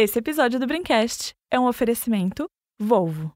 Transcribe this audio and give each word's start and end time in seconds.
Esse 0.00 0.20
episódio 0.20 0.60
do 0.60 0.66
Brincast 0.68 1.34
é 1.50 1.58
um 1.58 1.66
oferecimento 1.66 2.48
Volvo. 2.78 3.32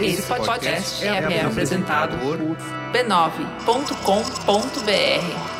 Esse 0.00 0.22
podcast 0.22 1.04
é 1.04 1.40
apresentado 1.40 2.16
por 2.18 2.38
b9.com.br. 2.92 5.55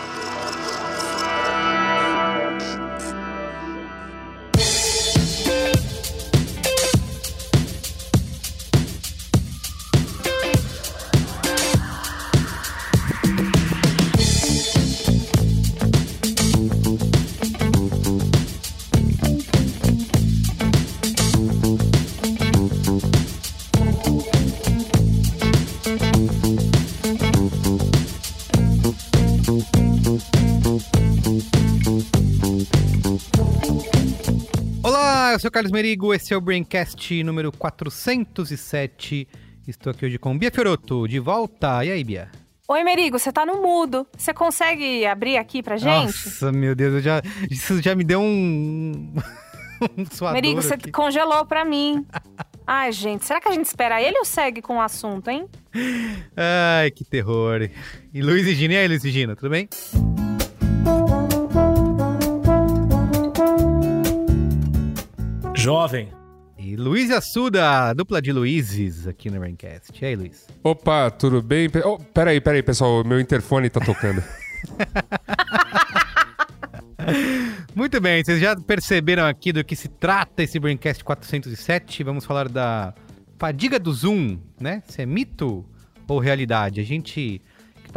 Carlos 35.56 35.72
Merigo, 35.72 36.12
esse 36.12 36.34
é 36.34 36.36
o 36.36 36.40
Braincast 36.42 37.24
número 37.24 37.50
407. 37.50 39.26
Estou 39.66 39.90
aqui 39.90 40.04
hoje 40.04 40.18
com 40.18 40.36
Bia 40.36 40.50
Fioroto, 40.50 41.08
de 41.08 41.18
volta. 41.18 41.82
E 41.82 41.90
aí, 41.90 42.04
Bia? 42.04 42.30
Oi, 42.68 42.84
Merigo, 42.84 43.18
você 43.18 43.32
tá 43.32 43.46
no 43.46 43.62
mudo. 43.62 44.06
Você 44.14 44.34
consegue 44.34 45.06
abrir 45.06 45.38
aqui 45.38 45.62
pra 45.62 45.78
gente? 45.78 46.08
Nossa, 46.08 46.52
meu 46.52 46.74
Deus, 46.74 46.96
eu 46.96 47.00
já, 47.00 47.22
isso 47.50 47.80
já 47.80 47.94
me 47.94 48.04
deu 48.04 48.20
um... 48.20 49.14
um 49.80 50.28
Merigo, 50.34 50.60
você 50.60 50.74
aqui. 50.74 50.92
congelou 50.92 51.46
pra 51.46 51.64
mim. 51.64 52.04
Ai, 52.66 52.92
gente, 52.92 53.24
será 53.24 53.40
que 53.40 53.48
a 53.48 53.52
gente 53.52 53.64
espera 53.64 54.02
ele 54.02 54.18
ou 54.18 54.26
segue 54.26 54.60
com 54.60 54.76
o 54.76 54.80
assunto, 54.82 55.30
hein? 55.30 55.48
Ai, 56.36 56.90
que 56.90 57.02
terror. 57.02 57.66
E 58.12 58.20
Luiz 58.20 58.46
e 58.46 58.54
Gina, 58.54 58.74
e 58.74 58.76
aí, 58.76 58.88
Luiz 58.88 59.02
e 59.06 59.10
Gina, 59.10 59.34
tudo 59.34 59.48
bem? 59.48 59.70
Jovem. 65.66 66.12
E 66.56 66.76
Luiz 66.76 67.10
e 67.10 67.12
Assuda, 67.12 67.92
dupla 67.92 68.22
de 68.22 68.30
Luizes 68.30 69.08
aqui 69.08 69.28
no 69.28 69.40
Braincast. 69.40 69.90
E 70.00 70.06
aí, 70.06 70.14
Luiz? 70.14 70.46
Opa, 70.62 71.10
tudo 71.10 71.42
bem? 71.42 71.68
Oh, 71.84 71.98
peraí, 71.98 72.40
peraí, 72.40 72.62
pessoal, 72.62 73.02
meu 73.02 73.18
interfone 73.18 73.68
tá 73.68 73.80
tocando. 73.80 74.22
Muito 77.74 78.00
bem, 78.00 78.22
vocês 78.22 78.40
já 78.40 78.54
perceberam 78.54 79.26
aqui 79.26 79.52
do 79.52 79.64
que 79.64 79.74
se 79.74 79.88
trata 79.88 80.44
esse 80.44 80.60
Braincast 80.60 81.02
407. 81.02 82.04
Vamos 82.04 82.24
falar 82.24 82.48
da 82.48 82.94
fadiga 83.36 83.80
do 83.80 83.92
Zoom, 83.92 84.38
né? 84.60 84.84
Se 84.86 85.02
é 85.02 85.06
mito 85.06 85.64
ou 86.06 86.20
realidade. 86.20 86.80
A 86.80 86.84
gente 86.84 87.42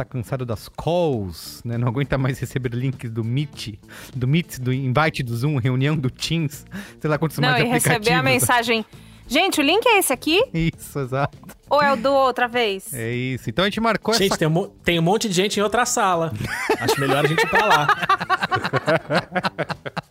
tá 0.00 0.04
cansado 0.04 0.46
das 0.46 0.68
calls, 0.68 1.62
né? 1.64 1.76
Não 1.76 1.88
aguenta 1.88 2.16
mais 2.16 2.38
receber 2.38 2.70
links 2.70 3.10
do 3.10 3.22
Meet, 3.22 3.74
do 4.14 4.26
Meet, 4.26 4.58
do 4.58 4.72
invite 4.72 5.22
do 5.22 5.36
Zoom, 5.36 5.58
reunião 5.58 5.96
do 5.96 6.10
Teams, 6.10 6.64
sei 7.00 7.10
lá 7.10 7.18
quantos 7.18 7.38
Não, 7.38 7.50
mais 7.50 7.64
e 7.64 7.66
receber 7.66 8.12
a 8.12 8.22
mensagem. 8.22 8.84
Gente, 9.26 9.60
o 9.60 9.62
link 9.62 9.86
é 9.86 9.98
esse 9.98 10.12
aqui? 10.12 10.42
Isso, 10.52 10.98
exato. 10.98 11.38
Ou 11.68 11.80
é 11.80 11.92
o 11.92 11.96
do 11.96 12.12
outra 12.12 12.48
vez? 12.48 12.92
É 12.92 13.12
isso. 13.12 13.48
Então 13.48 13.64
a 13.64 13.68
gente 13.68 13.80
marcou 13.80 14.12
Gente, 14.14 14.32
essa... 14.32 14.38
tem 14.38 14.48
um, 14.48 14.68
tem 14.82 14.98
um 14.98 15.02
monte 15.02 15.28
de 15.28 15.34
gente 15.34 15.60
em 15.60 15.62
outra 15.62 15.86
sala. 15.86 16.32
Acho 16.80 17.00
melhor 17.00 17.24
a 17.24 17.28
gente 17.28 17.40
ir 17.40 17.48
pra 17.48 17.66
lá. 17.66 17.86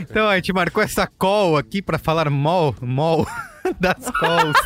Então 0.00 0.26
a 0.26 0.36
gente 0.36 0.54
marcou 0.54 0.82
essa 0.82 1.06
call 1.06 1.58
aqui 1.58 1.82
pra 1.82 1.98
falar 1.98 2.30
mol, 2.30 2.74
mol 2.80 3.26
das 3.78 4.10
calls. 4.18 4.56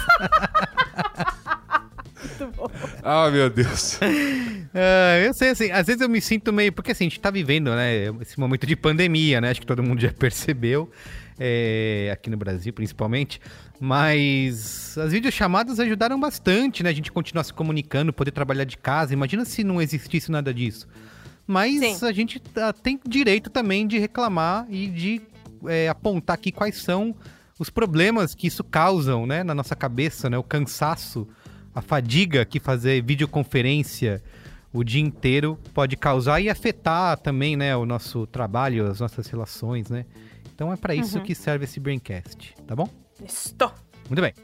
Ah, 3.02 3.30
meu 3.30 3.48
Deus. 3.50 3.98
Ah, 4.74 5.18
eu 5.24 5.32
sei, 5.34 5.50
assim, 5.50 5.70
às 5.70 5.86
vezes 5.86 6.00
eu 6.02 6.08
me 6.08 6.20
sinto 6.20 6.52
meio. 6.52 6.72
Porque 6.72 6.92
assim, 6.92 7.04
a 7.04 7.08
gente 7.08 7.20
tá 7.20 7.30
vivendo, 7.30 7.70
né? 7.74 8.06
Esse 8.20 8.38
momento 8.38 8.66
de 8.66 8.76
pandemia, 8.76 9.40
né? 9.40 9.50
Acho 9.50 9.60
que 9.60 9.66
todo 9.66 9.82
mundo 9.82 10.00
já 10.00 10.12
percebeu. 10.12 10.90
é, 11.40 12.10
aqui 12.12 12.28
no 12.28 12.36
Brasil, 12.36 12.72
principalmente. 12.72 13.40
Mas 13.80 14.96
as 14.98 15.12
videochamadas 15.12 15.78
ajudaram 15.80 16.18
bastante, 16.18 16.82
né? 16.82 16.90
A 16.90 16.92
gente 16.92 17.12
continuar 17.12 17.44
se 17.44 17.52
comunicando, 17.54 18.12
poder 18.12 18.32
trabalhar 18.32 18.64
de 18.64 18.76
casa. 18.76 19.12
Imagina 19.14 19.44
se 19.44 19.62
não 19.64 19.80
existisse 19.80 20.30
nada 20.30 20.52
disso. 20.52 20.86
Mas 21.46 21.78
Sim. 21.80 22.06
a 22.06 22.12
gente 22.12 22.38
tá- 22.40 22.72
tem 22.72 23.00
direito 23.08 23.48
também 23.50 23.86
de 23.86 23.98
reclamar 23.98 24.66
e 24.68 24.86
de 24.88 25.22
é, 25.66 25.88
apontar 25.88 26.34
aqui 26.34 26.52
quais 26.52 26.76
são 26.82 27.14
os 27.58 27.70
problemas 27.70 28.34
que 28.34 28.46
isso 28.46 28.62
causam, 28.62 29.26
né? 29.26 29.42
Na 29.42 29.54
nossa 29.54 29.74
cabeça, 29.74 30.28
né? 30.28 30.36
O 30.38 30.42
cansaço, 30.42 31.26
a 31.78 31.82
fadiga 31.82 32.44
que 32.44 32.58
fazer 32.58 33.02
videoconferência 33.02 34.22
o 34.72 34.84
dia 34.84 35.00
inteiro 35.00 35.58
pode 35.72 35.96
causar 35.96 36.40
e 36.40 36.50
afetar 36.50 37.16
também, 37.16 37.56
né, 37.56 37.74
o 37.76 37.86
nosso 37.86 38.26
trabalho, 38.26 38.86
as 38.86 39.00
nossas 39.00 39.26
relações, 39.28 39.88
né? 39.88 40.04
Então 40.54 40.72
é 40.72 40.76
pra 40.76 40.94
isso 40.94 41.20
que 41.20 41.34
serve 41.34 41.64
esse 41.64 41.80
Braincast, 41.80 42.54
tá 42.66 42.74
bom? 42.74 42.88
Estou. 43.24 43.72
Muito 44.08 44.20
bem. 44.20 44.34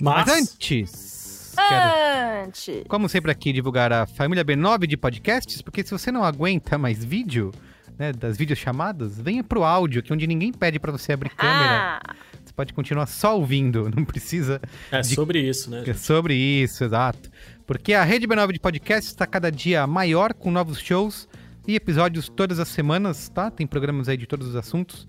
Mas, 0.00 0.26
Mas, 0.26 0.28
antes, 0.28 1.54
quero, 1.56 2.46
Antes. 2.46 2.84
como 2.88 3.08
sempre 3.08 3.30
aqui, 3.30 3.52
divulgar 3.52 3.92
a 3.92 4.06
família 4.06 4.44
B9 4.44 4.86
de 4.86 4.96
podcasts, 4.96 5.60
porque 5.60 5.82
se 5.82 5.90
você 5.90 6.12
não 6.12 6.22
aguenta 6.24 6.78
mais 6.78 7.04
vídeo, 7.04 7.52
né, 7.98 8.12
das 8.12 8.36
videochamadas, 8.36 9.18
venha 9.20 9.42
pro 9.42 9.64
áudio, 9.64 10.02
que 10.02 10.12
é 10.12 10.14
onde 10.14 10.26
ninguém 10.26 10.52
pede 10.52 10.78
pra 10.78 10.92
você 10.92 11.12
abrir 11.12 11.30
câmera. 11.30 12.00
Ah, 12.02 12.14
pode 12.56 12.72
continuar 12.72 13.06
só 13.06 13.36
ouvindo, 13.38 13.88
não 13.94 14.04
precisa 14.04 14.60
é 14.90 15.00
de- 15.02 15.14
sobre 15.14 15.40
isso, 15.40 15.70
né? 15.70 15.84
É 15.86 15.92
sobre 15.94 16.34
isso, 16.34 16.82
exato. 16.82 17.30
Porque 17.66 17.92
a 17.92 18.02
Rede 18.02 18.26
B9 18.26 18.52
de 18.52 18.58
podcast 18.60 19.08
está 19.10 19.26
cada 19.26 19.52
dia 19.52 19.86
maior, 19.86 20.32
com 20.34 20.50
novos 20.50 20.78
shows 20.80 21.28
e 21.68 21.74
episódios 21.74 22.28
todas 22.28 22.58
as 22.58 22.68
semanas, 22.68 23.28
tá? 23.28 23.50
Tem 23.50 23.66
programas 23.66 24.08
aí 24.08 24.16
de 24.16 24.26
todos 24.26 24.48
os 24.48 24.56
assuntos: 24.56 25.06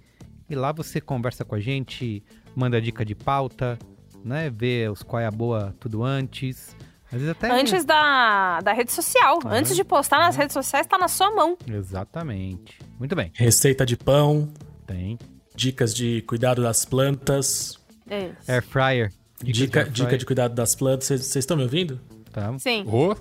E 0.48 0.54
lá 0.54 0.72
você 0.72 1.00
conversa 1.00 1.44
com 1.44 1.54
a 1.54 1.60
gente, 1.60 2.22
manda 2.54 2.80
dica 2.80 3.04
de 3.04 3.14
pauta, 3.14 3.78
né? 4.24 4.50
Vê 4.50 4.88
os 4.90 5.02
qual 5.02 5.20
é 5.20 5.26
a 5.26 5.30
boa 5.30 5.74
tudo 5.80 6.02
antes. 6.02 6.76
Antes 7.12 7.84
da, 7.84 8.60
da 8.60 8.72
rede 8.72 8.92
social. 8.92 9.40
Ah. 9.44 9.48
Antes 9.54 9.74
de 9.74 9.82
postar 9.84 10.18
nas 10.18 10.36
redes 10.36 10.52
sociais, 10.54 10.86
tá 10.86 10.96
na 10.96 11.08
sua 11.08 11.30
mão. 11.34 11.56
Exatamente. 11.66 12.78
Muito 12.98 13.16
bem. 13.16 13.32
Receita 13.34 13.84
de 13.84 13.96
pão, 13.96 14.52
Tem. 14.86 15.18
dicas 15.54 15.94
de 15.94 16.22
cuidado 16.22 16.62
das 16.62 16.84
plantas, 16.84 17.78
Isso. 18.08 18.50
Air 18.50 18.62
fryer. 18.62 19.12
dica, 19.42 19.84
de 19.84 19.90
dica 19.90 20.10
air 20.10 20.18
de 20.18 20.26
cuidado 20.26 20.54
das 20.54 20.74
plantas. 20.74 21.06
Vocês 21.08 21.20
vocês 21.26 21.42
estão 21.42 21.56
me 21.56 21.64
ouvindo? 21.64 22.00
Tá. 22.32 22.56
Sim, 22.58 22.84
Ô, 22.86 23.16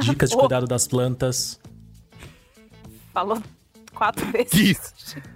Dicas 0.00 0.30
de 0.30 0.36
Oh. 0.36 0.40
cuidado 0.40 0.66
das 0.66 0.86
plantas. 0.86 1.58
falou 3.12 3.42
quatro 3.94 4.24
vezes. 4.30 4.54
Isso. 4.54 5.16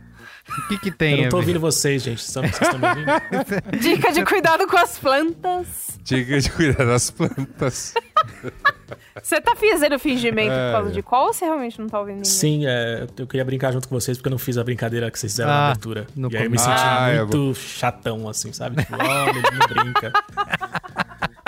O 0.49 0.69
que 0.69 0.79
que 0.79 0.91
tem? 0.91 1.17
Eu 1.19 1.23
não 1.25 1.29
tô 1.29 1.37
ouvindo 1.37 1.61
vocês, 1.61 2.03
gente. 2.03 2.21
Vocês 2.23 2.29
estão 2.29 2.43
vocês 2.43 2.75
estão 2.75 2.79
me 2.79 2.89
ouvindo? 2.89 3.79
Dica 3.81 4.13
de 4.13 4.25
cuidado 4.25 4.67
com 4.67 4.77
as 4.77 4.99
plantas. 4.99 5.99
dica 6.03 6.41
de 6.41 6.51
cuidar 6.51 6.85
das 6.85 7.11
plantas. 7.11 7.95
Você 9.23 9.41
tá 9.41 9.55
fazendo 9.55 9.99
fingimento 9.99 10.51
É, 10.51 10.67
por 10.71 10.77
causa 10.79 10.91
é. 10.91 10.93
de 10.95 11.03
qual 11.03 11.27
ou 11.27 11.33
você 11.35 11.45
realmente 11.45 11.79
não 11.79 11.87
tá 11.87 11.99
ouvindo 12.01 12.17
ninguém? 12.17 12.31
Sim, 12.31 12.67
é, 12.67 13.07
eu 13.19 13.27
queria 13.27 13.45
brincar 13.45 13.73
junto 13.73 13.89
com 13.89 13.95
vocês 14.01 14.17
porque 14.17 14.29
eu 14.29 14.33
não 14.33 14.39
fiz 14.39 14.57
a 14.59 14.65
brincadeira 14.65 15.11
que 15.11 15.19
vocês 15.19 15.33
fizeram 15.33 15.51
Ah, 15.51 15.55
na 15.55 15.67
abertura. 15.71 16.07
no 16.17 16.31
E 16.33 16.37
aí 16.37 16.45
eu 16.45 16.51
me 16.51 16.59
senti 16.59 16.71
Ah, 16.73 17.09
é 17.11 17.19
muito 17.23 17.55
chatão, 17.55 18.29
assim, 18.29 18.53
sabe? 18.53 18.83
Tipo, 18.83 18.97
ó, 18.99 19.29
ele 19.29 19.43
não 19.43 19.83
brinca. 19.85 20.13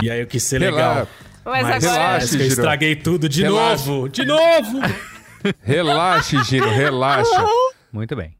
E 0.02 0.10
aí 0.10 0.20
eu 0.20 0.26
quis 0.26 0.42
ser 0.42 0.58
legal. 0.58 0.94
Rela- 0.94 1.08
Mas, 1.44 1.62
Mas 1.66 1.84
agora. 1.84 2.02
relaxa. 2.02 2.28
que 2.28 2.34
eu 2.34 2.38
Giro. 2.40 2.48
estraguei 2.52 2.96
tudo 2.96 3.28
de 3.28 3.42
Relaxa. 3.42 3.86
novo! 3.90 4.08
De 4.08 4.24
novo! 4.24 4.80
Relaxe, 5.62 6.42
Gino, 6.44 6.68
relaxa. 6.68 7.46
Muito 7.92 8.14
bem. 8.14 8.34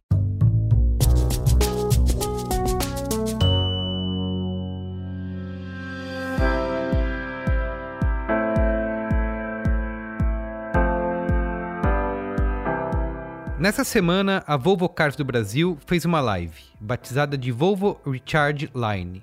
Nessa 13.61 13.85
semana, 13.85 14.43
a 14.47 14.57
Volvo 14.57 14.89
Cars 14.89 15.17
do 15.17 15.23
Brasil 15.23 15.77
fez 15.85 16.07
uma 16.07 16.19
live, 16.19 16.63
batizada 16.81 17.37
de 17.37 17.53
Volvo 17.53 18.01
Recharge 18.07 18.73
Line. 18.75 19.23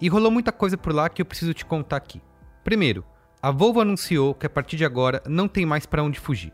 E 0.00 0.08
rolou 0.08 0.30
muita 0.30 0.52
coisa 0.52 0.78
por 0.78 0.94
lá 0.94 1.08
que 1.08 1.20
eu 1.20 1.26
preciso 1.26 1.52
te 1.52 1.64
contar 1.64 1.96
aqui. 1.96 2.22
Primeiro, 2.62 3.04
a 3.42 3.50
Volvo 3.50 3.80
anunciou 3.80 4.34
que 4.34 4.46
a 4.46 4.48
partir 4.48 4.76
de 4.76 4.84
agora 4.84 5.20
não 5.26 5.48
tem 5.48 5.66
mais 5.66 5.84
para 5.84 6.00
onde 6.00 6.20
fugir. 6.20 6.52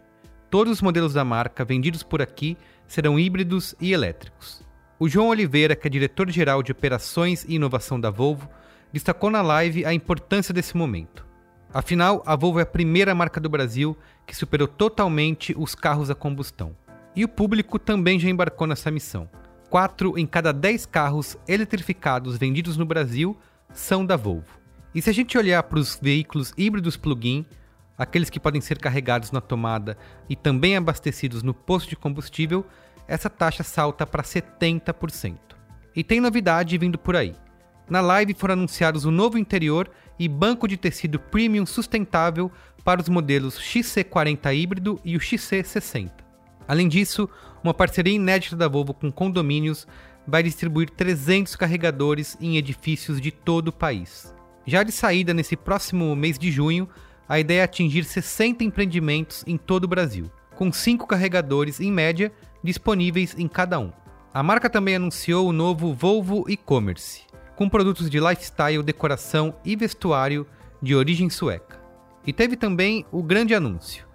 Todos 0.48 0.72
os 0.72 0.80
modelos 0.80 1.12
da 1.12 1.22
marca 1.22 1.66
vendidos 1.66 2.02
por 2.02 2.22
aqui 2.22 2.56
serão 2.86 3.20
híbridos 3.20 3.74
e 3.78 3.92
elétricos. 3.92 4.62
O 4.98 5.06
João 5.06 5.28
Oliveira, 5.28 5.76
que 5.76 5.86
é 5.86 5.90
diretor-geral 5.90 6.62
de 6.62 6.72
operações 6.72 7.44
e 7.44 7.56
inovação 7.56 8.00
da 8.00 8.08
Volvo, 8.08 8.48
destacou 8.90 9.30
na 9.30 9.42
live 9.42 9.84
a 9.84 9.92
importância 9.92 10.54
desse 10.54 10.74
momento. 10.74 11.26
Afinal, 11.74 12.22
a 12.24 12.34
Volvo 12.34 12.58
é 12.58 12.62
a 12.62 12.66
primeira 12.66 13.14
marca 13.14 13.38
do 13.38 13.50
Brasil 13.50 13.94
que 14.26 14.34
superou 14.34 14.66
totalmente 14.66 15.54
os 15.58 15.74
carros 15.74 16.08
a 16.10 16.14
combustão. 16.14 16.74
E 17.18 17.24
o 17.24 17.28
público 17.28 17.80
também 17.80 18.16
já 18.20 18.30
embarcou 18.30 18.64
nessa 18.64 18.92
missão. 18.92 19.28
Quatro 19.68 20.16
em 20.16 20.24
cada 20.24 20.52
dez 20.52 20.86
carros 20.86 21.36
eletrificados 21.48 22.38
vendidos 22.38 22.76
no 22.76 22.86
Brasil 22.86 23.36
são 23.74 24.06
da 24.06 24.14
Volvo. 24.16 24.56
E 24.94 25.02
se 25.02 25.10
a 25.10 25.12
gente 25.12 25.36
olhar 25.36 25.64
para 25.64 25.80
os 25.80 25.98
veículos 26.00 26.52
híbridos 26.56 26.96
plug-in, 26.96 27.44
aqueles 27.98 28.30
que 28.30 28.38
podem 28.38 28.60
ser 28.60 28.78
carregados 28.78 29.32
na 29.32 29.40
tomada 29.40 29.98
e 30.28 30.36
também 30.36 30.76
abastecidos 30.76 31.42
no 31.42 31.52
posto 31.52 31.88
de 31.88 31.96
combustível, 31.96 32.64
essa 33.08 33.28
taxa 33.28 33.64
salta 33.64 34.06
para 34.06 34.22
70%. 34.22 35.36
E 35.96 36.04
tem 36.04 36.20
novidade 36.20 36.78
vindo 36.78 36.96
por 36.96 37.16
aí. 37.16 37.34
Na 37.90 38.00
live 38.00 38.32
foram 38.32 38.52
anunciados 38.52 39.04
o 39.04 39.10
novo 39.10 39.36
interior 39.36 39.90
e 40.20 40.28
banco 40.28 40.68
de 40.68 40.76
tecido 40.76 41.18
premium 41.18 41.66
sustentável 41.66 42.48
para 42.84 43.00
os 43.00 43.08
modelos 43.08 43.58
XC40 43.58 44.54
híbrido 44.54 45.00
e 45.04 45.16
o 45.16 45.20
XC60. 45.20 46.27
Além 46.68 46.86
disso, 46.86 47.28
uma 47.64 47.72
parceria 47.72 48.14
inédita 48.14 48.54
da 48.54 48.68
Volvo 48.68 48.92
com 48.92 49.10
condomínios 49.10 49.88
vai 50.26 50.42
distribuir 50.42 50.90
300 50.90 51.56
carregadores 51.56 52.36
em 52.38 52.58
edifícios 52.58 53.18
de 53.18 53.30
todo 53.30 53.68
o 53.68 53.72
país. 53.72 54.34
Já 54.66 54.82
de 54.82 54.92
saída 54.92 55.32
nesse 55.32 55.56
próximo 55.56 56.14
mês 56.14 56.38
de 56.38 56.52
junho, 56.52 56.86
a 57.26 57.40
ideia 57.40 57.60
é 57.60 57.64
atingir 57.64 58.04
60 58.04 58.62
empreendimentos 58.62 59.42
em 59.46 59.56
todo 59.56 59.84
o 59.84 59.88
Brasil, 59.88 60.30
com 60.54 60.70
5 60.70 61.06
carregadores 61.06 61.80
em 61.80 61.90
média 61.90 62.30
disponíveis 62.62 63.34
em 63.38 63.48
cada 63.48 63.78
um. 63.78 63.90
A 64.32 64.42
marca 64.42 64.68
também 64.68 64.96
anunciou 64.96 65.48
o 65.48 65.52
novo 65.52 65.94
Volvo 65.94 66.44
e-commerce, 66.48 67.22
com 67.56 67.68
produtos 67.68 68.10
de 68.10 68.20
lifestyle, 68.20 68.82
decoração 68.82 69.54
e 69.64 69.74
vestuário 69.74 70.46
de 70.82 70.94
origem 70.94 71.30
sueca. 71.30 71.80
E 72.26 72.32
teve 72.32 72.56
também 72.56 73.06
o 73.10 73.22
grande 73.22 73.54
anúncio: 73.54 74.07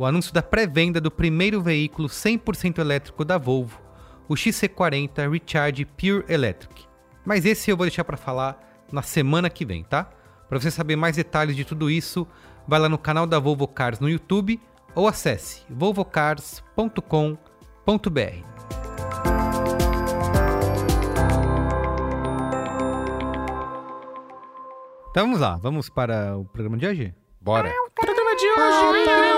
o 0.00 0.06
anúncio 0.06 0.32
da 0.32 0.42
pré-venda 0.42 0.98
do 0.98 1.10
primeiro 1.10 1.60
veículo 1.60 2.08
100% 2.08 2.78
elétrico 2.78 3.22
da 3.22 3.36
Volvo, 3.36 3.78
o 4.26 4.32
XC40 4.32 5.30
Recharge 5.30 5.84
Pure 5.84 6.24
Electric. 6.26 6.86
Mas 7.22 7.44
esse 7.44 7.70
eu 7.70 7.76
vou 7.76 7.84
deixar 7.84 8.02
para 8.02 8.16
falar 8.16 8.58
na 8.90 9.02
semana 9.02 9.50
que 9.50 9.62
vem, 9.62 9.84
tá? 9.84 10.04
Para 10.48 10.58
você 10.58 10.70
saber 10.70 10.96
mais 10.96 11.16
detalhes 11.16 11.54
de 11.54 11.66
tudo 11.66 11.90
isso, 11.90 12.26
vai 12.66 12.80
lá 12.80 12.88
no 12.88 12.96
canal 12.96 13.26
da 13.26 13.38
Volvo 13.38 13.68
Cars 13.68 14.00
no 14.00 14.08
YouTube 14.08 14.58
ou 14.94 15.06
acesse 15.06 15.64
volvocars.com.br. 15.68 17.00
Então 25.10 25.24
vamos 25.24 25.40
lá, 25.40 25.58
vamos 25.58 25.90
para 25.90 26.38
o 26.38 26.46
programa 26.46 26.78
de 26.78 26.86
hoje? 26.86 27.14
Bora. 27.38 27.70
Programa 27.94 28.34
de 28.34 28.46
hoje. 28.46 28.56
programa 28.56 29.04
de 29.04 29.10
hoje. 29.10 29.29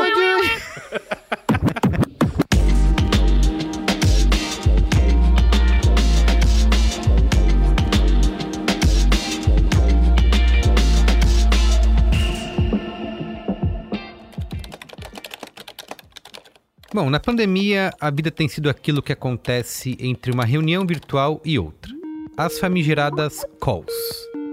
Bom, 16.94 17.08
na 17.08 17.18
pandemia, 17.18 17.90
a 17.98 18.10
vida 18.10 18.30
tem 18.30 18.46
sido 18.46 18.68
aquilo 18.68 19.00
que 19.00 19.14
acontece 19.14 19.96
entre 19.98 20.30
uma 20.30 20.44
reunião 20.44 20.86
virtual 20.86 21.40
e 21.42 21.58
outra. 21.58 21.90
As 22.36 22.58
famigeradas 22.58 23.46
calls. 23.58 23.90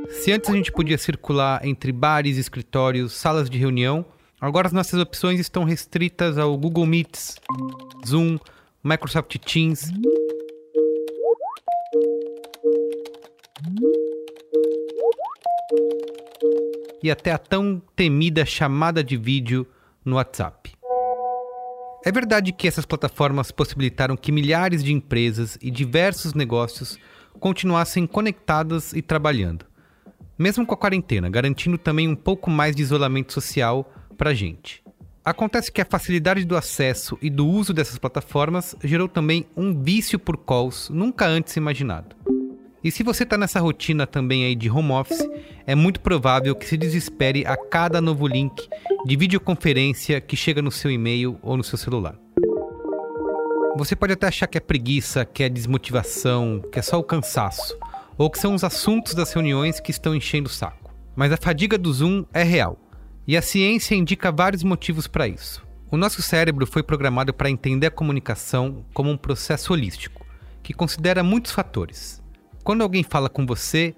Se 0.10 0.32
antes 0.32 0.50
a 0.50 0.54
gente 0.54 0.72
podia 0.72 0.98
circular 0.98 1.66
entre 1.66 1.92
bares, 1.92 2.38
escritórios, 2.38 3.12
salas 3.12 3.50
de 3.50 3.58
reunião, 3.58 4.06
agora 4.40 4.68
as 4.68 4.74
nossas 4.74 5.02
opções 5.02 5.38
estão 5.38 5.66
restritas 5.66 6.38
ao 6.38 6.58
Google 6.58 6.86
Meets, 6.86 7.36
Zoom, 8.08 8.40
Microsoft 8.82 9.36
Teams. 9.40 9.92
E 17.04 17.12
até 17.12 17.34
a 17.34 17.38
tão 17.38 17.82
temida 17.98 18.46
chamada 18.46 19.04
de 19.04 19.18
vídeo 19.18 19.68
no 20.06 20.16
WhatsApp. 20.16 20.59
É 22.04 22.12
verdade 22.12 22.54
que 22.54 22.68
essas 22.68 22.86
plataformas 22.86 23.52
possibilitaram 23.52 24.16
que 24.16 24.32
milhares 24.32 24.84
de 24.84 24.94
empresas 24.94 25.58
e 25.62 25.70
diversos 25.70 26.34
negócios 26.34 26.98
continuassem 27.40 28.08
conectadas 28.08 28.94
e 28.94 29.02
trabalhando, 29.02 29.66
mesmo 30.38 30.66
com 30.66 30.74
a 30.74 30.78
quarentena, 30.78 31.30
garantindo 31.30 31.78
também 31.78 32.08
um 32.08 32.16
pouco 32.16 32.50
mais 32.50 32.74
de 32.76 32.82
isolamento 32.82 33.34
social 33.34 33.94
para 34.18 34.30
a 34.30 34.34
gente. 34.34 34.82
Acontece 35.26 35.72
que 35.72 35.82
a 35.82 35.86
facilidade 35.86 36.46
do 36.46 36.56
acesso 36.56 37.18
e 37.22 37.30
do 37.30 37.46
uso 37.46 37.74
dessas 37.74 37.98
plataformas 37.98 38.76
gerou 38.82 39.10
também 39.10 39.46
um 39.56 39.84
vício 39.84 40.18
por 40.18 40.38
calls 40.38 40.90
nunca 40.90 41.28
antes 41.28 41.58
imaginado. 41.58 42.16
E 42.82 42.92
se 42.92 43.04
você 43.04 43.24
está 43.24 43.38
nessa 43.38 43.60
rotina 43.60 44.08
também 44.08 44.46
aí 44.46 44.56
de 44.56 44.70
home 44.70 44.92
office, 44.92 45.28
é 45.68 45.76
muito 45.76 46.00
provável 46.00 46.56
que 46.56 46.66
se 46.66 46.78
desespere 46.78 47.46
a 47.46 47.58
cada 47.58 48.00
novo 48.00 48.26
link 48.26 48.70
de 49.06 49.18
videoconferência 49.18 50.22
que 50.22 50.38
chega 50.38 50.62
no 50.62 50.72
seu 50.72 50.90
e-mail 50.90 51.38
ou 51.42 51.58
no 51.58 51.64
seu 51.64 51.78
celular. 51.78 52.16
Você 53.76 53.98
pode 53.98 54.14
até 54.14 54.28
achar 54.28 54.48
que 54.48 54.58
é 54.58 54.62
preguiça, 54.62 55.26
que 55.26 55.44
é 55.44 55.50
desmotivação, 55.50 56.64
que 56.72 56.80
é 56.80 56.82
só 56.82 56.98
o 56.98 57.04
cansaço, 57.04 57.78
ou 58.18 58.30
que 58.30 58.40
são 58.40 58.56
os 58.56 58.64
assuntos 58.64 59.14
das 59.14 59.34
reuniões 59.34 59.82
que 59.82 59.92
estão 59.92 60.16
enchendo 60.16 60.48
o 60.48 60.52
saco. 60.52 60.94
Mas 61.16 61.34
a 61.34 61.38
fadiga 61.38 61.78
do 61.78 61.92
Zoom 61.92 62.24
é 62.34 62.44
real, 62.44 62.80
e 63.28 63.36
a 63.36 63.42
ciência 63.42 63.94
indica 63.94 64.32
vários 64.32 64.64
motivos 64.64 65.06
para 65.06 65.28
isso. 65.28 65.66
O 65.92 65.98
nosso 65.98 66.22
cérebro 66.22 66.66
foi 66.66 66.82
programado 66.82 67.34
para 67.34 67.50
entender 67.50 67.88
a 67.88 67.92
comunicação 67.92 68.86
como 68.94 69.10
um 69.10 69.18
processo 69.18 69.74
holístico, 69.74 70.26
que 70.64 70.74
considera 70.74 71.24
muitos 71.24 71.52
fatores 71.52 72.19
quando 72.70 72.84
alguém 72.84 73.02
fala 73.02 73.30
com 73.30 73.48
você, 73.48 73.96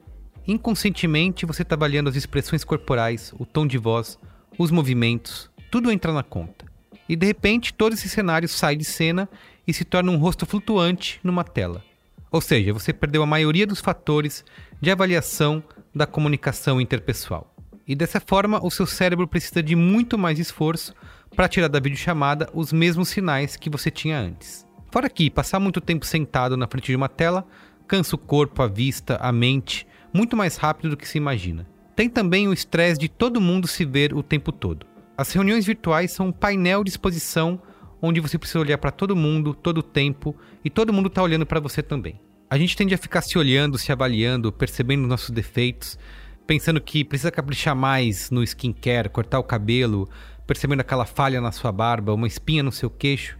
inconscientemente 0.48 1.46
você 1.46 1.62
está 1.62 1.76
avaliando 1.76 2.10
as 2.10 2.16
expressões 2.16 2.64
corporais, 2.64 3.34
o 3.38 3.46
tom 3.46 3.68
de 3.68 3.78
voz, 3.78 4.18
os 4.58 4.72
movimentos, 4.72 5.52
tudo 5.70 5.92
entra 5.92 6.14
na 6.14 6.24
conta. 6.24 6.66
E 7.10 7.18
de 7.18 7.26
repente 7.26 7.74
todo 7.74 7.92
esse 7.92 8.08
cenário 8.08 8.48
sai 8.48 8.78
de 8.78 8.86
cena 8.86 9.28
e 9.68 9.74
se 9.74 9.84
torna 9.84 10.10
um 10.10 10.16
rosto 10.16 10.46
flutuante 10.46 11.20
numa 11.22 11.44
tela. 11.44 11.84
Ou 12.32 12.40
seja, 12.40 12.72
você 12.72 12.94
perdeu 12.94 13.22
a 13.22 13.26
maioria 13.26 13.68
dos 13.68 13.82
fatores 13.82 14.46
de 14.80 14.90
avaliação 14.90 15.62
da 15.94 16.08
comunicação 16.08 16.80
interpessoal. 16.80 17.54
E 17.86 17.94
dessa 17.94 18.22
forma, 18.22 18.66
o 18.66 18.72
seu 18.72 18.86
cérebro 18.86 19.28
precisa 19.28 19.62
de 19.62 19.76
muito 19.76 20.18
mais 20.18 20.40
esforço 20.40 20.96
para 21.36 21.50
tirar 21.50 21.68
da 21.68 21.82
videochamada 21.82 22.50
os 22.54 22.72
mesmos 22.72 23.10
sinais 23.10 23.58
que 23.58 23.70
você 23.70 23.92
tinha 23.92 24.18
antes. 24.18 24.66
Fora 24.90 25.10
que 25.10 25.30
passar 25.30 25.60
muito 25.60 25.82
tempo 25.82 26.06
sentado 26.06 26.56
na 26.56 26.68
frente 26.68 26.88
de 26.88 26.96
uma 26.96 27.10
tela 27.10 27.46
cansa 27.92 28.16
o 28.16 28.18
corpo, 28.18 28.64
a 28.64 28.68
vista, 28.68 29.18
a 29.18 29.34
mente, 29.34 29.86
muito 30.14 30.38
mais 30.38 30.56
rápido 30.56 30.92
do 30.92 30.96
que 30.96 31.06
se 31.06 31.18
imagina. 31.18 31.68
Tem 31.94 32.08
também 32.08 32.48
o 32.48 32.54
estresse 32.54 32.98
de 32.98 33.10
todo 33.10 33.42
mundo 33.42 33.68
se 33.68 33.84
ver 33.84 34.14
o 34.14 34.24
tempo 34.24 34.54
todo. 34.54 34.86
As 35.18 35.34
reuniões 35.34 35.66
virtuais 35.66 36.14
são 36.14 36.28
um 36.28 36.32
painel 36.32 36.86
de 36.86 36.90
exposição 36.90 37.62
onde 38.02 38.22
você 38.22 38.38
precisa 38.38 38.62
olhar 38.62 38.78
para 38.78 38.92
todo 38.92 39.14
mundo, 39.14 39.54
todo 39.54 39.80
o 39.80 39.84
tempo, 39.84 40.34
e 40.64 40.70
todo 40.70 40.94
mundo 40.94 41.08
está 41.08 41.22
olhando 41.22 41.46
para 41.46 41.60
você 41.60 41.84
também. 41.84 42.18
A 42.50 42.58
gente 42.58 42.78
tende 42.78 42.96
a 42.96 42.98
ficar 42.98 43.22
se 43.22 43.38
olhando, 43.38 43.78
se 43.78 43.92
avaliando, 43.92 44.54
percebendo 44.54 45.06
nossos 45.06 45.32
defeitos, 45.32 46.00
pensando 46.48 46.80
que 46.80 47.04
precisa 47.04 47.30
caprichar 47.30 47.76
mais 47.76 48.32
no 48.32 48.42
skincare, 48.42 49.10
cortar 49.10 49.38
o 49.38 49.44
cabelo, 49.44 50.08
percebendo 50.48 50.80
aquela 50.80 51.06
falha 51.06 51.42
na 51.42 51.52
sua 51.52 51.74
barba, 51.74 52.14
uma 52.14 52.26
espinha 52.26 52.64
no 52.64 52.72
seu 52.72 52.90
queixo. 52.90 53.38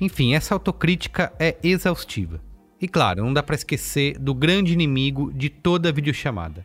Enfim, 0.00 0.34
essa 0.34 0.54
autocrítica 0.54 1.32
é 1.40 1.56
exaustiva. 1.64 2.46
E 2.80 2.86
claro, 2.86 3.24
não 3.24 3.32
dá 3.32 3.42
para 3.42 3.56
esquecer 3.56 4.16
do 4.18 4.32
grande 4.32 4.72
inimigo 4.72 5.32
de 5.32 5.48
toda 5.48 5.92
videochamada, 5.92 6.64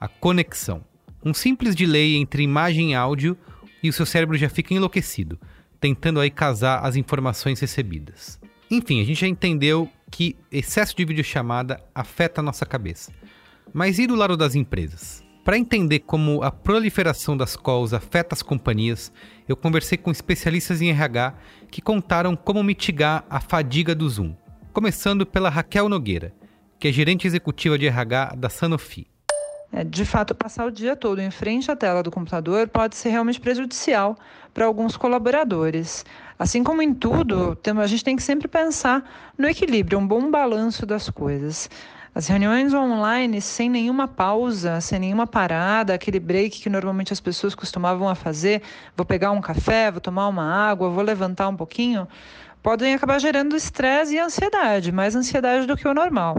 a 0.00 0.08
conexão. 0.08 0.82
Um 1.22 1.34
simples 1.34 1.74
delay 1.74 2.16
entre 2.16 2.42
imagem 2.42 2.92
e 2.92 2.94
áudio 2.94 3.36
e 3.82 3.88
o 3.88 3.92
seu 3.92 4.06
cérebro 4.06 4.38
já 4.38 4.48
fica 4.48 4.72
enlouquecido, 4.72 5.38
tentando 5.78 6.18
aí 6.18 6.30
casar 6.30 6.78
as 6.84 6.96
informações 6.96 7.60
recebidas. 7.60 8.40
Enfim, 8.70 9.02
a 9.02 9.04
gente 9.04 9.20
já 9.20 9.26
entendeu 9.26 9.90
que 10.10 10.36
excesso 10.50 10.96
de 10.96 11.04
videochamada 11.04 11.82
afeta 11.94 12.40
a 12.40 12.44
nossa 12.44 12.64
cabeça. 12.64 13.12
Mas 13.72 13.98
e 13.98 14.06
do 14.06 14.14
lado 14.14 14.36
das 14.36 14.54
empresas? 14.54 15.22
Para 15.44 15.58
entender 15.58 16.00
como 16.00 16.42
a 16.42 16.50
proliferação 16.50 17.36
das 17.36 17.56
calls 17.56 17.92
afeta 17.92 18.34
as 18.34 18.42
companhias, 18.42 19.12
eu 19.48 19.56
conversei 19.56 19.98
com 19.98 20.10
especialistas 20.10 20.80
em 20.80 20.90
RH 20.90 21.34
que 21.70 21.82
contaram 21.82 22.36
como 22.36 22.62
mitigar 22.62 23.24
a 23.28 23.40
fadiga 23.40 23.94
do 23.94 24.08
Zoom. 24.08 24.34
Começando 24.80 25.26
pela 25.26 25.50
Raquel 25.50 25.90
Nogueira, 25.90 26.32
que 26.78 26.88
é 26.88 26.90
gerente 26.90 27.26
executiva 27.26 27.76
de 27.76 27.86
RH 27.86 28.32
da 28.34 28.48
Sanofi. 28.48 29.06
É, 29.70 29.84
de 29.84 30.06
fato, 30.06 30.34
passar 30.34 30.66
o 30.66 30.70
dia 30.70 30.96
todo 30.96 31.20
em 31.20 31.30
frente 31.30 31.70
à 31.70 31.76
tela 31.76 32.02
do 32.02 32.10
computador 32.10 32.66
pode 32.66 32.96
ser 32.96 33.10
realmente 33.10 33.38
prejudicial 33.38 34.16
para 34.54 34.64
alguns 34.64 34.96
colaboradores. 34.96 36.02
Assim 36.38 36.64
como 36.64 36.80
em 36.80 36.94
tudo, 36.94 37.58
a 37.78 37.86
gente 37.86 38.02
tem 38.02 38.16
que 38.16 38.22
sempre 38.22 38.48
pensar 38.48 39.04
no 39.36 39.46
equilíbrio, 39.46 39.98
um 39.98 40.06
bom 40.06 40.30
balanço 40.30 40.86
das 40.86 41.10
coisas. 41.10 41.68
As 42.14 42.26
reuniões 42.26 42.72
online 42.72 43.40
sem 43.42 43.68
nenhuma 43.68 44.08
pausa, 44.08 44.80
sem 44.80 44.98
nenhuma 44.98 45.26
parada, 45.26 45.92
aquele 45.92 46.18
break 46.18 46.58
que 46.58 46.70
normalmente 46.70 47.12
as 47.12 47.20
pessoas 47.20 47.54
costumavam 47.54 48.08
a 48.08 48.14
fazer, 48.14 48.62
vou 48.96 49.04
pegar 49.04 49.30
um 49.30 49.42
café, 49.42 49.90
vou 49.90 50.00
tomar 50.00 50.26
uma 50.26 50.42
água, 50.42 50.88
vou 50.88 51.04
levantar 51.04 51.48
um 51.48 51.54
pouquinho, 51.54 52.08
podem 52.62 52.94
acabar 52.94 53.18
gerando 53.18 53.56
estresse 53.56 54.14
e 54.14 54.18
ansiedade, 54.18 54.92
mais 54.92 55.14
ansiedade 55.16 55.66
do 55.66 55.76
que 55.76 55.86
o 55.86 55.94
normal. 55.94 56.36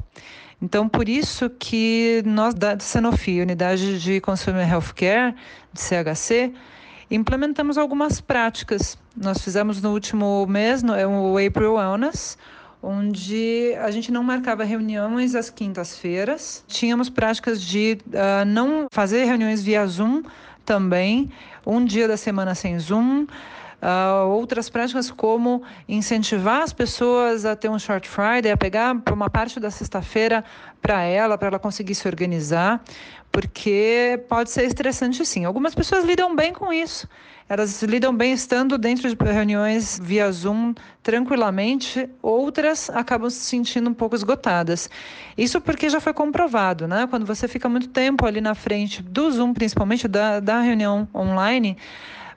Então, 0.61 0.87
por 0.87 1.09
isso 1.09 1.49
que 1.49 2.21
nós 2.23 2.53
da 2.53 2.79
Sanofi, 2.79 3.41
Unidade 3.41 3.99
de 3.99 4.21
Consumer 4.21 4.69
Healthcare, 4.69 5.33
de 5.73 5.81
CHC, 5.81 6.53
implementamos 7.09 7.77
algumas 7.77 8.21
práticas. 8.21 8.97
Nós 9.15 9.39
fizemos 9.43 9.81
no 9.81 9.91
último 9.91 10.45
mês, 10.45 10.83
no, 10.83 10.93
é 10.93 11.07
o 11.07 11.35
April 11.37 11.73
Wellness, 11.73 12.37
onde 12.81 13.75
a 13.81 13.89
gente 13.89 14.11
não 14.11 14.23
marcava 14.23 14.63
reuniões 14.63 15.33
às 15.33 15.49
quintas-feiras. 15.49 16.63
Tínhamos 16.67 17.09
práticas 17.09 17.59
de 17.59 17.97
uh, 18.07 18.45
não 18.45 18.85
fazer 18.91 19.25
reuniões 19.25 19.63
via 19.63 19.85
Zoom 19.87 20.21
também, 20.63 21.31
um 21.65 21.83
dia 21.83 22.07
da 22.07 22.17
semana 22.17 22.53
sem 22.53 22.77
Zoom. 22.77 23.25
Uh, 23.81 24.27
outras 24.27 24.69
práticas 24.69 25.09
como 25.09 25.63
incentivar 25.89 26.61
as 26.61 26.71
pessoas 26.71 27.45
a 27.45 27.55
ter 27.55 27.67
um 27.67 27.79
short 27.79 28.07
Friday, 28.07 28.51
a 28.51 28.57
pegar 28.57 28.95
uma 29.11 29.27
parte 29.27 29.59
da 29.59 29.71
sexta-feira 29.71 30.43
para 30.79 31.01
ela, 31.01 31.35
para 31.35 31.47
ela 31.47 31.59
conseguir 31.59 31.95
se 31.95 32.07
organizar, 32.07 32.83
porque 33.31 34.23
pode 34.29 34.51
ser 34.51 34.65
estressante 34.65 35.25
sim. 35.25 35.45
Algumas 35.45 35.73
pessoas 35.73 36.05
lidam 36.05 36.35
bem 36.35 36.53
com 36.53 36.71
isso. 36.71 37.07
Elas 37.49 37.81
lidam 37.83 38.15
bem 38.15 38.31
estando 38.31 38.77
dentro 38.77 39.13
de 39.13 39.25
reuniões 39.25 39.99
via 40.01 40.31
Zoom 40.31 40.73
tranquilamente, 41.03 42.09
outras 42.21 42.89
acabam 42.89 43.29
se 43.29 43.41
sentindo 43.41 43.89
um 43.89 43.93
pouco 43.93 44.15
esgotadas. 44.15 44.89
Isso 45.37 45.59
porque 45.59 45.89
já 45.89 45.99
foi 45.99 46.13
comprovado, 46.13 46.87
né? 46.87 47.07
Quando 47.09 47.25
você 47.25 47.47
fica 47.49 47.67
muito 47.67 47.89
tempo 47.89 48.25
ali 48.25 48.39
na 48.39 48.55
frente 48.55 49.01
do 49.01 49.29
Zoom, 49.31 49.53
principalmente 49.53 50.07
da, 50.07 50.39
da 50.39 50.61
reunião 50.61 51.05
online, 51.13 51.77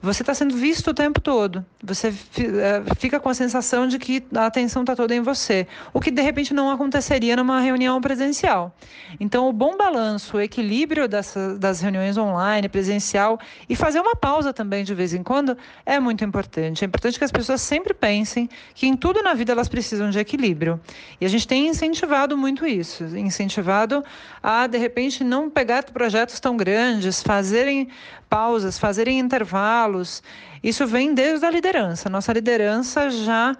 você 0.04 0.22
está 0.22 0.34
sendo 0.34 0.54
visto 0.54 0.88
o 0.90 0.94
tempo 0.94 1.20
todo. 1.20 1.64
Você 1.82 2.08
é, 2.08 2.94
fica 2.96 3.18
com 3.18 3.28
a 3.28 3.34
sensação 3.34 3.88
de 3.88 3.98
que 3.98 4.22
a 4.34 4.46
atenção 4.46 4.82
está 4.82 4.94
toda 4.94 5.14
em 5.14 5.22
você, 5.22 5.66
o 5.92 6.00
que 6.00 6.10
de 6.10 6.20
repente 6.20 6.52
não 6.52 6.70
aconteceria 6.70 7.34
numa 7.36 7.60
reunião 7.60 8.00
presencial. 8.00 8.76
Então, 9.18 9.48
o 9.48 9.52
bom 9.52 9.76
balanço, 9.76 10.36
o 10.36 10.40
equilíbrio 10.40 11.08
dessa, 11.08 11.56
das 11.56 11.80
reuniões 11.80 12.18
online, 12.18 12.68
presencial 12.68 13.38
e 13.68 13.74
fazer 13.74 14.00
uma 14.00 14.14
pausa 14.14 14.52
também 14.52 14.84
de 14.84 14.94
vez 14.94 15.14
em 15.14 15.22
quando 15.22 15.56
é 15.86 15.98
muito 15.98 16.22
importante. 16.22 16.84
É 16.84 16.86
importante 16.86 17.18
que 17.18 17.24
as 17.24 17.32
pessoas 17.32 17.62
sempre 17.62 17.94
pensem 17.94 18.48
que 18.74 18.86
em 18.86 18.96
tudo 18.96 19.22
na 19.22 19.32
vida 19.32 19.52
elas 19.52 19.68
precisam 19.68 20.10
de 20.10 20.18
equilíbrio. 20.18 20.78
E 21.20 21.24
a 21.24 21.28
gente 21.28 21.48
tem 21.48 21.68
incentivado 21.68 22.36
muito 22.36 22.66
isso, 22.66 23.04
incentivado 23.16 24.04
a 24.42 24.66
de 24.66 24.76
repente 24.76 25.24
não 25.24 25.48
pegar 25.48 25.84
projetos 25.84 26.38
tão 26.40 26.56
grandes, 26.56 27.22
fazerem 27.22 27.88
pausas, 28.24 28.78
fazerem 28.78 29.18
intervalos. 29.18 30.22
Isso 30.62 30.86
vem 30.86 31.14
desde 31.14 31.44
a 31.46 31.50
liderança. 31.50 32.08
Nossa 32.08 32.32
liderança 32.32 33.10
já 33.10 33.56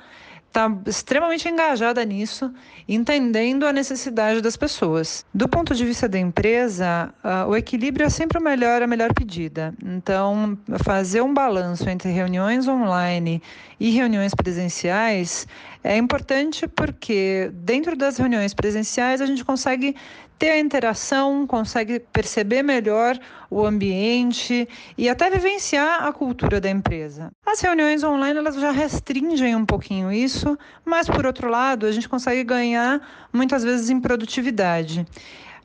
está 0.54 0.72
extremamente 0.86 1.48
engajada 1.48 2.04
nisso, 2.04 2.52
entendendo 2.88 3.66
a 3.66 3.72
necessidade 3.72 4.40
das 4.40 4.56
pessoas. 4.56 5.26
Do 5.34 5.48
ponto 5.48 5.74
de 5.74 5.84
vista 5.84 6.08
da 6.08 6.16
empresa, 6.16 7.12
uh, 7.24 7.48
o 7.48 7.56
equilíbrio 7.56 8.06
é 8.06 8.08
sempre 8.08 8.38
o 8.38 8.40
melhor, 8.40 8.80
a 8.80 8.86
melhor 8.86 9.12
pedida. 9.12 9.74
Então, 9.84 10.56
fazer 10.84 11.22
um 11.22 11.34
balanço 11.34 11.90
entre 11.90 12.12
reuniões 12.12 12.68
online 12.68 13.42
e 13.80 13.90
reuniões 13.90 14.32
presenciais 14.32 15.48
é 15.82 15.96
importante 15.96 16.68
porque 16.68 17.50
dentro 17.52 17.96
das 17.96 18.16
reuniões 18.16 18.54
presenciais 18.54 19.20
a 19.20 19.26
gente 19.26 19.44
consegue 19.44 19.96
ter 20.38 20.50
a 20.50 20.58
interação, 20.58 21.46
consegue 21.46 22.00
perceber 22.00 22.62
melhor 22.62 23.18
o 23.50 23.64
ambiente 23.64 24.68
e 24.98 25.08
até 25.08 25.30
vivenciar 25.30 26.04
a 26.04 26.12
cultura 26.12 26.60
da 26.60 26.68
empresa. 26.68 27.30
As 27.46 27.60
reuniões 27.60 28.02
online 28.02 28.38
elas 28.38 28.56
já 28.56 28.70
restringem 28.70 29.54
um 29.54 29.64
pouquinho 29.64 30.12
isso, 30.12 30.58
mas 30.84 31.08
por 31.08 31.24
outro 31.24 31.48
lado, 31.48 31.86
a 31.86 31.92
gente 31.92 32.08
consegue 32.08 32.42
ganhar 32.42 33.00
muitas 33.32 33.62
vezes 33.62 33.90
em 33.90 34.00
produtividade. 34.00 35.06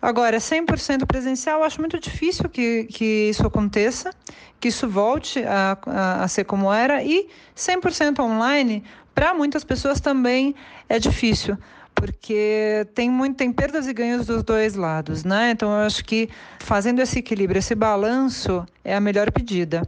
Agora, 0.01 0.37
100% 0.37 1.05
presencial, 1.05 1.61
acho 1.61 1.81
muito 1.81 1.99
difícil 1.99 2.47
que, 2.47 2.85
que 2.85 3.29
isso 3.29 3.45
aconteça, 3.45 4.11
que 4.59 4.69
isso 4.69 4.87
volte 4.87 5.43
a, 5.43 5.77
a, 5.85 6.23
a 6.23 6.27
ser 6.29 6.45
como 6.45 6.71
era, 6.71 7.03
e 7.03 7.27
100% 7.53 8.19
online, 8.19 8.83
para 9.13 9.33
muitas 9.33 9.65
pessoas 9.65 9.99
também 9.99 10.55
é 10.87 10.99
difícil 10.99 11.57
porque 11.99 12.87
tem 12.95 13.09
muito 13.09 13.35
tem 13.35 13.51
perdas 13.51 13.85
e 13.85 13.93
ganhos 13.93 14.25
dos 14.25 14.41
dois 14.41 14.75
lados, 14.75 15.25
né? 15.25 15.51
Então 15.51 15.69
eu 15.69 15.85
acho 15.85 16.03
que 16.05 16.29
fazendo 16.59 17.01
esse 17.01 17.19
equilíbrio, 17.19 17.59
esse 17.59 17.75
balanço 17.75 18.65
é 18.83 18.95
a 18.95 19.01
melhor 19.01 19.31
pedida. 19.31 19.83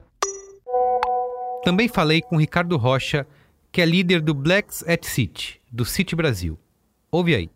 Também 1.63 1.87
falei 1.87 2.21
com 2.21 2.37
Ricardo 2.37 2.75
Rocha, 2.75 3.25
que 3.71 3.81
é 3.81 3.85
líder 3.85 4.19
do 4.21 4.33
Blacks 4.33 4.83
at 4.87 5.05
City, 5.05 5.61
do 5.71 5.85
City 5.85 6.15
Brasil. 6.15 6.57
Ouve 7.09 7.33
aí. 7.33 7.49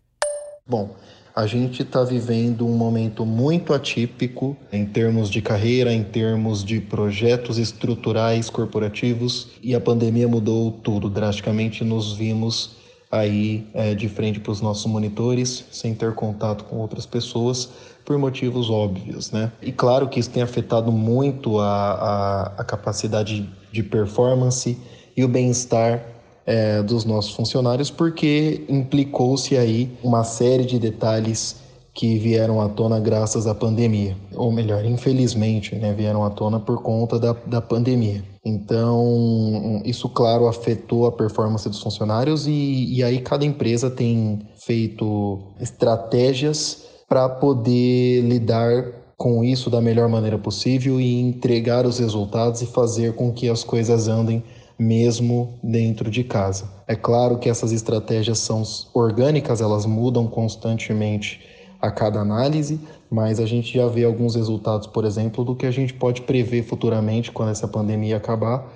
Bom, 0.66 0.96
a 1.34 1.46
gente 1.46 1.82
está 1.82 2.02
vivendo 2.02 2.66
um 2.66 2.74
momento 2.74 3.26
muito 3.26 3.74
atípico 3.74 4.56
em 4.72 4.86
termos 4.86 5.28
de 5.28 5.42
carreira, 5.42 5.92
em 5.92 6.02
termos 6.02 6.64
de 6.64 6.80
projetos 6.80 7.58
estruturais 7.58 8.48
corporativos, 8.48 9.50
e 9.62 9.74
a 9.74 9.80
pandemia 9.80 10.26
mudou 10.26 10.70
tudo 10.70 11.10
drasticamente. 11.10 11.84
Nos 11.84 12.16
vimos 12.16 12.85
aí 13.10 13.66
é, 13.72 13.94
de 13.94 14.08
frente 14.08 14.40
para 14.40 14.52
os 14.52 14.60
nossos 14.60 14.86
monitores, 14.86 15.64
sem 15.70 15.94
ter 15.94 16.14
contato 16.14 16.64
com 16.64 16.76
outras 16.76 17.06
pessoas, 17.06 17.68
por 18.04 18.16
motivos 18.18 18.70
óbvios, 18.70 19.32
né? 19.32 19.50
E 19.60 19.72
claro 19.72 20.08
que 20.08 20.20
isso 20.20 20.30
tem 20.30 20.42
afetado 20.42 20.92
muito 20.92 21.58
a, 21.58 21.66
a, 21.66 22.42
a 22.58 22.64
capacidade 22.64 23.48
de 23.72 23.82
performance 23.82 24.78
e 25.16 25.24
o 25.24 25.28
bem-estar 25.28 26.02
é, 26.46 26.82
dos 26.82 27.04
nossos 27.04 27.34
funcionários, 27.34 27.90
porque 27.90 28.64
implicou-se 28.68 29.56
aí 29.56 29.90
uma 30.02 30.22
série 30.22 30.64
de 30.64 30.78
detalhes 30.78 31.56
que 31.96 32.18
vieram 32.18 32.60
à 32.60 32.68
tona 32.68 33.00
graças 33.00 33.46
à 33.46 33.54
pandemia, 33.54 34.14
ou 34.34 34.52
melhor, 34.52 34.84
infelizmente, 34.84 35.74
né, 35.76 35.94
vieram 35.94 36.22
à 36.24 36.30
tona 36.30 36.60
por 36.60 36.82
conta 36.82 37.18
da, 37.18 37.34
da 37.46 37.62
pandemia. 37.62 38.22
Então, 38.44 39.80
isso, 39.82 40.06
claro, 40.10 40.46
afetou 40.46 41.06
a 41.06 41.12
performance 41.12 41.66
dos 41.66 41.82
funcionários 41.82 42.46
e, 42.46 42.96
e 42.96 43.02
aí 43.02 43.22
cada 43.22 43.46
empresa 43.46 43.90
tem 43.90 44.40
feito 44.58 45.38
estratégias 45.58 46.84
para 47.08 47.30
poder 47.30 48.20
lidar 48.20 48.92
com 49.16 49.42
isso 49.42 49.70
da 49.70 49.80
melhor 49.80 50.06
maneira 50.06 50.36
possível 50.36 51.00
e 51.00 51.18
entregar 51.18 51.86
os 51.86 51.98
resultados 51.98 52.60
e 52.60 52.66
fazer 52.66 53.14
com 53.14 53.32
que 53.32 53.48
as 53.48 53.64
coisas 53.64 54.06
andem 54.06 54.44
mesmo 54.78 55.54
dentro 55.62 56.10
de 56.10 56.22
casa. 56.22 56.68
É 56.86 56.94
claro 56.94 57.38
que 57.38 57.48
essas 57.48 57.72
estratégias 57.72 58.38
são 58.38 58.62
orgânicas, 58.92 59.62
elas 59.62 59.86
mudam 59.86 60.26
constantemente 60.26 61.55
a 61.86 61.90
cada 61.90 62.20
análise, 62.20 62.80
mas 63.10 63.40
a 63.40 63.46
gente 63.46 63.72
já 63.74 63.86
vê 63.86 64.04
alguns 64.04 64.34
resultados, 64.34 64.86
por 64.86 65.04
exemplo, 65.04 65.44
do 65.44 65.54
que 65.54 65.66
a 65.66 65.70
gente 65.70 65.94
pode 65.94 66.22
prever 66.22 66.62
futuramente 66.64 67.30
quando 67.30 67.50
essa 67.50 67.68
pandemia 67.68 68.16
acabar, 68.16 68.66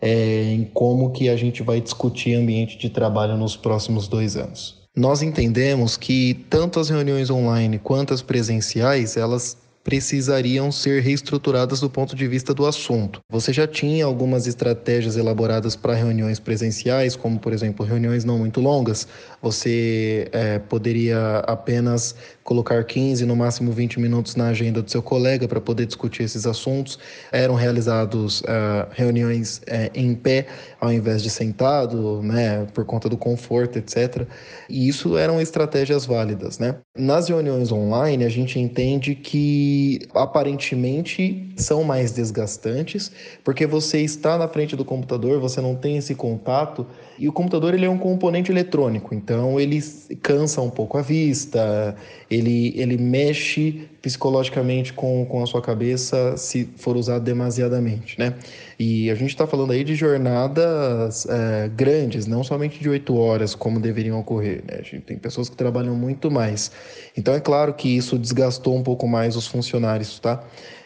é, 0.00 0.44
em 0.52 0.64
como 0.64 1.10
que 1.10 1.28
a 1.28 1.36
gente 1.36 1.62
vai 1.62 1.80
discutir 1.80 2.34
ambiente 2.34 2.78
de 2.78 2.88
trabalho 2.88 3.36
nos 3.36 3.56
próximos 3.56 4.08
dois 4.08 4.36
anos. 4.36 4.80
Nós 4.96 5.22
entendemos 5.22 5.96
que 5.96 6.44
tanto 6.48 6.80
as 6.80 6.88
reuniões 6.88 7.30
online 7.30 7.78
quanto 7.78 8.12
as 8.12 8.22
presenciais, 8.22 9.16
elas 9.16 9.56
precisariam 9.82 10.70
ser 10.70 11.02
reestruturadas 11.02 11.80
do 11.80 11.88
ponto 11.88 12.14
de 12.14 12.28
vista 12.28 12.52
do 12.52 12.66
assunto. 12.66 13.20
Você 13.30 13.52
já 13.52 13.66
tinha 13.66 14.04
algumas 14.04 14.46
estratégias 14.46 15.16
elaboradas 15.16 15.74
para 15.74 15.94
reuniões 15.94 16.38
presenciais, 16.38 17.16
como 17.16 17.38
por 17.38 17.52
exemplo 17.52 17.84
reuniões 17.84 18.24
não 18.24 18.38
muito 18.38 18.60
longas. 18.60 19.08
Você 19.40 20.28
é, 20.32 20.58
poderia 20.58 21.38
apenas 21.46 22.14
colocar 22.44 22.84
15, 22.84 23.24
no 23.26 23.34
máximo 23.34 23.72
20 23.72 23.98
minutos 23.98 24.36
na 24.36 24.48
agenda 24.48 24.82
do 24.82 24.90
seu 24.90 25.02
colega 25.02 25.48
para 25.48 25.60
poder 25.60 25.86
discutir 25.86 26.22
esses 26.22 26.46
assuntos. 26.46 26.98
Eram 27.32 27.54
realizados 27.54 28.40
uh, 28.42 28.86
reuniões 28.90 29.58
uh, 29.58 29.90
em 29.94 30.14
pé 30.14 30.46
ao 30.80 30.92
invés 30.92 31.22
de 31.22 31.30
sentado, 31.30 32.22
né, 32.22 32.66
por 32.72 32.84
conta 32.84 33.08
do 33.08 33.16
conforto, 33.16 33.78
etc. 33.78 34.26
E 34.68 34.88
isso 34.88 35.16
eram 35.18 35.40
estratégias 35.40 36.06
válidas, 36.06 36.58
né? 36.58 36.76
Nas 36.96 37.28
reuniões 37.28 37.70
online, 37.70 38.24
a 38.24 38.28
gente 38.28 38.58
entende 38.58 39.14
que 39.14 39.30
que 39.30 40.08
aparentemente 40.12 41.52
são 41.56 41.84
mais 41.84 42.10
desgastantes, 42.10 43.12
porque 43.44 43.66
você 43.66 44.00
está 44.00 44.36
na 44.36 44.48
frente 44.48 44.74
do 44.74 44.84
computador, 44.84 45.40
você 45.40 45.60
não 45.60 45.76
tem 45.76 45.96
esse 45.96 46.14
contato, 46.14 46.86
e 47.20 47.28
o 47.28 47.32
computador 47.32 47.74
ele 47.74 47.84
é 47.84 47.90
um 47.90 47.98
componente 47.98 48.50
eletrônico, 48.50 49.14
então 49.14 49.60
ele 49.60 49.78
cansa 50.22 50.62
um 50.62 50.70
pouco 50.70 50.96
a 50.96 51.02
vista, 51.02 51.94
ele, 52.30 52.72
ele 52.74 52.96
mexe 52.96 53.86
psicologicamente 54.00 54.94
com, 54.94 55.26
com 55.26 55.42
a 55.42 55.46
sua 55.46 55.60
cabeça 55.60 56.34
se 56.38 56.66
for 56.76 56.96
usado 56.96 57.22
demasiadamente, 57.22 58.18
né? 58.18 58.34
E 58.78 59.10
a 59.10 59.14
gente 59.14 59.28
está 59.28 59.46
falando 59.46 59.72
aí 59.72 59.84
de 59.84 59.94
jornadas 59.94 61.26
é, 61.28 61.68
grandes, 61.68 62.26
não 62.26 62.42
somente 62.42 62.80
de 62.80 62.88
oito 62.88 63.14
horas, 63.14 63.54
como 63.54 63.78
deveriam 63.78 64.18
ocorrer, 64.18 64.64
né? 64.66 64.78
A 64.78 64.82
gente 64.82 65.00
tem 65.00 65.18
pessoas 65.18 65.50
que 65.50 65.56
trabalham 65.56 65.94
muito 65.94 66.30
mais. 66.30 66.72
Então 67.14 67.34
é 67.34 67.40
claro 67.40 67.74
que 67.74 67.94
isso 67.94 68.18
desgastou 68.18 68.74
um 68.74 68.82
pouco 68.82 69.06
mais 69.06 69.36
os 69.36 69.46
funcionários, 69.46 70.18
tá? 70.18 70.42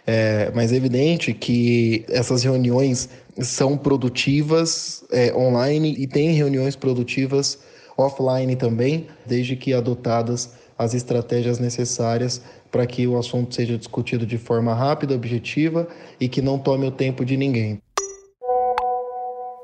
É, 0.07 0.51
mas 0.55 0.73
é 0.73 0.77
evidente 0.77 1.33
que 1.33 2.05
essas 2.09 2.43
reuniões 2.43 3.09
são 3.39 3.77
produtivas 3.77 5.05
é, 5.11 5.35
online 5.35 5.95
e 5.99 6.07
tem 6.07 6.33
reuniões 6.33 6.77
produtivas 6.77 7.59
offline 7.97 8.57
também, 8.57 9.07
desde 9.27 9.57
que 9.57 9.73
adotadas 9.73 10.55
as 10.77 10.95
estratégias 10.95 11.59
necessárias 11.59 12.43
para 12.71 12.87
que 12.87 13.07
o 13.07 13.17
assunto 13.17 13.55
seja 13.55 13.79
discutido 13.79 14.27
de 14.27 14.37
forma 14.37 14.75
rápida, 14.75 15.15
objetiva 15.15 15.89
e 16.19 16.29
que 16.29 16.43
não 16.43 16.59
tome 16.59 16.87
o 16.87 16.91
tempo 16.91 17.25
de 17.25 17.37
ninguém. 17.37 17.81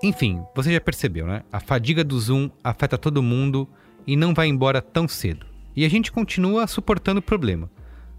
Enfim, 0.02 0.40
você 0.54 0.72
já 0.72 0.80
percebeu, 0.80 1.26
né? 1.26 1.42
A 1.52 1.60
fadiga 1.60 2.02
do 2.02 2.18
Zoom 2.18 2.48
afeta 2.62 2.96
todo 2.96 3.22
mundo 3.22 3.68
e 4.06 4.16
não 4.16 4.32
vai 4.32 4.46
embora 4.46 4.80
tão 4.80 5.06
cedo. 5.06 5.44
E 5.76 5.84
a 5.84 5.90
gente 5.90 6.10
continua 6.10 6.66
suportando 6.66 7.18
o 7.18 7.22
problema. 7.22 7.70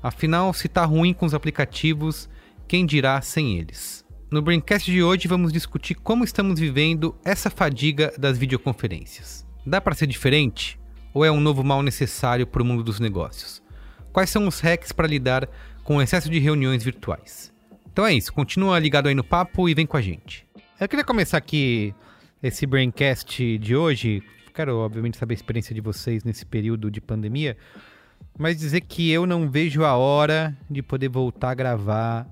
Afinal, 0.04 0.54
se 0.54 0.68
tá 0.68 0.86
ruim 0.86 1.14
com 1.14 1.26
os 1.26 1.34
aplicativos, 1.34 2.30
quem 2.68 2.86
dirá 2.86 3.22
sem 3.22 3.58
eles? 3.58 4.06
No 4.32 4.42
Braincast 4.42 4.90
de 4.90 5.04
hoje 5.04 5.28
vamos 5.28 5.52
discutir 5.52 5.94
como 5.94 6.24
estamos 6.24 6.58
vivendo 6.58 7.14
essa 7.26 7.50
fadiga 7.50 8.14
das 8.18 8.38
videoconferências. 8.38 9.46
Dá 9.66 9.82
para 9.82 9.94
ser 9.94 10.08
diferente? 10.08 10.80
Ou 11.14 11.26
é 11.26 11.30
um 11.30 11.42
novo 11.42 11.66
mal 11.66 11.84
necessário 11.84 12.48
para 12.48 12.64
o 12.64 12.66
mundo 12.66 12.82
dos 12.82 12.98
negócios? 12.98 13.62
Quais 14.14 14.30
são 14.30 14.48
os 14.48 14.62
hacks 14.62 14.94
para 14.94 15.06
lidar 15.06 15.50
com 15.84 15.98
o 15.98 16.02
excesso 16.02 16.30
de 16.30 16.40
reuniões 16.40 16.82
virtuais? 16.82 17.54
Então 17.92 18.06
é 18.06 18.14
isso, 18.14 18.32
continua 18.32 18.80
ligado 18.80 19.10
aí 19.10 19.14
no 19.14 19.22
papo 19.22 19.68
e 19.68 19.74
vem 19.74 19.86
com 19.86 19.98
a 19.98 20.02
gente. 20.02 20.48
Eu 20.80 20.88
queria 20.88 21.04
começar 21.04 21.38
aqui 21.38 21.94
esse 22.42 22.66
Braincast 22.66 23.58
de 23.58 23.76
hoje. 23.76 24.24
Quero, 24.54 24.78
obviamente, 24.78 25.18
saber 25.18 25.34
a 25.34 25.36
experiência 25.36 25.76
de 25.76 25.82
vocês 25.82 26.24
nesse 26.24 26.46
período 26.46 26.90
de 26.90 27.02
pandemia, 27.02 27.58
mas 28.40 28.58
dizer 28.58 28.80
que 28.80 29.12
eu 29.12 29.26
não 29.26 29.50
vejo 29.52 29.84
a 29.84 29.98
hora 29.98 30.58
de 30.70 30.82
poder 30.82 31.10
voltar 31.10 31.50
a 31.50 31.54
gravar 31.54 32.26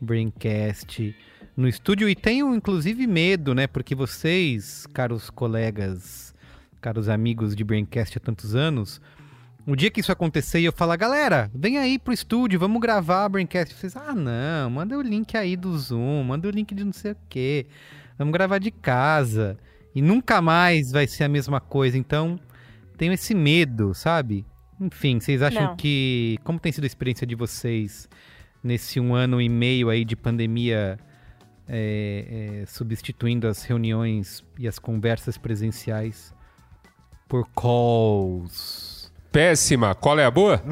Braincast 0.00 1.14
no 1.56 1.68
estúdio 1.68 2.08
e 2.08 2.14
tenho, 2.14 2.54
inclusive, 2.54 3.06
medo, 3.06 3.54
né? 3.54 3.66
Porque 3.66 3.94
vocês, 3.94 4.86
caros 4.92 5.30
colegas, 5.30 6.34
caros 6.80 7.08
amigos 7.08 7.54
de 7.54 7.62
Braincast 7.62 8.16
há 8.16 8.20
tantos 8.20 8.54
anos, 8.54 9.00
o 9.66 9.76
dia 9.76 9.90
que 9.90 10.00
isso 10.00 10.10
acontecer 10.10 10.60
e 10.60 10.64
eu 10.64 10.72
falar, 10.72 10.96
galera, 10.96 11.50
vem 11.54 11.78
aí 11.78 11.98
pro 11.98 12.12
estúdio, 12.12 12.58
vamos 12.58 12.80
gravar 12.80 13.24
a 13.24 13.28
Braincast. 13.28 13.74
Vocês, 13.74 13.96
ah, 13.96 14.14
não, 14.14 14.70
manda 14.70 14.98
o 14.98 15.02
link 15.02 15.36
aí 15.36 15.56
do 15.56 15.76
Zoom, 15.78 16.24
manda 16.24 16.48
o 16.48 16.50
link 16.50 16.74
de 16.74 16.84
não 16.84 16.92
sei 16.92 17.12
o 17.12 17.16
quê. 17.28 17.66
Vamos 18.18 18.32
gravar 18.32 18.58
de 18.58 18.70
casa. 18.70 19.56
E 19.94 20.02
nunca 20.02 20.40
mais 20.40 20.90
vai 20.90 21.06
ser 21.06 21.24
a 21.24 21.28
mesma 21.28 21.60
coisa. 21.60 21.96
Então, 21.96 22.40
tenho 22.96 23.12
esse 23.12 23.34
medo, 23.34 23.94
sabe? 23.94 24.44
Enfim, 24.80 25.20
vocês 25.20 25.42
acham 25.42 25.62
Não. 25.62 25.76
que. 25.76 26.38
Como 26.42 26.58
tem 26.58 26.72
sido 26.72 26.84
a 26.84 26.86
experiência 26.86 27.26
de 27.26 27.34
vocês 27.34 28.08
nesse 28.64 28.98
um 28.98 29.14
ano 29.14 29.40
e 29.40 29.48
meio 29.48 29.90
aí 29.90 30.04
de 30.04 30.16
pandemia, 30.16 30.98
é, 31.68 32.60
é, 32.62 32.66
substituindo 32.66 33.46
as 33.48 33.62
reuniões 33.62 34.44
e 34.58 34.66
as 34.68 34.78
conversas 34.78 35.36
presenciais 35.38 36.34
por 37.28 37.48
calls? 37.54 39.10
Péssima. 39.30 39.94
Qual 39.94 40.18
é 40.18 40.24
a 40.26 40.30
boa? 40.30 40.62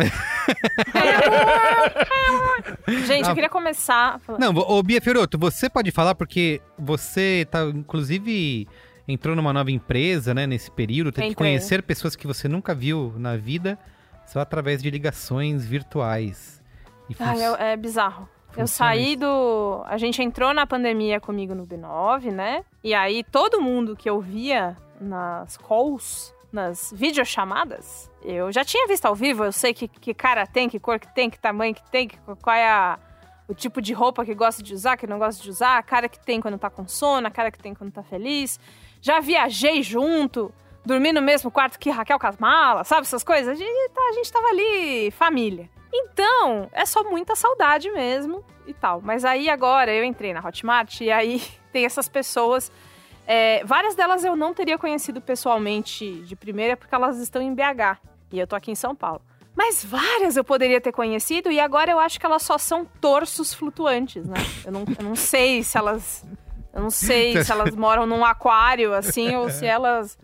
Gente, 3.06 3.26
Ah. 3.26 3.30
eu 3.30 3.34
queria 3.34 3.48
começar. 3.48 4.20
Não, 4.38 4.54
ô 4.54 4.82
Bia 4.82 5.00
Fioroto, 5.00 5.38
você 5.38 5.68
pode 5.70 5.90
falar 5.90 6.14
porque 6.14 6.60
você 6.78 7.46
tá, 7.50 7.64
inclusive, 7.64 8.68
entrou 9.08 9.34
numa 9.34 9.52
nova 9.52 9.70
empresa, 9.70 10.34
né, 10.34 10.46
nesse 10.46 10.70
período, 10.70 11.10
teve 11.12 11.30
que 11.30 11.34
conhecer 11.34 11.82
pessoas 11.82 12.14
que 12.14 12.26
você 12.26 12.48
nunca 12.48 12.74
viu 12.74 13.14
na 13.16 13.36
vida 13.36 13.78
só 14.26 14.40
através 14.40 14.82
de 14.82 14.90
ligações 14.90 15.64
virtuais. 15.64 16.60
É, 17.18 17.72
é 17.72 17.76
bizarro. 17.76 18.28
Eu 18.56 18.66
saí 18.66 19.16
do. 19.16 19.82
A 19.86 19.96
gente 19.96 20.22
entrou 20.22 20.52
na 20.52 20.66
pandemia 20.66 21.20
comigo 21.20 21.54
no 21.54 21.66
B9, 21.66 22.30
né? 22.32 22.64
E 22.82 22.92
aí 22.94 23.22
todo 23.24 23.60
mundo 23.60 23.96
que 23.96 24.08
eu 24.10 24.20
via 24.20 24.76
nas 25.00 25.56
calls, 25.56 26.34
nas 26.52 26.92
videochamadas, 26.94 28.10
eu 28.24 28.50
já 28.52 28.64
tinha 28.64 28.86
visto 28.86 29.06
ao 29.06 29.14
vivo, 29.14 29.44
eu 29.44 29.52
sei 29.52 29.72
que, 29.72 29.86
que 29.88 30.12
cara 30.12 30.46
tem, 30.46 30.68
que 30.68 30.78
cor 30.80 30.98
que 30.98 31.12
tem, 31.14 31.30
que 31.30 31.38
tamanho 31.38 31.74
que 31.74 31.90
tem, 31.90 32.08
que, 32.08 32.18
qual 32.42 32.56
é 32.56 32.68
a- 32.68 32.98
o 33.48 33.54
tipo 33.54 33.80
de 33.80 33.92
roupa 33.92 34.24
que 34.24 34.34
gosta 34.34 34.62
de 34.62 34.74
usar, 34.74 34.96
que 34.96 35.06
não 35.06 35.18
gosta 35.18 35.42
de 35.42 35.48
usar, 35.50 35.78
a 35.78 35.82
cara 35.82 36.08
que 36.08 36.18
tem 36.20 36.40
quando 36.40 36.58
tá 36.58 36.68
com 36.70 36.86
sono, 36.86 37.26
a 37.26 37.30
cara 37.30 37.50
que 37.50 37.58
tem 37.58 37.74
quando 37.74 37.90
tá 37.92 38.02
feliz. 38.02 38.60
Já 39.00 39.20
viajei 39.20 39.82
junto, 39.82 40.52
dormi 40.84 41.12
no 41.12 41.22
mesmo 41.22 41.50
quarto 41.50 41.78
que 41.78 41.90
Raquel 41.90 42.18
Casmala, 42.18 42.84
sabe 42.84 43.02
essas 43.02 43.22
coisas? 43.24 43.48
A 43.48 43.54
gente, 43.54 43.90
tá- 43.90 44.08
a 44.08 44.12
gente 44.12 44.32
tava 44.32 44.46
ali, 44.48 45.10
família. 45.10 45.68
Então, 45.92 46.68
é 46.72 46.86
só 46.86 47.02
muita 47.04 47.34
saudade 47.34 47.90
mesmo 47.90 48.44
e 48.66 48.72
tal. 48.72 49.00
Mas 49.02 49.24
aí 49.24 49.48
agora 49.50 49.92
eu 49.92 50.04
entrei 50.04 50.32
na 50.32 50.40
Hotmart 50.40 51.00
e 51.00 51.10
aí 51.10 51.42
tem 51.72 51.84
essas 51.84 52.08
pessoas. 52.08 52.70
é, 53.26 53.62
várias 53.64 53.94
delas 53.94 54.24
eu 54.24 54.34
não 54.36 54.54
teria 54.54 54.78
conhecido 54.78 55.20
pessoalmente 55.20 56.12
de 56.22 56.34
primeira 56.36 56.76
porque 56.76 56.94
elas 56.94 57.18
estão 57.18 57.40
em 57.42 57.54
BH 57.54 57.98
e 58.32 58.38
eu 58.38 58.46
tô 58.46 58.54
aqui 58.56 58.70
em 58.70 58.74
São 58.76 58.94
Paulo. 58.94 59.20
Mas 59.54 59.84
várias 59.84 60.36
eu 60.36 60.44
poderia 60.44 60.80
ter 60.80 60.92
conhecido 60.92 61.50
e 61.50 61.58
agora 61.60 61.90
eu 61.90 61.98
acho 61.98 62.18
que 62.20 62.24
elas 62.24 62.42
só 62.42 62.56
são 62.56 62.84
torsos 62.84 63.52
flutuantes, 63.52 64.26
né? 64.26 64.36
Eu 64.64 64.72
não, 64.72 64.84
eu 64.98 65.04
não 65.04 65.16
sei 65.16 65.62
se 65.64 65.76
elas. 65.76 66.24
Eu 66.72 66.80
não 66.82 66.90
sei 66.90 67.36
se 67.44 67.50
elas 67.50 67.74
moram 67.74 68.06
num 68.06 68.24
aquário 68.24 68.94
assim 68.94 69.34
ou 69.34 69.50
se 69.50 69.66
elas. 69.66 70.16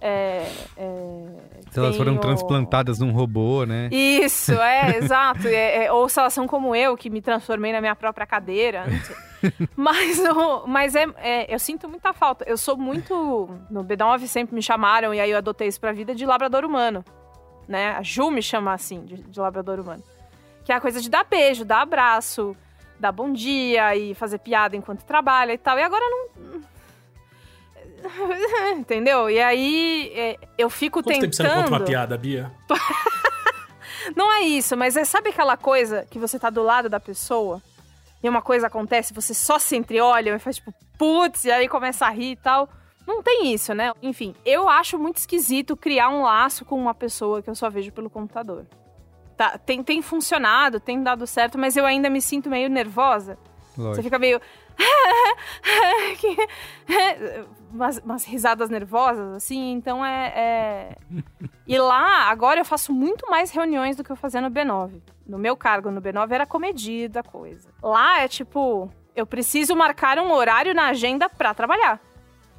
É, 0.00 0.46
é, 0.76 1.26
Se 1.70 1.78
elas 1.78 1.90
têm 1.90 1.98
foram 1.98 2.16
o- 2.16 2.18
transplantadas 2.18 2.98
num 2.98 3.12
robô, 3.12 3.64
né? 3.64 3.88
isso, 3.92 4.52
é, 4.52 4.96
exato. 4.98 5.46
É, 5.46 5.84
é, 5.86 5.92
ou 5.92 6.08
se 6.08 6.18
elas 6.18 6.32
são 6.32 6.46
como 6.46 6.74
eu, 6.74 6.96
que 6.96 7.10
me 7.10 7.20
transformei 7.20 7.72
na 7.72 7.80
minha 7.80 7.94
própria 7.94 8.26
cadeira, 8.26 8.84
mas 9.76 10.18
o- 10.20 10.66
mas 10.66 10.94
é, 10.94 11.06
é, 11.18 11.54
eu 11.54 11.58
sinto 11.58 11.88
muita 11.88 12.12
falta. 12.12 12.44
Eu 12.48 12.56
sou 12.56 12.76
muito. 12.76 13.48
No 13.70 13.84
B9 13.84 14.26
sempre 14.26 14.54
me 14.54 14.62
chamaram, 14.62 15.12
e 15.14 15.20
aí 15.20 15.30
eu 15.30 15.38
adotei 15.38 15.68
isso 15.68 15.80
pra 15.80 15.92
vida, 15.92 16.14
de 16.14 16.24
labrador 16.26 16.64
humano. 16.64 17.04
Né? 17.68 17.90
A 17.92 18.02
Ju 18.02 18.30
me 18.30 18.42
chama 18.42 18.72
assim, 18.72 19.04
de, 19.04 19.16
de 19.16 19.38
labrador 19.40 19.78
humano. 19.80 20.02
Que 20.64 20.72
é 20.72 20.74
a 20.74 20.80
coisa 20.80 21.00
de 21.00 21.08
dar 21.08 21.24
beijo, 21.24 21.64
dar 21.64 21.82
abraço, 21.82 22.56
dar 22.98 23.12
bom 23.12 23.32
dia 23.32 23.94
e 23.96 24.14
fazer 24.14 24.38
piada 24.38 24.76
enquanto 24.76 25.04
trabalha 25.04 25.52
e 25.52 25.58
tal. 25.58 25.78
E 25.78 25.82
agora 25.82 26.04
não. 26.04 26.60
Entendeu? 28.76 29.30
E 29.30 29.40
aí 29.40 30.12
é, 30.14 30.36
eu 30.58 30.70
fico 30.70 31.02
Quanto 31.02 31.20
tempo 31.20 31.34
você 31.34 31.42
não 31.42 31.50
tentando. 31.50 31.64
conta 31.64 31.76
uma 31.76 31.84
piada, 31.84 32.18
Bia? 32.18 32.50
Não 34.16 34.32
é 34.32 34.42
isso, 34.42 34.76
mas 34.76 34.96
é, 34.96 35.04
sabe 35.04 35.28
aquela 35.28 35.56
coisa 35.56 36.06
que 36.10 36.18
você 36.18 36.38
tá 36.38 36.50
do 36.50 36.62
lado 36.62 36.88
da 36.88 36.98
pessoa 36.98 37.62
e 38.22 38.28
uma 38.28 38.42
coisa 38.42 38.66
acontece, 38.66 39.14
você 39.14 39.32
só 39.32 39.58
se 39.58 39.76
entreolha 39.76 40.34
e 40.34 40.38
faz 40.38 40.56
tipo, 40.56 40.74
putz, 40.98 41.44
e 41.44 41.50
aí 41.50 41.68
começa 41.68 42.06
a 42.06 42.10
rir 42.10 42.32
e 42.32 42.36
tal. 42.36 42.68
Não 43.06 43.22
tem 43.22 43.52
isso, 43.52 43.74
né? 43.74 43.92
Enfim, 44.02 44.34
eu 44.44 44.68
acho 44.68 44.98
muito 44.98 45.16
esquisito 45.16 45.76
criar 45.76 46.10
um 46.10 46.22
laço 46.22 46.64
com 46.64 46.76
uma 46.76 46.94
pessoa 46.94 47.42
que 47.42 47.48
eu 47.48 47.54
só 47.54 47.70
vejo 47.70 47.92
pelo 47.92 48.10
computador. 48.10 48.66
Tá, 49.36 49.56
tem, 49.56 49.82
tem 49.82 50.02
funcionado, 50.02 50.78
tem 50.78 51.02
dado 51.02 51.26
certo, 51.26 51.58
mas 51.58 51.76
eu 51.76 51.86
ainda 51.86 52.10
me 52.10 52.20
sinto 52.20 52.50
meio 52.50 52.68
nervosa. 52.68 53.38
Você 53.74 53.80
Lógico. 53.80 54.04
fica 54.04 54.18
meio. 54.18 54.40
Umas, 57.72 57.98
umas 57.98 58.24
risadas 58.24 58.68
nervosas, 58.68 59.34
assim. 59.36 59.72
Então 59.72 60.04
é, 60.04 60.32
é- 60.36 60.96
E 61.66 61.78
lá, 61.78 62.28
agora 62.28 62.60
eu 62.60 62.64
faço 62.64 62.92
muito 62.92 63.30
mais 63.30 63.50
reuniões 63.50 63.96
do 63.96 64.02
que 64.02 64.10
eu 64.10 64.16
fazia 64.16 64.40
no 64.40 64.50
B9. 64.50 65.00
No 65.26 65.38
meu 65.38 65.56
cargo 65.56 65.90
no 65.90 66.02
B9 66.02 66.32
era 66.32 66.44
comedida 66.46 67.20
a 67.20 67.22
coisa. 67.22 67.68
Lá 67.82 68.20
é 68.22 68.28
tipo. 68.28 68.90
Eu 69.14 69.26
preciso 69.26 69.74
marcar 69.76 70.18
um 70.18 70.32
horário 70.32 70.74
na 70.74 70.86
agenda 70.88 71.28
pra 71.28 71.52
trabalhar. 71.54 72.00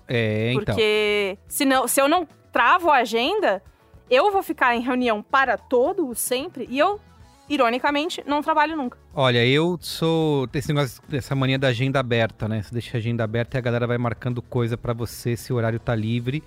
É, 0.07 0.51
então. 0.53 0.63
Porque 0.65 1.37
se, 1.47 1.65
não, 1.65 1.87
se 1.87 1.99
eu 2.01 2.07
não 2.07 2.27
travo 2.51 2.89
a 2.89 2.97
agenda, 2.97 3.63
eu 4.09 4.31
vou 4.31 4.43
ficar 4.43 4.75
em 4.75 4.81
reunião 4.81 5.21
para 5.23 5.57
todo 5.57 6.13
sempre 6.13 6.67
e 6.69 6.77
eu, 6.77 6.99
ironicamente, 7.53 8.23
não 8.25 8.41
trabalho 8.41 8.75
nunca. 8.77 8.97
Olha, 9.13 9.45
eu 9.45 9.77
sou 9.81 10.47
esse 10.53 10.69
negócio, 10.69 11.01
essa 11.11 11.35
mania 11.35 11.59
da 11.59 11.67
agenda 11.67 11.99
aberta, 11.99 12.47
né? 12.47 12.61
Você 12.61 12.71
deixa 12.71 12.97
a 12.97 12.99
agenda 12.99 13.23
aberta 13.23 13.57
e 13.57 13.59
a 13.59 13.61
galera 13.61 13.85
vai 13.85 13.97
marcando 13.97 14.41
coisa 14.41 14.77
pra 14.77 14.93
você 14.93 15.35
se 15.35 15.51
o 15.51 15.55
horário 15.57 15.79
tá 15.79 15.93
livre. 15.93 16.43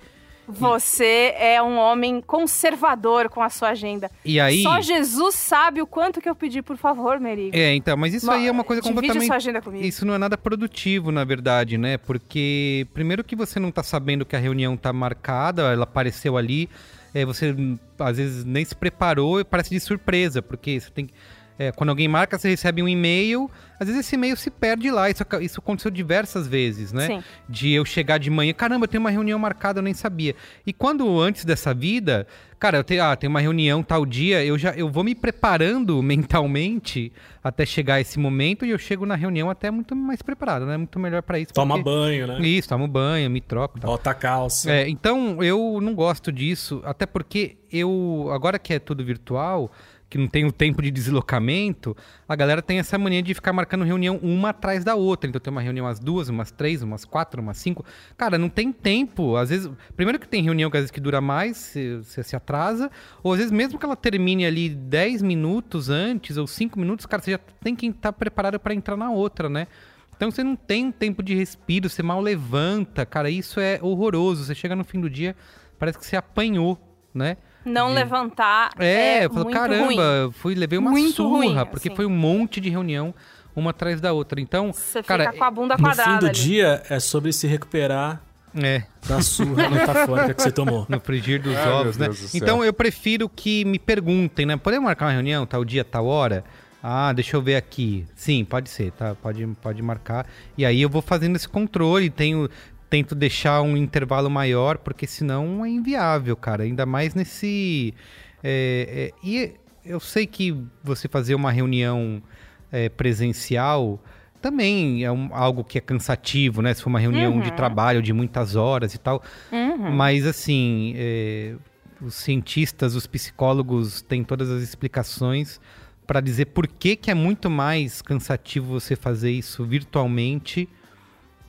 Você 0.47 1.33
é 1.39 1.61
um 1.61 1.77
homem 1.77 2.21
conservador 2.21 3.29
com 3.29 3.41
a 3.41 3.49
sua 3.49 3.69
agenda. 3.69 4.11
E 4.23 4.39
aí. 4.39 4.61
Só 4.61 4.79
Jesus 4.79 5.33
sabe 5.35 5.81
o 5.81 5.87
quanto 5.87 6.21
que 6.21 6.29
eu 6.29 6.35
pedi, 6.35 6.61
por 6.61 6.77
favor, 6.77 7.19
Merigo. 7.19 7.55
É, 7.55 7.73
então, 7.73 7.97
mas 7.97 8.13
isso 8.13 8.29
aí 8.29 8.47
é 8.47 8.51
uma 8.51 8.63
coisa 8.63 8.81
Divide 8.81 8.95
completamente. 8.95 9.27
sua 9.27 9.35
agenda 9.37 9.61
comigo. 9.61 9.83
Isso 9.83 10.05
não 10.05 10.13
é 10.13 10.17
nada 10.17 10.37
produtivo, 10.37 11.11
na 11.11 11.23
verdade, 11.23 11.77
né? 11.77 11.97
Porque, 11.97 12.87
primeiro, 12.93 13.23
que 13.23 13.35
você 13.35 13.59
não 13.59 13.71
tá 13.71 13.81
sabendo 13.81 14.23
que 14.25 14.35
a 14.35 14.39
reunião 14.39 14.77
tá 14.77 14.93
marcada, 14.93 15.63
ela 15.73 15.83
apareceu 15.83 16.37
ali, 16.37 16.69
é, 17.15 17.23
você 17.25 17.53
hum, 17.53 17.79
às 17.97 18.17
vezes 18.17 18.43
nem 18.43 18.65
se 18.65 18.75
preparou 18.75 19.39
e 19.39 19.45
parece 19.45 19.69
de 19.69 19.79
surpresa, 19.79 20.41
porque 20.41 20.81
você 20.81 20.91
tem 20.91 21.05
que. 21.05 21.13
É, 21.57 21.71
quando 21.71 21.89
alguém 21.89 22.07
marca, 22.07 22.37
você 22.37 22.49
recebe 22.49 22.83
um 22.83 22.87
e-mail, 22.87 23.49
às 23.79 23.87
vezes 23.87 24.05
esse 24.05 24.15
e-mail 24.15 24.35
se 24.35 24.49
perde 24.49 24.91
lá. 24.91 25.09
Isso, 25.09 25.23
isso 25.41 25.59
aconteceu 25.59 25.89
diversas 25.89 26.47
vezes, 26.47 26.91
né? 26.91 27.07
Sim. 27.07 27.23
De 27.47 27.71
eu 27.71 27.85
chegar 27.85 28.17
de 28.17 28.29
manhã, 28.29 28.53
caramba, 28.53 28.83
eu 28.83 28.87
tenho 28.87 29.01
uma 29.01 29.09
reunião 29.09 29.39
marcada, 29.39 29.79
eu 29.79 29.83
nem 29.83 29.93
sabia. 29.93 30.35
E 30.65 30.73
quando 30.73 31.19
antes 31.19 31.45
dessa 31.45 31.73
vida, 31.73 32.27
cara, 32.59 32.77
eu 32.77 32.83
tenho, 32.83 33.03
ah, 33.03 33.15
tem 33.15 33.29
uma 33.29 33.39
reunião 33.39 33.81
tal 33.83 34.05
dia, 34.05 34.43
eu 34.43 34.57
já 34.57 34.71
eu 34.71 34.89
vou 34.89 35.03
me 35.03 35.15
preparando 35.15 36.01
mentalmente 36.03 37.11
até 37.43 37.65
chegar 37.65 38.01
esse 38.01 38.19
momento 38.19 38.65
e 38.65 38.71
eu 38.71 38.77
chego 38.77 39.05
na 39.05 39.15
reunião 39.15 39.49
até 39.49 39.69
muito 39.71 39.95
mais 39.95 40.21
preparado, 40.21 40.65
né? 40.65 40.75
Muito 40.77 40.99
melhor 40.99 41.21
pra 41.21 41.39
isso. 41.39 41.53
Toma 41.53 41.75
porque- 41.75 41.89
banho, 41.89 42.27
né? 42.27 42.39
Isso, 42.45 42.67
tomo 42.67 42.87
banho, 42.87 43.29
me 43.29 43.39
troco, 43.39 43.79
tal. 43.79 43.91
Bota 43.91 44.09
a 44.09 44.13
calça. 44.13 44.71
É, 44.71 44.89
então 44.89 45.41
eu 45.43 45.79
não 45.81 45.93
gosto 45.93 46.31
disso, 46.31 46.81
até 46.83 47.05
porque 47.05 47.57
eu 47.71 48.29
agora 48.31 48.57
que 48.57 48.73
é 48.73 48.79
tudo 48.79 49.03
virtual, 49.05 49.71
que 50.15 50.17
não 50.17 50.27
tem 50.27 50.45
o 50.45 50.51
tempo 50.51 50.81
de 50.81 50.89
deslocamento, 50.89 51.95
a 52.25 52.37
galera 52.37 52.61
tem 52.61 52.79
essa 52.79 52.97
mania 52.97 53.21
de 53.21 53.33
ficar 53.33 53.51
marcando 53.51 53.83
reunião 53.83 54.17
uma 54.23 54.51
atrás 54.51 54.81
da 54.81 54.95
outra. 54.95 55.29
Então 55.29 55.41
tem 55.41 55.51
uma 55.51 55.59
reunião 55.59 55.85
às 55.85 55.99
duas, 55.99 56.29
umas 56.29 56.51
três, 56.51 56.81
umas 56.81 57.03
quatro, 57.03 57.41
umas 57.41 57.57
cinco. 57.57 57.83
Cara, 58.15 58.37
não 58.37 58.47
tem 58.47 58.71
tempo. 58.71 59.35
Às 59.35 59.49
vezes, 59.49 59.69
primeiro 59.93 60.17
que 60.17 60.25
tem 60.25 60.41
reunião 60.41 60.71
que 60.71 60.77
às 60.77 60.83
vezes 60.83 60.91
que 60.91 61.01
dura 61.01 61.19
mais, 61.19 61.75
você 62.01 62.23
se 62.23 62.33
atrasa, 62.33 62.89
ou 63.21 63.33
às 63.33 63.39
vezes 63.39 63.51
mesmo 63.51 63.77
que 63.77 63.85
ela 63.85 63.95
termine 63.97 64.45
ali 64.45 64.69
10 64.69 65.21
minutos 65.21 65.89
antes 65.89 66.37
ou 66.37 66.47
cinco 66.47 66.79
minutos, 66.79 67.05
cara, 67.05 67.21
você 67.21 67.31
já 67.31 67.39
tem 67.61 67.75
que 67.75 67.87
estar 67.87 68.13
preparado 68.13 68.57
para 68.57 68.73
entrar 68.73 68.95
na 68.95 69.11
outra, 69.11 69.49
né? 69.49 69.67
Então 70.15 70.31
você 70.31 70.45
não 70.45 70.55
tem 70.55 70.85
um 70.85 70.91
tempo 70.93 71.21
de 71.21 71.35
respiro, 71.35 71.89
você 71.89 72.01
mal 72.01 72.21
levanta, 72.21 73.05
cara, 73.05 73.29
isso 73.29 73.59
é 73.59 73.79
horroroso. 73.81 74.45
Você 74.45 74.55
chega 74.55 74.77
no 74.77 74.85
fim 74.85 75.01
do 75.01 75.09
dia, 75.09 75.35
parece 75.77 75.99
que 75.99 76.05
você 76.05 76.15
apanhou, 76.15 76.79
né? 77.13 77.35
Não 77.65 77.89
de- 77.89 77.95
levantar 77.95 78.69
É, 78.77 78.85
é, 79.21 79.25
eu 79.25 79.29
falo, 79.29 79.43
muito 79.45 79.57
caramba, 79.57 79.85
ruim. 79.85 80.31
fui, 80.33 80.55
levei 80.55 80.77
uma 80.79 80.91
Muito 80.91 81.13
surra, 81.15 81.29
ruim, 81.29 81.65
porque 81.71 81.87
assim. 81.89 81.95
foi 81.95 82.05
um 82.05 82.09
monte 82.11 82.61
de 82.61 82.69
reunião, 82.69 83.13
uma 83.55 83.71
atrás 83.71 83.99
da 83.99 84.13
outra. 84.13 84.39
Então, 84.39 84.71
Você 84.71 85.01
cara, 85.01 85.25
fica 85.25 85.37
com 85.37 85.43
a 85.43 85.51
bunda 85.51 85.75
No 85.77 85.83
quadrada 85.83 86.11
fim 86.13 86.19
do 86.19 86.25
ali. 86.27 86.33
dia, 86.35 86.83
é 86.89 86.99
sobre 86.99 87.33
se 87.33 87.47
recuperar 87.47 88.21
é, 88.55 88.83
da 89.07 89.21
surra 89.21 89.67
metafórica 89.69 90.33
que 90.33 90.41
você 90.41 90.51
tomou. 90.51 90.85
no 90.87 90.99
frigir 90.99 91.41
dos 91.41 91.55
Ai, 91.57 91.69
ovos, 91.71 91.97
né? 91.97 92.07
Do. 92.07 92.15
Então 92.33 92.63
eu 92.63 92.71
prefiro 92.71 93.27
que 93.27 93.65
me 93.65 93.79
perguntem, 93.79 94.45
né? 94.45 94.55
Podemos 94.57 94.85
marcar 94.85 95.05
uma 95.07 95.11
reunião, 95.11 95.45
tal 95.45 95.65
dia, 95.65 95.83
tal 95.83 96.05
hora? 96.05 96.43
Ah, 96.87 97.11
deixa 97.13 97.35
eu 97.35 97.41
ver 97.41 97.55
aqui. 97.55 98.05
Sim, 98.15 98.45
pode 98.45 98.69
ser, 98.69 98.91
tá? 98.91 99.15
Pode, 99.15 99.43
pode 99.59 99.81
marcar. 99.81 100.27
E 100.55 100.63
aí 100.63 100.81
eu 100.83 100.87
vou 100.89 101.01
fazendo 101.01 101.35
esse 101.35 101.49
controle, 101.49 102.11
tenho, 102.11 102.47
tento 102.95 103.13
deixar 103.13 103.61
um 103.61 103.75
intervalo 103.75 104.29
maior, 104.29 104.77
porque 104.77 105.05
senão 105.05 105.65
é 105.65 105.69
inviável, 105.69 106.35
cara. 106.37 106.63
Ainda 106.63 106.85
mais 106.85 107.13
nesse. 107.13 107.93
é, 108.41 109.11
é, 109.11 109.27
e 109.27 109.51
eu 109.85 109.99
sei 109.99 110.25
que 110.25 110.55
você 110.81 111.09
fazer 111.09 111.35
uma 111.35 111.51
reunião 111.51 112.23
é, 112.71 112.87
presencial 112.87 114.01
também 114.41 115.03
é 115.03 115.11
um- 115.11 115.29
algo 115.33 115.63
que 115.63 115.77
é 115.77 115.81
cansativo, 115.81 116.61
né? 116.61 116.73
Se 116.73 116.81
for 116.81 116.89
uma 116.89 116.99
reunião 116.99 117.39
de 117.41 117.51
trabalho 117.51 118.01
de 118.01 118.13
muitas 118.13 118.55
horas 118.55 118.93
e 118.93 118.97
tal. 118.97 119.21
Uhum. 119.51 119.91
Mas 119.91 120.25
assim, 120.25 120.93
é, 120.95 121.55
os 122.01 122.15
cientistas, 122.15 122.95
os 122.95 123.05
psicólogos 123.07 124.01
têm 124.01 124.23
todas 124.23 124.49
as 124.49 124.61
explicações 124.63 125.59
para 126.07 126.21
dizer 126.21 126.45
por 126.45 126.65
que, 126.67 126.95
que 126.95 127.11
é 127.11 127.13
muito 127.15 127.49
mais 127.49 128.01
cansativo 128.01 128.67
você 128.79 128.95
fazer 128.95 129.31
isso 129.31 129.65
virtualmente 129.65 130.69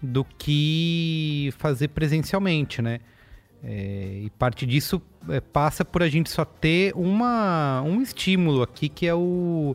do 0.02 0.24
que 0.24 1.52
fazer 1.58 1.88
presencialmente, 1.88 2.80
né? 2.82 3.00
É, 3.64 4.20
e 4.24 4.30
parte 4.38 4.66
disso 4.66 5.02
é, 5.28 5.40
passa 5.40 5.84
por 5.84 6.02
a 6.02 6.08
gente 6.08 6.30
só 6.30 6.44
ter 6.44 6.92
uma, 6.94 7.82
um 7.82 8.00
estímulo 8.00 8.62
aqui 8.62 8.88
que 8.88 9.06
é 9.06 9.14
o, 9.14 9.74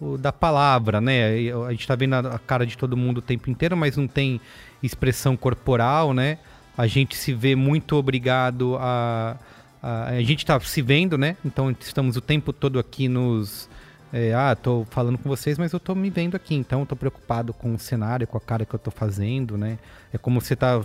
o 0.00 0.18
da 0.18 0.32
palavra, 0.32 1.00
né? 1.00 1.50
A 1.66 1.70
gente 1.70 1.86
tá 1.86 1.94
vendo 1.94 2.14
a, 2.14 2.38
cara 2.38 2.66
de 2.66 2.76
todo 2.76 2.96
mundo 2.96 3.18
o 3.18 3.22
tempo 3.22 3.50
inteiro, 3.50 3.76
mas 3.76 3.96
não 3.96 4.06
tem 4.06 4.40
expressão 4.82 5.36
corporal, 5.36 6.12
né? 6.12 6.38
A 6.76 6.86
gente 6.86 7.16
se 7.16 7.32
vê 7.32 7.54
muito 7.54 7.96
obrigado 7.96 8.76
a. 8.78 9.36
A, 9.82 10.10
a 10.10 10.22
gente 10.22 10.46
tá 10.46 10.60
se 10.60 10.80
vendo, 10.80 11.18
né? 11.18 11.36
Então 11.44 11.74
estamos 11.80 12.16
o 12.16 12.20
tempo 12.20 12.52
todo 12.52 12.78
aqui 12.78 13.08
nos. 13.08 13.68
É, 14.12 14.34
ah, 14.34 14.54
tô 14.54 14.86
falando 14.90 15.16
com 15.16 15.28
vocês, 15.28 15.56
mas 15.56 15.72
eu 15.72 15.80
tô 15.80 15.94
me 15.94 16.10
vendo 16.10 16.34
aqui, 16.34 16.54
então 16.54 16.80
eu 16.80 16.86
tô 16.86 16.94
preocupado 16.94 17.54
com 17.54 17.74
o 17.74 17.78
cenário, 17.78 18.26
com 18.26 18.36
a 18.36 18.40
cara 18.40 18.66
que 18.66 18.74
eu 18.74 18.78
tô 18.78 18.90
fazendo, 18.90 19.56
né? 19.56 19.78
É 20.12 20.18
como 20.18 20.40
você 20.40 20.54
tá 20.54 20.82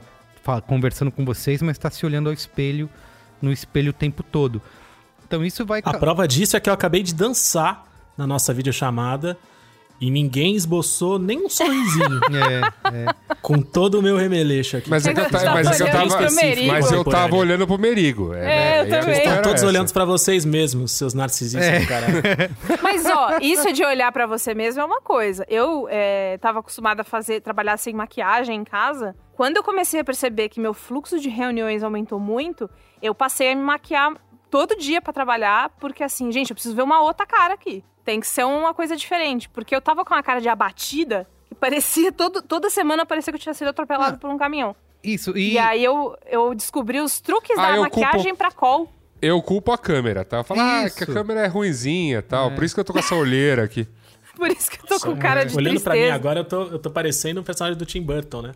conversando 0.66 1.12
com 1.12 1.26
vocês, 1.26 1.62
mas 1.62 1.78
tá 1.78 1.92
se 1.92 2.06
olhando 2.06 2.28
ao 2.28 2.34
espelho, 2.34 2.90
no 3.42 3.52
espelho 3.52 3.90
o 3.90 3.94
tempo 3.94 4.24
todo. 4.24 4.62
Então 5.28 5.44
isso 5.44 5.66
vai. 5.66 5.82
A 5.84 5.98
prova 5.98 6.26
disso 6.26 6.56
é 6.56 6.60
que 6.60 6.70
eu 6.70 6.74
acabei 6.74 7.04
de 7.04 7.14
dançar 7.14 7.86
na 8.18 8.26
nossa 8.26 8.54
videochamada 8.54 9.38
e 10.00 10.12
ninguém 10.12 10.56
esboçou 10.56 11.18
nem 11.18 11.46
um 11.46 11.50
sorrisinho 11.50 12.20
É, 12.32 12.94
é. 12.94 13.36
com 13.42 13.62
todo 13.62 14.00
o 14.00 14.02
meu 14.02 14.16
remeleixo 14.18 14.78
aqui. 14.78 14.90
Mas 14.90 15.06
é 15.08 15.14
que 15.14 15.20
eu, 15.20 15.30
tá 15.30 15.54
mas 15.54 15.68
é 15.68 15.76
que 15.76 15.84
eu 15.84 15.88
olhando 15.88 16.10
tava. 16.10 16.68
Mas 16.68 16.92
eu 16.92 17.04
tava 17.04 17.36
olhando 17.36 17.68
pro 17.68 17.78
Merigo. 17.78 18.34
É, 18.34 18.82
eu 18.82 18.86
né? 18.86 18.90
E 18.90 18.94
a 18.94 19.00
também. 19.00 19.16
questão 19.16 19.32
Estão 19.32 19.42
todos 19.42 19.62
essa. 19.62 19.68
olhando 19.68 19.94
pra 19.94 20.06
vocês 20.06 20.46
mesmos, 20.46 20.92
seus 20.92 21.14
narcisistas 21.14 21.82
do 21.82 21.88
caralho. 21.88 22.22
Mas, 22.82 23.06
ó, 23.06 23.38
isso 23.42 23.74
de 23.74 23.84
olhar 23.84 24.12
pra 24.12 24.26
você 24.28 24.54
mesmo 24.54 24.82
é 24.82 24.86
uma 24.86 25.02
coisa. 25.02 25.46
Eu 25.50 25.88
é, 25.90 26.38
tava 26.38 26.60
acostumada 26.60 27.02
a 27.02 27.06
fazer, 27.06 27.42
trabalhar 27.42 27.78
sem 27.78 27.94
maquiagem 27.94 28.56
em 28.56 28.64
casa. 28.64 29.16
Quando 29.34 29.58
eu 29.58 29.64
comecei 29.64 30.00
a 30.00 30.04
perceber 30.04 30.50
que 30.50 30.60
meu 30.60 30.74
fluxo 30.74 31.20
de 31.20 31.30
reuniões 31.30 31.84
aumentou 31.84 32.20
muito, 32.20 32.70
eu 33.02 33.14
passei 33.14 33.52
a 33.52 33.56
me 33.56 33.62
maquiar 33.62 34.14
todo 34.50 34.76
dia 34.78 35.02
pra 35.02 35.14
trabalhar, 35.14 35.70
porque 35.80 36.04
assim, 36.04 36.32
gente, 36.32 36.52
eu 36.52 36.56
preciso 36.56 36.76
ver 36.76 36.84
uma 36.84 37.02
outra 37.02 37.26
cara 37.26 37.54
aqui. 37.54 37.84
Tem 38.08 38.22
que 38.22 38.28
ser 38.28 38.46
uma 38.46 38.74
coisa 38.74 38.96
diferente. 38.96 39.50
Porque 39.50 39.76
eu 39.76 39.82
tava 39.82 40.06
com 40.06 40.14
a 40.14 40.24
cara 40.24 40.40
de 40.40 40.48
abatida, 40.48 41.28
que 41.50 41.54
parecia, 41.56 42.10
todo, 42.10 42.42
toda 42.42 42.70
semana 42.70 43.06
parecia 43.06 43.34
que 43.34 43.36
eu 43.36 43.42
tinha 43.42 43.54
sido 43.54 43.68
atropelado 43.68 44.18
por 44.18 44.30
um 44.30 44.38
caminhão. 44.38 44.74
Isso, 45.04 45.38
E, 45.38 45.56
e. 45.56 45.60
aí 45.60 45.84
eu, 45.84 46.18
eu 46.26 46.56
descobri 46.56 47.02
os 47.02 47.20
truques 47.20 47.58
Ah, 47.60 47.74
da 47.74 47.82
maquiagem 47.82 48.34
pra 48.34 48.50
call. 48.50 48.90
Eu 49.22 49.42
culpo 49.42 49.74
a 49.74 49.78
câmera, 49.78 50.24
tá? 50.24 50.38
Eu 50.38 50.44
falo, 50.46 50.62
ah, 50.62 50.86
que 50.90 51.04
a 51.04 51.08
câmera 51.08 51.42
é 51.42 51.48
ruinzinha 51.48 52.20
e 52.20 52.22
tal. 52.22 52.52
Por 52.52 52.64
isso 52.64 52.74
que 52.74 52.80
eu 52.80 52.86
tô 52.86 52.94
com 52.94 53.00
essa 53.00 53.14
olheira 53.14 53.66
aqui. 53.66 53.86
Por 54.38 54.50
isso 54.52 54.72
que 54.72 54.80
eu 54.80 54.86
tô 54.88 55.00
com 55.06 55.18
cara 55.18 55.44
de 55.44 55.58
Olhando 55.58 55.82
pra 55.82 55.94
mim 55.94 56.00
tristeza. 56.00 56.16
agora, 56.16 56.40
eu 56.42 56.46
tô, 56.46 56.64
eu 56.68 56.80
tô 56.80 56.90
parecendo 56.92 57.42
um 57.42 57.44
personagem 57.44 57.78
do 57.78 57.86
Tim 57.86 58.02
Burton, 58.04 58.44
né? 58.44 58.52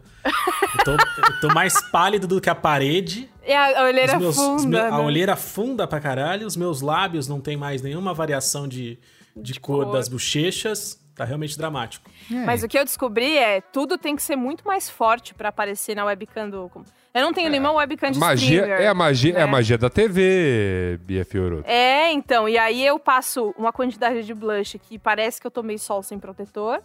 Eu 0.78 0.84
tô, 0.86 0.92
eu 0.92 1.40
tô 1.42 1.48
mais 1.54 1.82
pálido 1.90 2.26
do 2.28 2.40
que 2.40 2.50
a 2.50 2.56
parede. 2.56 3.28
E 3.46 3.52
a 3.52 3.84
olheira 3.84 4.14
Os 4.16 4.22
meus- 4.22 4.36
funda, 4.38 4.84
meu- 4.84 4.94
A 4.94 4.98
né? 5.00 5.04
olheira 5.04 5.36
funda 5.36 5.86
pra 5.88 6.00
caralho. 6.00 6.48
Os 6.48 6.56
meus 6.56 6.82
lábios 6.82 7.28
não 7.28 7.42
tem 7.42 7.58
mais 7.58 7.82
nenhuma 7.82 8.14
variação 8.14 8.68
de, 8.68 9.00
de, 9.36 9.60
cor, 9.60 9.86
cor. 9.86 9.94
das 9.94 10.08
bochechas. 10.08 11.00
Tá 11.14 11.26
realmente 11.26 11.58
dramático. 11.58 12.10
é. 12.32 12.46
Mas 12.46 12.64
o 12.64 12.68
que 12.70 12.80
eu 12.80 12.86
descobri 12.86 13.38
é 13.38 13.60
tudo 13.60 13.98
tem 13.98 14.16
que 14.16 14.24
ser 14.24 14.38
muito 14.38 14.66
mais 14.66 14.90
forte 14.90 15.34
pra 15.34 15.50
aparecer 15.50 15.94
na 15.94 16.06
webcam 16.06 16.50
do. 16.50 16.72
Eu 17.14 17.22
não 17.22 17.34
tenho 17.34 17.50
nenhuma 17.50 17.74
webcam 17.74 18.10
de 18.10 18.18
Magia, 18.18 18.60
streamer, 18.62 18.82
é, 18.82 18.88
a 18.88 18.94
magia, 18.94 19.34
é 19.34 19.42
a 19.42 19.46
né? 19.46 19.52
magia 19.52 19.78
da 19.78 19.90
TV, 19.90 20.98
Bia 21.04 21.26
Fioroto. 21.26 21.70
É, 21.70 22.12
então. 22.14 22.48
E 22.48 22.58
aí 22.58 22.84
eu 22.84 22.98
passo 22.98 23.54
uma 23.58 23.74
quantidade 23.74 24.24
de 24.24 24.34
blush 24.34 24.80
que 24.80 24.98
parece 24.98 25.40
que 25.42 25.46
eu 25.46 25.52
tomei 25.52 25.78
sol 25.78 26.02
sem 26.02 26.18
protetor. 26.18 26.82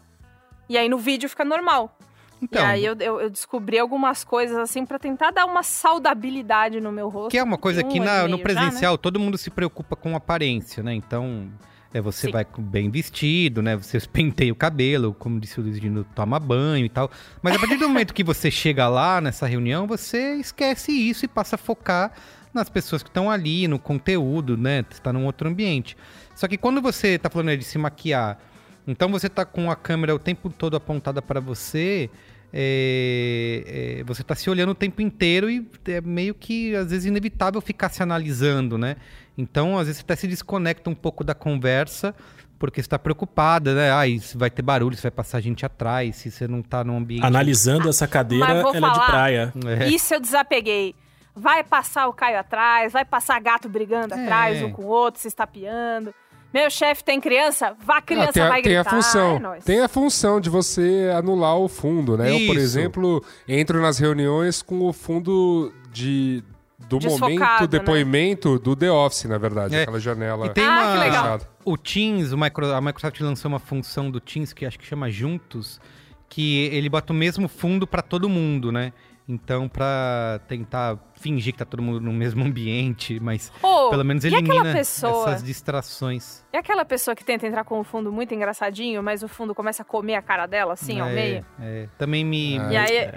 E 0.69 0.77
aí 0.77 0.89
no 0.89 0.99
vídeo 0.99 1.29
fica 1.29 1.45
normal. 1.45 1.97
Então, 2.43 2.61
e 2.61 2.65
aí 2.65 2.85
eu, 2.85 2.97
eu, 2.99 3.21
eu 3.21 3.31
descobri 3.31 3.79
algumas 3.79 4.25
coisas 4.25 4.59
assim 4.59 4.85
pra 4.85 4.99
tentar 4.99 5.31
dar 5.31 5.47
uma 5.47 5.63
saudabilidade 5.63 6.81
no 6.81 6.93
meu 6.93 7.09
rosto. 7.09 7.31
Que 7.31 7.39
é 7.39 7.43
uma 7.43 7.57
coisa 7.57 7.83
Tem 7.83 7.93
que 7.93 8.01
um 8.01 8.05
na- 8.05 8.23
no 8.23 8.37
meio 8.37 8.37
já, 8.37 8.37
né? 8.37 8.43
presencial 8.43 8.99
todo 8.99 9.19
mundo 9.21 9.39
se 9.39 9.51
preocupa 9.51 9.97
com 9.97 10.15
aparência, 10.17 10.83
né? 10.83 10.93
Então, 10.93 11.49
é, 11.97 12.01
você 12.01 12.27
Sim. 12.27 12.33
vai 12.33 12.47
bem 12.59 12.91
vestido, 12.91 13.63
né? 13.63 13.75
Você 13.75 13.99
penteia 14.13 14.53
o 14.53 14.57
cabelo, 14.57 15.15
como 15.15 15.41
disse 15.41 15.59
o 15.59 15.63
Luiz 15.63 15.81
Dino, 15.81 16.05
toma 16.15 16.39
banho 16.39 16.85
e 16.85 16.89
tal. 16.91 17.11
Mas 17.41 17.55
a 17.55 17.59
partir 17.59 17.77
do 17.77 17.89
momento 17.89 18.13
que 18.13 18.23
você 18.23 18.51
chega 18.51 18.87
lá 18.87 19.19
nessa 19.21 19.47
reunião, 19.47 19.87
você 19.87 20.35
esquece 20.35 20.93
isso 20.93 21.25
e 21.25 21.29
passa 21.29 21.57
a 21.57 21.59
focar 21.59 22.13
nas 22.53 22.69
pessoas 22.69 23.03
que 23.03 23.09
estão 23.09 23.31
ali, 23.31 23.67
no 23.67 23.79
conteúdo, 23.79 24.57
né? 24.59 24.85
Você 24.91 25.01
tá 25.01 25.13
num 25.13 25.25
outro 25.25 25.49
ambiente. 25.49 25.97
Só 26.35 26.47
que 26.47 26.59
quando 26.59 26.83
você 26.83 27.19
tá 27.19 27.31
falando 27.31 27.57
de 27.57 27.65
se 27.65 27.79
maquiar, 27.79 28.39
então 28.87 29.11
você 29.11 29.29
tá 29.29 29.47
com 29.47 29.71
a 29.71 29.77
câmera 29.77 30.15
o 30.15 30.19
tempo 30.19 30.51
todo 30.51 30.77
apontada 30.77 31.23
para 31.23 31.41
você, 31.41 32.11
é, 32.59 33.99
é, 34.01 34.05
você 34.05 34.23
tá 34.23 34.35
se 34.35 34.49
olhando 34.49 34.71
o 34.71 34.75
tempo 34.75 35.03
inteiro 35.03 35.51
e 35.51 35.69
é 35.89 36.01
meio 36.01 36.35
que, 36.35 36.75
às 36.75 36.91
vezes, 36.91 37.05
inevitável 37.05 37.61
ficar 37.61 37.91
se 37.91 38.03
analisando, 38.03 38.79
né? 38.79 38.97
Então, 39.37 39.77
às 39.77 39.87
vezes, 39.87 39.99
você 39.99 40.05
até 40.05 40.17
se 40.17 40.27
desconecta 40.27 40.89
um 40.89 40.95
pouco 40.95 41.23
da 41.23 41.35
conversa, 41.35 42.15
porque 42.59 42.83
você 42.83 42.89
tá 42.89 42.99
preocupada, 42.99 43.75
né? 43.75 43.91
Ah, 43.91 44.05
se 44.19 44.39
vai 44.39 44.49
ter 44.49 44.63
barulho, 44.63 44.97
se 44.97 45.03
vai 45.03 45.11
passar 45.11 45.43
gente 45.43 45.67
atrás, 45.67 46.17
se 46.17 46.31
você 46.31 46.49
não 46.49 46.63
tá 46.63 46.83
num 46.83 46.97
ambiente... 46.97 47.27
Analisando 47.27 47.91
essa 47.91 48.09
cadeira, 48.09 48.47
ela 48.47 48.71
é 48.71 48.73
de 48.73 48.81
falar. 48.81 49.07
praia. 49.07 49.53
É. 49.79 49.89
Isso 49.89 50.15
eu 50.15 50.21
desapeguei. 50.21 50.95
vai 51.35 51.63
passar 51.63 52.09
o 52.09 52.15
Caio 52.15 52.39
atrás, 52.39 52.95
vai 52.95 53.05
passar 53.05 53.39
gato 53.39 53.69
brigando 53.69 54.15
É. 54.15 54.23
atrás, 54.23 54.63
um 54.63 54.73
com 54.73 54.85
o 54.85 54.87
outro, 54.87 55.21
se 55.21 55.29
estapeando. 55.29 56.15
Meu 56.57 56.71
chefe 56.71 57.05
tem 57.05 57.21
criança, 57.21 57.77
vá 57.85 57.99
Ah, 57.99 58.03
criança, 58.03 58.33
tem, 58.33 58.43
a, 58.43 58.49
vai 58.49 58.63
tem 58.63 58.73
gritar. 58.73 58.91
a 58.91 58.95
função. 58.97 59.37
É 59.37 59.39
nóis. 59.39 59.65
tem 59.65 59.81
a 59.83 59.89
função 59.89 60.41
de 60.41 60.49
você 60.49 61.11
anular 61.15 61.57
o 61.59 61.69
fundo, 61.69 62.17
né? 62.17 62.29
Eu, 62.31 62.47
por 62.47 62.57
Isso. 62.57 62.61
exemplo, 62.61 63.23
entro 63.47 63.81
nas 63.83 63.99
reuniões 63.99 64.63
com 64.63 64.81
o 64.81 64.93
fundo 64.93 65.71
de 65.93 66.43
do 66.89 66.99
Desfocado, 66.99 67.33
momento 67.33 67.61
né? 67.63 67.67
depoimento 67.67 68.59
do 68.61 68.77
The 68.77 68.91
Office, 68.91 69.25
na 69.25 69.39
verdade, 69.39 69.75
É. 69.75 69.83
aquela 69.83 69.99
janela 69.99 70.47
E 70.47 70.51
tem 70.51 70.65
Ah, 70.65 70.71
uma. 70.71 70.93
que 70.93 70.99
legal. 70.99 71.41
O 71.65 71.77
Teams, 71.77 72.33
o 72.33 72.39
Micro- 72.39 72.73
a 72.73 72.81
Microsoft 72.81 73.21
lançou 73.21 73.49
uma 73.51 73.59
função 73.59 74.11
do 74.11 74.21
Teams 74.21 74.53
que 74.53 74.65
acho 74.65 74.79
que 74.79 74.87
chama 74.87 75.11
Juntos, 75.11 75.81
que 76.29 76.67
ele 76.73 76.89
bota 76.89 77.13
o 77.13 77.17
mesmo 77.17 77.49
fundo 77.49 77.87
pra 77.87 78.03
todo 78.03 78.29
mundo, 78.29 78.71
né? 78.73 78.93
Então, 79.29 79.69
pra 79.69 80.39
tentar 80.47 80.97
fingir 81.15 81.53
que 81.53 81.59
tá 81.59 81.65
todo 81.65 81.83
mundo 81.83 82.01
no 82.01 82.13
mesmo 82.13 82.45
ambiente, 82.45 83.19
mas 83.19 83.51
Ô, 83.61 83.91
pelo 83.91 84.05
menos 84.05 84.25
elimina 84.25 84.73
pessoa? 84.73 85.29
essas 85.31 85.43
distrações. 85.43 86.45
É 86.53 86.59
aquela 86.59 86.85
pessoa 86.85 87.15
que 87.17 87.25
tenta 87.25 87.45
entrar 87.45 87.65
com 87.65 87.81
o 87.81 87.85
fundo 87.85 88.13
muito 88.13 88.33
engraçadinho, 88.35 89.03
mas 89.03 89.25
o 89.25 89.29
fundo 89.29 89.53
começa 89.53 89.83
a 89.83 89.85
comer 89.85 90.15
a 90.15 90.23
cara 90.23 90.47
dela, 90.47 90.75
assim, 90.75 91.01
ao 91.01 91.09
É, 91.09 91.13
meio. 91.13 91.47
é, 91.61 91.89
também 91.99 92.25
me. 92.25 92.57
Ah, 92.59 92.73
E 92.73 92.77
aí, 92.77 93.11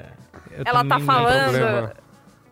eu 0.52 0.64
ela 0.66 0.84
tá 0.84 1.00
falando. 1.00 1.92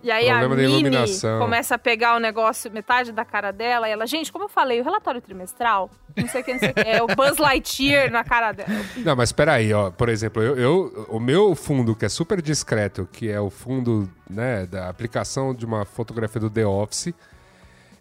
E 0.08 0.12
aí 0.12 0.30
a 0.30 0.40
Problema 0.40 0.56
Mini 0.56 0.72
iluminação. 0.72 1.38
começa 1.40 1.76
a 1.76 1.78
pegar 1.78 2.16
o 2.16 2.20
negócio, 2.20 2.72
metade 2.72 3.12
da 3.12 3.26
cara 3.26 3.52
dela, 3.52 3.90
e 3.90 3.92
ela, 3.92 4.06
gente, 4.08 4.32
como 4.32 4.46
eu 4.46 4.50
falei, 4.50 4.80
o 4.80 4.84
relatório 4.84 5.20
trimestral, 5.22 5.90
não 6.16 6.28
sei 6.30 6.42
o 6.42 6.44
que, 6.46 6.54
não 6.54 6.60
sei 6.60 6.70
o 6.70 6.74
que, 6.74 6.80
é 6.82 7.04
o 7.04 7.08
Buzz 7.08 7.38
Lightyear 7.38 8.10
na 8.10 8.24
cara 8.24 8.52
dela. 8.54 8.70
Não, 8.98 9.16
mas 9.16 9.32
peraí, 9.34 9.74
ó. 9.74 9.92
Por 9.92 10.08
exemplo, 10.10 10.42
eu, 10.42 10.58
eu- 10.58 11.06
o 11.10 11.20
meu 11.20 11.54
fundo, 11.56 11.96
que 11.96 12.06
é 12.06 12.10
super 12.10 12.42
discreto, 12.42 13.08
que 13.12 13.30
é 13.30 13.40
o 13.42 13.50
fundo 13.50 14.10
né, 14.30 14.66
da 14.66 14.88
aplicação 14.90 15.54
de 15.54 15.66
uma 15.66 15.84
fotografia 15.84 16.40
do 16.40 16.50
The 16.50 16.66
Office, 16.66 17.14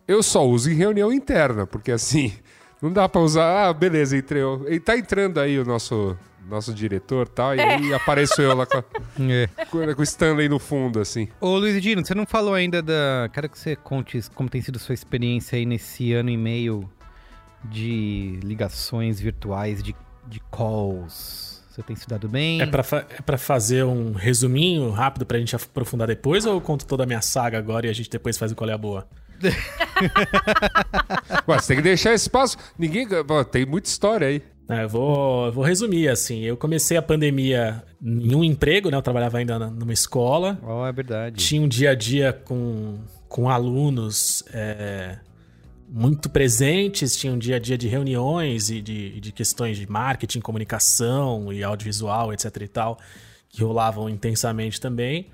eu 0.07 0.23
só 0.23 0.47
uso 0.47 0.71
em 0.71 0.75
reunião 0.75 1.13
interna, 1.13 1.67
porque 1.67 1.91
assim, 1.91 2.33
não 2.81 2.93
dá 2.93 3.09
pra 3.09 3.21
usar. 3.21 3.67
Ah, 3.69 3.73
beleza, 3.73 4.17
entrei. 4.17 4.43
E 4.69 4.79
tá 4.79 4.97
entrando 4.97 5.41
aí 5.41 5.59
o 5.59 5.65
nosso, 5.65 6.17
nosso 6.49 6.73
diretor 6.73 7.27
e 7.27 7.31
tal, 7.31 7.55
e 7.57 7.61
aí 7.61 7.93
apareço 7.95 8.41
eu 8.41 8.55
lá 8.57 8.65
com, 8.67 8.79
a- 8.79 8.85
É. 9.21 9.47
com, 9.67 9.95
com 9.95 10.01
o 10.01 10.05
Stanley 10.05 10.49
no 10.49 10.59
fundo, 10.59 11.01
assim. 11.01 11.29
Ô 11.41 11.57
Luiz 11.59 11.81
Dino, 11.83 12.05
você 12.05 12.15
não 12.15 12.27
falou 12.27 12.55
ainda 12.55 12.81
da. 12.83 13.29
Quero 13.33 13.49
que 13.49 13.59
você 13.59 13.75
conte 13.77 14.21
como 14.35 14.49
tem 14.49 14.61
sido 14.63 14.79
sua 14.79 14.95
experiência 14.95 15.57
aí 15.57 15.67
nesse 15.67 16.13
ano 16.13 16.31
e 16.31 16.37
meio 16.37 16.89
de 17.65 18.39
ligações 18.45 19.19
virtuais, 19.21 19.83
de, 19.83 19.95
de 20.27 20.41
calls. 20.53 21.57
Você 21.71 21.83
tem 21.83 21.95
se 21.97 22.09
dado 22.09 22.27
bem? 22.29 22.63
É 22.63 22.67
pra, 22.67 22.83
fa- 22.83 23.05
é 23.11 23.21
pra 23.21 23.37
fazer 23.37 23.85
um 23.85 24.13
resuminho 24.13 24.89
rápido 24.91 25.27
pra 25.27 25.39
gente 25.39 25.55
aprofundar 25.55 26.07
depois 26.09 26.47
ou 26.47 26.55
eu 26.55 26.61
conto 26.61 26.87
toda 26.87 27.03
a 27.03 27.07
minha 27.07 27.21
saga 27.21 27.59
agora 27.59 27.87
e 27.87 27.91
a 27.91 27.93
gente 27.93 28.09
depois 28.09 28.39
faz 28.39 28.51
o 28.51 28.55
qual 28.55 28.71
é 28.71 28.73
a 28.73 28.79
boa? 28.79 29.07
Ué, 31.49 31.59
você 31.59 31.67
tem 31.69 31.77
que 31.77 31.83
deixar 31.83 32.15
espaço. 32.15 32.57
Ninguém. 32.79 33.07
pô, 33.27 33.45
tem 33.45 33.67
muita 33.67 33.89
história 33.89 34.27
aí. 34.29 34.43
É, 34.69 34.83
eu 34.83 34.89
vou, 34.89 35.47
eu 35.47 35.53
vou 35.53 35.65
resumir 35.65 36.09
assim. 36.09 36.41
Eu 36.41 36.57
comecei 36.57 36.97
a 36.97 37.03
pandemia 37.03 37.83
em 38.03 38.35
um 38.35 38.43
emprego, 38.43 38.91
né? 38.91 38.97
Eu 38.97 39.03
trabalhava 39.03 39.39
ainda 39.39 39.59
numa 39.59 39.93
escola. 39.93 40.59
Ó, 40.63 40.87
é 40.87 40.93
verdade. 40.93 41.37
Tinha 41.37 41.63
um 41.63 41.69
dia 41.69 41.91
a 41.91 41.95
dia 41.95 42.33
com, 42.33 42.99
com 43.29 43.49
alunos 43.49 44.43
é, 44.53 45.19
muito 45.89 46.29
presentes, 46.29 47.17
tinha 47.17 47.33
um 47.33 47.39
dia 47.39 47.57
a 47.57 47.59
dia 47.59 47.79
de 47.79 47.87
reuniões 47.87 48.71
e 48.71 48.81
de, 48.81 49.21
de 49.21 49.33
questões 49.33 49.77
de 49.77 49.89
marketing, 49.89 50.41
comunicação 50.41 51.53
e 51.53 51.63
audiovisual, 51.63 52.33
etc 52.33 52.57
e 52.61 52.69
tal, 52.69 52.99
que 53.49 53.63
rolavam 53.63 54.09
intensamente 54.09 54.81
também. 54.81 55.29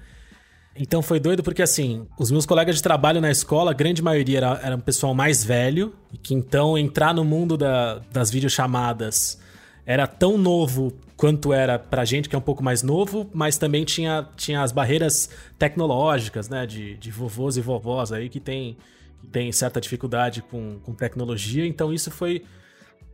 Então 0.77 1.03
foi 1.03 1.21
doido 1.21 1.43
porque, 1.43 1.61
assim, 1.63 2.07
os 2.19 2.31
meus 2.31 2.47
colegas 2.47 2.77
de 2.77 2.83
trabalho 2.83 3.21
na 3.21 3.31
escola, 3.31 3.71
a 3.73 3.75
grande 3.75 4.03
maioria 4.03 4.39
era, 4.39 4.61
era 4.63 4.77
um 4.77 4.81
pessoal 4.81 5.15
mais 5.15 5.45
velho, 5.45 5.93
que 6.23 6.33
então 6.35 6.79
entrar 6.79 7.13
no 7.15 7.25
mundo 7.25 7.57
da- 7.59 8.01
das 8.11 8.31
videochamadas 8.31 9.39
era 9.85 10.07
tão 10.07 10.39
novo 10.39 10.93
quanto 11.17 11.53
era 11.53 11.79
pra 11.79 12.05
gente, 12.05 12.29
que 12.29 12.35
é 12.35 12.39
um 12.39 12.43
pouco 12.43 12.65
mais 12.65 12.83
novo, 12.83 13.29
mas 13.35 13.59
também 13.59 13.85
tinha, 13.85 14.27
tinha 14.37 14.63
as 14.63 14.73
barreiras 14.73 15.29
tecnológicas, 15.59 16.49
né, 16.49 16.67
de, 16.67 16.97
de 16.97 17.11
vovôs 17.11 17.57
e 17.57 17.61
vovós 17.61 18.11
aí 18.11 18.29
que 18.29 18.41
tem, 18.41 18.77
tem 19.31 19.53
certa 19.53 19.81
dificuldade 19.81 20.41
com, 20.43 20.79
com 20.83 20.95
tecnologia, 20.95 21.67
então 21.67 21.93
isso 21.93 22.11
foi 22.11 22.45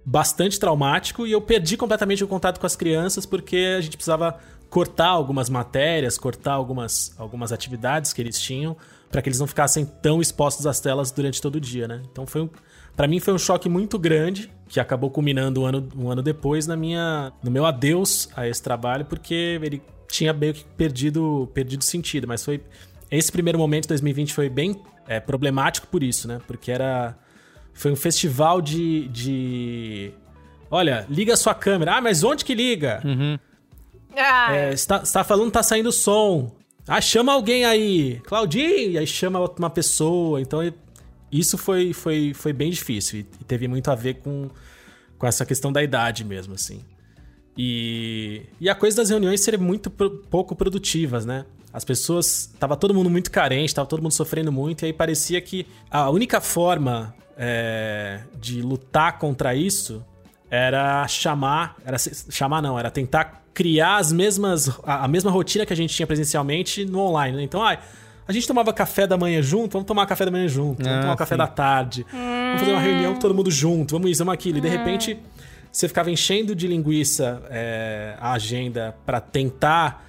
bastante 0.05 0.59
traumático 0.59 1.27
e 1.27 1.33
eu 1.33 1.41
perdi 1.41 1.77
completamente 1.77 2.25
o 2.25 2.29
contato 2.29 2.59
com 2.59 2.67
as 2.67 2.77
crianças 2.77 3.27
porque 3.27 3.75
a 3.77 3.81
gente 3.81 3.97
precisava 3.97 4.39
cortar 4.71 5.09
algumas 5.09 5.49
matérias, 5.49 6.19
cortar 6.19 6.53
algumas, 6.53 7.15
algumas 7.19 7.53
atividades 7.53 8.13
que 8.13 8.21
eles 8.21 8.41
tinham 8.41 8.77
para 9.11 9.23
que 9.23 9.29
eles 9.29 9.39
não 9.39 9.47
ficassem 9.47 9.87
tão 9.87 10.21
expostos 10.21 10.67
às 10.67 10.81
telas 10.81 11.11
durante 11.11 11.41
todo 11.41 11.57
o 11.57 11.61
dia, 11.61 11.89
né? 11.89 12.03
Então 12.11 12.27
foi 12.27 12.43
um, 12.43 12.51
para 12.95 13.07
mim 13.07 13.21
foi 13.21 13.33
um 13.33 13.39
choque 13.39 13.69
muito 13.69 13.99
grande 13.99 14.51
que 14.69 14.79
acabou 14.79 15.11
culminando 15.11 15.63
um 15.63 15.67
ano, 15.67 15.89
um 15.97 16.11
ano 16.11 16.23
depois 16.23 16.67
na 16.67 16.77
minha 16.77 17.33
no 17.43 17.51
meu 17.51 17.65
adeus 17.65 18.29
a 18.37 18.47
esse 18.47 18.63
trabalho 18.63 19.07
porque 19.07 19.59
ele 19.63 19.83
tinha 20.11 20.33
meio 20.33 20.53
que 20.53 20.65
perdido 20.65 21.51
perdido 21.55 21.83
sentido, 21.83 22.29
mas 22.29 22.45
foi 22.45 22.63
esse 23.11 23.33
primeiro 23.33 23.59
momento 23.59 23.85
de 23.85 23.89
2020 23.89 24.35
foi 24.35 24.51
bem 24.51 24.79
é, 25.07 25.19
problemático 25.19 25.87
por 25.87 26.03
isso, 26.03 26.29
né? 26.29 26.41
Porque 26.47 26.71
era 26.71 27.17
foi 27.79 27.93
um 27.93 27.97
festival 27.97 28.61
de, 28.61 29.07
de. 29.09 30.11
Olha, 30.69 31.07
liga 31.09 31.35
a 31.35 31.37
sua 31.37 31.55
câmera. 31.55 31.95
Ah, 31.95 32.01
mas 32.01 32.25
onde 32.25 32.45
que 32.45 32.53
liga? 32.53 33.01
Ah, 34.17 34.53
É, 34.55 34.77
você, 34.77 34.87
tá, 34.87 35.05
você 35.05 35.13
tá 35.13 35.25
falando 35.25 35.51
tá 35.51 35.63
saindo 35.63 35.93
som. 35.93 36.51
Ah, 36.87 37.01
chama 37.01 37.33
alguém 37.33 37.65
aí. 37.65 38.21
Claudinho! 38.25 38.93
E 38.93 38.99
aí 38.99 39.07
chama 39.07 39.39
uma 39.59 39.71
pessoa. 39.71 40.41
Então, 40.41 40.61
isso 41.31 41.59
foi, 41.59 41.93
foi, 41.93 42.33
foi 42.35 42.53
bem 42.53 42.71
difícil. 42.71 43.21
E, 43.21 43.23
teve 43.45 43.69
muito 43.69 43.91
a 43.91 43.95
ver 43.95 44.15
com, 44.15 44.49
com 45.19 45.27
essa 45.27 45.45
questão 45.45 45.71
da 45.71 45.83
idade 45.83 46.25
mesmo, 46.25 46.55
assim. 46.55 46.81
E, 47.57 48.43
e 48.61 48.69
a 48.71 48.75
coisa 48.75 48.97
das 48.99 49.11
reuniões 49.11 49.41
serem 49.41 49.61
muito 49.61 49.91
pro- 49.91 50.11
pouco 50.31 50.55
produtivas, 50.55 51.27
né? 51.27 51.45
As 51.73 51.85
pessoas. 51.85 52.51
Tava 52.59 52.77
todo 52.77 52.95
mundo 52.95 53.11
muito 53.11 53.31
carente, 53.31 53.75
tava 53.75 53.87
todo 53.89 54.01
mundo 54.03 54.13
sofrendo 54.13 54.51
muito, 54.53 54.83
e 54.85 54.87
aí 54.87 54.93
parecia 54.93 55.41
que 55.41 55.67
a 55.91 56.09
única 56.09 56.41
forma 56.41 57.15
é, 57.37 58.21
de 58.41 58.63
lutar 58.63 59.19
contra 59.19 59.55
isso 59.55 60.03
era 60.51 61.07
chamar. 61.09 61.77
Era 61.85 61.99
chamar, 61.99 62.63
não, 62.63 62.79
era 62.79 62.91
tentar 62.91 63.45
criar 63.59 63.97
as 63.97 64.13
mesmas. 64.13 64.69
A, 64.85 65.05
a 65.05 65.09
mesma 65.09 65.33
rotina 65.33 65.67
que 65.67 65.73
a 65.73 65.77
gente 65.77 65.93
tinha 65.93 66.07
presencialmente 66.07 66.85
no 66.85 67.01
online, 67.01 67.37
né? 67.39 67.43
Então, 67.43 67.61
ai. 67.61 67.81
A 68.29 68.33
gente 68.33 68.47
tomava 68.47 68.73
café 68.75 69.07
da 69.07 69.17
manhã 69.17 69.41
junto, 69.41 69.73
vamos 69.73 69.87
tomar 69.87 70.05
café 70.05 70.27
da 70.27 70.31
manhã 70.31 70.47
junto, 70.47 70.85
vamos 70.85 70.99
Ah, 70.99 71.01
tomar 71.01 71.17
café 71.17 71.35
sim. 71.35 71.39
da 71.39 71.47
tarde, 71.47 72.07
vamos 72.13 72.61
fazer 72.61 72.73
uma 72.73 72.81
reunião 72.81 73.15
com 73.15 73.21
todo 73.21 73.35
mundo 73.35 73.51
junto, 73.51 73.93
vamos 73.95 74.11
isso, 74.11 74.19
vamos 74.19 74.35
aquilo. 74.35 74.59
E 74.59 74.61
de 74.61 74.69
repente 74.69 75.19
você 75.73 75.89
ficava 75.89 76.11
enchendo 76.11 76.55
de 76.55 76.69
linguiça 76.69 77.43
é, 77.49 78.15
a 78.21 78.33
agenda 78.33 78.95
para 79.07 79.19
tentar 79.19 80.07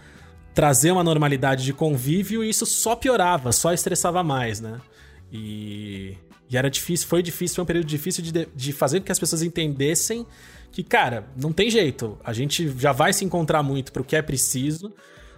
trazer 0.54 0.92
uma 0.92 1.02
normalidade 1.02 1.64
de 1.64 1.72
convívio 1.72 2.44
e 2.44 2.50
isso 2.50 2.66
só 2.66 2.94
piorava, 2.94 3.54
só 3.54 3.72
estressava 3.72 4.22
mais, 4.22 4.60
né? 4.60 4.82
E, 5.32 6.18
e 6.50 6.58
era 6.58 6.70
difícil, 6.70 7.08
foi 7.08 7.24
difícil, 7.24 7.56
foi 7.56 7.64
um 7.64 7.68
período 7.68 7.88
difícil 7.88 8.22
de, 8.22 8.50
de 8.54 8.74
fazer 8.74 9.00
com 9.00 9.06
que 9.06 9.14
as 9.14 9.20
pessoas 9.20 9.42
entendessem 9.42 10.26
que, 10.72 10.84
cara, 10.84 11.26
não 11.36 11.52
tem 11.52 11.70
jeito, 11.70 12.18
a 12.24 12.32
gente 12.34 12.70
já 12.78 12.92
vai 12.92 13.12
se 13.14 13.26
encontrar 13.26 13.64
muito 13.64 13.92
pro 13.92 14.04
que 14.04 14.16
é 14.16 14.22
preciso. 14.22 14.94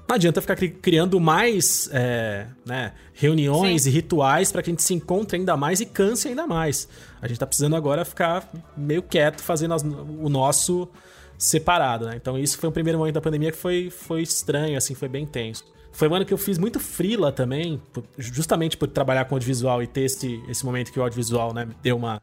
Não 0.07 0.15
adianta 0.15 0.41
ficar 0.41 0.55
cri- 0.57 0.71
criando 0.71 1.19
mais 1.21 1.89
é, 1.93 2.47
né, 2.65 2.91
reuniões 3.13 3.83
Sim. 3.83 3.89
e 3.89 3.91
rituais 3.93 4.51
para 4.51 4.61
que 4.61 4.69
a 4.69 4.73
gente 4.73 4.83
se 4.83 4.93
encontre 4.93 5.37
ainda 5.37 5.55
mais 5.55 5.79
e 5.79 5.85
canse 5.85 6.27
ainda 6.27 6.45
mais. 6.45 6.89
A 7.21 7.27
gente 7.29 7.39
tá 7.39 7.47
precisando 7.47 7.75
agora 7.77 8.03
ficar 8.03 8.51
meio 8.75 9.01
quieto, 9.01 9.41
fazendo 9.41 9.73
as- 9.73 9.83
o 9.83 10.27
nosso 10.27 10.89
separado, 11.37 12.07
né? 12.07 12.15
Então 12.17 12.37
isso 12.37 12.57
foi 12.57 12.67
o 12.67 12.71
primeiro 12.71 12.99
momento 12.99 13.15
da 13.15 13.21
pandemia 13.21 13.51
que 13.51 13.57
foi, 13.57 13.89
foi 13.89 14.21
estranho, 14.21 14.77
assim, 14.77 14.93
foi 14.93 15.07
bem 15.07 15.25
tenso. 15.25 15.63
Foi 15.93 16.07
um 16.09 16.15
ano 16.15 16.25
que 16.25 16.33
eu 16.33 16.37
fiz 16.37 16.57
muito 16.57 16.79
frila 16.79 17.31
também, 17.31 17.81
justamente 18.17 18.75
por 18.77 18.87
trabalhar 18.89 19.25
com 19.25 19.35
audiovisual 19.35 19.81
e 19.81 19.87
ter 19.87 20.01
esse, 20.01 20.41
esse 20.49 20.65
momento 20.65 20.91
que 20.91 20.99
o 20.99 21.03
audiovisual, 21.03 21.53
né, 21.53 21.67
deu 21.81 21.95
uma... 21.95 22.21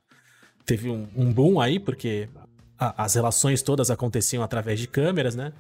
Teve 0.67 0.91
um, 0.91 1.07
um 1.17 1.33
boom 1.33 1.59
aí, 1.61 1.79
porque 1.79 2.29
a- 2.79 3.05
as 3.05 3.15
relações 3.15 3.63
todas 3.63 3.91
aconteciam 3.91 4.43
através 4.43 4.79
de 4.79 4.87
câmeras, 4.87 5.35
né? 5.35 5.53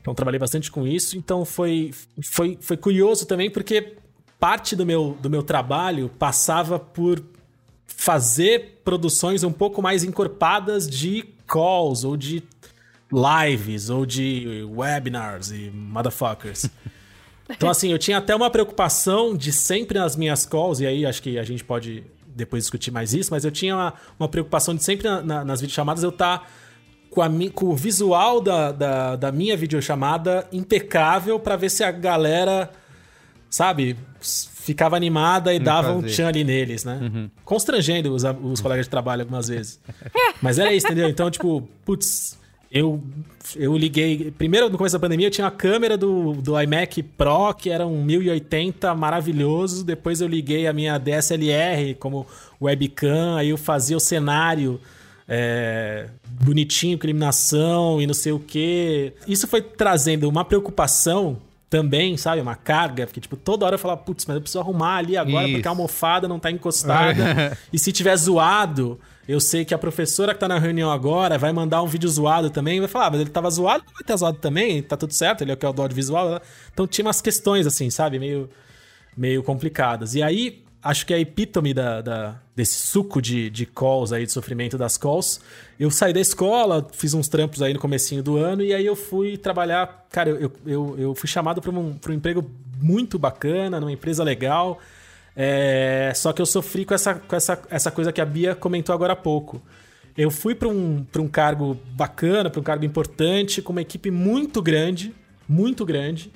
Então 0.00 0.14
trabalhei 0.14 0.38
bastante 0.38 0.70
com 0.70 0.86
isso. 0.86 1.16
Então 1.16 1.44
foi, 1.44 1.92
foi, 2.22 2.58
foi 2.60 2.76
curioso 2.76 3.26
também, 3.26 3.50
porque 3.50 3.94
parte 4.40 4.74
do 4.76 4.84
meu, 4.84 5.16
do 5.22 5.30
meu 5.30 5.42
trabalho 5.42 6.08
passava 6.18 6.78
por 6.78 7.22
fazer 7.86 8.80
produções 8.84 9.44
um 9.44 9.52
pouco 9.52 9.80
mais 9.80 10.02
encorpadas 10.04 10.88
de 10.88 11.24
calls 11.46 12.04
ou 12.04 12.16
de 12.16 12.42
lives 13.12 13.90
ou 13.90 14.04
de 14.04 14.66
webinars 14.74 15.50
e 15.50 15.70
motherfuckers. 15.70 16.68
Então, 17.46 17.68
assim, 17.68 17.92
eu 17.92 17.98
tinha 17.98 18.16
até 18.16 18.34
uma 18.34 18.48
preocupação 18.48 19.36
de 19.36 19.52
sempre 19.52 19.98
nas 19.98 20.16
minhas 20.16 20.46
calls, 20.46 20.80
e 20.80 20.86
aí 20.86 21.04
acho 21.04 21.22
que 21.22 21.38
a 21.38 21.42
gente 21.44 21.62
pode 21.62 22.02
depois 22.26 22.62
discutir 22.64 22.90
mais 22.90 23.12
isso, 23.12 23.30
mas 23.30 23.44
eu 23.44 23.50
tinha 23.50 23.76
uma, 23.76 23.92
uma 24.18 24.26
preocupação 24.30 24.74
de 24.74 24.82
sempre 24.82 25.06
na- 25.06 25.20
na- 25.22 25.44
nas 25.44 25.60
videochamadas 25.60 26.02
eu 26.02 26.08
estar 26.08 26.50
com, 27.14 27.22
a 27.22 27.30
com 27.54 27.66
o 27.66 27.76
visual 27.76 28.40
da, 28.40 28.72
da, 28.72 29.16
da 29.16 29.32
minha 29.32 29.56
videochamada 29.56 30.46
impecável 30.52 31.38
pra 31.38 31.54
ver 31.54 31.70
se 31.70 31.84
a 31.84 31.92
galera, 31.92 32.70
sabe, 33.48 33.96
ficava 34.20 34.96
animada 34.96 35.54
e 35.54 35.58
Em 35.58 35.62
dava 35.62 35.92
um 35.92 36.02
tchan 36.02 36.26
ali 36.26 36.42
neles, 36.42 36.84
né? 36.84 36.98
Uhum. 37.00 37.30
Constrangendo 37.44 38.12
os, 38.12 38.24
os 38.42 38.60
colegas 38.60 38.86
de 38.86 38.90
trabalho 38.90 39.22
algumas 39.22 39.46
vezes. 39.46 39.78
Mas 40.42 40.58
era 40.58 40.72
isso, 40.72 40.86
entendeu? 40.86 41.08
Então, 41.08 41.30
tipo, 41.30 41.68
putz, 41.84 42.36
eu, 42.72 43.00
eu 43.54 43.76
liguei. 43.76 44.32
Primeiro, 44.36 44.68
no 44.68 44.76
começo 44.76 44.94
da 44.94 45.00
pandemia, 45.00 45.28
eu 45.28 45.30
tinha 45.30 45.46
a 45.46 45.52
câmera 45.52 45.96
do, 45.96 46.32
do 46.32 46.60
iMac 46.60 47.00
Pro, 47.00 47.54
que 47.54 47.70
era 47.70 47.86
um 47.86 48.02
1080 48.02 48.92
maravilhoso. 48.96 49.84
Depois 49.84 50.20
eu 50.20 50.26
liguei 50.26 50.66
a 50.66 50.72
minha 50.72 50.98
DSLR 50.98 51.94
como 51.94 52.26
webcam, 52.60 53.36
aí 53.36 53.50
eu 53.50 53.56
fazia 53.56 53.96
o 53.96 54.00
cenário. 54.00 54.80
É, 55.28 56.08
bonitinho, 56.26 56.98
com 56.98 57.06
iluminação 57.06 58.00
e 58.00 58.06
não 58.06 58.14
sei 58.14 58.32
o 58.32 58.38
que. 58.38 59.12
Isso 59.26 59.46
foi 59.46 59.62
trazendo 59.62 60.28
uma 60.28 60.44
preocupação 60.44 61.38
também, 61.68 62.16
sabe? 62.16 62.40
Uma 62.40 62.54
carga, 62.54 63.06
porque, 63.06 63.20
tipo, 63.20 63.36
toda 63.36 63.66
hora 63.66 63.74
eu 63.74 63.78
falava, 63.78 64.00
putz, 64.00 64.26
mas 64.26 64.36
eu 64.36 64.40
preciso 64.40 64.60
arrumar 64.60 64.98
ali 64.98 65.16
agora 65.16 65.44
Isso. 65.44 65.54
porque 65.54 65.68
a 65.68 65.70
almofada 65.70 66.28
não 66.28 66.38
tá 66.38 66.50
encostada. 66.50 67.58
e 67.72 67.78
se 67.78 67.90
tiver 67.90 68.14
zoado, 68.16 69.00
eu 69.26 69.40
sei 69.40 69.64
que 69.64 69.74
a 69.74 69.78
professora 69.78 70.34
que 70.34 70.40
tá 70.40 70.46
na 70.46 70.58
reunião 70.58 70.90
agora 70.90 71.38
vai 71.38 71.52
mandar 71.52 71.82
um 71.82 71.86
vídeo 71.86 72.08
zoado 72.08 72.50
também, 72.50 72.78
vai 72.78 72.88
falar, 72.88 73.06
ah, 73.06 73.10
mas 73.12 73.20
ele 73.22 73.30
tava 73.30 73.50
zoado, 73.50 73.84
vai 73.92 74.04
ter 74.04 74.16
zoado 74.16 74.38
também, 74.38 74.82
tá 74.82 74.96
tudo 74.96 75.12
certo, 75.14 75.42
ele 75.42 75.50
é 75.50 75.54
o 75.54 75.56
que 75.56 75.66
é 75.66 75.68
o 75.68 75.72
do 75.72 75.82
audiovisual. 75.82 76.40
Então 76.72 76.86
tinha 76.86 77.04
umas 77.06 77.20
questões, 77.20 77.66
assim, 77.66 77.90
sabe? 77.90 78.18
Meio, 78.18 78.48
meio 79.16 79.42
complicadas. 79.42 80.14
E 80.14 80.22
aí, 80.22 80.63
acho 80.84 81.06
que 81.06 81.14
a 81.14 81.18
epítome 81.18 81.72
da, 81.72 82.02
da- 82.02 82.40
desse 82.54 82.74
suco 82.86 83.20
de, 83.20 83.48
de 83.48 83.64
calls 83.64 84.12
aí, 84.12 84.26
de 84.26 84.30
sofrimento 84.30 84.76
das 84.76 84.96
calls, 84.98 85.40
eu 85.80 85.90
saí 85.90 86.12
da 86.12 86.20
escola, 86.20 86.86
fiz 86.92 87.14
uns 87.14 87.26
trampos 87.26 87.62
aí 87.62 87.72
no 87.72 87.80
comecinho 87.80 88.22
do 88.22 88.36
ano, 88.36 88.62
e 88.62 88.74
aí 88.74 88.84
eu 88.84 88.94
fui 88.94 89.36
trabalhar, 89.38 90.06
cara, 90.10 90.28
eu, 90.30 90.52
eu, 90.66 90.94
eu, 90.98 91.14
fui 91.14 91.28
chamado 91.28 91.60
para 91.62 91.70
um, 91.72 91.98
um 92.08 92.12
emprego 92.12 92.48
muito 92.80 93.18
bacana, 93.18 93.80
numa 93.80 93.90
empresa 93.90 94.22
legal, 94.22 94.78
é, 95.34 96.12
só 96.14 96.32
que 96.32 96.40
eu 96.40 96.46
sofri 96.46 96.84
com 96.84 96.94
essa, 96.94 97.14
com 97.14 97.34
essa, 97.34 97.60
essa 97.70 97.90
coisa 97.90 98.12
que 98.12 98.20
a 98.20 98.26
Bia 98.26 98.54
comentou 98.54 98.94
agora 98.94 99.14
há 99.14 99.16
pouco. 99.16 99.60
Eu 100.16 100.30
fui 100.30 100.54
para 100.54 100.68
um, 100.68 101.04
um 101.18 101.28
cargo 101.28 101.76
bacana, 101.92 102.48
para 102.48 102.60
um 102.60 102.62
cargo 102.62 102.84
importante, 102.84 103.60
com 103.60 103.72
uma 103.72 103.82
equipe 103.82 104.12
muito 104.12 104.62
grande, 104.62 105.12
muito 105.48 105.84
grande. 105.84 106.30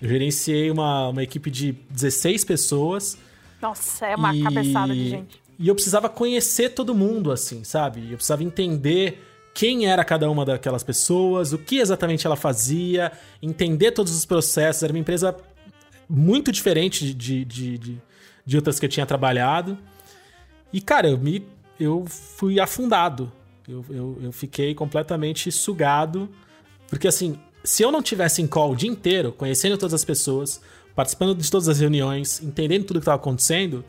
Eu 0.00 0.08
gerenciei 0.08 0.72
uma, 0.72 1.10
uma 1.10 1.22
equipe 1.22 1.48
de 1.48 1.72
16 1.90 2.44
pessoas. 2.44 3.16
Nossa, 3.62 4.06
é 4.06 4.16
uma 4.16 4.34
E- 4.34 4.42
cabeçada 4.42 4.92
de 4.92 5.08
gente. 5.08 5.40
E 5.58 5.68
eu 5.68 5.74
precisava 5.74 6.08
conhecer 6.08 6.70
todo 6.70 6.92
mundo, 6.94 7.30
assim, 7.30 7.62
sabe? 7.62 8.10
Eu 8.10 8.16
precisava 8.16 8.42
entender 8.42 9.22
quem 9.54 9.86
era 9.86 10.04
cada 10.04 10.28
uma 10.28 10.44
daquelas 10.44 10.82
pessoas, 10.82 11.52
o 11.52 11.58
que 11.58 11.78
exatamente 11.78 12.26
ela 12.26 12.34
fazia, 12.34 13.12
entender 13.40 13.92
todos 13.92 14.16
os 14.16 14.24
processos. 14.24 14.82
Era 14.82 14.92
uma 14.92 14.98
empresa 14.98 15.36
muito 16.08 16.50
diferente 16.50 17.14
de, 17.14 17.44
de, 17.44 17.78
de, 17.78 18.02
de 18.44 18.56
outras 18.56 18.80
que 18.80 18.86
eu 18.86 18.90
tinha 18.90 19.06
trabalhado. 19.06 19.78
E, 20.72 20.80
cara, 20.80 21.08
eu, 21.08 21.18
me, 21.18 21.46
eu 21.78 22.04
fui 22.06 22.58
afundado. 22.58 23.30
Eu, 23.68 23.84
eu, 23.90 24.18
eu 24.22 24.32
fiquei 24.32 24.74
completamente 24.74 25.52
sugado. 25.52 26.28
Porque, 26.88 27.06
assim, 27.06 27.38
se 27.62 27.82
eu 27.82 27.92
não 27.92 28.02
tivesse 28.02 28.42
em 28.42 28.46
call 28.46 28.72
o 28.72 28.76
dia 28.76 28.90
inteiro, 28.90 29.32
conhecendo 29.32 29.78
todas 29.78 29.94
as 29.94 30.04
pessoas, 30.04 30.60
participando 30.94 31.34
de 31.34 31.50
todas 31.50 31.68
as 31.68 31.80
reuniões, 31.80 32.42
entendendo 32.42 32.84
tudo 32.84 33.00
que 33.00 33.02
estava 33.02 33.16
acontecendo, 33.16 33.84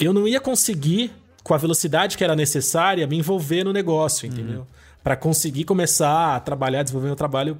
eu 0.00 0.12
não 0.12 0.26
ia 0.26 0.40
conseguir, 0.40 1.12
com 1.42 1.54
a 1.54 1.58
velocidade 1.58 2.16
que 2.16 2.24
era 2.24 2.36
necessária, 2.36 3.06
me 3.06 3.16
envolver 3.16 3.64
no 3.64 3.72
negócio, 3.72 4.26
entendeu? 4.26 4.66
Pra 5.02 5.16
conseguir 5.16 5.64
começar 5.64 6.36
a 6.36 6.40
trabalhar, 6.40 6.82
desenvolver 6.82 7.08
meu 7.08 7.16
trabalho 7.16 7.58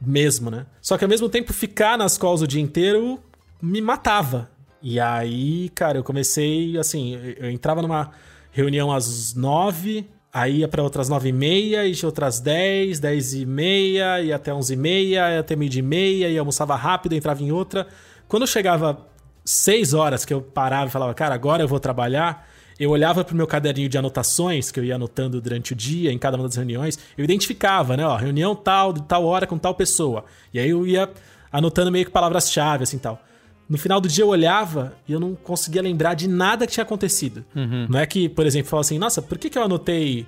mesmo, 0.00 0.50
né? 0.50 0.66
Só 0.80 0.98
que 0.98 1.04
ao 1.04 1.10
mesmo 1.10 1.28
tempo, 1.28 1.52
ficar 1.52 1.96
nas 1.96 2.18
calls 2.18 2.42
o 2.42 2.46
dia 2.46 2.60
inteiro 2.60 3.20
me 3.62 3.80
matava. 3.80 4.50
E 4.82 4.98
aí, 4.98 5.68
cara, 5.74 5.98
eu 5.98 6.04
comecei, 6.04 6.78
assim, 6.78 7.16
eu 7.38 7.50
entrava 7.50 7.82
numa 7.82 8.10
reunião 8.50 8.90
às 8.90 9.34
nove, 9.34 10.06
aí 10.32 10.58
ia 10.58 10.68
pra 10.68 10.82
outras 10.82 11.08
nove 11.08 11.28
e 11.28 11.32
meia, 11.32 11.86
e 11.86 11.94
outras 12.04 12.40
dez, 12.40 12.98
dez 12.98 13.34
e 13.34 13.44
meia, 13.44 14.20
e 14.20 14.32
até 14.32 14.52
onze 14.54 14.72
e 14.72 14.76
meia, 14.76 15.34
e 15.34 15.38
até 15.38 15.54
meio 15.54 15.70
de 15.70 15.82
meia, 15.82 16.28
e 16.28 16.38
almoçava 16.38 16.74
rápido, 16.74 17.14
entrava 17.14 17.42
em 17.42 17.52
outra. 17.52 17.86
Quando 18.30 18.46
chegava 18.46 19.08
seis 19.44 19.92
horas 19.92 20.24
que 20.24 20.32
eu 20.32 20.40
parava 20.40 20.86
e 20.86 20.90
falava, 20.90 21.12
cara, 21.12 21.34
agora 21.34 21.64
eu 21.64 21.66
vou 21.66 21.80
trabalhar, 21.80 22.48
eu 22.78 22.90
olhava 22.90 23.24
pro 23.24 23.34
meu 23.34 23.44
caderninho 23.44 23.88
de 23.88 23.98
anotações, 23.98 24.70
que 24.70 24.78
eu 24.78 24.84
ia 24.84 24.94
anotando 24.94 25.40
durante 25.40 25.72
o 25.72 25.76
dia, 25.76 26.12
em 26.12 26.16
cada 26.16 26.36
uma 26.36 26.46
das 26.46 26.54
reuniões, 26.54 26.96
eu 27.18 27.24
identificava, 27.24 27.96
né, 27.96 28.06
ó, 28.06 28.14
reunião 28.14 28.54
tal, 28.54 28.92
de 28.92 29.02
tal 29.02 29.24
hora 29.24 29.48
com 29.48 29.58
tal 29.58 29.74
pessoa. 29.74 30.24
E 30.54 30.60
aí 30.60 30.70
eu 30.70 30.86
ia 30.86 31.10
anotando 31.50 31.90
meio 31.90 32.04
que 32.04 32.12
palavras-chave, 32.12 32.84
assim, 32.84 32.98
tal. 32.98 33.20
No 33.68 33.76
final 33.76 34.00
do 34.00 34.08
dia 34.08 34.22
eu 34.22 34.28
olhava 34.28 34.94
e 35.08 35.12
eu 35.12 35.18
não 35.18 35.34
conseguia 35.34 35.82
lembrar 35.82 36.14
de 36.14 36.28
nada 36.28 36.68
que 36.68 36.72
tinha 36.72 36.84
acontecido. 36.84 37.44
Não 37.88 37.98
é 37.98 38.06
que, 38.06 38.28
por 38.28 38.46
exemplo, 38.46 38.70
falava 38.70 38.86
assim, 38.86 38.96
nossa, 38.96 39.20
por 39.20 39.38
que, 39.38 39.50
que 39.50 39.58
eu 39.58 39.64
anotei 39.64 40.24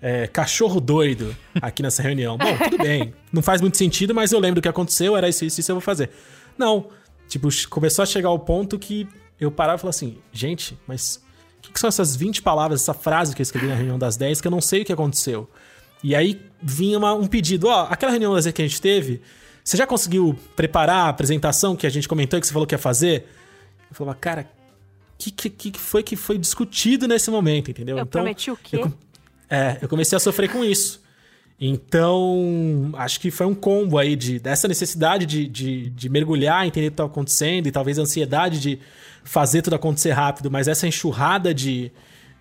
é, 0.00 0.26
cachorro 0.26 0.80
doido 0.80 1.36
aqui 1.60 1.82
nessa 1.82 2.02
reunião? 2.02 2.38
Bom, 2.38 2.56
tudo 2.64 2.78
bem. 2.78 3.12
Não 3.30 3.42
faz 3.42 3.60
muito 3.60 3.76
sentido, 3.76 4.14
mas 4.14 4.32
eu 4.32 4.40
lembro 4.40 4.60
o 4.60 4.62
que 4.62 4.68
aconteceu, 4.68 5.14
era 5.18 5.28
isso, 5.28 5.44
isso, 5.44 5.60
isso 5.60 5.70
eu 5.70 5.76
vou 5.76 5.82
fazer. 5.82 6.08
Não. 6.56 6.86
Tipo, 7.32 7.48
começou 7.70 8.02
a 8.02 8.06
chegar 8.06 8.28
ao 8.28 8.38
ponto 8.38 8.78
que 8.78 9.08
eu 9.40 9.50
parava 9.50 9.76
e 9.76 9.80
falava 9.80 9.96
assim, 9.96 10.18
gente, 10.30 10.78
mas 10.86 11.16
o 11.58 11.62
que, 11.62 11.72
que 11.72 11.80
são 11.80 11.88
essas 11.88 12.14
20 12.14 12.42
palavras, 12.42 12.82
essa 12.82 12.92
frase 12.92 13.34
que 13.34 13.40
eu 13.40 13.42
escrevi 13.42 13.68
na 13.68 13.74
reunião 13.74 13.98
das 13.98 14.18
10 14.18 14.42
que 14.42 14.46
eu 14.46 14.50
não 14.50 14.60
sei 14.60 14.82
o 14.82 14.84
que 14.84 14.92
aconteceu? 14.92 15.48
E 16.04 16.14
aí 16.14 16.42
vinha 16.62 16.98
uma- 16.98 17.14
um 17.14 17.26
pedido, 17.26 17.68
ó, 17.68 17.86
aquela 17.88 18.12
reunião 18.12 18.34
das 18.34 18.44
10 18.44 18.52
que 18.54 18.60
a 18.60 18.66
gente 18.68 18.82
teve, 18.82 19.22
você 19.64 19.78
já 19.78 19.86
conseguiu 19.86 20.38
preparar 20.54 21.06
a 21.06 21.08
apresentação 21.08 21.74
que 21.74 21.86
a 21.86 21.90
gente 21.90 22.06
comentou 22.06 22.36
e 22.36 22.40
que 22.42 22.46
você 22.46 22.52
falou 22.52 22.66
que 22.66 22.74
ia 22.74 22.78
fazer? 22.78 23.26
Eu 23.90 23.96
falava, 23.96 24.14
cara, 24.20 24.50
o 25.14 25.16
que, 25.16 25.30
que, 25.30 25.70
que 25.70 25.80
foi 25.80 26.02
que 26.02 26.16
foi 26.16 26.36
discutido 26.36 27.08
nesse 27.08 27.30
momento, 27.30 27.70
entendeu? 27.70 27.96
Eu 27.96 28.04
prometi 28.04 28.50
o 28.50 28.56
quê? 28.58 28.76
eu 28.76 28.92
é, 29.48 29.78
eu 29.80 29.88
comecei 29.88 30.14
a 30.16 30.20
sofrer 30.20 30.50
com 30.50 30.62
isso. 30.62 31.01
Então, 31.64 32.90
acho 32.94 33.20
que 33.20 33.30
foi 33.30 33.46
um 33.46 33.54
combo 33.54 33.96
aí 33.96 34.16
de, 34.16 34.40
dessa 34.40 34.66
necessidade 34.66 35.24
de, 35.24 35.46
de, 35.46 35.90
de 35.90 36.08
mergulhar, 36.08 36.66
entender 36.66 36.88
o 36.88 36.90
que 36.90 36.94
estava 36.94 37.08
acontecendo, 37.08 37.68
e 37.68 37.70
talvez 37.70 38.00
a 38.00 38.02
ansiedade 38.02 38.58
de 38.58 38.80
fazer 39.22 39.62
tudo 39.62 39.76
acontecer 39.76 40.10
rápido, 40.10 40.50
mas 40.50 40.66
essa 40.66 40.88
enxurrada 40.88 41.54
de, 41.54 41.92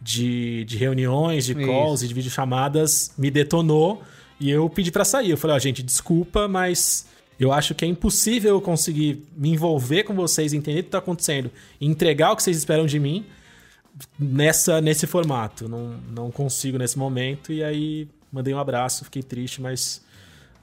de, 0.02 0.66
de 0.66 0.76
reuniões, 0.76 1.46
de 1.46 1.54
calls 1.54 2.02
e 2.02 2.08
de 2.08 2.16
videochamadas 2.16 3.14
me 3.16 3.30
detonou 3.30 4.02
e 4.40 4.50
eu 4.50 4.68
pedi 4.68 4.92
pra 4.92 5.06
sair. 5.06 5.30
Eu 5.30 5.38
falei, 5.38 5.56
ó, 5.56 5.60
gente, 5.60 5.84
desculpa, 5.84 6.48
mas 6.48 7.06
eu 7.40 7.54
acho 7.54 7.76
que 7.76 7.86
é 7.86 7.88
impossível 7.88 8.56
eu 8.56 8.62
conseguir 8.62 9.24
me 9.38 9.50
envolver 9.50 10.02
com 10.02 10.16
vocês, 10.16 10.52
entender 10.52 10.80
o 10.80 10.84
que 10.86 10.90
tá 10.90 10.98
acontecendo 10.98 11.52
e 11.80 11.86
entregar 11.86 12.32
o 12.32 12.36
que 12.36 12.42
vocês 12.42 12.58
esperam 12.58 12.88
de 12.88 13.00
mim 13.00 13.24
nessa 14.18 14.82
nesse 14.82 15.06
formato. 15.06 15.70
Não, 15.70 16.00
não 16.12 16.32
consigo 16.32 16.80
nesse 16.80 16.98
momento. 16.98 17.54
E 17.54 17.64
aí 17.64 18.08
mandei 18.32 18.54
um 18.54 18.60
abraço, 18.60 19.04
fiquei 19.06 19.24
triste, 19.24 19.62
mas 19.62 20.04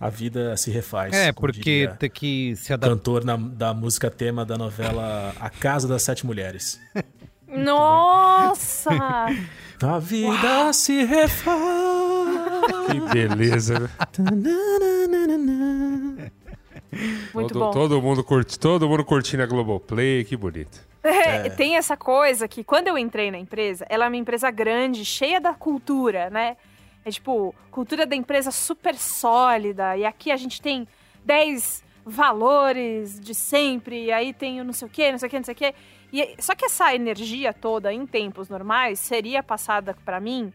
a 0.00 0.08
vida 0.08 0.56
se 0.56 0.70
refaz. 0.70 1.12
É, 1.14 1.32
porque 1.32 1.90
tem 1.98 2.10
que 2.10 2.54
se 2.56 2.72
adaptar. 2.72 2.94
cantor 2.96 3.24
na- 3.24 3.36
da 3.36 3.74
música 3.74 4.10
tema 4.10 4.44
da 4.44 4.56
novela 4.56 5.34
A 5.40 5.50
Casa 5.50 5.88
das 5.88 6.02
Sete 6.02 6.24
Mulheres. 6.26 6.80
Nossa! 7.48 8.90
A 9.80 9.98
vida 10.00 10.72
se 10.72 11.04
refaz. 11.04 11.56
Que 12.90 13.00
beleza. 13.12 13.78
né? 13.78 13.88
Muito 17.32 17.52
todo, 17.52 17.58
bom. 17.60 17.70
todo 17.70 18.02
mundo 18.02 18.24
curti, 18.24 18.58
todo 18.58 18.88
mundo 18.88 19.04
curtindo 19.04 19.42
a 19.42 19.46
Globoplay, 19.46 20.24
que 20.24 20.36
bonito. 20.36 20.80
É, 21.02 21.48
Tem 21.50 21.76
essa 21.76 21.96
coisa 21.96 22.48
que 22.48 22.64
quando 22.64 22.88
eu 22.88 22.98
entrei 22.98 23.30
na 23.30 23.38
empresa, 23.38 23.86
ela 23.88 24.06
é 24.06 24.08
uma 24.08 24.16
empresa 24.16 24.50
grande, 24.50 25.04
cheia 25.04 25.40
da 25.40 25.54
cultura, 25.54 26.28
né? 26.28 26.56
É 27.08 27.10
tipo, 27.10 27.54
cultura 27.70 28.04
da 28.04 28.14
empresa 28.14 28.50
super 28.50 28.94
sólida. 28.94 29.96
E 29.96 30.04
aqui 30.04 30.30
a 30.30 30.36
gente 30.36 30.60
tem 30.60 30.86
10 31.24 31.82
valores 32.04 33.18
de 33.20 33.34
sempre, 33.34 34.04
e 34.06 34.12
aí 34.12 34.32
tem 34.32 34.60
o 34.60 34.64
não 34.64 34.72
sei 34.72 34.86
o 34.86 34.90
quê, 34.90 35.10
não 35.10 35.18
sei 35.18 35.26
o 35.26 35.30
quê, 35.30 35.36
não 35.38 35.44
sei 35.44 35.52
o 35.54 35.56
quê. 35.56 35.74
E, 36.12 36.36
só 36.38 36.54
que 36.54 36.64
essa 36.64 36.94
energia 36.94 37.52
toda, 37.52 37.92
em 37.92 38.06
tempos 38.06 38.48
normais, 38.48 38.98
seria 38.98 39.42
passada 39.42 39.96
pra 40.04 40.20
mim 40.20 40.52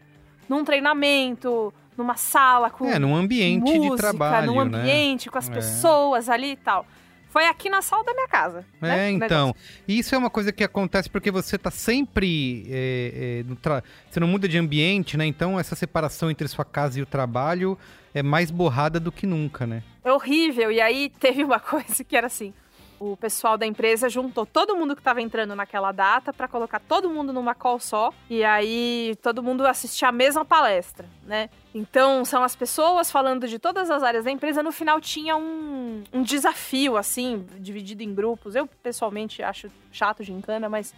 num 0.48 0.64
treinamento, 0.64 1.72
numa 1.96 2.16
sala 2.16 2.70
com 2.70 2.86
É, 2.86 2.98
num 2.98 3.14
ambiente 3.14 3.72
de 3.72 3.78
música, 3.78 3.96
trabalho, 4.08 4.46
num 4.52 4.64
né? 4.64 4.78
ambiente, 4.80 5.30
com 5.30 5.38
as 5.38 5.48
É. 5.48 5.52
pessoas 5.54 6.28
ali 6.28 6.52
e 6.52 6.56
tal. 6.56 6.86
Foi 7.34 7.46
aqui 7.48 7.68
na 7.68 7.82
sala 7.82 8.04
da 8.04 8.14
minha 8.14 8.28
casa. 8.28 8.64
né, 8.80 9.08
É, 9.08 9.12
o 9.12 9.16
então. 9.16 9.56
E 9.88 9.98
Isso 9.98 10.14
é 10.14 10.18
uma 10.18 10.30
coisa 10.30 10.52
que 10.52 10.62
acontece 10.62 11.10
porque 11.10 11.32
você 11.32 11.58
tá 11.58 11.68
sempre. 11.68 12.64
é, 12.70 13.40
é, 13.40 13.42
no 13.42 13.56
tra- 13.56 13.82
Você 14.08 14.20
não 14.20 14.28
muda 14.28 14.46
de 14.48 14.56
ambiente, 14.56 15.16
né? 15.16 15.26
Então 15.26 15.58
essa 15.58 15.74
separação 15.74 16.30
entre 16.30 16.46
sua 16.46 16.64
casa 16.64 17.00
e 17.00 17.02
o 17.02 17.06
trabalho 17.06 17.76
é 18.14 18.22
mais 18.22 18.52
borrada 18.52 19.00
do 19.00 19.10
que 19.10 19.26
nunca, 19.26 19.66
né? 19.66 19.82
É 20.04 20.12
horrível. 20.12 20.70
E 20.70 20.80
aí 20.80 21.10
teve 21.18 21.42
uma 21.42 21.58
coisa 21.60 22.04
que 22.04 22.16
era 22.16 22.28
assim: 22.28 22.54
o 22.98 23.16
pessoal 23.16 23.58
da 23.58 23.66
empresa 23.66 24.08
juntou 24.08 24.46
todo 24.46 24.76
mundo 24.76 24.94
que 24.94 25.00
estava 25.00 25.20
entrando 25.20 25.54
naquela 25.54 25.92
data 25.92 26.32
para 26.32 26.48
colocar 26.48 26.80
todo 26.80 27.10
mundo 27.10 27.32
numa 27.32 27.54
call 27.54 27.78
só 27.78 28.12
e 28.28 28.44
aí 28.44 29.16
todo 29.22 29.42
mundo 29.42 29.66
assistir 29.66 30.04
a 30.04 30.12
mesma 30.12 30.44
palestra, 30.44 31.08
né? 31.24 31.50
Então 31.74 32.24
são 32.24 32.42
as 32.42 32.54
pessoas 32.54 33.10
falando 33.10 33.48
de 33.48 33.58
todas 33.58 33.90
as 33.90 34.02
áreas 34.02 34.24
da 34.24 34.30
empresa. 34.30 34.62
No 34.62 34.72
final 34.72 35.00
tinha 35.00 35.36
um, 35.36 36.04
um 36.12 36.22
desafio 36.22 36.96
assim, 36.96 37.46
dividido 37.58 38.02
em 38.02 38.14
grupos. 38.14 38.54
Eu 38.54 38.66
pessoalmente 38.66 39.42
acho 39.42 39.68
chato 39.90 40.24
de 40.24 40.32
encana, 40.32 40.68
mas 40.68 40.94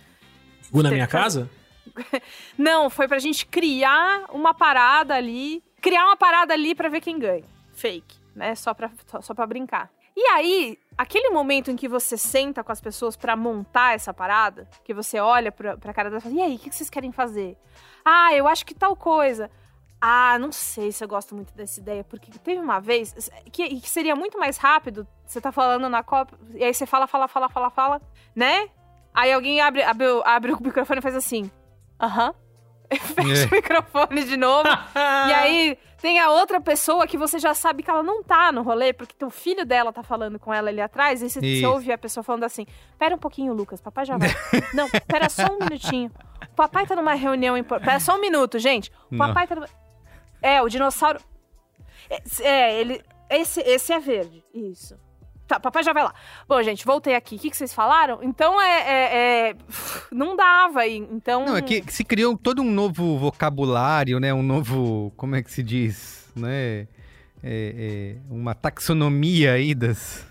Gu 0.71 0.83
na 0.83 0.91
minha 0.91 1.07
casa? 1.07 1.49
não, 2.59 2.91
foi 2.91 3.09
pra 3.09 3.19
gente 3.19 3.47
criar 3.47 4.25
uma 4.31 4.53
parada 4.53 5.15
ali, 5.15 5.63
criar 5.81 6.05
uma 6.07 6.17
parada 6.17 6.53
ali 6.53 6.75
para 6.75 6.89
ver 6.89 7.01
quem 7.01 7.19
ganha. 7.19 7.45
Fake, 7.73 8.17
né? 8.35 8.55
Só 8.55 8.75
pra, 8.75 8.91
só, 9.07 9.21
só 9.21 9.35
pra 9.35 9.47
brincar. 9.47 9.91
E 10.17 10.23
aí, 10.29 10.79
aquele 10.97 11.31
momento 11.31 11.71
em 11.71 11.77
que 11.77 11.89
você 11.89 12.17
senta 12.17 12.65
com 12.65 12.73
as 12.73 12.81
pessoas 12.81 13.17
para 13.17 13.37
montar 13.37 13.95
essa 13.95 14.15
parada, 14.15 14.69
que 14.85 14.95
você 14.95 15.19
olha 15.21 15.53
pra, 15.53 15.77
pra 15.77 15.93
cara 15.93 16.09
delas 16.09 16.25
e 16.25 16.29
fala, 16.29 16.41
e 16.41 16.43
aí, 16.43 16.57
o 16.57 16.59
que 16.59 16.75
vocês 16.75 16.91
querem 16.91 17.13
fazer? 17.13 17.57
Ah, 18.05 18.33
eu 18.35 18.47
acho 18.49 18.65
que 18.65 18.75
tal 18.75 18.97
coisa. 18.97 19.51
Ah, 20.01 20.39
não 20.39 20.53
sei 20.53 20.93
se 20.93 21.03
eu 21.03 21.09
gosto 21.09 21.35
muito 21.35 21.55
dessa 21.55 21.81
ideia, 21.81 22.05
porque 22.05 22.31
teve 22.39 22.61
uma 22.61 22.81
vez 22.81 23.31
que, 23.51 23.81
que 23.81 23.89
seria 23.89 24.15
muito 24.15 24.39
mais 24.39 24.57
rápido. 24.57 25.07
Você 25.27 25.41
tá 25.41 25.51
falando 25.51 25.89
na 25.89 26.03
Copa, 26.03 26.39
e 26.55 26.63
aí 26.63 26.73
você 26.73 26.87
fala, 26.87 27.07
fala, 27.07 27.27
fala, 27.27 27.49
fala, 27.49 27.71
fala, 27.71 28.03
né? 28.35 28.69
Aí 29.13 29.33
alguém 29.33 29.61
abre, 29.61 29.83
abre, 29.83 30.07
abre 30.25 30.53
o 30.53 30.63
microfone 30.63 30.99
e 30.99 31.03
faz 31.03 31.17
assim, 31.17 31.51
aham. 32.01 32.35
Fecha 33.15 33.45
É. 33.45 33.47
o 33.47 33.51
microfone 33.51 34.25
de 34.25 34.37
novo. 34.37 34.69
e 34.69 35.33
aí 35.33 35.79
tem 36.01 36.21
a 36.21 36.31
outra 36.31 36.61
pessoa 36.61 37.07
que 37.07 37.17
você 37.17 37.39
já 37.39 37.55
sabe 37.55 37.83
que 37.83 37.91
ela 37.91 38.03
não 38.03 38.23
tá 38.23 38.53
no 38.53 38.63
rolê, 38.63 38.93
porque 38.93 39.25
o 39.25 39.31
filho 39.31 39.65
dela 39.65 39.93
tá 39.93 40.03
falando 40.03 40.39
com 40.39 40.53
ela 40.53 40.69
ali 40.69 40.81
atrás, 40.81 41.23
e 41.23 41.29
você, 41.31 41.41
você 41.41 41.67
ouve 41.67 41.91
a 41.91 41.99
pessoa 41.99 42.23
falando 42.23 42.45
assim: 42.45 42.67
Pera 42.99 43.15
um 43.15 43.19
pouquinho, 43.19 43.53
Lucas, 43.53 43.81
papai 43.81 44.05
já 44.05 44.17
vai. 44.17 44.29
não, 44.75 44.89
pera 45.07 45.29
só 45.29 45.47
um 45.47 45.59
minutinho. 45.59 46.11
O 46.53 46.55
papai 46.57 46.87
tá 46.87 46.95
numa 46.95 47.15
reunião 47.15 47.57
importante. 47.57 47.87
Pera 47.89 48.01
só 48.01 48.17
um 48.17 48.21
minuto, 48.21 48.59
gente. 48.59 48.91
O 49.11 49.17
Não. 49.17 49.27
papai 49.27 49.47
tá 49.47 49.55
numa... 49.55 49.69
É, 50.43 50.63
o 50.63 50.69
dinossauro. 50.69 51.19
É, 52.09 52.23
É, 52.43 52.81
ele. 52.81 53.03
Esse, 53.29 53.61
esse 53.61 53.93
é 53.93 53.99
verde. 53.99 54.45
Isso. 54.55 54.97
Tá, 55.47 55.61
papai 55.61 55.83
já 55.85 55.93
vai 55.93 56.03
lá. 56.03 56.13
Bom, 56.49 56.61
gente, 56.63 56.85
voltei 56.85 57.15
aqui. 57.15 57.37
O 57.37 57.39
que, 57.39 57.51
que 57.51 57.57
vocês 57.57 57.73
falaram? 57.73 58.19
Então 58.23 58.61
é. 58.61 58.81
é- 58.81 59.49
é- 59.51 59.55
Não 60.11 60.35
dava. 60.37 60.87
e- 60.87 60.97
Então. 60.97 61.45
Não, 61.47 61.57
é 61.57 61.63
que 61.63 61.85
se 61.93 62.05
criou 62.05 62.37
todo 62.37 62.63
um 62.63 62.71
novo 62.71 63.17
vocabulário, 63.19 64.19
né? 64.19 64.35
Um 64.35 64.43
novo, 64.43 65.13
como 65.17 65.37
é 65.37 65.43
que 65.43 65.51
se 65.51 65.63
diz, 65.63 66.29
né? 66.35 66.89
É, 67.49 67.75
é, 67.79 68.17
uma 68.29 68.57
taxonomia 68.57 69.53
aí 69.53 69.73
das, 69.73 70.27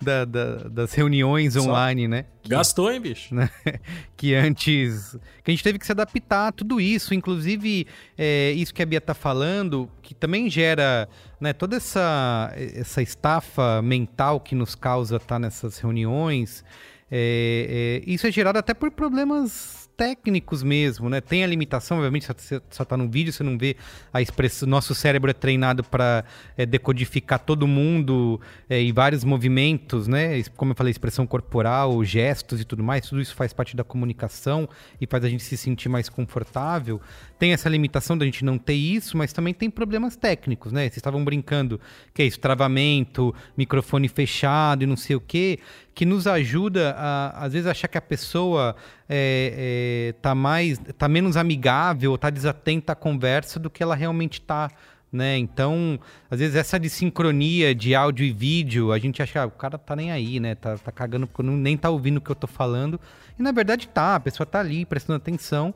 da- 0.00 0.24
da- 0.24 0.68
das 0.68 0.94
reuniões 0.94 1.54
Só- 1.54 1.62
online, 1.62 2.06
né? 2.06 2.26
Gastou, 2.46 2.92
hein, 2.92 3.00
bicho? 3.00 3.34
que 4.16 4.34
antes 4.36 5.18
que 5.42 5.50
a 5.50 5.52
gente 5.52 5.64
teve 5.64 5.78
que 5.80 5.84
se 5.86 5.90
adaptar 5.90 6.48
a 6.48 6.52
tudo 6.52 6.80
isso, 6.80 7.12
inclusive 7.12 7.86
é, 8.16 8.52
isso 8.52 8.72
que 8.72 8.82
a 8.82 8.86
Bia 8.86 9.00
tá 9.00 9.14
falando, 9.14 9.90
que 10.00 10.14
também 10.14 10.48
gera 10.48 11.08
né, 11.40 11.52
toda 11.52 11.76
essa 11.76 12.52
essa 12.54 13.02
estafa 13.02 13.82
mental 13.82 14.38
que 14.38 14.54
nos 14.54 14.76
causa 14.76 15.16
estar 15.16 15.40
nessas 15.40 15.78
reuniões. 15.78 16.64
é, 17.10 18.00
é, 18.06 18.10
isso 18.10 18.26
é 18.26 18.30
gerado 18.30 18.58
até 18.58 18.72
por 18.74 18.90
problemas 18.92 19.83
técnicos 19.96 20.62
mesmo, 20.62 21.08
né? 21.08 21.20
Tem 21.20 21.44
a 21.44 21.46
limitação, 21.46 21.98
obviamente, 21.98 22.26
você 22.26 22.60
só 22.70 22.84
tá 22.84 22.96
no 22.96 23.08
vídeo, 23.08 23.32
você 23.32 23.42
não 23.42 23.56
vê 23.56 23.76
a 24.12 24.20
expressão. 24.20 24.68
Nosso 24.68 24.94
cérebro 24.94 25.30
é 25.30 25.34
treinado 25.34 25.84
para 25.84 26.24
decodificar 26.68 27.38
todo 27.38 27.66
mundo 27.66 28.40
é, 28.68 28.80
e 28.82 28.92
vários 28.92 29.24
movimentos, 29.24 30.06
né? 30.08 30.42
Como 30.56 30.72
eu 30.72 30.76
falei, 30.76 30.90
expressão 30.90 31.26
corporal, 31.26 32.04
gestos 32.04 32.60
e 32.60 32.64
tudo 32.64 32.82
mais, 32.82 33.08
tudo 33.08 33.20
isso 33.20 33.34
faz 33.34 33.52
parte 33.52 33.76
da 33.76 33.84
comunicação 33.84 34.68
e 35.00 35.06
faz 35.06 35.24
a 35.24 35.28
gente 35.28 35.42
se 35.42 35.56
sentir 35.56 35.88
mais 35.88 36.08
confortável. 36.08 37.00
Tem 37.38 37.52
essa 37.52 37.68
limitação 37.68 38.16
da 38.16 38.24
gente 38.24 38.44
não 38.44 38.56
ter 38.58 38.74
isso, 38.74 39.16
mas 39.16 39.32
também 39.32 39.52
tem 39.52 39.68
problemas 39.68 40.16
técnicos, 40.16 40.72
né? 40.72 40.82
Vocês 40.82 40.96
estavam 40.96 41.24
brincando 41.24 41.80
que 42.12 42.22
é 42.22 42.26
isso, 42.26 42.38
travamento, 42.38 43.34
microfone 43.56 44.08
fechado 44.08 44.84
e 44.84 44.86
não 44.86 44.96
sei 44.96 45.16
o 45.16 45.20
quê, 45.20 45.58
que 45.94 46.06
nos 46.06 46.26
ajuda 46.26 46.94
a, 46.96 47.44
às 47.44 47.52
vezes, 47.52 47.66
achar 47.66 47.88
que 47.88 47.98
a 47.98 48.02
pessoa 48.02 48.76
é, 49.08 50.10
é, 50.10 50.14
tá 50.20 50.34
mais, 50.34 50.78
tá 50.98 51.08
menos 51.08 51.36
amigável, 51.36 52.16
tá 52.16 52.30
desatenta 52.30 52.92
à 52.92 52.96
conversa 52.96 53.58
do 53.58 53.68
que 53.68 53.82
ela 53.82 53.94
realmente 53.94 54.40
tá 54.40 54.70
né? 55.14 55.38
Então, 55.38 55.98
às 56.28 56.40
vezes 56.40 56.56
essa 56.56 56.78
de 56.78 56.90
sincronia 56.90 57.72
de 57.72 57.94
áudio 57.94 58.26
e 58.26 58.32
vídeo, 58.32 58.90
a 58.90 58.98
gente 58.98 59.22
acha, 59.22 59.42
ah, 59.42 59.46
o 59.46 59.50
cara 59.52 59.78
tá 59.78 59.94
nem 59.94 60.10
aí, 60.10 60.40
né? 60.40 60.56
Tá, 60.56 60.76
tá 60.76 60.90
cagando 60.90 61.28
porque 61.28 61.42
não, 61.44 61.56
nem 61.56 61.76
tá 61.76 61.88
ouvindo 61.88 62.16
o 62.16 62.20
que 62.20 62.30
eu 62.30 62.34
tô 62.34 62.48
falando. 62.48 63.00
E 63.38 63.42
na 63.42 63.52
verdade 63.52 63.88
tá, 63.88 64.16
a 64.16 64.20
pessoa 64.20 64.44
tá 64.44 64.58
ali 64.58 64.84
prestando 64.84 65.16
atenção, 65.16 65.72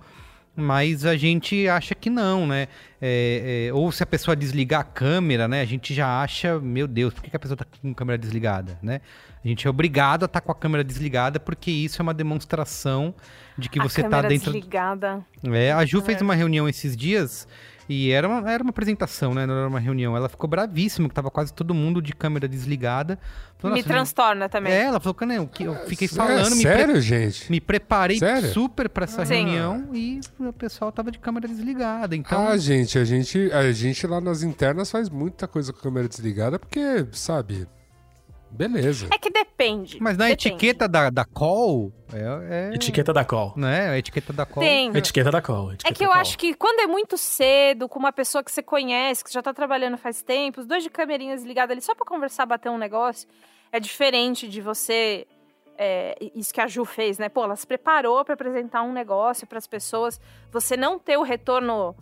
mas 0.59 1.07
a 1.07 1.17
gente 1.17 1.69
acha 1.69 1.95
que 1.95 2.11
não, 2.11 2.47
né? 2.47 2.67
É, 3.01 3.69
é, 3.69 3.73
ou 3.73 3.93
se 3.93 4.03
a 4.03 4.07
pessoa 4.07 4.35
desligar 4.35 4.81
a 4.81 4.85
câmera, 4.85 5.47
né? 5.47 5.61
A 5.61 5.65
gente 5.65 5.95
já 5.95 6.21
acha, 6.21 6.59
meu 6.59 6.89
Deus, 6.89 7.15
por 7.15 7.23
que 7.23 7.35
a 7.35 7.39
pessoa 7.39 7.57
tá 7.57 7.65
com 7.65 7.93
a 7.93 7.95
câmera 7.95 8.19
desligada, 8.19 8.77
né? 8.83 9.01
A 9.45 9.47
gente 9.47 9.67
é 9.67 9.71
obrigado 9.71 10.25
a 10.25 10.27
estar 10.27 10.41
com 10.41 10.51
a 10.51 10.55
câmera 10.55 10.83
desligada 10.83 11.39
porque 11.39 11.71
isso 11.71 12.01
é 12.01 12.03
uma 12.03 12.13
demonstração 12.13 13.15
de 13.57 13.69
que 13.69 13.79
a 13.79 13.83
você 13.85 14.03
tá 14.03 14.09
câmera 14.09 14.29
dentro 14.29 14.53
desligada. 14.53 15.25
é, 15.45 15.73
a 15.73 15.85
Ju 15.85 16.03
fez 16.03 16.21
uma 16.21 16.35
reunião 16.35 16.69
esses 16.69 16.97
dias 16.97 17.47
e 17.89 18.11
era 18.11 18.29
uma, 18.29 18.51
era 18.51 18.63
uma 18.63 18.71
apresentação, 18.71 19.33
né? 19.35 19.47
Não 19.47 19.55
era 19.57 19.69
uma 19.69 19.81
reunião. 19.81 20.17
Ela 20.17 20.29
ficou 20.29 20.49
bravíssima, 20.49 21.09
que 21.09 21.15
tava 21.15 21.31
quase 21.31 21.53
todo 21.55 21.73
mundo 21.73 22.03
de 22.03 22.13
câmera 22.13 22.47
desligada. 22.47 23.19
Falou, 23.59 23.77
Me 23.77 23.83
"Nossa, 23.83 23.93
transtorna 23.95 24.49
também. 24.49 24.73
É, 24.73 24.83
ela 24.85 25.01
falou, 25.01 25.17
eu, 25.33 25.47
que- 25.49 25.65
eu 25.65 25.75
fiquei 25.87 26.07
É, 26.07 26.09
falando, 26.11 26.55
me, 26.55 26.63
pre- 26.63 26.73
sério, 26.77 27.01
gente? 27.01 27.51
me 27.51 27.61
preparei 27.61 28.19
Sério? 28.19 28.51
super 28.53 28.89
pra 28.89 29.05
essa 29.05 29.25
Sim. 29.25 29.35
reunião 29.35 29.89
e 29.95 30.21
o 30.39 30.53
pessoal 30.53 30.93
tava 30.93 31.11
de 31.11 31.19
câmera 31.19 31.49
desligada. 31.49 32.15
Então, 32.15 32.47
Ah, 32.49 32.57
gente, 32.57 32.99
a 32.99 33.05
gente, 33.05 33.51
a 33.53 33.73
gente 33.73 34.07
lá 34.07 34.21
nas 34.21 34.43
internas 34.43 34.91
faz 34.91 35.09
muita 35.09 35.49
coisa 35.49 35.73
com 35.73 35.79
a 35.81 35.83
câmera 35.83 36.09
desligada, 36.09 36.59
porque, 36.59 37.07
sabe, 37.13 37.67
beleza. 38.51 39.09
É 39.13 39.19
que 39.19 39.31
depende. 39.31 39.99
mas 40.01 40.17
na 40.17 40.27
depende. 40.29 40.49
etiqueta 40.49 40.89
da, 40.89 41.11
da 41.11 41.25
call, 41.25 41.93
é, 42.13 42.71
é- 42.71 42.75
Etiqueta 42.75 43.13
da 43.13 43.25
call. 43.25 43.53
né? 43.57 43.91
A 43.91 43.99
etiqueta 43.99 44.33
da 44.33 44.45
call. 44.47 44.63
Tem. 44.63 44.97
Etiqueta 44.97 45.31
da 45.31 45.41
call. 45.43 45.71
É 45.71 45.75
etiqueta 45.75 45.95
que 45.95 46.05
eu 46.05 46.11
call. 46.11 46.21
acho 46.21 46.39
que 46.39 46.55
quando 46.55 46.81
é 46.81 46.87
muito 46.87 47.17
cedo, 47.19 47.89
com 47.89 47.99
uma 47.99 48.13
pessoa 48.13 48.43
que 48.43 48.51
você 48.51 48.63
conhece, 48.63 49.23
que 49.25 49.33
já 49.33 49.43
tá 49.43 49.53
trabalhando 49.55 49.97
faz 49.97 50.23
tempo, 50.23 50.61
os 50.61 50.67
dois 50.67 50.83
de 50.83 50.91
câmerinhas 50.91 51.45
ligadas 51.45 51.73
ali 51.73 51.81
só 51.83 51.95
pra 51.95 52.05
conversar, 52.07 52.47
bater 52.47 52.71
um 52.71 52.79
negócio, 52.79 53.29
é 53.71 53.79
diferente 53.79 54.49
de 54.49 54.61
você. 54.61 55.27
é, 55.81 56.17
isso 56.35 56.53
que 56.53 56.61
a 56.61 56.67
Ju 56.67 56.85
fez, 56.85 57.19
né? 57.19 57.29
Pô, 57.29 57.45
ela 57.45 57.55
se 57.55 57.65
preparou 57.67 58.25
pra 58.25 58.35
apresentar 58.35 58.83
um 58.83 58.93
negócio 58.93 59.47
pras 59.47 59.65
pessoas. 59.67 60.21
Você 60.51 60.77
não 60.77 60.99
ter 60.99 61.17
o 61.17 61.23
retorno, 61.23 61.95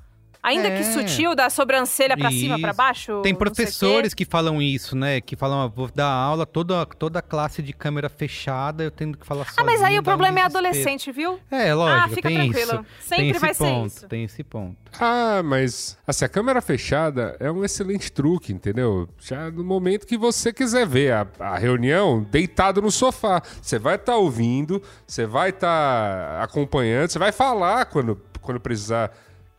ainda 0.43 0.69
É. 0.69 0.79
que 0.79 0.85
sutil, 0.85 1.35
da 1.35 1.49
sobrancelha 1.51 2.17
pra 2.17 2.31
cima, 2.31 2.59
pra 2.59 2.71
Isso. 2.71 2.77
baixo. 2.77 3.21
Tem 3.23 3.35
professores 3.35 4.15
que 4.15 4.25
falam 4.25 4.61
isso, 4.61 4.97
né? 4.97 5.21
Que 5.21 5.37
falam, 5.37 5.61
ah, 5.63 5.67
vou 5.67 5.91
dar 5.95 6.09
aula, 6.09 6.47
toda, 6.47 6.85
toda 6.87 7.19
a 7.19 7.23
classe 7.23 7.63
de 7.63 7.73
câmera 7.73 8.09
fechada, 8.09 8.85
eu 8.85 8.91
tendo 8.91 9.17
que 9.19 9.27
falar 9.27 9.45
sozinho. 9.45 9.61
Ah, 9.61 9.65
mas 9.65 9.83
aí 9.83 9.97
o 9.97 10.01
um 10.01 10.05
problema 10.05 10.41
é 10.41 10.43
desespero. 10.43 10.67
adolescente, 10.67 11.13
viu? 11.13 11.39
É, 11.51 11.75
lógico, 11.75 12.05
ah, 12.05 12.09
fica 12.09 12.29
tem 12.29 12.51
tranquilo. 12.51 12.73
isso. 12.73 12.87
Sempre 13.01 13.17
tem 13.17 13.31
esse 13.31 13.41
vai 13.41 13.55
ponto, 13.55 13.91
ser 13.91 13.97
isso. 13.99 14.09
Tem 14.09 14.25
esse 14.25 14.45
ponto. 14.45 14.77
Ah, 14.99 15.43
mas 15.45 15.99
assim, 16.07 16.25
a 16.25 16.29
câmera 16.29 16.61
fechada 16.63 17.37
é 17.39 17.51
um 17.51 17.65
excelente 17.65 18.11
truque, 18.11 18.53
entendeu? 18.53 19.09
Já 19.21 19.51
no 19.51 19.63
momento 19.65 20.07
que 20.07 20.17
você 20.17 20.53
quiser 20.53 20.87
ver 20.87 21.13
a, 21.13 21.27
a 21.41 21.59
reunião, 21.59 22.23
deitado 22.31 22.81
no 22.81 22.91
sofá. 22.91 23.43
Você 23.61 23.79
vai 23.79 23.97
estar 23.97 24.17
ouvindo, 24.17 24.83
você 25.07 25.27
vai 25.27 25.51
estar 25.51 26.43
acompanhando, 26.43 27.11
você 27.11 27.19
vai 27.19 27.33
falar 27.33 27.87
quando, 27.87 28.21
quando 28.41 28.59
precisar, 28.61 29.11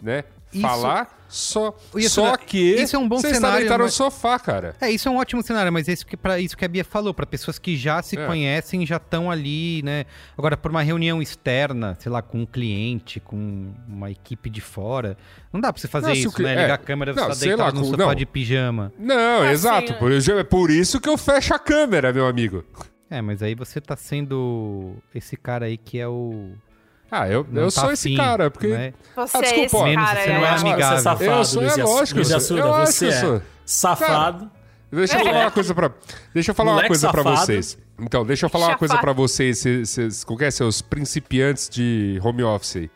né? 0.02 0.24
Isso- 0.58 0.68
Falar 0.68 1.18
só, 1.30 1.76
Isso 1.96 2.16
só 2.16 2.34
é- 2.36 2.38
que 2.38 2.58
isso 2.76 2.96
é 2.96 3.00
um 3.00 3.06
bom 3.08 3.18
você 3.18 3.28
está 3.28 3.36
cenário, 3.40 3.60
deitado 3.60 3.84
mas- 3.84 3.92
no 3.92 3.96
sofá, 4.06 4.40
cara. 4.40 4.76
É, 4.80 4.90
isso 4.90 5.10
é 5.10 5.12
um 5.12 5.18
ótimo 5.18 5.44
cenário, 5.44 5.74
mas 5.74 5.90
é 5.90 5.92
isso 5.94 6.06
que, 6.06 6.16
pra 6.16 6.40
isso 6.40 6.56
que 6.56 6.64
a 6.64 6.68
Bia 6.70 6.86
falou, 6.86 7.14
para 7.14 7.26
pessoas 7.26 7.60
que 7.60 7.76
já 7.76 8.02
se 8.02 8.18
É. 8.18 8.26
conhecem, 8.26 8.86
já 8.86 8.96
estão 8.96 9.30
ali, 9.30 9.82
né? 9.84 10.06
Agora, 10.38 10.56
por 10.56 10.72
uma 10.72 10.82
reunião 10.82 11.22
externa, 11.22 11.98
sei 12.00 12.10
lá, 12.12 12.22
com 12.22 12.40
um 12.42 12.46
cliente, 12.46 13.20
com 13.20 13.74
uma 13.88 14.10
equipe 14.10 14.50
de 14.50 14.62
fora, 14.62 15.18
não 15.52 15.60
dá 15.60 15.74
pra 15.74 15.82
você 15.82 15.88
fazer 15.90 16.08
Não, 16.08 16.14
isso, 16.14 16.32
cli- 16.32 16.46
né? 16.46 16.54
é. 16.56 16.62
Ligar 16.62 16.74
a 16.76 16.78
câmera, 16.78 17.14
você 17.14 17.20
Não, 17.20 17.28
tá 17.28 17.36
sei 17.36 17.48
deitado 17.50 17.76
lá, 17.76 17.82
no 17.82 17.86
sofá 17.90 18.06
não. 18.06 18.16
de 18.16 18.26
pijama. 18.26 18.94
Não, 18.98 19.46
exato. 19.50 19.92
né? 19.92 19.98
Por, 20.00 20.12
isso- 20.14 20.32
é 20.32 20.44
por 20.46 20.70
isso 20.72 21.00
que 21.02 21.10
eu 21.10 21.18
fecho 21.18 21.54
a 21.54 21.60
câmera, 21.60 22.14
meu 22.14 22.26
amigo. 22.26 22.64
É, 23.10 23.22
mas 23.22 23.42
aí 23.42 23.54
você 23.56 23.80
tá 23.82 23.96
sendo 23.96 24.96
esse 25.14 25.36
cara 25.38 25.66
aí 25.66 25.78
que 25.78 26.00
é 26.00 26.08
o... 26.08 26.52
Ah, 27.10 27.28
eu, 27.30 27.46
não 27.50 27.64
eu 27.64 27.72
tá 27.72 27.82
sou 27.82 27.92
esse 27.92 28.08
afim, 28.10 28.18
cara, 28.18 28.52
porque. 28.52 28.68
né? 28.68 28.94
Você 29.16 29.38
Ah, 29.38 29.40
é 29.40 29.44
desculpa, 29.44 29.78
esse 29.78 29.84
menos 29.86 30.06
cara. 30.06 30.22
você 30.22 30.28
não 30.34 30.36
é 30.36 30.44
é. 30.44 30.50
amigável. 30.50 30.88
Você 30.88 30.94
é 30.94 30.98
safado, 31.02 31.24
Eu 31.24 31.46
sou- 31.46 31.62
é 31.62 31.66
Luiz, 31.66 31.78
lógico, 31.78 32.16
Luiz 32.18 32.30
eu 32.32 32.38
Assuda, 32.38 32.60
eu 32.62 32.74
acho 32.76 32.92
você 32.92 33.08
que 33.08 33.14
eu 33.14 33.18
é 33.18 33.22
sou. 33.22 33.42
safado. 33.66 34.52
Deixa 34.92 35.18
eu 35.20 35.26
falar 35.26 35.42
uma 35.42 35.52
coisa 35.52 35.76
pra. 35.76 35.92
Deixa 36.34 36.52
eu 36.52 36.56
falar 36.56 36.70
uma 36.70 36.76
Moleque 36.76 36.88
coisa 36.90 37.10
pra 37.12 37.24
safado. 37.24 37.46
vocês. 37.46 37.78
Então, 38.00 38.26
deixa 38.26 38.46
eu 38.46 38.50
falar 38.50 38.68
uma 38.68 38.78
coisa 38.78 38.94
Chafado. 38.94 39.06
pra 39.06 39.14
vocês, 39.14 39.58
vocês, 39.60 40.24
que 40.24 40.44
é, 40.46 40.52
seus 40.52 40.82
principiantes 40.82 41.68
de 41.68 42.20
home 42.24 42.44
office 42.44 42.76
aí. 42.78 42.92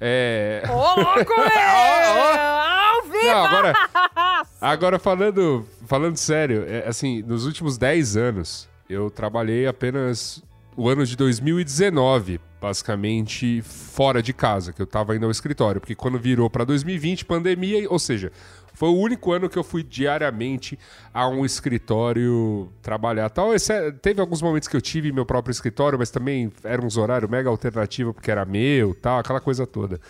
É. 0.00 0.62
Ô, 0.68 0.72
louco, 1.00 1.32
é! 1.42 2.46
Ao 2.88 3.02
vivo! 3.02 3.24
Não, 3.26 3.44
agora, 3.44 3.74
agora 4.60 4.98
falando, 4.98 5.66
falando 5.86 6.16
sério, 6.16 6.64
é, 6.66 6.88
assim, 6.88 7.22
nos 7.22 7.44
últimos 7.46 7.76
10 7.76 8.16
anos, 8.16 8.68
eu 8.88 9.10
trabalhei 9.10 9.66
apenas 9.66 10.42
o 10.76 10.88
ano 10.88 11.04
de 11.04 11.16
2019, 11.16 12.40
basicamente 12.60 13.62
fora 13.62 14.22
de 14.22 14.32
casa, 14.32 14.72
que 14.72 14.82
eu 14.82 14.86
tava 14.86 15.16
indo 15.16 15.24
ao 15.24 15.30
escritório, 15.30 15.80
porque 15.80 15.94
quando 15.94 16.18
virou 16.18 16.50
para 16.50 16.64
2020, 16.64 17.24
pandemia, 17.24 17.88
ou 17.90 17.98
seja, 17.98 18.30
foi 18.74 18.88
o 18.88 18.96
único 18.96 19.32
ano 19.32 19.48
que 19.48 19.58
eu 19.58 19.64
fui 19.64 19.82
diariamente 19.82 20.78
a 21.12 21.28
um 21.28 21.44
escritório 21.44 22.70
trabalhar. 22.82 23.28
Tal, 23.30 23.54
esse, 23.54 23.72
é, 23.72 23.90
teve 23.90 24.20
alguns 24.20 24.40
momentos 24.42 24.68
que 24.68 24.76
eu 24.76 24.80
tive 24.80 25.12
meu 25.12 25.26
próprio 25.26 25.52
escritório, 25.52 25.98
mas 25.98 26.10
também 26.10 26.52
era 26.62 26.84
uns 26.84 26.96
horários 26.96 27.30
mega 27.30 27.48
alternativos 27.48 28.14
porque 28.14 28.30
era 28.30 28.44
meu, 28.44 28.94
tal, 28.94 29.18
aquela 29.18 29.40
coisa 29.40 29.66
toda. 29.66 30.00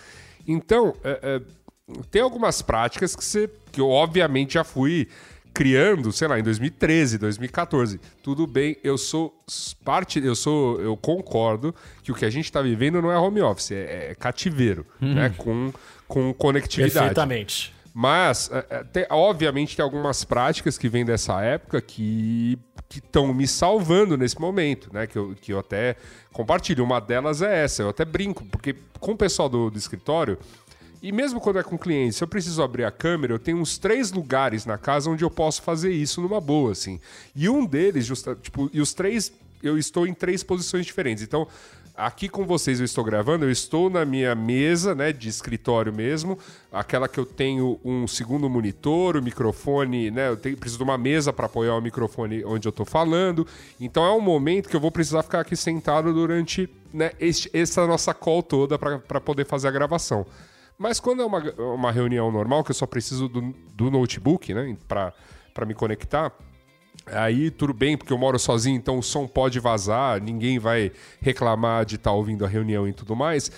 Então, 0.47 0.95
é, 1.03 1.21
é, 1.23 1.41
tem 2.11 2.23
algumas 2.23 2.63
práticas 2.63 3.17
que, 3.17 3.25
você, 3.25 3.51
que 3.73 3.81
eu 3.81 3.89
obviamente 3.89 4.55
já 4.55 4.65
fui 4.65 5.09
criando, 5.53 6.13
sei 6.13 6.29
lá, 6.29 6.39
em 6.39 6.43
2013, 6.43 7.19
2014. 7.19 8.01
Tudo 8.23 8.47
bem, 8.47 8.77
eu 8.83 8.97
sou 8.97 9.35
parte, 9.85 10.25
eu 10.25 10.35
sou, 10.35 10.81
eu 10.81 10.97
concordo 10.97 11.75
que 12.03 12.13
o 12.13 12.15
que 12.15 12.25
a 12.25 12.31
gente 12.31 12.47
está 12.47 12.63
vivendo 12.63 13.03
não 13.03 13.11
é 13.11 13.19
home 13.19 13.41
office, 13.41 13.73
é, 13.73 14.11
é 14.11 14.15
cativeiro, 14.15 14.87
uhum. 15.01 15.15
né, 15.15 15.35
com, 15.37 15.73
com 16.07 16.33
conectividade. 16.33 16.93
Perfeitamente. 16.93 17.75
Mas, 17.93 18.51
é, 18.53 18.87
é, 19.01 19.07
obviamente, 19.11 19.77
tem 19.77 19.83
algumas 19.83 20.25
práticas 20.25 20.79
que 20.79 20.89
vêm 20.89 21.05
dessa 21.05 21.41
época 21.43 21.81
que 21.81 22.59
estão 22.89 23.33
me 23.35 23.47
salvando 23.47 24.17
nesse 24.17 24.41
momento, 24.41 24.93
né? 24.93 25.07
Que 25.07 25.17
eu, 25.17 25.35
que 25.41 25.53
eu 25.53 25.59
até 25.59 25.97
compartilho. 26.33 26.85
Uma 26.85 27.01
delas 27.01 27.43
é 27.43 27.65
essa, 27.65 27.83
eu 27.83 27.89
até 27.89 28.05
brinco, 28.05 28.45
porque 28.47 28.75
com 28.99 29.13
o 29.13 29.17
pessoal 29.17 29.49
do, 29.49 29.71
do 29.71 29.79
escritório, 29.79 30.39
e 31.03 31.13
mesmo 31.13 31.41
quando 31.41 31.59
é 31.59 31.63
com 31.63 31.79
cliente, 31.79 32.17
se 32.17 32.25
eu 32.25 32.29
preciso 32.29 32.63
abrir 32.63 32.85
a 32.85 32.91
câmera, 32.91 33.33
eu 33.33 33.39
tenho 33.39 33.59
uns 33.59 33.79
três 33.79 34.13
lugares 34.13 34.67
na 34.67 34.77
casa 34.77 35.09
onde 35.09 35.25
eu 35.25 35.31
posso 35.31 35.63
fazer 35.63 35.93
isso 35.93 36.21
numa 36.21 36.41
boa, 36.41 36.73
assim. 36.73 37.01
E 37.35 37.49
um 37.49 37.65
deles, 37.65 38.05
justa, 38.05 38.35
tipo, 38.35 38.71
e 38.73 38.81
os 38.81 38.93
três, 38.93 39.33
eu 39.63 39.79
estou 39.79 40.07
em 40.07 40.13
três 40.13 40.43
posições 40.43 40.85
diferentes. 40.85 41.23
Então, 41.23 41.49
aqui 41.97 42.29
com 42.29 42.45
vocês 42.47 42.81
eu 42.81 42.85
estou 42.85 43.05
gravando, 43.05 43.45
eu 43.45 43.51
estou 43.51 43.91
na 43.91 44.05
minha 44.05 44.35
mesa, 44.35 44.95
né, 44.95 45.13
de 45.13 45.29
escritório 45.29 45.93
mesmo, 45.93 46.39
aquela 46.73 47.09
que 47.09 47.19
eu 47.19 47.27
tenho 47.27 47.79
um 47.85 48.07
segundo 48.07 48.49
monitor, 48.49 49.17
o 49.17 49.23
microfone, 49.23 50.11
né, 50.11 50.29
eu 50.29 50.37
tenho, 50.37 50.57
preciso 50.57 50.79
de 50.79 50.85
uma 50.85 50.99
mesa 50.99 51.33
para 51.33 51.47
apoiar 51.47 51.77
o 51.77 51.81
microfone 51.81 52.45
onde 52.45 52.67
eu 52.67 52.71
estou 52.71 52.87
falando. 52.87 53.47
Então 53.79 54.05
é 54.05 54.13
um 54.13 54.21
momento 54.21 54.69
que 54.69 54.77
eu 54.77 54.81
vou 54.81 54.91
precisar 54.91 55.23
ficar 55.23 55.41
aqui 55.41 55.57
sentado 55.57 56.13
durante 56.13 56.69
né, 56.93 57.13
este, 57.21 57.51
essa 57.53 57.87
nossa 57.87 58.15
call 58.15 58.43
toda 58.43 58.79
para 58.79 59.21
poder 59.21 59.45
fazer 59.45 59.69
a 59.69 59.71
gravação. 59.71 60.27
Mas 60.81 60.99
quando 60.99 61.21
é 61.21 61.27
uma, 61.27 61.41
uma 61.59 61.93
reunião 61.93 62.33
normal, 62.33 62.65
que 62.65 62.71
eu 62.71 62.75
só 62.75 62.87
preciso 62.87 63.29
do, 63.29 63.55
do 63.75 63.91
notebook, 63.91 64.55
né, 64.55 64.75
para 64.89 65.67
me 65.67 65.75
conectar, 65.75 66.33
Aí 67.07 67.51
tudo 67.51 67.73
bem, 67.73 67.97
porque 67.97 68.13
eu 68.13 68.19
moro 68.19 68.39
sozinho, 68.39 68.77
então 68.77 68.99
o 68.99 69.03
som 69.03 69.27
pode 69.27 69.59
vazar, 69.59 70.21
ninguém 70.21 70.59
vai 70.59 70.93
reclamar 71.21 71.85
de 71.85 71.97
estar 71.97 72.11
tá 72.11 72.15
ouvindo 72.17 72.45
a 72.45 72.49
reunião 72.49 72.87
e 72.87 72.93
tudo 72.93 73.17
mais. 73.17 73.51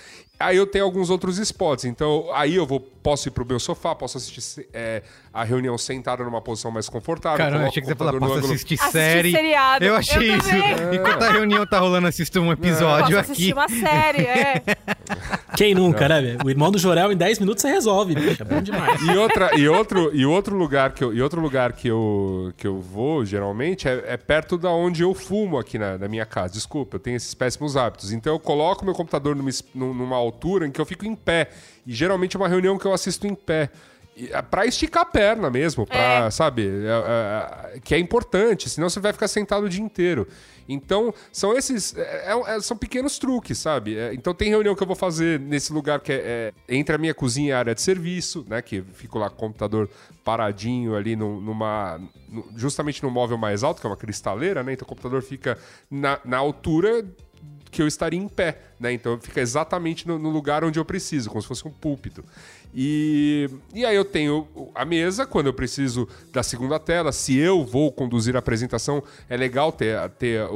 Aí 0.43 0.57
eu 0.57 0.67
tenho 0.67 0.85
alguns 0.85 1.09
outros 1.09 1.37
spots, 1.37 1.85
então 1.85 2.29
aí 2.33 2.55
eu 2.55 2.65
vou, 2.65 2.79
posso 2.79 3.27
ir 3.27 3.31
pro 3.31 3.45
meu 3.45 3.59
sofá, 3.59 3.95
posso 3.95 4.17
assistir 4.17 4.67
é, 4.73 5.01
a 5.33 5.43
reunião 5.43 5.77
sentada 5.77 6.23
numa 6.23 6.41
posição 6.41 6.69
mais 6.69 6.89
confortável. 6.89 7.37
Caramba, 7.37 7.67
achei 7.67 7.81
que 7.81 7.87
você 7.87 7.95
falou, 7.95 8.19
posso 8.19 8.33
ângulo... 8.33 8.53
assistir 8.53 8.77
série. 8.77 9.31
Seriado. 9.31 9.85
Eu 9.85 9.95
achei 9.95 10.31
eu 10.31 10.37
isso. 10.37 10.49
É. 10.49 10.93
Enquanto 10.95 11.23
a 11.23 11.31
reunião 11.31 11.65
tá 11.65 11.79
rolando, 11.79 12.07
assisto 12.07 12.39
um 12.39 12.51
episódio 12.51 13.15
posso 13.15 13.31
aqui. 13.31 13.31
assistir 13.31 13.53
uma 13.53 13.69
série, 13.69 14.23
é. 14.25 14.61
Quem 15.55 15.75
nunca, 15.75 16.07
né? 16.09 16.37
O 16.43 16.49
irmão 16.49 16.71
do 16.71 16.79
Jorel 16.79 17.11
em 17.11 17.15
10 17.15 17.39
minutos 17.39 17.61
você 17.61 17.69
resolve, 17.69 18.15
bicho. 18.15 18.41
É 18.41 18.45
bom 18.45 18.61
demais. 18.61 19.01
E, 19.01 19.17
outra, 19.17 19.55
e, 19.55 19.69
outro, 19.69 20.15
e 20.15 20.25
outro 20.25 20.55
lugar 20.55 20.91
que 20.93 21.03
eu, 21.03 21.13
e 21.13 21.21
outro 21.21 21.39
lugar 21.39 21.73
que 21.73 21.87
eu, 21.87 22.51
que 22.57 22.65
eu 22.65 22.81
vou, 22.81 23.23
geralmente, 23.23 23.87
é, 23.87 24.03
é 24.07 24.17
perto 24.17 24.57
da 24.57 24.71
onde 24.71 25.03
eu 25.03 25.13
fumo 25.13 25.57
aqui 25.57 25.77
na, 25.77 25.97
na, 25.97 26.07
minha 26.07 26.25
casa. 26.25 26.53
Desculpa, 26.53 26.95
eu 26.95 26.99
tenho 26.99 27.17
esses 27.17 27.33
péssimos 27.33 27.77
hábitos. 27.77 28.11
Então 28.11 28.33
eu 28.33 28.39
coloco 28.39 28.83
meu 28.83 28.95
computador 28.95 29.35
numa, 29.35 29.51
numa 29.73 30.15
altura 30.15 30.32
em 30.65 30.71
que 30.71 30.81
eu 30.81 30.85
fico 30.85 31.05
em 31.05 31.15
pé. 31.15 31.49
E 31.85 31.93
geralmente 31.93 32.35
é 32.35 32.39
uma 32.39 32.47
reunião 32.47 32.77
que 32.77 32.85
eu 32.85 32.93
assisto 32.93 33.27
em 33.27 33.35
pé. 33.35 33.69
É 34.15 34.41
pra 34.43 34.65
esticar 34.65 35.03
a 35.03 35.05
perna 35.05 35.49
mesmo, 35.49 35.87
pra, 35.87 36.25
é. 36.25 36.31
sabe? 36.31 36.67
É, 36.67 37.75
é, 37.75 37.79
que 37.79 37.95
é 37.95 37.99
importante, 37.99 38.69
senão 38.69 38.87
você 38.87 38.99
vai 38.99 39.11
ficar 39.11 39.27
sentado 39.27 39.65
o 39.65 39.69
dia 39.69 39.81
inteiro. 39.81 40.27
Então, 40.69 41.13
são 41.31 41.57
esses. 41.57 41.95
É, 41.97 42.31
é, 42.31 42.55
é 42.55 42.61
são 42.61 42.77
pequenos 42.77 43.17
truques, 43.17 43.57
sabe? 43.57 43.95
então, 44.13 44.33
tem 44.33 44.49
reunião 44.49 44.75
que 44.75 44.83
eu 44.83 44.87
vou 44.87 44.95
fazer 44.95 45.39
nesse 45.39 45.73
lugar 45.73 45.99
que 45.99 46.13
é, 46.13 46.53
entre 46.69 46.95
a 46.95 46.97
minha 46.97 47.13
cozinha 47.13 47.49
e 47.49 47.51
a 47.51 47.59
área 47.59 47.75
de 47.75 47.81
serviço, 47.81 48.45
né? 48.47 48.61
Que 48.61 48.81
fico 48.93 49.17
lá 49.17 49.29
com 49.29 49.35
o 49.35 49.39
computador 49.39 49.89
paradinho 50.23 50.95
ali 50.95 51.15
numa. 51.15 51.99
justamente 52.55 53.01
no 53.03 53.09
móvel 53.09 53.37
mais 53.37 53.63
alto, 53.63 53.81
que 53.81 53.87
é 53.87 53.89
uma 53.89 53.97
cristaleira, 53.97 54.63
né? 54.63 54.73
Então, 54.73 54.85
o 54.85 54.89
computador 54.89 55.21
fica 55.21 55.57
na, 55.89 56.19
na 56.23 56.37
altura 56.37 57.03
que 57.73 57.81
eu 57.81 57.87
estaria 57.87 58.19
em 58.19 58.27
pé, 58.27 58.59
né? 58.79 58.93
Então 58.93 59.19
fica 59.19 59.41
exatamente 59.41 60.07
no, 60.07 60.19
no, 60.19 60.29
lugar 60.29 60.63
onde 60.63 60.79
eu 60.79 60.85
preciso, 60.85 61.29
como 61.29 61.41
se 61.41 61.47
fosse 61.47 61.67
um 61.67 61.71
púlpito. 61.71 62.23
E, 62.75 63.49
e 63.73 63.85
aí 63.85 63.95
eu 63.95 64.05
tenho 64.05 64.47
a 64.73 64.85
mesa, 64.85 65.25
quando 65.25 65.47
eu 65.47 65.53
preciso 65.53 66.07
da 66.31 66.41
segunda 66.41 66.79
tela, 66.79 67.11
se 67.11 67.37
eu 67.37 67.65
vou 67.65 67.91
conduzir 67.91 68.35
a 68.35 68.39
apresentação, 68.39 69.03
é 69.29 69.35
legal 69.35 69.71
ter, 69.71 70.09
ter 70.11 70.47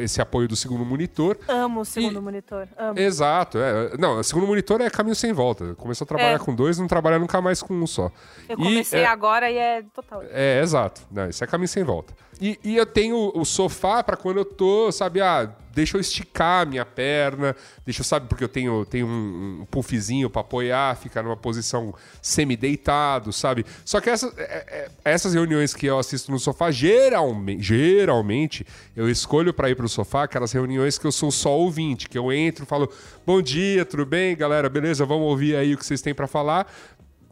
esse 0.00 0.20
apoio 0.20 0.46
do 0.46 0.56
segundo 0.56 0.84
monitor. 0.84 1.38
Amo 1.48 1.80
o 1.80 1.84
segundo 1.84 2.18
e, 2.18 2.22
monitor, 2.22 2.68
amo. 2.76 2.98
Exato, 2.98 3.58
é. 3.58 3.96
Não, 3.98 4.18
o 4.18 4.24
segundo 4.24 4.46
monitor 4.46 4.80
é 4.80 4.90
caminho 4.90 5.16
sem 5.16 5.32
volta. 5.32 5.74
Começou 5.74 6.04
a 6.04 6.08
trabalhar 6.08 6.34
é. 6.34 6.38
com 6.38 6.54
dois, 6.54 6.78
não 6.78 6.86
trabalha 6.86 7.18
nunca 7.18 7.40
mais 7.40 7.62
com 7.62 7.74
um 7.74 7.86
só. 7.86 8.10
Eu 8.48 8.56
comecei 8.56 9.00
é, 9.00 9.06
agora 9.06 9.50
e 9.50 9.56
é 9.56 9.82
total. 9.94 10.22
É, 10.30 10.60
exato. 10.60 11.02
Não, 11.10 11.28
isso 11.28 11.42
é 11.42 11.46
caminho 11.46 11.68
sem 11.68 11.82
volta. 11.82 12.14
E, 12.40 12.58
e 12.62 12.76
eu 12.76 12.86
tenho 12.86 13.32
o 13.34 13.44
sofá 13.44 14.02
para 14.02 14.16
quando 14.16 14.38
eu 14.38 14.44
tô, 14.44 14.92
sabe, 14.92 15.20
ah, 15.20 15.50
deixa 15.78 15.96
eu 15.96 16.00
esticar 16.00 16.62
a 16.62 16.64
minha 16.64 16.84
perna, 16.84 17.54
deixa 17.84 18.00
eu, 18.00 18.04
sabe, 18.04 18.26
porque 18.28 18.42
eu 18.42 18.48
tenho, 18.48 18.84
tenho 18.84 19.06
um, 19.06 19.60
um 19.62 19.66
puffzinho 19.66 20.28
para 20.28 20.40
apoiar, 20.40 20.96
ficar 20.96 21.22
numa 21.22 21.36
posição 21.36 21.94
semi-deitado, 22.20 23.32
sabe? 23.32 23.64
Só 23.84 24.00
que 24.00 24.10
essa, 24.10 24.32
é, 24.36 24.42
é, 24.44 24.90
essas 25.04 25.34
reuniões 25.34 25.74
que 25.74 25.86
eu 25.86 25.98
assisto 25.98 26.30
no 26.30 26.38
sofá, 26.38 26.70
geralmente, 26.70 27.62
geralmente 27.62 28.66
eu 28.96 29.08
escolho 29.08 29.54
para 29.54 29.70
ir 29.70 29.76
pro 29.76 29.88
sofá 29.88 30.24
aquelas 30.24 30.52
reuniões 30.52 30.98
que 30.98 31.06
eu 31.06 31.12
sou 31.12 31.30
só 31.30 31.56
ouvinte, 31.56 32.08
que 32.08 32.18
eu 32.18 32.32
entro, 32.32 32.66
falo, 32.66 32.90
bom 33.24 33.40
dia, 33.40 33.84
tudo 33.84 34.04
bem, 34.04 34.36
galera, 34.36 34.68
beleza, 34.68 35.06
vamos 35.06 35.26
ouvir 35.26 35.54
aí 35.54 35.74
o 35.74 35.78
que 35.78 35.86
vocês 35.86 36.02
têm 36.02 36.14
para 36.14 36.26
falar. 36.26 36.72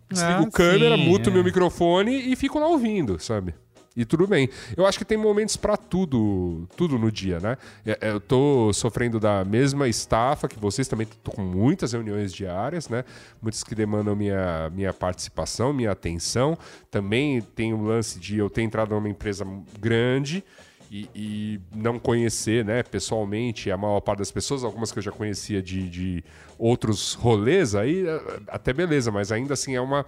Desligo 0.09 0.45
ah, 0.45 0.51
câmera, 0.53 0.97
sim, 0.97 1.05
muto 1.05 1.31
é. 1.31 1.33
meu 1.33 1.43
microfone 1.43 2.33
e 2.33 2.37
fico 2.37 2.61
lá 2.61 2.69
ouvindo, 2.69 3.19
sabe? 3.19 3.55
E 3.97 4.05
tudo 4.05 4.27
bem. 4.27 4.51
Eu 4.77 4.85
acho 4.85 4.99
que 4.99 5.05
tem 5.07 5.17
momentos 5.17 5.57
para 5.57 5.75
tudo, 5.75 6.69
tudo 6.77 6.99
no 6.99 7.11
dia, 7.11 7.41
né? 7.41 7.57
É, 7.85 7.99
é, 8.03 8.11
eu 8.11 8.21
tô 8.21 8.71
sofrendo 8.75 9.19
da 9.19 9.43
mesma 9.43 9.89
estafa 9.89 10.47
que 10.47 10.59
vocês, 10.59 10.87
também 10.87 11.07
tô 11.25 11.31
com 11.31 11.41
muitas 11.41 11.93
reuniões 11.93 12.35
diárias, 12.35 12.91
né? 12.91 13.05
Muitas 13.41 13.65
que 13.65 13.75
demandam 13.75 14.15
minha, 14.15 14.71
minha 14.71 14.93
participação, 14.93 15.73
minha 15.73 15.93
atenção. 15.93 16.59
Também 16.91 17.41
tem 17.41 17.73
o 17.73 17.83
lance 17.83 18.21
de 18.21 18.37
eu 18.37 18.51
ter 18.51 18.63
entrado 18.63 18.95
numa 18.95 19.09
empresa 19.09 19.47
grande 19.81 20.45
e, 20.91 21.09
e, 21.15 21.61
não 21.75 21.99
conhecer, 21.99 22.65
né, 22.65 22.83
pessoalmente 22.83 23.71
a 23.71 23.77
maior 23.77 24.01
parte 24.01 24.21
das 24.21 24.31
pessoas, 24.31 24.63
algumas 24.63 24.93
que 24.93 24.99
eu 24.99 25.03
já 25.03 25.11
conhecia 25.11 25.61
de, 25.61 25.89
de 25.89 26.25
outros 26.59 27.15
rolês, 27.15 27.75
aí 27.75 28.05
até 28.47 28.73
beleza, 28.73 29.11
mas 29.11 29.33
ainda 29.33 29.55
assim 29.55 29.75
é 29.75 29.81
uma 29.81 30.07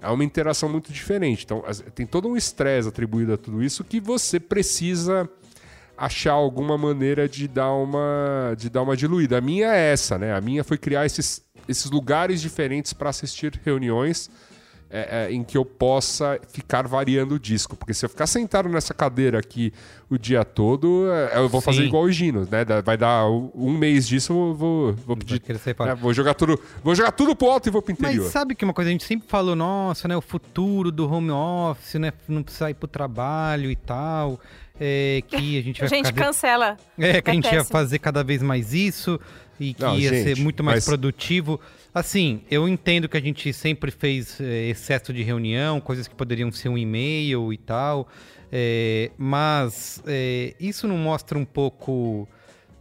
é 0.00 0.08
uma 0.08 0.24
interação 0.24 0.68
muito 0.68 0.92
diferente. 0.92 1.44
Então, 1.44 1.62
tem 1.94 2.06
todo 2.06 2.28
um 2.28 2.36
estresse 2.36 2.88
atribuído 2.88 3.32
a 3.32 3.36
tudo 3.36 3.62
isso 3.62 3.82
que 3.84 4.00
você 4.00 4.38
precisa 4.38 5.28
achar 5.96 6.32
alguma 6.32 6.76
maneira 6.76 7.28
de 7.28 7.48
dar 7.48 7.72
uma 7.72 8.54
de 8.56 8.68
dar 8.68 8.82
uma 8.82 8.96
diluída. 8.96 9.38
A 9.38 9.40
minha 9.40 9.74
é 9.74 9.92
essa, 9.92 10.18
né? 10.18 10.34
A 10.34 10.40
minha 10.40 10.62
foi 10.62 10.76
criar 10.76 11.06
esses, 11.06 11.42
esses 11.66 11.90
lugares 11.90 12.40
diferentes 12.40 12.92
para 12.92 13.08
assistir 13.08 13.58
reuniões 13.64 14.30
é, 14.90 15.26
é, 15.26 15.32
em 15.32 15.42
que 15.42 15.58
eu 15.58 15.64
possa 15.64 16.40
ficar 16.48 16.86
variando 16.86 17.34
o 17.34 17.38
disco. 17.38 17.76
Porque 17.76 17.92
se 17.92 18.04
eu 18.04 18.08
ficar 18.08 18.26
sentado 18.26 18.68
nessa 18.68 18.94
cadeira 18.94 19.38
aqui 19.38 19.72
o 20.08 20.16
dia 20.16 20.44
todo, 20.44 21.10
é, 21.10 21.38
eu 21.38 21.48
vou 21.48 21.60
fazer 21.60 21.84
igual 21.84 22.04
o 22.04 22.12
Gino, 22.12 22.46
né? 22.50 22.64
Vai 22.84 22.96
dar 22.96 23.28
um 23.28 23.76
mês 23.76 24.06
disso, 24.06 24.32
eu 24.32 24.54
vou, 24.54 24.92
vou 24.92 25.16
pedir. 25.16 25.42
É, 25.46 25.94
vou 25.94 26.14
jogar 26.14 26.34
tudo. 26.34 26.60
Vou 26.82 26.94
jogar 26.94 27.12
tudo 27.12 27.34
pro 27.34 27.50
alto 27.50 27.68
e 27.68 27.70
vou 27.70 27.82
pro 27.82 27.92
interior. 27.92 28.22
Mas 28.22 28.32
sabe 28.32 28.54
que 28.54 28.64
uma 28.64 28.74
coisa 28.74 28.88
a 28.88 28.92
gente 28.92 29.04
sempre 29.04 29.28
falou, 29.28 29.56
nossa, 29.56 30.06
né? 30.06 30.16
O 30.16 30.22
futuro 30.22 30.92
do 30.92 31.10
home 31.10 31.30
office, 31.30 31.94
né? 31.94 32.12
Não 32.28 32.42
precisar 32.42 32.70
ir 32.70 32.74
pro 32.74 32.86
trabalho 32.86 33.70
e 33.70 33.76
tal. 33.76 34.40
É, 34.78 35.22
que 35.26 35.58
a 35.58 35.62
gente 35.62 35.80
vai 35.80 35.88
A 35.90 35.94
gente 35.94 36.06
ficar... 36.06 36.26
cancela. 36.26 36.76
É, 36.98 37.20
que 37.20 37.30
a 37.30 37.34
gente 37.34 37.52
ia 37.52 37.64
fazer 37.64 37.98
cada 37.98 38.22
vez 38.22 38.42
mais 38.42 38.72
isso 38.72 39.18
e 39.58 39.74
que 39.74 39.82
Não, 39.82 39.98
ia 39.98 40.10
gente, 40.10 40.22
ser 40.22 40.42
muito 40.42 40.62
mais 40.62 40.78
mas... 40.78 40.84
produtivo. 40.84 41.60
Assim, 41.96 42.42
eu 42.50 42.68
entendo 42.68 43.08
que 43.08 43.16
a 43.16 43.20
gente 43.22 43.50
sempre 43.54 43.90
fez 43.90 44.38
é, 44.38 44.68
excesso 44.68 45.14
de 45.14 45.22
reunião, 45.22 45.80
coisas 45.80 46.06
que 46.06 46.14
poderiam 46.14 46.52
ser 46.52 46.68
um 46.68 46.76
e-mail 46.76 47.54
e 47.54 47.56
tal, 47.56 48.06
é, 48.52 49.10
mas 49.16 50.02
é, 50.06 50.54
isso 50.60 50.86
não 50.86 50.98
mostra 50.98 51.38
um 51.38 51.44
pouco 51.46 52.28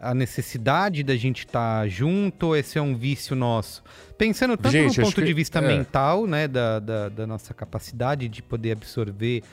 a 0.02 0.14
necessidade 0.14 1.02
da 1.02 1.16
gente 1.16 1.46
estar 1.46 1.84
tá 1.84 1.88
junto 1.88 2.48
ou 2.48 2.58
esse 2.58 2.78
é 2.78 2.82
um 2.82 2.94
vício 2.94 3.38
nosso? 3.38 3.82
Pensando 4.18 4.58
tanto 4.58 4.74
gente, 4.74 5.00
no 5.00 5.06
ponto 5.06 5.24
de 5.24 5.34
vista 5.34 5.62
mental, 5.62 6.28
né, 6.28 6.46
da, 6.46 6.80
da, 6.82 7.08
da 7.08 7.26
nossa 7.26 7.54
capacidade 7.54 8.28
de 8.28 8.44
poder 8.44 8.74
absorver 8.74 9.44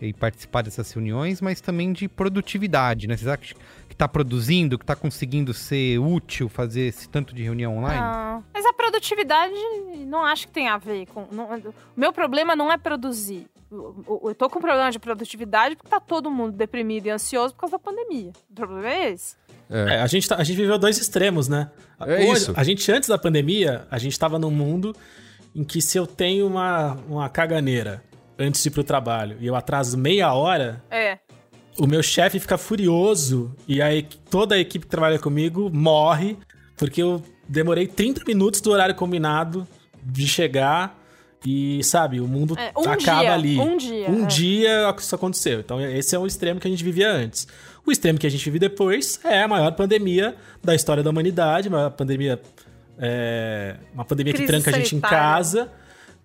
e 0.00 0.12
participar 0.12 0.62
dessas 0.62 0.90
reuniões, 0.92 1.40
mas 1.40 1.60
também 1.60 1.92
de 1.92 2.08
produtividade, 2.08 3.06
né? 3.06 3.16
Vocês 3.16 3.28
acham 3.28 3.56
que 3.88 3.94
está 3.94 4.08
produzindo, 4.08 4.78
que 4.78 4.84
está 4.84 4.96
conseguindo 4.96 5.52
ser 5.52 5.98
útil 5.98 6.48
fazer 6.48 6.82
esse 6.82 7.08
tanto 7.08 7.34
de 7.34 7.42
reunião 7.42 7.76
online? 7.76 8.00
Ah, 8.00 8.40
mas 8.52 8.64
a 8.64 8.72
produtividade 8.72 9.52
não 10.06 10.24
acho 10.24 10.46
que 10.46 10.52
tem 10.52 10.68
a 10.68 10.78
ver 10.78 11.06
com. 11.06 11.26
Não, 11.30 11.44
o 11.56 11.74
meu 11.96 12.12
problema 12.12 12.56
não 12.56 12.72
é 12.72 12.78
produzir. 12.78 13.46
Eu, 13.70 14.20
eu 14.24 14.34
tô 14.34 14.48
com 14.50 14.58
problema 14.60 14.90
de 14.90 14.98
produtividade 14.98 15.76
porque 15.76 15.88
tá 15.90 16.00
todo 16.00 16.30
mundo 16.30 16.52
deprimido 16.52 17.06
e 17.06 17.10
ansioso 17.10 17.54
por 17.54 17.60
causa 17.60 17.72
da 17.72 17.78
pandemia. 17.78 18.32
O 18.50 18.54
problema 18.54 18.88
é 18.88 19.12
esse. 19.12 19.36
É, 19.68 20.00
a, 20.00 20.06
gente 20.08 20.28
tá- 20.28 20.36
a 20.36 20.42
gente 20.42 20.56
viveu 20.56 20.76
dois 20.78 20.98
extremos, 20.98 21.46
né? 21.46 21.70
É 22.00 22.24
isso. 22.32 22.52
A 22.56 22.64
gente, 22.64 22.90
antes 22.90 23.08
da 23.08 23.16
pandemia, 23.16 23.86
a 23.88 23.98
gente 23.98 24.18
tava 24.18 24.38
num 24.38 24.50
mundo 24.50 24.96
em 25.54 25.62
que 25.62 25.80
se 25.80 25.96
eu 25.96 26.06
tenho 26.06 26.46
uma, 26.46 26.94
uma 27.08 27.28
caganeira 27.28 28.02
antes 28.40 28.62
de 28.62 28.68
ir 28.68 28.72
pro 28.72 28.82
trabalho 28.82 29.36
e 29.40 29.46
eu 29.46 29.54
atraso 29.54 29.96
meia 29.98 30.32
hora, 30.32 30.82
É. 30.90 31.18
o 31.78 31.86
meu 31.86 32.02
chefe 32.02 32.40
fica 32.40 32.56
furioso 32.58 33.54
e 33.68 33.80
aí 33.82 34.06
toda 34.30 34.54
a 34.54 34.58
equipe 34.58 34.86
que 34.86 34.90
trabalha 34.90 35.18
comigo 35.18 35.70
morre 35.72 36.36
porque 36.76 37.02
eu 37.02 37.22
demorei 37.48 37.86
30 37.86 38.22
minutos 38.26 38.60
do 38.60 38.70
horário 38.70 38.94
combinado 38.94 39.66
de 40.02 40.26
chegar 40.26 40.98
e, 41.44 41.82
sabe, 41.84 42.20
o 42.20 42.26
mundo 42.28 42.54
É, 42.58 42.70
um 42.76 42.82
acaba 42.90 43.20
dia, 43.22 43.32
ali. 43.34 43.58
um 43.58 43.76
dia, 43.76 44.10
Um 44.10 44.24
é. 44.24 44.26
dia 44.26 44.94
isso 44.98 45.14
aconteceu. 45.14 45.60
Então, 45.60 45.80
esse 45.80 46.14
é 46.14 46.18
o 46.18 46.26
extremo 46.26 46.60
que 46.60 46.66
a 46.68 46.70
gente 46.70 46.84
vivia 46.84 47.10
antes. 47.10 47.46
O 47.86 47.90
extremo 47.90 48.18
que 48.18 48.26
a 48.26 48.30
gente 48.30 48.44
vive 48.44 48.58
depois 48.58 49.18
é 49.24 49.42
a 49.42 49.48
maior 49.48 49.72
pandemia 49.72 50.36
da 50.62 50.74
história 50.74 51.02
da 51.02 51.08
humanidade, 51.10 51.68
uma 51.68 51.90
pandemia. 51.90 52.38
é, 52.98 53.76
uma 53.94 54.04
pandemia 54.04 54.34
Crise 54.34 54.46
que 54.46 54.52
tranca 54.52 54.70
a 54.70 54.72
gente 54.74 54.86
em 54.94 55.00
sanitária. 55.00 55.16
casa 55.18 55.72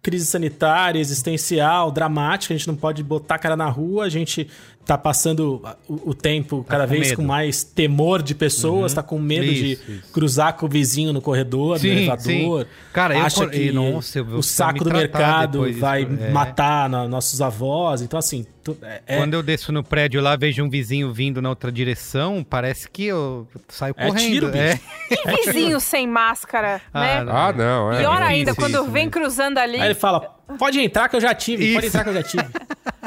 crise 0.06 0.28
sanitária, 0.28 1.00
existencial, 1.00 1.90
dramática, 1.92 2.54
a 2.54 2.58
gente 2.58 2.68
não 2.68 2.76
pode 2.76 3.02
botar 3.02 3.36
a 3.36 3.40
cara 3.40 3.56
na 3.56 3.68
rua, 3.68 4.06
a 4.06 4.10
gente 4.10 4.48
tá 4.86 4.96
passando 4.96 5.64
o, 5.90 6.12
o 6.12 6.14
tempo 6.14 6.64
cada 6.70 6.84
com 6.84 6.92
vez 6.92 7.08
medo. 7.08 7.16
com 7.16 7.24
mais 7.24 7.64
temor 7.64 8.22
de 8.22 8.36
pessoas, 8.36 8.94
tá 8.94 9.02
com 9.02 9.18
medo 9.18 9.46
Isso, 9.46 9.64
de 9.64 9.72
isso. 9.94 10.14
cruzar 10.14 10.54
com 10.58 10.68
o 10.68 10.70
vizinho 10.70 11.12
no 11.12 11.22
corredor, 11.22 11.80
Sim, 11.80 11.88
no 11.88 11.94
elevador. 11.94 12.62
sim. 12.66 12.68
Cara, 12.94 13.18
eu 13.18 13.26
acha 13.26 13.36
quando- 13.38 13.50
que 13.50 13.64
e, 13.64 13.72
nossa, 13.72 14.20
eu 14.20 14.26
o 14.28 14.44
saco 14.44 14.84
do 14.84 14.92
mercado 14.92 15.62
vai 15.80 16.06
disso, 16.06 16.24
é. 16.24 16.30
matar 16.30 16.88
na- 16.88 17.08
nossos 17.08 17.42
avós. 17.42 18.04
Então, 18.04 18.20
assim, 18.20 18.46
é- 18.82 19.02
é, 19.06 19.18
Quando 19.18 19.34
eu 19.34 19.44
desço 19.44 19.72
no 19.72 19.84
prédio 19.84 20.22
lá, 20.22 20.36
vejo 20.36 20.64
um 20.64 20.70
vizinho 20.70 21.12
vindo 21.14 21.42
na 21.42 21.50
outra 21.50 21.72
direção, 21.72 22.44
parece 22.48 22.90
que 22.90 23.06
eu 23.06 23.48
saio 23.68 23.94
É 23.98 24.08
correndo. 24.08 24.32
tiro, 24.32 24.48
bicho. 24.48 24.58
é. 24.58 24.80
E 25.12 25.36
vizinho 25.46 25.80
sem 25.80 26.08
máscara, 26.08 26.82
né? 26.94 27.26
Ah, 27.28 27.54
não, 27.56 27.92
é. 27.94 28.00
Pior 28.00 28.22
é 28.22 28.26
ainda, 28.26 28.52
isso, 28.52 28.60
quando 28.60 28.76
isso, 28.76 28.92
vem 28.92 29.06
né? 29.06 29.12
cruzando 29.12 29.58
ali. 29.58 29.78
Aí 29.80 29.88
ele 29.88 29.94
fala: 29.96 30.22
pode 30.58 30.80
entrar 30.80 31.10
que 31.10 31.16
eu 31.16 31.22
já 31.22 31.34
tive, 31.36 31.74
pode 31.74 31.88
Isso. 31.88 31.98
entrar 31.98 32.04
que 32.04 32.10
eu 32.10 32.22
já 32.22 32.24
tive. 32.24 32.46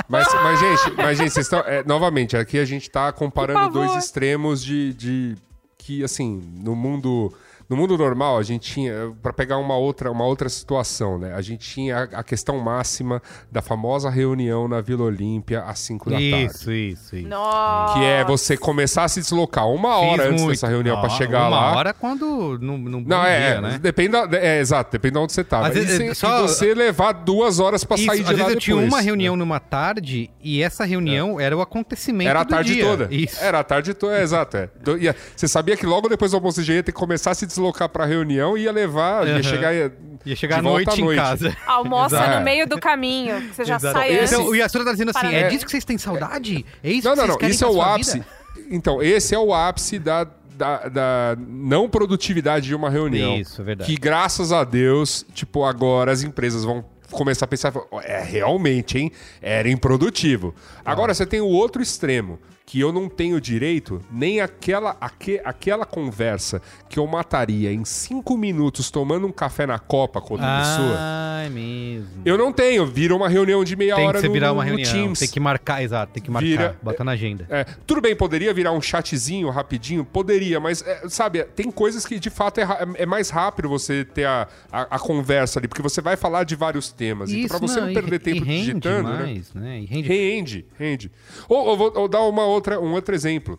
Mas, 0.08 0.26
mas, 0.32 0.58
gente, 0.60 0.96
mas, 0.96 1.18
gente, 1.18 1.30
vocês 1.30 1.44
estão. 1.44 1.58
é, 1.60 1.82
novamente, 1.84 2.34
aqui 2.36 2.58
a 2.58 2.64
gente 2.64 2.88
tá 2.88 3.12
comparando 3.12 3.68
dois 3.70 3.94
extremos 3.96 4.64
de, 4.64 4.94
de. 4.94 5.34
Que, 5.76 6.02
assim, 6.02 6.40
no 6.62 6.74
mundo. 6.74 7.34
No 7.68 7.76
mundo 7.76 7.98
normal, 7.98 8.38
a 8.38 8.42
gente 8.42 8.72
tinha, 8.72 9.12
para 9.22 9.30
pegar 9.30 9.58
uma 9.58 9.76
outra, 9.76 10.10
uma 10.10 10.24
outra 10.24 10.48
situação, 10.48 11.18
né? 11.18 11.34
A 11.34 11.42
gente 11.42 11.68
tinha 11.68 11.98
a, 11.98 12.20
a 12.20 12.22
questão 12.24 12.58
máxima 12.58 13.20
da 13.52 13.60
famosa 13.60 14.08
reunião 14.08 14.66
na 14.66 14.80
Vila 14.80 15.04
Olímpia 15.04 15.60
às 15.60 15.78
5 15.80 16.08
da 16.08 16.16
tarde. 16.16 16.44
Isso, 16.46 16.72
isso, 16.72 17.16
isso. 17.16 17.28
Nossa. 17.28 17.92
Que 17.98 18.04
é 18.06 18.24
você 18.24 18.56
começar 18.56 19.04
a 19.04 19.08
se 19.08 19.20
deslocar 19.20 19.68
uma 19.68 19.96
hora 19.98 20.22
Fiz 20.22 20.30
antes 20.32 20.42
muito. 20.44 20.54
dessa 20.54 20.66
reunião 20.66 20.98
pra 20.98 21.08
Ah, 21.08 21.10
chegar 21.10 21.40
uma 21.40 21.48
lá. 21.50 21.76
hora 21.76 21.92
quando 21.92 22.58
no, 22.58 22.78
no 22.78 23.00
bom 23.02 23.08
Não, 23.10 23.22
é, 23.22 23.38
dia, 23.38 23.46
é, 23.48 23.60
né? 23.60 23.78
depende 23.78 24.08
da, 24.12 24.26
é, 24.38 24.60
exato, 24.60 24.90
depende 24.90 25.12
de 25.12 25.18
onde 25.18 25.32
você 25.34 25.44
tá. 25.44 25.66
Às 25.66 25.74
vezes, 25.74 25.94
se- 25.94 26.02
é, 26.04 26.10
e 26.12 26.14
só- 26.14 26.40
você 26.48 26.72
levar 26.72 27.12
duas 27.12 27.60
horas 27.60 27.84
pra 27.84 27.98
Isso, 27.98 28.06
sair 28.06 28.20
às 28.22 28.26
de 28.28 28.32
lá 28.32 28.38
vezes 28.38 28.40
eu 28.40 28.48
depois. 28.60 28.64
tinha 28.64 28.76
uma 28.76 28.96
né? 28.96 29.02
reunião 29.04 29.36
numa 29.36 29.60
tarde 29.60 30.30
e 30.42 30.62
essa 30.62 30.86
reunião 30.86 31.38
era 31.38 31.54
o 31.54 31.60
acontecimento 31.60 32.30
Era 32.30 32.40
a 32.40 32.44
do 32.44 32.48
tarde 32.48 32.72
dia. 32.72 32.84
toda. 32.84 33.08
Isso. 33.14 33.44
Era 33.44 33.58
a 33.60 33.64
tarde 33.64 33.92
toda, 33.92 34.16
é, 34.18 34.22
exato. 34.22 34.56
É. 34.56 34.70
Do- 34.82 34.96
ia- 34.96 35.14
Você 35.36 35.46
sabia 35.46 35.76
que 35.76 35.84
logo 35.84 36.08
depois 36.08 36.30
do 36.30 36.38
almoço 36.38 36.62
já 36.62 36.72
ia 36.72 36.82
ter 36.82 36.92
que 36.92 36.98
começar 36.98 37.32
a 37.32 37.34
se 37.34 37.44
deslocar 37.44 37.57
pra 37.88 38.04
reunião 38.04 38.56
e 38.56 38.62
ia 38.62 38.72
levar, 38.72 39.26
ia 39.26 39.34
Aham. 39.34 39.42
chegar. 39.42 39.74
Ia, 39.74 39.92
Ia 40.26 40.36
chegar 40.36 40.58
à 40.58 40.62
noite, 40.62 40.90
à 40.90 40.96
noite. 40.96 41.18
em 41.18 41.22
casa. 41.22 41.56
Almoça 41.66 42.16
Exato. 42.16 42.38
no 42.38 42.44
meio 42.44 42.66
do 42.68 42.78
caminho, 42.78 43.40
você 43.52 43.64
já 43.64 43.76
Exato. 43.76 43.96
sai 43.98 44.18
antes. 44.18 44.32
Então, 44.32 44.46
o 44.46 44.54
Yasura 44.54 44.84
tá 44.84 44.92
dizendo 44.92 45.10
assim, 45.10 45.20
Parabéns. 45.20 45.42
é 45.44 45.48
disso 45.48 45.64
que 45.64 45.70
vocês 45.70 45.84
têm 45.84 45.96
saudade? 45.96 46.66
É 46.82 46.90
isso 46.90 47.06
Não, 47.08 47.14
que 47.14 47.20
não, 47.20 47.26
vocês 47.28 47.40
não. 47.42 47.48
Isso 47.50 47.64
é 47.64 47.68
o 47.68 47.80
ápice. 47.80 48.12
vida? 48.14 48.26
Então, 48.70 49.02
esse 49.02 49.34
é 49.34 49.38
o 49.38 49.54
ápice 49.54 49.98
da, 49.98 50.24
da, 50.54 50.88
da 50.88 51.36
não 51.38 51.88
produtividade 51.88 52.66
de 52.66 52.74
uma 52.74 52.90
reunião. 52.90 53.36
Isso, 53.38 53.60
é 53.62 53.64
verdade. 53.64 53.90
Que 53.90 53.98
graças 53.98 54.52
a 54.52 54.64
Deus, 54.64 55.24
tipo, 55.32 55.64
agora 55.64 56.12
as 56.12 56.22
empresas 56.22 56.64
vão 56.64 56.84
começar 57.10 57.46
a 57.46 57.48
pensar, 57.48 57.72
"Ó, 57.90 58.00
é 58.02 58.20
realmente, 58.22 58.98
hein? 58.98 59.12
Era 59.40 59.70
improdutivo. 59.70 60.54
Agora 60.84 61.14
você 61.14 61.24
tem 61.24 61.40
o 61.40 61.46
outro 61.46 61.80
extremo, 61.80 62.38
que 62.70 62.78
eu 62.78 62.92
não 62.92 63.08
tenho 63.08 63.40
direito 63.40 63.98
nem 64.12 64.42
aquela, 64.42 64.94
aque, 65.00 65.40
aquela 65.42 65.86
conversa 65.86 66.60
que 66.86 66.98
eu 66.98 67.06
mataria 67.06 67.72
em 67.72 67.82
cinco 67.82 68.36
minutos 68.36 68.90
tomando 68.90 69.26
um 69.26 69.32
café 69.32 69.64
na 69.66 69.78
copa 69.78 70.20
com 70.20 70.34
outra 70.34 70.46
pessoa. 70.58 70.96
Ah, 70.98 71.42
é 71.46 71.48
mesmo. 71.48 72.08
Eu 72.26 72.36
não 72.36 72.52
tenho, 72.52 72.84
vira 72.84 73.16
uma 73.16 73.26
reunião 73.26 73.64
de 73.64 73.74
meia 73.74 73.94
Tem 73.94 74.04
hora 74.06 74.16
que 74.18 74.20
você 74.20 74.26
no, 74.26 74.32
virar 74.34 74.52
uma 74.52 74.62
no 74.62 74.68
reunião. 74.68 74.92
Teams. 74.92 75.18
Tem 75.18 75.28
que 75.30 75.40
marcar, 75.40 75.82
exato, 75.82 76.12
tem 76.12 76.22
que 76.22 76.30
marcar. 76.30 76.46
Vira- 76.46 76.76
Bota 76.82 77.02
na 77.02 77.12
agenda. 77.12 77.46
É, 77.48 77.64
tudo 77.86 78.02
bem, 78.02 78.14
poderia 78.14 78.52
virar 78.52 78.72
um 78.72 78.82
chatzinho 78.82 79.48
rapidinho? 79.48 80.04
Poderia, 80.04 80.60
mas, 80.60 80.82
é, 80.86 81.08
sabe, 81.08 81.42
tem 81.44 81.70
coisas 81.70 82.04
que 82.04 82.18
de 82.18 82.28
fato 82.28 82.58
é, 82.60 82.64
ra- 82.64 82.86
é 82.96 83.06
mais 83.06 83.30
rápido 83.30 83.66
você 83.70 84.04
ter 84.04 84.26
a, 84.26 84.46
a, 84.70 84.96
a 84.96 84.98
conversa 84.98 85.58
ali, 85.58 85.68
porque 85.68 85.80
você 85.80 86.02
vai 86.02 86.16
falar 86.18 86.44
de 86.44 86.54
vários 86.54 86.92
temas. 86.92 87.32
então, 87.32 87.48
pra 87.48 87.66
você 87.66 87.80
não, 87.80 87.90
e- 87.90 87.94
perder 87.94 88.16
e 88.16 88.18
tempo 88.18 88.44
rende 88.44 88.58
digitando, 88.66 89.08
né? 89.08 89.22
mais, 89.22 89.54
né? 89.54 89.80
E 89.80 89.86
rende 89.86 90.06
Rende, 90.08 90.66
rende. 90.78 91.10
Ou, 91.48 91.66
ou 91.68 91.76
vou 91.78 91.92
ou 91.96 92.06
dar 92.08 92.20
uma 92.24 92.44
outra, 92.44 92.57
um 92.80 92.92
outro 92.92 93.14
exemplo. 93.14 93.58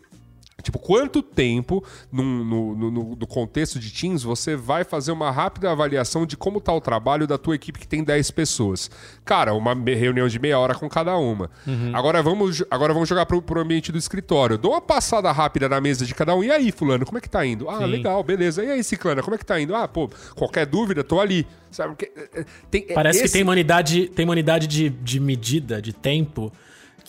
Tipo, 0.62 0.78
quanto 0.78 1.22
tempo, 1.22 1.82
num- 2.12 2.44
no, 2.44 2.76
no, 2.76 2.90
no- 2.90 3.16
no 3.16 3.26
contexto 3.26 3.78
de 3.78 3.90
Teams, 3.90 4.22
você 4.22 4.54
vai 4.54 4.84
fazer 4.84 5.10
uma 5.10 5.30
rápida 5.30 5.72
avaliação 5.72 6.26
de 6.26 6.36
como 6.36 6.60
tá 6.60 6.70
o 6.70 6.82
trabalho 6.82 7.26
da 7.26 7.38
tua 7.38 7.54
equipe 7.54 7.78
que 7.78 7.88
tem 7.88 8.04
10 8.04 8.30
pessoas? 8.30 8.90
Cara, 9.24 9.54
uma 9.54 9.72
reunião 9.72 10.28
de 10.28 10.38
meia 10.38 10.58
hora 10.58 10.74
com 10.74 10.86
cada 10.86 11.16
uma. 11.16 11.50
Agora, 11.94 12.22
vamos, 12.22 12.62
agora 12.70 12.92
vamos 12.92 13.08
jogar 13.08 13.24
pro, 13.24 13.40
pro 13.40 13.58
ambiente 13.58 13.90
do 13.90 13.96
escritório. 13.96 14.58
Dou 14.58 14.72
uma 14.72 14.82
passada 14.82 15.32
rápida 15.32 15.66
na 15.66 15.80
mesa 15.80 16.04
de 16.04 16.14
cada 16.14 16.34
um. 16.36 16.44
E 16.44 16.50
aí, 16.50 16.70
fulano, 16.70 17.06
como 17.06 17.16
é 17.16 17.22
que 17.22 17.30
tá 17.30 17.44
indo? 17.46 17.66
Ah, 17.70 17.78
Sim. 17.78 17.86
legal, 17.86 18.22
beleza. 18.22 18.62
E 18.62 18.70
aí, 18.70 18.84
ciclana, 18.84 19.22
como 19.22 19.34
é 19.34 19.38
que 19.38 19.46
tá 19.46 19.58
indo? 19.58 19.74
Ah, 19.74 19.88
pô, 19.88 20.10
qualquer 20.36 20.66
dúvida, 20.66 21.02
tô 21.02 21.20
ali. 21.20 21.46
Sabe? 21.70 21.94
É, 22.02 22.40
é, 22.40 22.44
tem, 22.70 22.84
é, 22.86 22.92
Parece 22.92 23.20
que 23.20 23.24
esse- 23.24 23.32
tem 23.32 23.42
uma 23.42 23.52
unidade, 23.52 24.08
tem 24.08 24.26
uma 24.26 24.32
unidade 24.32 24.66
de, 24.66 24.90
de 24.90 25.18
medida, 25.18 25.80
de 25.80 25.94
tempo, 25.94 26.52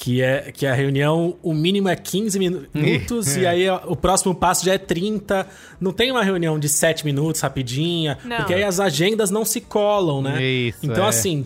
que 0.04 0.20
é 0.20 0.52
que 0.52 0.66
a 0.66 0.74
reunião, 0.74 1.36
o 1.44 1.54
mínimo 1.54 1.88
é 1.88 1.96
15 1.96 2.40
minu- 2.40 2.66
minutos 2.74 3.38
e 3.38 3.46
aí 3.46 3.70
o 3.70 3.96
próximo 3.96 4.34
passo 4.34 4.66
já 4.66 4.74
é 4.74 4.78
30. 4.80 5.46
Não 5.80 5.92
tem 5.94 6.10
uma 6.12 6.24
reunião 6.24 6.58
de 6.58 6.68
7 6.68 7.06
minutos, 7.06 7.40
rapidinha, 7.42 8.18
Não. 8.26 8.38
porque 8.38 8.56
aí 8.56 8.64
as 8.64 8.80
agendas 8.80 9.30
não 9.30 9.46
se 9.46 9.62
colam, 9.62 10.20
né? 10.20 10.42
Isso, 10.44 10.80
então, 10.82 11.06
é. 11.06 11.10
assim, 11.10 11.46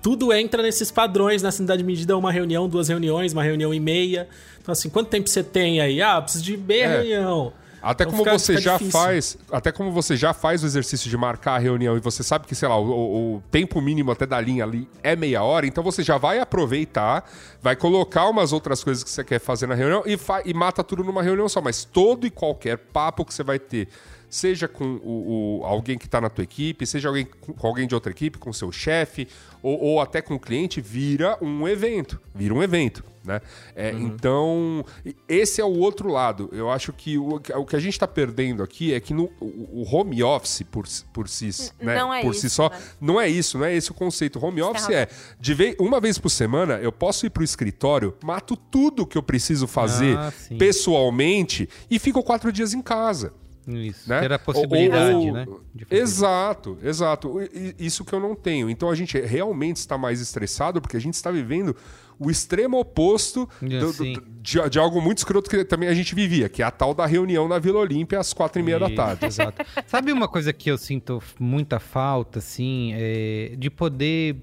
tudo 0.00 0.32
entra 0.32 0.62
nesses 0.62 0.90
padrões, 0.90 1.42
nessa 1.42 1.58
unidade 1.60 1.82
de 1.82 1.86
medida, 1.86 2.16
uma 2.16 2.32
reunião, 2.32 2.66
duas 2.66 2.88
reuniões, 2.88 3.34
uma 3.34 3.42
reunião 3.42 3.74
e 3.74 3.78
meia. 3.78 4.26
Então, 4.62 4.72
assim, 4.72 4.88
quanto 4.88 5.08
tempo 5.10 5.28
você 5.28 5.42
tem 5.42 5.80
aí? 5.82 6.00
Ah, 6.00 6.16
eu 6.16 6.22
preciso 6.22 6.44
de 6.44 6.56
meia 6.56 6.84
É. 6.84 6.96
reunião. 6.96 7.52
Até 7.82 8.04
Então 8.04 8.12
como 8.12 8.24
fica- 8.24 8.38
você 8.38 8.52
fica 8.52 8.60
já 8.62 8.72
difícil. 8.78 8.92
faz, 9.00 9.38
até 9.50 9.72
como 9.72 9.90
você 9.90 10.16
já 10.16 10.32
faz 10.32 10.62
o 10.62 10.66
exercício 10.66 11.10
de 11.10 11.16
marcar 11.16 11.54
a 11.56 11.58
reunião 11.58 11.96
e 11.96 12.00
você 12.00 12.22
sabe 12.22 12.46
que, 12.46 12.54
sei 12.54 12.68
lá, 12.68 12.78
o, 12.78 12.84
o- 12.88 13.36
o 13.36 13.42
tempo 13.50 13.80
mínimo 13.80 14.10
até 14.12 14.24
da 14.24 14.40
linha 14.40 14.62
ali 14.64 14.88
é 15.02 15.16
meia 15.16 15.42
hora, 15.42 15.66
então 15.66 15.82
você 15.82 16.02
já 16.02 16.16
vai 16.16 16.38
aproveitar, 16.38 17.28
vai 17.60 17.74
colocar 17.74 18.28
umas 18.28 18.52
outras 18.52 18.84
coisas 18.84 19.02
que 19.02 19.10
você 19.10 19.24
quer 19.24 19.40
fazer 19.40 19.66
na 19.66 19.74
reunião 19.74 20.02
e, 20.06 20.16
fa- 20.16 20.42
e 20.44 20.54
mata 20.54 20.84
tudo 20.84 21.02
numa 21.02 21.22
reunião 21.22 21.48
só. 21.48 21.60
Mas 21.60 21.84
todo 21.84 22.26
e 22.26 22.30
qualquer 22.30 22.78
papo 22.78 23.24
que 23.24 23.34
você 23.34 23.42
vai 23.42 23.58
ter, 23.58 23.88
seja 24.34 24.66
com 24.66 24.94
o, 25.04 25.60
o- 25.60 25.64
alguém 25.66 25.98
que 25.98 26.06
está 26.06 26.18
na 26.18 26.30
tua 26.30 26.42
equipe, 26.42 26.86
seja 26.86 27.08
alguém 27.08 27.26
com, 27.26 27.54
alguém 27.66 27.86
de 27.86 27.94
outra 27.94 28.10
equipe, 28.10 28.38
com 28.38 28.50
seu 28.50 28.72
chefe, 28.72 29.28
ou, 29.62 29.78
ou 29.78 30.00
até 30.00 30.22
com 30.22 30.34
o 30.34 30.40
cliente, 30.40 30.80
vira 30.80 31.36
um 31.42 31.68
evento. 31.68 32.18
Vira 32.34 32.54
um 32.54 32.62
evento. 32.62 33.04
Né? 33.24 33.40
É, 33.76 33.90
Então, 33.92 34.84
e- 35.06 35.14
esse 35.28 35.60
é 35.60 35.64
o 35.64 35.78
outro 35.78 36.08
lado. 36.10 36.48
Eu 36.50 36.70
acho 36.70 36.92
que 36.94 37.16
o, 37.18 37.34
o 37.36 37.64
que 37.66 37.76
a 37.76 37.78
gente 37.78 37.92
está 37.92 38.08
perdendo 38.08 38.62
aqui 38.64 38.92
é 38.94 38.98
que 39.00 39.12
no, 39.14 39.30
o, 39.38 39.82
o 39.82 39.86
home 39.94 40.22
office 40.24 40.62
por, 40.68 40.88
si- 40.88 41.04
por 41.12 41.28
si, 41.28 41.50
né, 41.80 41.94
não 41.94 42.12
é 42.12 42.22
por 42.22 42.34
si 42.34 42.46
isso, 42.46 42.56
só, 42.56 42.70
né? 42.70 42.78
não 43.00 43.20
é 43.20 43.28
isso, 43.28 43.58
não 43.58 43.66
é 43.66 43.76
esse 43.76 43.90
o 43.90 43.94
conceito. 43.94 44.44
Home 44.44 44.60
office 44.62 44.84
razão. 44.86 44.96
é, 44.98 45.08
de 45.38 45.54
vez, 45.54 45.76
uma 45.78 46.00
vez 46.00 46.16
por 46.18 46.30
semana, 46.30 46.78
eu 46.80 46.90
posso 46.90 47.24
ir 47.26 47.30
pro 47.30 47.44
escritório, 47.44 48.14
mato 48.24 48.56
tudo 48.56 49.06
que 49.06 49.16
eu 49.18 49.22
preciso 49.22 49.66
fazer 49.68 50.16
Ah, 50.18 50.32
pessoalmente 50.58 51.68
e 51.90 51.98
fico 51.98 52.22
quatro 52.22 52.50
dias 52.50 52.72
em 52.74 52.82
casa 52.82 53.32
Isso, 53.66 54.08
né? 54.08 54.20
ter 54.20 54.32
a 54.32 54.38
possibilidade, 54.38 55.14
Ou- 55.14 55.26
ou- 55.26 55.32
né? 55.32 55.46
de 55.74 55.84
fazer. 55.84 56.02
Exato, 56.02 56.78
exato. 56.82 57.34
Isso 57.78 58.04
que 58.04 58.12
eu 58.12 58.20
não 58.20 58.34
tenho. 58.34 58.68
Então 58.68 58.90
a 58.90 58.94
gente 58.94 59.18
realmente 59.20 59.76
está 59.76 59.96
mais 59.96 60.20
estressado 60.20 60.80
porque 60.80 60.96
a 60.96 61.00
gente 61.00 61.14
está 61.14 61.30
vivendo 61.30 61.76
o 62.18 62.30
extremo 62.30 62.78
oposto 62.78 63.48
do- 63.60 63.92
do- 63.92 64.22
de, 64.40 64.68
de 64.70 64.78
algo 64.78 65.00
muito 65.00 65.18
escroto 65.18 65.48
que 65.50 65.64
também 65.64 65.88
a 65.88 65.94
gente 65.94 66.14
vivia, 66.14 66.48
que 66.48 66.62
é 66.62 66.64
a 66.64 66.70
tal 66.70 66.94
da 66.94 67.06
reunião 67.06 67.48
na 67.48 67.58
Vila 67.58 67.78
Olímpia 67.80 68.18
às 68.20 68.32
quatro 68.32 68.60
e 68.60 68.64
meia 68.64 68.78
da 68.78 68.86
Isso, 68.86 68.96
tarde. 68.96 69.26
Exato. 69.26 69.64
Sabe 69.86 70.12
uma 70.12 70.28
coisa 70.28 70.52
que 70.52 70.70
eu 70.70 70.78
sinto 70.78 71.22
muita 71.38 71.78
falta, 71.80 72.38
assim, 72.38 72.92
é, 72.94 73.54
de 73.58 73.70
poder. 73.70 74.36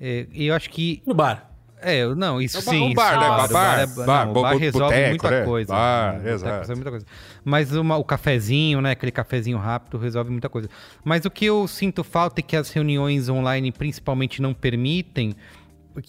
é, 0.00 0.26
eu 0.34 0.54
acho 0.54 0.68
que 0.70 1.02
No 1.06 1.14
bar. 1.14 1.50
É, 1.84 2.14
não, 2.14 2.40
isso 2.40 2.56
É 2.56 2.60
o 2.60 2.64
bar- 2.64 2.70
sim. 2.72 2.80
um 2.82 2.94
bar, 2.94 3.20
né? 3.20 3.28
Bar, 3.28 3.38
o 3.38 3.44
é- 3.44 3.86
bar, 3.86 4.28
o 4.30 4.32
bar 4.32 4.52
bo- 4.52 4.56
resolve 4.58 4.86
boteco, 4.94 5.08
muita 5.10 5.30
né? 5.30 5.44
coisa. 5.44 5.72
Bar, 5.72 6.18
né? 6.20 6.32
Exato. 6.32 6.58
resolve 6.60 6.74
muita 6.74 6.90
coisa. 6.90 7.06
Mas 7.44 7.72
o 7.74 8.04
cafezinho, 8.04 8.80
né? 8.80 8.92
Aquele 8.92 9.12
cafezinho 9.12 9.58
rápido 9.58 9.98
resolve 9.98 10.30
muita 10.30 10.48
coisa. 10.48 10.68
Mas 11.04 11.24
o 11.24 11.30
que 11.30 11.44
eu 11.44 11.68
sinto 11.68 12.02
falta 12.02 12.40
e 12.40 12.42
que 12.42 12.56
as 12.56 12.70
reuniões 12.70 13.28
online 13.28 13.70
principalmente 13.70 14.40
não 14.40 14.54
permitem 14.54 15.34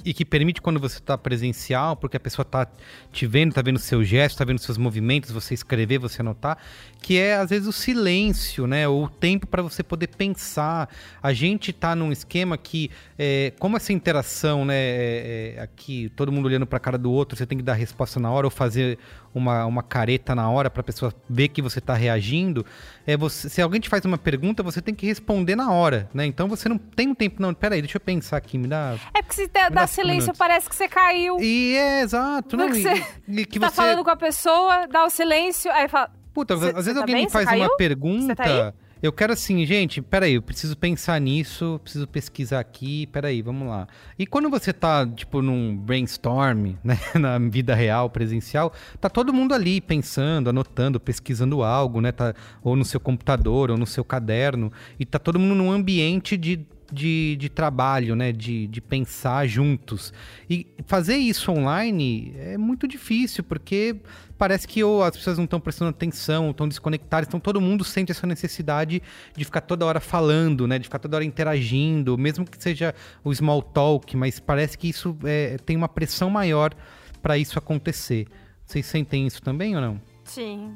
e 0.03 0.15
que 0.15 0.25
permite 0.25 0.61
quando 0.61 0.79
você 0.79 0.97
está 0.97 1.15
presencial, 1.15 1.95
porque 1.95 2.17
a 2.17 2.19
pessoa 2.19 2.41
está 2.41 2.67
te 3.11 3.27
vendo, 3.27 3.49
está 3.49 3.61
vendo 3.61 3.77
seus 3.77 4.07
gestos, 4.07 4.33
está 4.33 4.43
vendo 4.43 4.57
seus 4.57 4.79
movimentos, 4.79 5.29
você 5.29 5.53
escrever, 5.53 5.99
você 5.99 6.21
anotar, 6.21 6.57
que 7.05 7.19
é 7.19 7.35
às 7.35 7.51
vezes 7.51 7.67
o 7.67 7.71
silêncio, 7.71 8.65
né? 8.65 8.87
O 8.87 9.07
tempo 9.07 9.45
para 9.45 9.61
você 9.61 9.83
poder 9.83 10.07
pensar. 10.07 10.89
A 11.21 11.33
gente 11.33 11.69
está 11.69 11.95
num 11.95 12.11
esquema 12.11 12.57
que, 12.57 12.89
é, 13.15 13.53
como 13.59 13.77
essa 13.77 13.93
interação, 13.93 14.65
né? 14.65 14.73
é, 14.75 15.53
é, 15.57 15.61
aqui, 15.61 16.11
todo 16.15 16.31
mundo 16.31 16.47
olhando 16.47 16.65
para 16.65 16.77
a 16.77 16.79
cara 16.79 16.97
do 16.97 17.11
outro, 17.11 17.37
você 17.37 17.45
tem 17.45 17.59
que 17.59 17.63
dar 17.63 17.75
resposta 17.75 18.19
na 18.19 18.31
hora 18.31 18.47
ou 18.47 18.49
fazer 18.49 18.97
uma, 19.35 19.67
uma 19.67 19.83
careta 19.83 20.33
na 20.33 20.49
hora 20.49 20.67
para 20.67 20.81
a 20.81 20.83
pessoa 20.83 21.13
ver 21.29 21.49
que 21.49 21.61
você 21.61 21.77
está 21.77 21.93
reagindo. 21.93 22.65
É 23.05 23.15
você, 23.15 23.49
se 23.49 23.61
alguém 23.61 23.79
te 23.79 23.87
faz 23.87 24.03
uma 24.03 24.17
pergunta, 24.17 24.63
você 24.63 24.81
tem 24.81 24.95
que 24.95 25.05
responder 25.05 25.55
na 25.55 25.71
hora, 25.71 26.09
né? 26.11 26.25
Então 26.25 26.47
você 26.47 26.67
não 26.67 26.79
tem 26.79 27.09
um 27.09 27.13
tempo, 27.13 27.39
não. 27.39 27.53
Peraí, 27.53 27.83
deixa 27.83 27.97
eu 27.97 28.01
pensar 28.01 28.37
aqui, 28.37 28.57
me 28.57 28.67
dá 28.67 28.95
É 29.13 29.21
porque 29.21 29.35
se 29.35 29.47
dá 29.47 29.85
silêncio, 29.85 30.21
minutos. 30.21 30.39
parece 30.39 30.67
que 30.67 30.75
você 30.75 30.87
caiu. 30.87 31.37
e 31.39 31.75
é, 31.77 32.01
exato. 32.01 32.57
Não, 32.57 32.65
Porque 32.65 32.79
e, 32.79 32.81
você 32.81 33.05
e 33.27 33.45
que 33.45 33.59
tá 33.59 33.69
você. 33.69 33.75
falando 33.75 34.03
com 34.03 34.09
a 34.09 34.15
pessoa, 34.15 34.87
dá 34.87 35.05
o 35.05 35.09
silêncio, 35.11 35.71
aí 35.71 35.87
fala. 35.87 36.24
Puta, 36.35 36.55
Cê- 36.57 36.65
às 36.65 36.69
cê 36.71 36.75
vezes 36.75 36.93
tá 36.93 36.99
alguém 36.99 37.15
bem? 37.15 37.25
me 37.25 37.31
faz 37.31 37.49
uma 37.51 37.75
pergunta. 37.77 38.35
tá 38.35 38.43
aí? 38.43 38.73
eu 39.01 39.11
quero 39.13 39.33
assim, 39.33 39.63
gente, 39.65 40.01
peraí, 40.01 40.33
eu 40.33 40.41
preciso 40.41 40.75
pensar 40.75 41.19
nisso, 41.21 41.79
preciso 41.83 42.07
pesquisar 42.07 42.59
aqui, 42.59 43.05
peraí, 43.07 43.41
vamos 43.41 43.67
lá. 43.67 43.87
E 44.17 44.25
quando 44.25 44.49
você 44.49 44.73
tá, 44.73 45.05
tipo, 45.05 45.41
num 45.41 45.77
brainstorm, 45.77 46.73
né, 46.83 46.97
na 47.13 47.37
vida 47.37 47.75
real, 47.75 48.09
presencial, 48.09 48.73
tá 48.99 49.07
todo 49.09 49.31
mundo 49.33 49.53
ali 49.53 49.79
pensando, 49.79 50.49
anotando, 50.49 50.99
pesquisando 50.99 51.61
algo, 51.63 52.01
né, 52.01 52.11
tá, 52.11 52.33
ou 52.63 52.75
no 52.75 52.83
seu 52.83 52.99
computador, 52.99 53.69
ou 53.71 53.77
no 53.77 53.85
seu 53.85 54.03
caderno, 54.03 54.71
e 54.99 55.05
tá 55.05 55.19
todo 55.19 55.39
mundo 55.39 55.55
num 55.55 55.71
ambiente 55.71 56.35
de 56.35 56.65
de, 56.95 57.35
de 57.35 57.49
trabalho, 57.49 58.15
né? 58.15 58.31
De, 58.31 58.65
de 58.67 58.81
pensar 58.81 59.45
juntos. 59.45 60.13
E 60.49 60.65
fazer 60.87 61.17
isso 61.17 61.51
online 61.51 62.33
é 62.37 62.57
muito 62.57 62.87
difícil, 62.87 63.43
porque 63.43 63.97
parece 64.37 64.67
que 64.67 64.83
ou 64.83 65.03
as 65.03 65.15
pessoas 65.15 65.37
não 65.37 65.43
estão 65.43 65.59
prestando 65.59 65.89
atenção, 65.89 66.51
estão 66.51 66.67
desconectadas, 66.67 67.27
então 67.27 67.39
todo 67.39 67.61
mundo 67.61 67.83
sente 67.83 68.11
essa 68.11 68.25
necessidade 68.25 69.01
de 69.35 69.45
ficar 69.45 69.61
toda 69.61 69.85
hora 69.85 69.99
falando, 69.99 70.65
né? 70.65 70.79
De 70.79 70.85
ficar 70.85 70.99
toda 70.99 71.17
hora 71.17 71.25
interagindo, 71.25 72.17
mesmo 72.17 72.45
que 72.45 72.61
seja 72.61 72.95
o 73.23 73.33
small 73.33 73.61
talk, 73.61 74.15
mas 74.15 74.39
parece 74.39 74.77
que 74.77 74.89
isso 74.89 75.17
é, 75.25 75.57
tem 75.65 75.75
uma 75.75 75.89
pressão 75.89 76.29
maior 76.29 76.73
para 77.21 77.37
isso 77.37 77.59
acontecer. 77.59 78.27
Vocês 78.65 78.85
sentem 78.85 79.27
isso 79.27 79.41
também 79.41 79.75
ou 79.75 79.81
não? 79.81 80.01
Sim. 80.23 80.75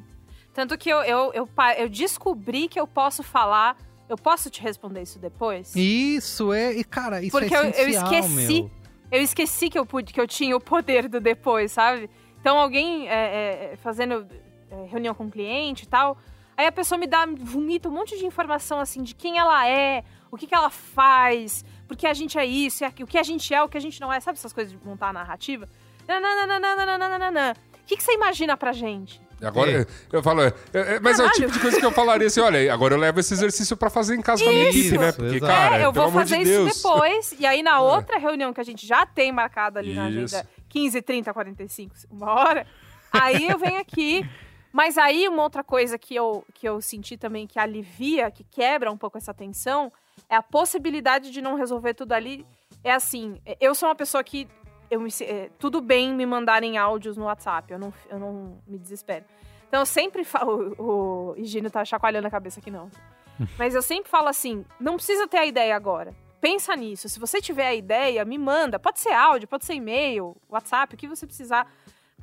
Tanto 0.54 0.78
que 0.78 0.90
eu, 0.90 1.02
eu, 1.04 1.32
eu, 1.34 1.50
eu 1.78 1.90
descobri 1.90 2.68
que 2.68 2.80
eu 2.80 2.86
posso 2.86 3.24
falar. 3.24 3.78
Eu 4.10 4.18
posso 4.18 4.50
te 4.50 4.60
responder 4.62 5.04
isso 5.04 5.20
depois? 5.20 5.74
Isso 5.76 6.52
é, 6.52 6.74
e 6.74 6.84
cara, 6.84 7.22
isso 7.22 7.32
Porque 7.38 7.54
é 7.54 7.58
eu- 7.60 7.64
eu 7.64 7.70
essencial, 7.70 8.04
esqueci. 8.14 8.62
meu. 8.64 8.72
Eu 9.12 9.22
esqueci 9.22 9.70
que 9.70 9.78
eu, 9.80 9.86
pude, 9.86 10.12
que 10.12 10.20
eu 10.20 10.28
tinha 10.28 10.56
o 10.56 10.60
poder 10.60 11.08
do 11.08 11.20
depois, 11.22 11.72
sabe? 11.72 12.10
Então, 12.42 12.58
alguém 12.58 13.08
é, 13.08 13.72
é, 13.74 13.76
fazendo 13.78 14.28
é, 14.72 14.86
reunião 14.88 15.14
com 15.16 15.26
o 15.26 15.30
cliente 15.32 15.84
e 15.84 15.88
tal, 15.88 16.18
aí 16.58 16.66
a 16.68 16.72
pessoa 16.72 16.98
me 16.98 17.06
dá, 17.08 17.26
vomita 17.26 17.88
um 17.90 17.92
monte 17.92 18.18
de 18.18 18.26
informação, 18.26 18.80
assim, 18.80 19.02
de 19.04 19.14
quem 19.16 19.38
ela 19.38 19.68
é, 19.68 20.04
o 20.32 20.38
que, 20.38 20.46
que 20.48 20.54
ela 20.56 20.70
faz, 20.70 21.64
porque 21.88 22.06
a 22.08 22.14
gente 22.14 22.38
é 22.38 22.46
isso, 22.46 22.86
aqui- 22.86 23.04
o 23.04 23.08
que 23.08 23.18
a 23.18 23.24
gente 23.24 23.52
é, 23.54 23.64
o 23.64 23.68
que 23.70 23.78
a 23.78 23.82
gente 23.82 24.00
não 24.02 24.12
é, 24.14 24.20
sabe 24.20 24.38
essas 24.38 24.54
coisas 24.54 24.72
de 24.72 24.80
montar 24.86 25.10
a 25.10 25.14
narrativa? 25.14 25.68
Nananana. 26.08 27.56
O 27.82 27.86
que, 27.86 27.98
que 27.98 28.04
você 28.04 28.14
imagina 28.14 28.56
pra 28.56 28.72
gente? 28.72 29.20
Agora, 29.42 29.82
É. 29.82 29.86
eu 30.12 30.22
falo, 30.22 30.42
é, 30.42 30.54
é, 30.74 31.00
mas 31.00 31.20
é 31.20 31.24
o 31.24 31.26
Caralho. 31.28 31.34
tipo 31.46 31.52
de 31.54 31.60
coisa 31.60 31.80
que 31.80 31.86
eu 31.86 31.92
falaria 31.92 32.28
assim, 32.28 32.42
olha, 32.42 32.74
agora 32.74 32.94
eu 32.96 33.00
levo 33.00 33.20
esse 33.20 33.34
exercício 33.34 33.78
pra 33.78 33.90
fazer 33.90 34.16
em 34.16 34.22
casa 34.22 34.44
com 34.44 34.50
a 34.50 34.54
minha 34.54 34.70
Isso, 34.70 34.80
equipe, 34.80 34.98
né? 34.98 35.12
Porque, 35.12 35.36
exato. 35.38 35.46
cara, 35.54 35.80
é, 35.80 35.86
eu 35.86 35.94
vou 35.94 36.12
fazer 36.12 36.38
de 36.38 36.44
isso 36.44 36.64
Deus. 36.66 36.76
depois. 36.76 37.36
E 37.40 37.46
aí, 37.46 37.64
na 37.64 37.80
outra 37.82 38.18
reunião 38.18 38.54
que 38.54 38.60
a 38.62 38.64
gente 38.66 38.86
já 38.86 39.06
tem 39.06 39.32
marcada 39.32 39.80
ali 39.80 39.94
na 39.94 40.10
Isso. 40.10 40.36
agenda, 40.36 40.50
15, 40.68 41.02
30, 41.02 41.34
45, 41.34 41.96
uma 42.12 42.32
hora, 42.34 42.68
aí 43.12 43.48
eu 43.50 43.58
venho 43.58 43.80
aqui. 43.80 44.28
Mas 44.72 44.98
aí, 45.00 45.28
uma 45.28 45.42
outra 45.44 45.64
coisa 45.64 45.98
que 45.98 46.14
eu, 46.16 46.46
que 46.54 46.68
eu 46.70 46.80
senti 46.80 47.18
também 47.18 47.48
que 47.48 47.58
alivia, 47.58 48.30
que 48.30 48.44
quebra 48.44 48.92
um 48.92 48.98
pouco 48.98 49.18
essa 49.18 49.34
tensão, 49.34 49.92
é 50.30 50.36
a 50.36 50.44
possibilidade 50.44 51.32
de 51.32 51.42
não 51.42 51.56
resolver 51.56 51.96
tudo 51.96 52.12
ali. 52.14 52.46
É 52.84 52.92
assim, 52.94 53.42
eu 53.60 53.74
sou 53.74 53.90
uma 53.90 53.96
pessoa 53.96 54.24
que. 54.24 54.48
Eu 54.90 55.00
me, 55.00 55.10
é, 55.22 55.50
tudo 55.60 55.82
bem 55.82 56.14
me 56.14 56.26
mandarem 56.26 56.78
áudios 56.78 57.16
no 57.16 57.26
WhatsApp, 57.26 57.72
eu 57.72 57.80
não, 57.80 57.94
eu 58.10 58.20
não 58.20 58.58
me 58.68 58.78
desespero. 58.78 59.26
Então 59.68 59.82
eu 59.82 59.86
sempre 59.86 60.24
falo. 60.24 60.76
O, 60.80 61.32
o 61.32 61.36
Higino 61.38 61.70
tá 61.70 61.86
chacoalhando 61.86 62.28
a 62.28 62.32
cabeça 62.32 62.60
aqui, 62.60 62.72
não. 62.72 62.90
Mas 63.58 63.76
eu 63.76 63.82
sempre 63.82 64.10
falo 64.10 64.28
assim: 64.28 64.66
não 64.80 64.96
precisa 64.96 65.28
ter 65.28 65.38
a 65.38 65.46
ideia 65.46 65.76
agora. 65.76 66.14
Pensa 66.42 66.76
nisso. 66.76 67.10
Se 67.10 67.20
você 67.20 67.42
tiver 67.42 67.68
a 67.68 67.76
ideia, 67.76 68.26
me 68.26 68.38
manda. 68.38 68.80
Pode 68.80 69.00
ser 69.00 69.12
áudio, 69.12 69.48
pode 69.48 69.66
ser 69.66 69.74
e-mail, 69.74 70.36
WhatsApp, 70.50 70.96
o 70.96 70.98
que 70.98 71.08
você 71.08 71.28
precisar. 71.28 71.72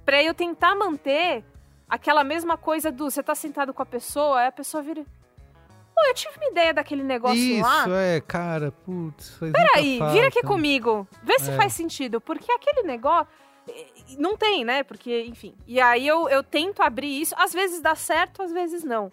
Pra 0.05 0.23
eu 0.23 0.33
tentar 0.35 0.75
manter 0.75 1.45
aquela 1.89 2.25
mesma 2.25 2.57
coisa 2.57 2.91
do 2.91 3.11
você 3.11 3.23
tá 3.23 3.35
sentado 3.35 3.73
com 3.75 3.83
a 3.83 3.87
pessoa, 3.87 4.41
aí 4.41 4.47
a 4.47 4.53
pessoa 4.53 4.83
vira. 4.83 5.05
Pô, 5.97 6.07
eu 6.09 6.15
tive 6.15 6.37
uma 6.37 6.51
ideia 6.51 6.75
daquele 6.75 7.03
negócio 7.03 7.39
Isso, 7.39 7.63
lá. 7.63 7.87
é, 7.89 8.21
cara, 8.21 8.71
putz. 8.71 9.39
Peraí, 9.41 9.99
vira 10.13 10.29
aqui 10.29 10.43
comigo. 10.43 11.09
Vê 11.23 11.39
se 11.39 11.51
É. 11.51 11.57
faz 11.57 11.73
sentido. 11.73 12.21
Porque 12.21 12.53
aquele 12.53 12.83
negócio. 12.83 13.27
Não 14.19 14.37
tem, 14.37 14.63
né? 14.63 14.83
Porque, 14.83 15.25
enfim. 15.25 15.55
E 15.67 15.81
aí 15.81 16.07
eu, 16.07 16.29
eu 16.29 16.43
tento 16.43 16.83
abrir 16.83 17.21
isso. 17.23 17.35
Às 17.39 17.53
vezes 17.55 17.81
dá 17.81 17.95
certo, 17.95 18.43
às 18.43 18.53
vezes 18.53 18.85
não. 18.85 19.11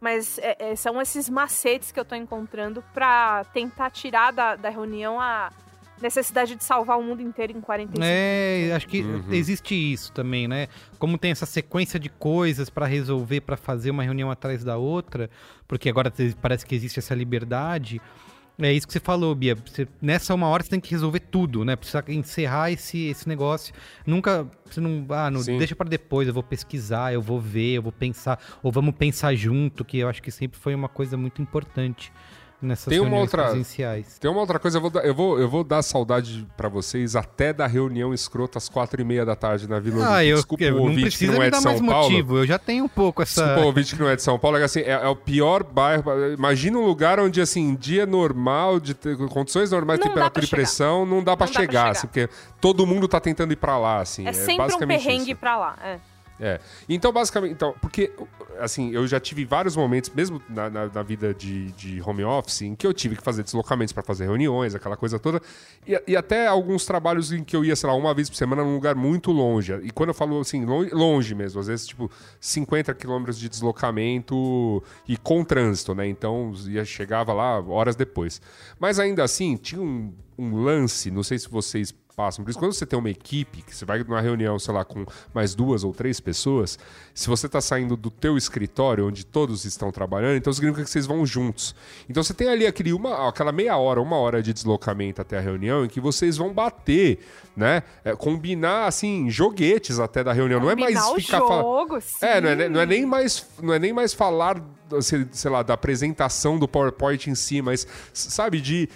Mas 0.00 0.38
é, 0.38 0.56
é, 0.70 0.76
são 0.76 1.02
esses 1.02 1.28
macetes 1.28 1.90
que 1.92 1.98
eu 1.98 2.04
tô 2.04 2.14
encontrando 2.14 2.82
pra 2.94 3.44
tentar 3.52 3.90
tirar 3.90 4.32
da, 4.32 4.54
da 4.56 4.70
reunião 4.70 5.20
a 5.20 5.50
necessidade 6.02 6.54
de 6.56 6.64
salvar 6.64 6.98
o 6.98 7.02
mundo 7.02 7.22
inteiro 7.22 7.56
em 7.56 7.60
45 7.60 8.02
É, 8.04 8.56
minutos. 8.58 8.76
acho 8.76 8.88
que 8.88 9.02
Uhum. 9.02 9.24
existe 9.32 9.74
isso 9.74 10.12
também, 10.12 10.46
né? 10.48 10.68
Como 10.98 11.16
tem 11.18 11.30
essa 11.30 11.46
sequência 11.46 11.98
de 12.00 12.08
coisas 12.08 12.68
pra 12.70 12.86
resolver, 12.86 13.40
pra 13.42 13.56
fazer 13.56 13.90
uma 13.90 14.02
reunião 14.02 14.30
atrás 14.30 14.64
da 14.64 14.76
outra, 14.76 15.28
porque 15.68 15.88
agora 15.88 16.12
parece 16.40 16.64
que 16.66 16.74
existe 16.74 16.98
essa 16.98 17.14
liberdade. 17.14 18.00
É 18.62 18.70
isso 18.70 18.86
que 18.86 18.92
você 18.92 19.00
falou, 19.00 19.34
Bia. 19.34 19.54
Você- 19.54 19.88
nessa 20.02 20.34
uma 20.34 20.46
hora 20.48 20.62
você 20.62 20.68
tem 20.68 20.80
que 20.80 20.90
resolver 20.90 21.20
tudo, 21.20 21.64
né? 21.64 21.76
Precisa 21.76 22.04
encerrar 22.08 22.70
esse, 22.70 23.06
esse 23.06 23.26
negócio. 23.26 23.72
Nunca. 24.06 24.46
Você 24.70 24.82
não. 24.82 25.06
Ah, 25.08 25.30
não, 25.30 25.40
Sim. 25.40 25.56
deixa 25.56 25.74
pra 25.74 25.88
depois, 25.88 26.28
eu 26.28 26.34
vou 26.34 26.42
pesquisar, 26.42 27.10
eu 27.14 27.22
vou 27.22 27.40
ver, 27.40 27.76
eu 27.76 27.82
vou 27.82 27.90
pensar. 27.92 28.38
Ou 28.62 28.70
vamos 28.70 28.94
pensar 28.96 29.34
junto, 29.34 29.82
que 29.82 29.96
eu 29.98 30.08
acho 30.10 30.22
que 30.22 30.30
sempre 30.30 30.58
foi 30.60 30.74
uma 30.74 30.90
coisa 30.90 31.16
muito 31.16 31.40
importante 31.40 32.12
nessas 32.62 32.86
Tem 32.90 33.00
uma 33.00 33.16
outra- 33.18 33.44
presenciais. 33.44 34.18
Tem 34.18 34.30
uma 34.30 34.40
outra 34.40 34.58
coisa, 34.58 34.76
eu 34.78 34.80
vou 34.82 34.90
dar, 34.90 35.04
eu 35.04 35.14
vou, 35.14 35.38
eu 35.40 35.48
vou 35.48 35.64
dar 35.64 35.82
saudade 35.82 36.46
pra 36.56 36.68
vocês 36.68 37.16
até 37.16 37.52
da 37.52 37.66
reunião 37.66 38.12
escrota 38.12 38.58
às 38.58 38.68
quatro 38.68 39.00
e 39.00 39.04
meia 39.04 39.24
da 39.24 39.34
tarde 39.34 39.68
na 39.68 39.78
Vila 39.80 40.18
Ah, 40.18 40.22
Desculpa 40.22 40.64
eu 40.64 40.74
o 40.74 40.76
não 40.78 40.82
ouvinte 40.84 40.98
que 40.98 41.04
precisa 41.08 41.32
não 41.32 41.42
é 41.42 41.50
de 41.50 41.56
São 41.56 41.72
mais 41.72 41.80
Paulo. 41.86 42.10
motivo. 42.10 42.38
Eu 42.38 42.46
já 42.46 42.58
tenho 42.58 42.84
um 42.84 42.88
pouco 42.88 43.22
essa. 43.22 43.40
Desculpa 43.42 43.62
o 43.62 43.66
ouvinte 43.66 43.94
que 43.96 44.00
não 44.02 44.08
é 44.08 44.16
de 44.16 44.22
São 44.22 44.38
Paulo, 44.38 44.56
é 44.58 44.64
assim, 44.64 44.80
é, 44.80 44.90
é 44.90 45.08
o 45.08 45.16
pior 45.16 45.62
bairro. 45.64 46.04
Imagina 46.34 46.78
um 46.78 46.84
lugar 46.86 47.18
onde, 47.20 47.40
assim, 47.40 47.74
dia 47.74 48.04
normal, 48.06 48.78
de 48.80 48.94
ter- 48.94 49.16
condições 49.28 49.70
normais, 49.70 49.98
Não 50.00 50.08
temperatura 50.08 50.44
e 50.44 50.48
pressão, 50.48 51.06
não 51.06 51.22
dá 51.24 51.36
pra 51.36 51.46
chegar, 51.46 51.60
chegar. 51.60 51.90
assim, 51.90 52.06
porque 52.06 52.28
todo 52.60 52.86
mundo 52.86 53.08
tá 53.08 53.20
tentando 53.20 53.52
ir 53.52 53.56
pra 53.56 53.78
lá, 53.78 54.00
assim. 54.00 54.26
É 54.26 54.32
sempre 54.32 54.74
um 54.74 54.78
perrengue 54.78 55.30
isso. 55.32 55.36
pra 55.40 55.56
lá. 55.56 55.76
É. 55.82 55.98
É. 56.42 56.58
Então, 56.88 57.12
basicamente, 57.12 57.52
então, 57.52 57.74
porque, 57.82 58.10
assim, 58.58 58.90
eu 58.92 59.06
já 59.06 59.20
tive 59.20 59.44
vários 59.44 59.76
momentos, 59.76 60.08
mesmo 60.08 60.40
na, 60.48 60.70
na- 60.70 60.86
na 60.88 61.02
vida 61.02 61.34
de, 61.34 61.70
de 61.72 62.00
home 62.00 62.24
office, 62.24 62.62
em 62.62 62.74
que 62.74 62.86
eu 62.86 62.94
tive 62.94 63.14
que 63.16 63.22
fazer 63.22 63.42
deslocamentos 63.42 63.92
pra 63.92 64.02
fazer 64.02 64.24
reuniões, 64.24 64.74
aquela 64.74 64.96
coisa 64.96 65.18
toda. 65.18 65.42
E, 65.86 66.02
e 66.08 66.16
até 66.16 66.46
alguns 66.46 66.86
trabalhos 66.86 67.30
em 67.30 67.44
que 67.44 67.54
eu 67.54 67.62
ia, 67.62 67.76
sei 67.76 67.90
lá, 67.90 67.94
uma 67.94 68.14
vez 68.14 68.30
por 68.30 68.36
semana 68.36 68.64
num 68.64 68.72
lugar 68.74 68.94
muito 68.94 69.30
longe. 69.30 69.74
E 69.82 69.90
quando 69.90 70.08
eu 70.10 70.14
falo 70.14 70.40
assim, 70.40 70.64
longe, 70.64 70.90
longe 70.94 71.34
mesmo, 71.34 71.60
às 71.60 71.66
vezes, 71.66 71.86
tipo, 71.86 72.10
50 72.40 72.94
quilômetros 72.94 73.38
de 73.38 73.46
deslocamento 73.48 74.82
e 75.06 75.18
com 75.18 75.44
trânsito, 75.44 75.94
né? 75.94 76.08
Então, 76.08 76.54
ia, 76.66 76.86
chegava 76.86 77.34
lá 77.34 77.60
horas 77.60 77.96
depois. 77.96 78.40
Mas 78.78 78.98
ainda 78.98 79.22
assim, 79.24 79.56
tinha 79.56 79.80
um, 79.82 80.12
um 80.38 80.62
lance, 80.62 81.10
não 81.10 81.22
sei 81.22 81.38
se 81.38 81.50
vocês 81.50 81.94
passam 82.14 82.44
por 82.44 82.50
isso. 82.50 82.58
Quando 82.58 82.72
você 82.72 82.86
tem 82.86 82.98
uma 82.98 83.10
equipe, 83.10 83.62
que 83.62 83.74
você 83.74 83.84
vai 83.84 84.02
numa 84.02 84.20
reunião, 84.20 84.58
sei 84.58 84.74
lá, 84.74 84.84
com 84.84 85.04
mais 85.34 85.54
duas 85.54 85.84
ou 85.84 85.92
três 85.92 86.20
pessoas, 86.20 86.78
se 87.14 87.28
você 87.28 87.46
está 87.46 87.60
saindo 87.60 87.96
do 87.96 88.10
teu 88.10 88.36
escritório, 88.36 89.06
onde 89.06 89.24
todos 89.24 89.64
estão 89.64 89.90
trabalhando, 89.90 90.36
então 90.36 90.52
significa 90.52 90.84
que 90.84 90.90
vocês 90.90 91.06
vão 91.06 91.24
juntos. 91.24 91.74
Então 92.08 92.22
você 92.22 92.34
tem 92.34 92.48
ali 92.48 92.66
aquele 92.66 92.92
uma, 92.92 93.28
aquela 93.28 93.52
meia 93.52 93.76
hora, 93.76 94.00
uma 94.00 94.16
hora 94.16 94.42
de 94.42 94.52
deslocamento 94.52 95.20
até 95.20 95.38
a 95.38 95.40
reunião, 95.40 95.84
em 95.84 95.88
que 95.88 96.00
vocês 96.00 96.36
vão 96.36 96.52
bater, 96.52 97.18
né? 97.56 97.82
É, 98.04 98.14
combinar, 98.14 98.86
assim, 98.86 99.30
joguetes 99.30 99.98
até 99.98 100.22
da 100.22 100.32
reunião. 100.32 100.60
não 100.60 100.70
é 100.70 100.76
mais 100.76 100.98
Combinar 101.00 101.20
ficar 101.20 101.38
falando... 101.40 101.64
É, 102.20 102.40
não 102.40 102.48
é, 102.48 102.68
não 102.68 102.80
é 102.80 102.86
nem 102.86 103.06
mais, 103.06 103.46
não 103.62 103.74
é 103.74 103.78
nem 103.78 103.92
mais 103.92 104.12
falar 104.12 104.62
sei, 105.00 105.26
sei 105.32 105.50
lá, 105.50 105.62
da 105.62 105.74
apresentação 105.74 106.58
do 106.58 106.66
PowerPoint 106.66 107.28
em 107.28 107.34
si, 107.34 107.60
mas, 107.62 107.86
sabe, 108.12 108.60
de. 108.60 108.88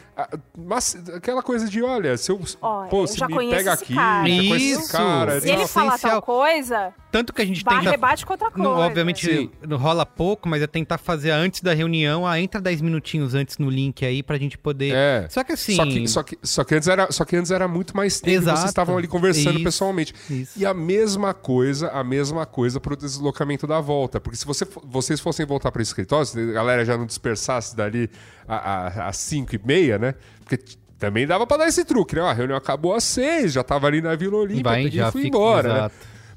Mas, 0.56 0.96
aquela 1.14 1.42
coisa 1.42 1.68
de, 1.68 1.82
olha, 1.82 2.16
se 2.16 2.30
eu. 2.30 2.40
Ó, 2.60 2.86
pô, 2.86 3.02
eu 3.02 3.06
se 3.06 3.18
já 3.18 3.26
me 3.26 3.36
pega 3.50 3.74
esse 3.74 3.84
aqui, 3.84 3.94
cara. 3.94 4.28
já 4.28 4.36
conheço 4.36 4.56
Isso. 4.56 4.80
esse 4.80 4.92
cara. 4.92 5.40
Se 5.40 5.50
ele 5.50 5.66
falar 5.66 5.94
Essencial. 5.94 6.12
tal 6.12 6.22
coisa, 6.22 6.94
Tanto 7.10 7.32
que 7.32 7.42
a 7.42 7.46
gente 7.46 7.64
tenta. 7.64 7.90
rebate 7.90 8.26
com 8.26 8.32
outra 8.32 8.50
coisa. 8.50 8.68
Não, 8.68 8.76
obviamente 8.78 9.26
Sim. 9.26 9.50
não 9.66 9.76
rola 9.76 10.04
pouco, 10.04 10.48
mas 10.48 10.62
é 10.62 10.66
tentar 10.66 10.98
fazer 10.98 11.30
antes 11.30 11.60
da 11.60 11.72
reunião. 11.72 12.26
Ah, 12.26 12.40
entra 12.40 12.60
10 12.60 12.80
minutinhos 12.80 13.34
antes 13.34 13.56
no 13.58 13.70
link 13.70 14.04
aí 14.04 14.22
pra 14.22 14.36
gente 14.36 14.58
poder. 14.58 14.92
É. 14.94 15.28
Só 15.30 15.44
que 15.44 15.52
assim. 15.52 15.76
Só 15.76 15.84
que, 15.86 16.08
só, 16.08 16.22
que, 16.22 16.38
só, 16.42 16.64
que 16.64 16.74
antes 16.74 16.88
era, 16.88 17.12
só 17.12 17.24
que 17.24 17.36
antes 17.36 17.50
era 17.50 17.68
muito 17.68 17.96
mais 17.96 18.20
tempo. 18.20 18.38
Exato. 18.38 18.58
Vocês 18.58 18.70
estavam 18.70 18.98
ali 18.98 19.06
conversando 19.06 19.56
Isso. 19.56 19.64
pessoalmente. 19.64 20.14
Isso. 20.28 20.58
E 20.58 20.66
a 20.66 20.74
mesma 20.74 21.32
coisa, 21.32 21.88
a 21.90 22.02
mesma 22.02 22.44
coisa 22.46 22.80
pro 22.80 22.96
deslocamento 22.96 23.66
da 23.66 23.80
volta. 23.80 24.20
Porque 24.20 24.36
se 24.36 24.44
você, 24.44 24.66
vocês 24.84 25.20
fossem 25.20 25.46
voltar 25.46 25.70
para 25.70 25.80
o 25.80 25.82
escritório, 25.84 26.26
se 26.26 26.38
a 26.38 26.52
galera 26.52 26.84
já 26.84 26.98
não 26.98 27.06
dispersasse 27.06 27.76
dali 27.76 28.10
às 28.46 29.16
5 29.16 29.54
e 29.54 29.60
meia, 29.64 29.98
né? 29.98 30.14
Porque 30.40 30.58
também 30.98 31.26
dava 31.26 31.46
para 31.46 31.58
dar 31.58 31.68
esse 31.68 31.84
truque, 31.84 32.16
né? 32.16 32.22
A 32.22 32.32
reunião 32.32 32.56
acabou 32.56 32.94
às 32.94 33.04
6, 33.04 33.52
já 33.52 33.62
tava 33.62 33.86
ali 33.86 34.00
na 34.00 34.14
Vila 34.16 34.36
Olímpia, 34.36 34.80
e 34.80 35.12
fui 35.12 35.26
embora, 35.26 35.82
né? 35.82 35.90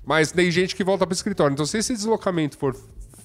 Mas 0.05 0.31
tem 0.31 0.49
gente 0.49 0.75
que 0.75 0.83
volta 0.83 1.05
para 1.05 1.13
o 1.13 1.15
escritório. 1.15 1.53
Então, 1.53 1.65
se 1.65 1.77
esse 1.77 1.93
deslocamento 1.93 2.57
for, 2.57 2.75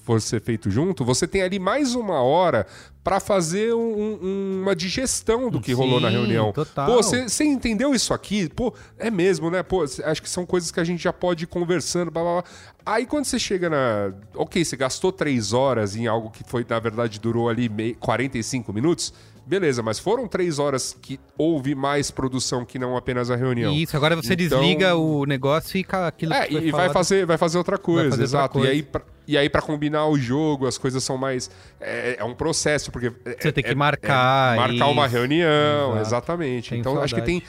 for 0.03 0.21
ser 0.21 0.41
feito 0.43 0.71
junto, 0.71 1.05
você 1.05 1.27
tem 1.27 1.43
ali 1.43 1.59
mais 1.59 1.95
uma 1.95 2.21
hora 2.21 2.67
para 3.05 3.19
fazer 3.19 3.75
um- 3.75 4.19
um- 4.23 4.61
uma 4.63 4.77
digestão 4.77 5.51
do 5.51 5.61
que 5.61 5.73
rolou 5.73 5.99
na 6.01 6.09
Sim, 6.09 6.15
reunião. 6.17 6.53
total. 6.53 6.87
Pô, 6.87 7.03
você 7.03 7.45
entendeu 7.45 7.95
isso 7.95 8.13
aqui? 8.15 8.49
Pô, 8.49 8.73
é 8.99 9.11
mesmo, 9.11 9.51
né? 9.51 9.63
Pô, 9.63 9.83
acho 9.83 10.23
que 10.23 10.29
são 10.31 10.45
coisas 10.47 10.71
que 10.71 10.79
a 10.79 10.85
gente 10.85 11.03
já 11.03 11.13
pode 11.13 11.45
ir 11.45 11.47
conversando, 11.47 12.11
blá, 12.11 12.23
blá, 12.23 12.33
blá. 12.43 12.45
Aí 12.85 13.07
quando 13.07 13.25
você 13.25 13.39
chega 13.39 13.69
na... 13.71 14.13
Ok, 14.35 14.65
você 14.65 14.77
gastou 14.77 15.11
três 15.13 15.53
horas 15.53 15.97
em 15.97 16.07
algo 16.07 16.31
que 16.31 16.45
foi, 16.45 16.65
na 16.69 16.79
verdade, 16.79 17.19
durou 17.21 17.49
ali 17.49 17.69
mei- 17.69 17.95
45 17.99 18.73
minutos. 18.73 19.13
Beleza, 19.45 19.83
mas 19.83 19.99
foram 19.99 20.29
três 20.29 20.59
horas 20.59 20.97
que 21.01 21.19
houve 21.37 21.75
mais 21.75 22.11
produção 22.11 22.65
que 22.65 22.79
não 22.79 22.97
apenas 22.97 23.31
a 23.31 23.37
reunião. 23.37 23.73
Isso, 23.75 23.97
agora 23.97 24.15
você 24.15 24.35
Então- 24.35 24.61
desliga 24.61 24.95
o 24.95 25.25
negócio 25.27 25.69
e 25.69 25.73
fica 25.73 26.07
aquilo 26.07 26.33
É, 26.33 26.47
que 26.47 26.55
e 26.57 26.71
vai 26.71 26.89
fazer, 26.91 27.27
vai 27.27 27.37
fazer 27.37 27.59
outra 27.59 27.77
coisa, 27.77 28.11
fazer 28.11 28.23
outra 28.23 28.39
exato. 28.39 28.53
coisa. 28.55 28.69
E 28.69 28.71
aí, 28.71 28.83
pra, 28.83 29.03
e 29.27 29.37
aí, 29.39 29.49
pra 29.51 29.61
combinar 29.61 30.07
o 30.07 30.17
jogo, 30.17 30.67
as 30.67 30.79
coisas 30.79 31.03
são 31.03 31.19
mais. 31.19 31.51
É, 31.81 32.17
é 32.21 32.25
um 32.25 32.35
processo, 32.35 32.93
porque. 32.93 33.13
é- 33.25 33.37
Você 33.39 33.51
tem 33.53 33.65
que 33.65 33.71
é- 33.71 33.75
marcar 33.75 34.55
é 34.55 34.59
marcar 34.61 34.87
uma 34.89 35.07
isso. 35.07 35.17
reunião, 35.17 35.91
Exato. 35.93 36.01
exatamente. 36.07 36.71
Tenho 36.71 36.81
então, 36.81 37.01
acho 37.03 37.15
que 37.15 37.23
tem. 37.23 37.43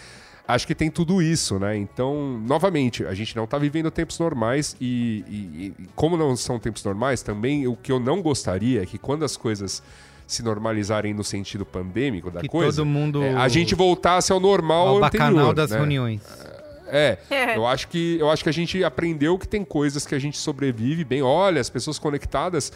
Acho 0.45 0.67
que 0.67 0.75
tem 0.75 0.91
tudo 0.91 1.21
isso, 1.21 1.57
né? 1.57 1.77
Então, 1.77 2.37
novamente, 2.45 3.05
a 3.05 3.13
gente 3.13 3.33
não 3.33 3.47
tá 3.47 3.57
vivendo 3.57 3.89
tempos 3.89 4.19
normais 4.19 4.75
e, 4.81 5.23
e- 5.25 5.73
e 5.79 5.87
como 5.95 6.17
não 6.17 6.35
são 6.35 6.59
tempos 6.59 6.83
normais, 6.83 7.21
também 7.21 7.65
o 7.65 7.77
que 7.77 7.89
eu 7.89 7.97
não 7.99 8.21
gostaria 8.21 8.83
é 8.83 8.85
que 8.85 8.97
quando 8.97 9.23
as 9.23 9.37
coisas 9.37 9.81
se 10.33 10.43
normalizarem 10.43 11.13
no 11.13 11.23
sentido 11.23 11.65
pandêmico 11.65 12.29
da 12.31 12.41
Que 12.41 12.47
coisa, 12.49 12.77
todo 12.77 12.85
mundo- 12.85 13.23
é, 13.23 13.33
a 13.35 13.47
gente 13.47 13.75
voltasse 13.75 14.31
ao 14.31 14.39
normal 14.39 14.87
Ao 14.89 15.03
anterior, 15.03 15.29
bacanal 15.31 15.53
das 15.53 15.71
né? 15.71 15.77
reuniões. 15.77 16.21
É, 16.87 17.17
É. 17.29 17.57
eu 17.57 17.65
acho 17.65 17.87
que 17.87 18.17
eu 18.19 18.29
acho 18.29 18.43
que 18.43 18.49
a 18.49 18.53
gente 18.53 18.83
aprendeu 18.83 19.37
que 19.39 19.47
tem 19.47 19.63
coisas 19.63 20.05
que 20.05 20.13
a 20.13 20.19
gente 20.19 20.37
sobrevive 20.37 21.03
bem. 21.03 21.21
Olha, 21.23 21.59
as 21.59 21.69
pessoas 21.69 21.97
conectadas 21.97 22.71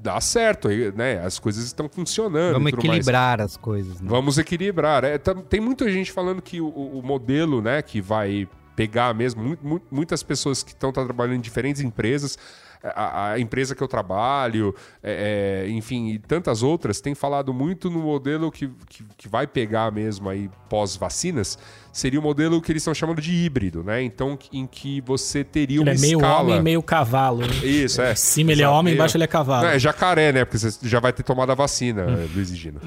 dá 0.00 0.20
certo, 0.20 0.68
né? 0.94 1.20
As 1.24 1.40
coisas 1.40 1.64
estão 1.64 1.88
funcionando. 1.88 2.52
Vamos 2.52 2.68
e 2.68 2.72
tudo 2.72 2.86
mais. 2.86 2.98
equilibrar 3.00 3.40
as 3.40 3.56
coisas. 3.56 4.00
Né? 4.00 4.06
Vamos 4.08 4.38
equilibrar. 4.38 5.02
É, 5.02 5.18
tam- 5.18 5.40
tem 5.42 5.60
muita 5.60 5.90
gente 5.90 6.12
falando 6.12 6.40
que 6.40 6.60
o, 6.60 6.68
o 6.68 7.02
modelo, 7.02 7.60
né, 7.60 7.82
que 7.82 8.00
vai 8.00 8.46
pegar 8.76 9.12
mesmo, 9.12 9.42
mu- 9.42 9.58
mu- 9.60 9.82
muitas 9.90 10.22
pessoas 10.22 10.62
que 10.62 10.70
estão 10.70 10.92
trabalhando 10.92 11.34
em 11.36 11.40
diferentes 11.40 11.82
empresas, 11.82 12.38
a, 12.82 13.32
a 13.32 13.40
empresa 13.40 13.74
que 13.74 13.82
eu 13.82 13.88
trabalho, 13.88 14.74
é, 15.02 15.64
é, 15.66 15.70
enfim, 15.70 16.10
e 16.10 16.18
tantas 16.18 16.62
outras, 16.62 17.00
tem 17.00 17.14
falado 17.14 17.52
muito 17.52 17.90
no 17.90 18.00
modelo 18.00 18.50
que, 18.50 18.68
que, 18.88 19.04
que 19.16 19.28
vai 19.28 19.46
pegar 19.46 19.90
mesmo 19.92 20.28
aí 20.28 20.50
pós-vacinas, 20.68 21.58
seria 21.92 22.20
o 22.20 22.22
modelo 22.22 22.60
que 22.60 22.70
eles 22.72 22.82
estão 22.82 22.94
chamando 22.94 23.20
de 23.20 23.32
híbrido, 23.32 23.82
né? 23.82 24.02
Então, 24.02 24.38
em 24.52 24.66
que 24.66 25.00
você 25.00 25.42
teria 25.42 25.80
Ele 25.80 25.90
uma 25.90 25.96
é 25.96 25.98
meio 25.98 26.18
escala... 26.18 26.40
homem, 26.40 26.62
meio 26.62 26.82
cavalo. 26.82 27.40
né? 27.40 27.54
Isso, 27.62 28.00
é. 28.00 28.12
Em 28.12 28.16
cima 28.16 28.52
ele 28.52 28.62
é 28.62 28.68
homem, 28.68 28.94
embaixo 28.94 29.16
ele 29.16 29.24
é 29.24 29.28
cavalo. 29.28 29.66
É 29.66 29.78
jacaré, 29.78 30.32
né? 30.32 30.44
Porque 30.44 30.58
você 30.58 30.86
já 30.88 31.00
vai 31.00 31.12
ter 31.12 31.22
tomado 31.22 31.50
a 31.50 31.54
vacina, 31.54 32.04
Luiz 32.34 32.50
e 32.50 32.56
Gino. 32.56 32.80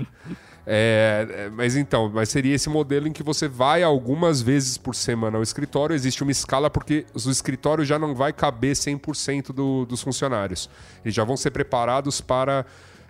É, 0.65 1.27
é, 1.29 1.49
mas 1.49 1.75
então, 1.75 2.09
mas 2.13 2.29
seria 2.29 2.53
esse 2.53 2.69
modelo 2.69 3.07
em 3.07 3.11
que 3.11 3.23
você 3.23 3.47
vai 3.47 3.81
algumas 3.81 4.41
vezes 4.41 4.77
por 4.77 4.93
semana 4.93 5.37
ao 5.37 5.43
escritório, 5.43 5.93
existe 5.95 6.21
uma 6.21 6.31
escala 6.31 6.69
porque 6.69 7.05
o 7.13 7.29
escritório 7.29 7.83
já 7.83 7.97
não 7.97 8.13
vai 8.13 8.31
caber 8.31 8.75
100% 8.75 9.51
do, 9.53 9.85
dos 9.85 10.01
funcionários. 10.01 10.69
Eles 11.03 11.15
já 11.15 11.23
vão 11.23 11.35
ser 11.35 11.51
preparados 11.51 12.21
para 12.21 12.65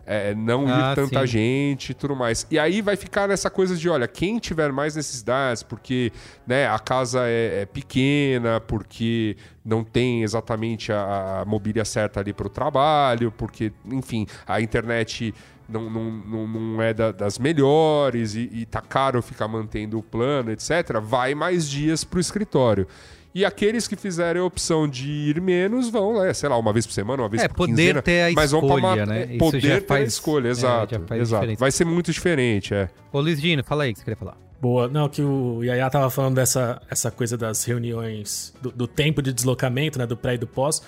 é, 0.06 0.34
não 0.34 0.66
Ah, 0.68 0.92
ir 0.92 0.96
tanta 0.96 1.22
sim. 1.22 1.28
gente 1.28 1.90
e 1.92 1.94
tudo 1.94 2.16
mais. 2.16 2.46
E 2.50 2.58
aí 2.58 2.82
vai 2.82 2.96
ficar 2.96 3.28
nessa 3.28 3.50
coisa 3.50 3.76
de, 3.76 3.90
olha, 3.90 4.08
quem 4.08 4.40
tiver 4.40 4.72
mais 4.72 4.96
necessidades, 4.96 5.64
porque 5.64 6.12
né, 6.46 6.68
a 6.68 6.80
casa 6.80 7.28
é, 7.28 7.62
é 7.62 7.66
pequena, 7.66 8.60
porque 8.60 9.38
não 9.64 9.84
tem 9.84 10.24
exatamente 10.24 10.92
a, 10.92 11.42
a 11.42 11.46
mobília 11.46 11.86
certa 11.86 12.20
ali 12.20 12.34
para 12.34 12.48
o 12.48 12.50
trabalho, 12.50 13.32
porque, 13.32 13.72
enfim, 13.86 14.26
a 14.48 14.60
internet 14.60 15.34
não, 15.72 15.90
não, 15.90 16.12
não, 16.12 16.48
não 16.48 16.82
é 16.82 16.94
da- 16.94 17.12
das 17.12 17.40
melhores 17.40 18.36
e, 18.36 18.50
e 18.54 18.66
tá 18.66 18.82
caro 18.82 19.22
ficar 19.22 19.48
mantendo 19.48 19.98
o 19.98 20.04
plano, 20.04 20.52
etc., 20.52 21.00
vai 21.02 21.34
mais 21.34 21.70
dias 21.70 22.04
para 22.04 22.18
o 22.18 22.20
escritório. 22.20 22.88
E 23.34 23.46
aqueles 23.46 23.88
que 23.88 23.96
fizerem 23.96 24.42
a 24.42 24.46
opção 24.46 24.86
de 24.86 25.10
ir 25.10 25.40
menos 25.40 25.90
vão, 25.90 26.22
é, 26.22 26.34
sei 26.34 26.50
lá, 26.50 26.58
uma 26.58 26.74
vez 26.74 26.86
por 26.86 26.92
semana, 26.92 27.24
uma 27.24 27.30
vez 27.30 27.42
É, 27.44 27.48
por 27.48 27.56
poder 27.56 27.72
quinzena, 27.72 28.02
ter 28.02 28.30
a 28.30 28.34
mas 28.34 28.52
vão 28.52 28.60
pra 28.60 28.76
escolha, 28.76 29.06
né? 29.06 29.22
é, 29.22 29.26
Isso 29.28 29.38
Poder 29.38 29.60
já 29.62 29.70
ter 29.80 29.84
a 29.86 29.88
faz- 29.88 30.10
escolha, 30.10 30.48
é, 30.48 30.52
exato. 30.52 30.96
já 30.96 31.00
faz 31.08 31.22
exato. 31.22 31.40
diferença. 31.42 31.60
Vai 31.62 31.72
ser 31.72 31.86
muito 31.86 32.12
diferente, 32.12 32.74
é. 32.74 32.90
Ô, 33.14 33.22
Luiz 33.22 33.40
Dino, 33.42 33.64
fala 33.64 33.84
aí 33.84 33.92
o 33.92 33.94
que 33.94 34.00
você 34.00 34.04
queria 34.04 34.18
falar. 34.18 34.38
Boa. 34.60 34.88
Não, 34.90 35.08
que 35.08 35.22
o 35.24 35.64
Yaya 35.64 35.90
tava 35.90 36.10
falando 36.10 36.36
dessa 36.36 36.82
essa 36.90 37.10
coisa 37.10 37.38
das 37.38 37.64
reuniões, 37.64 38.54
do, 38.62 38.70
do 38.70 38.86
tempo 38.88 39.22
de 39.22 39.32
deslocamento, 39.34 39.98
né? 39.98 40.06
Do 40.06 40.18
pré 40.18 40.36
e 40.36 40.38
do 40.38 40.46
pós. 40.46 40.84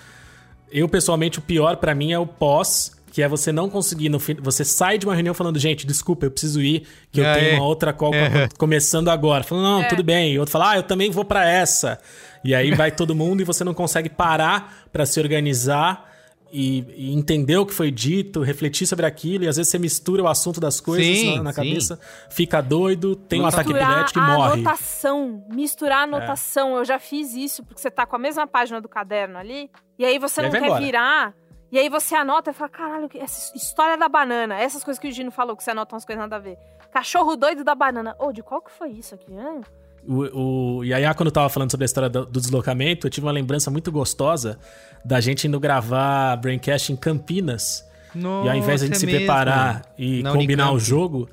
Eu, 0.71 0.89
pessoalmente, 0.89 1.39
o 1.39 1.41
pior 1.41 1.77
pra 1.77 1.95
mim 1.95 2.11
é 2.11 2.19
o 2.19 2.27
pós, 2.27 2.91
que 3.13 3.21
é 3.21 3.27
você 3.27 3.51
não 3.51 3.69
conseguir 3.69 4.09
no 4.09 4.19
fim. 4.19 4.35
Você 4.41 4.65
sai 4.65 4.97
de 4.97 5.05
uma 5.05 5.13
reunião 5.13 5.35
falando, 5.35 5.59
gente, 5.59 5.85
desculpa, 5.85 6.25
eu 6.25 6.31
preciso 6.31 6.59
ir, 6.59 6.87
que 7.11 7.19
eu 7.21 7.23
tenho 7.35 7.51
é. 7.51 7.53
uma 7.57 7.63
outra 7.65 7.93
call 7.93 8.11
É. 8.11 8.49
começando 8.57 9.07
agora. 9.09 9.43
Falando, 9.43 9.63
não, 9.65 9.81
É. 9.83 9.87
tudo 9.87 10.03
bem. 10.03 10.33
E 10.33 10.39
outro 10.39 10.51
fala, 10.51 10.71
ah, 10.71 10.77
eu 10.77 10.83
também 10.83 11.11
vou 11.11 11.23
pra 11.23 11.47
essa. 11.47 11.99
E 12.43 12.55
aí 12.55 12.73
vai 12.73 12.91
todo 12.91 13.13
mundo 13.13 13.41
e 13.41 13.43
você 13.43 13.63
não 13.63 13.73
consegue 13.75 14.09
parar 14.09 14.87
pra 14.91 15.05
se 15.05 15.19
organizar. 15.19 16.09
E, 16.55 16.85
e 16.95 17.13
entender 17.15 17.57
o 17.57 17.65
que 17.65 17.73
foi 17.73 17.89
dito, 17.89 18.41
refletir 18.43 18.85
sobre 18.85 19.07
aquilo, 19.07 19.43
e 19.43 19.47
às 19.47 19.57
vezes 19.57 19.71
você 19.71 19.79
mistura 19.79 20.21
o 20.21 20.27
assunto 20.27 20.59
das 20.59 20.79
coisas 20.79 21.03
Sim, 21.17 21.37
na, 21.37 21.43
na 21.45 21.51
sim. 21.51 21.55
cabeça, 21.55 21.99
fica 22.29 22.61
doido, 22.61 23.15
tem 23.15 23.41
um 23.41 23.47
ataque 23.47 23.69
misturar 23.69 23.89
epilético 23.89 24.19
e 24.19 24.21
a 24.21 24.37
morre. 24.37 24.53
anotação, 24.61 25.43
misturar 25.49 25.97
a 26.01 26.03
anotação. 26.03 26.75
Eu 26.77 26.85
já 26.85 26.99
fiz 26.99 27.33
isso, 27.33 27.63
porque 27.63 27.81
você 27.81 27.89
tá 27.89 28.05
com 28.05 28.15
a 28.15 28.19
mesma 28.19 28.45
página 28.45 28.79
do 28.79 28.87
caderno 28.87 29.39
ali, 29.39 29.67
e 29.97 30.05
aí 30.05 30.19
você 30.19 30.41
E 30.41 30.43
aí 30.45 30.51
não 30.51 30.59
quer 30.59 30.65
embora. 30.67 30.79
virar, 30.85 31.33
e 31.73 31.79
aí 31.79 31.89
você 31.89 32.15
anota 32.15 32.51
e 32.51 32.53
fala, 32.53 32.69
caralho, 32.69 33.09
que- 33.09 33.17
essa 33.17 33.55
história 33.57 33.97
da 33.97 34.07
banana, 34.07 34.57
essas 34.59 34.83
coisas 34.83 34.99
que 34.99 35.07
o 35.07 35.11
Gino 35.11 35.31
falou, 35.31 35.57
que 35.57 35.63
você 35.63 35.71
anota 35.71 35.95
umas 35.95 36.05
coisas 36.05 36.21
nada 36.21 36.35
a 36.37 36.39
ver. 36.39 36.57
Cachorro 36.91 37.35
doido 37.35 37.63
da 37.63 37.73
banana. 37.75 38.15
Ô, 38.19 38.31
de 38.31 38.41
qual 38.43 38.61
que 38.61 38.71
foi 38.71 38.89
isso 38.91 39.15
aqui? 39.15 39.33
Hã? 39.35 39.61
O, 40.07 40.77
o 40.79 40.83
Yaya, 40.83 41.13
quando 41.13 41.31
tava 41.31 41.49
falando 41.49 41.71
sobre 41.71 41.85
a 41.85 41.87
história 41.87 42.09
do, 42.09 42.25
do 42.25 42.39
deslocamento, 42.39 43.07
eu 43.07 43.11
tive 43.11 43.25
uma 43.25 43.31
lembrança 43.31 43.71
muito 43.71 43.91
gostosa 43.91 44.59
da 45.03 45.19
gente 45.21 45.47
indo 45.47 45.59
gravar 45.59 46.35
Braincast 46.37 46.91
em 46.91 46.95
Campinas. 46.95 47.83
e 48.13 48.23
ao 48.25 48.55
invés 48.55 48.81
de 48.81 48.85
a 48.85 48.87
gente 48.87 48.89
Nossa, 48.89 48.99
se 48.99 49.05
é 49.05 49.07
mesmo. 49.07 49.19
preparar 49.25 49.81
e 49.97 50.21
Na 50.21 50.31
combinar 50.33 50.65
Unicamp. 50.71 50.75
o 50.75 50.79
jogo, 50.79 51.29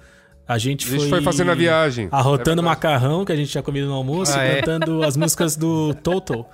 a 0.53 0.59
gente, 0.59 0.87
A 0.89 0.99
gente 0.99 1.09
foi 1.09 1.23
fazendo 1.23 1.51
a 1.51 1.55
viagem. 1.55 2.09
Arrotando 2.11 2.61
É 2.61 2.65
macarrão 2.65 3.25
que 3.25 3.31
a 3.33 3.37
gente 3.37 3.51
tinha 3.51 3.63
comido 3.63 3.87
no 3.87 3.95
almoço, 3.95 4.37
Ah, 4.37 4.43
é? 4.43 4.57
cantando 4.57 5.03
as 5.05 5.17
músicas 5.17 5.55
do 5.57 5.95
Total, 5.95 6.49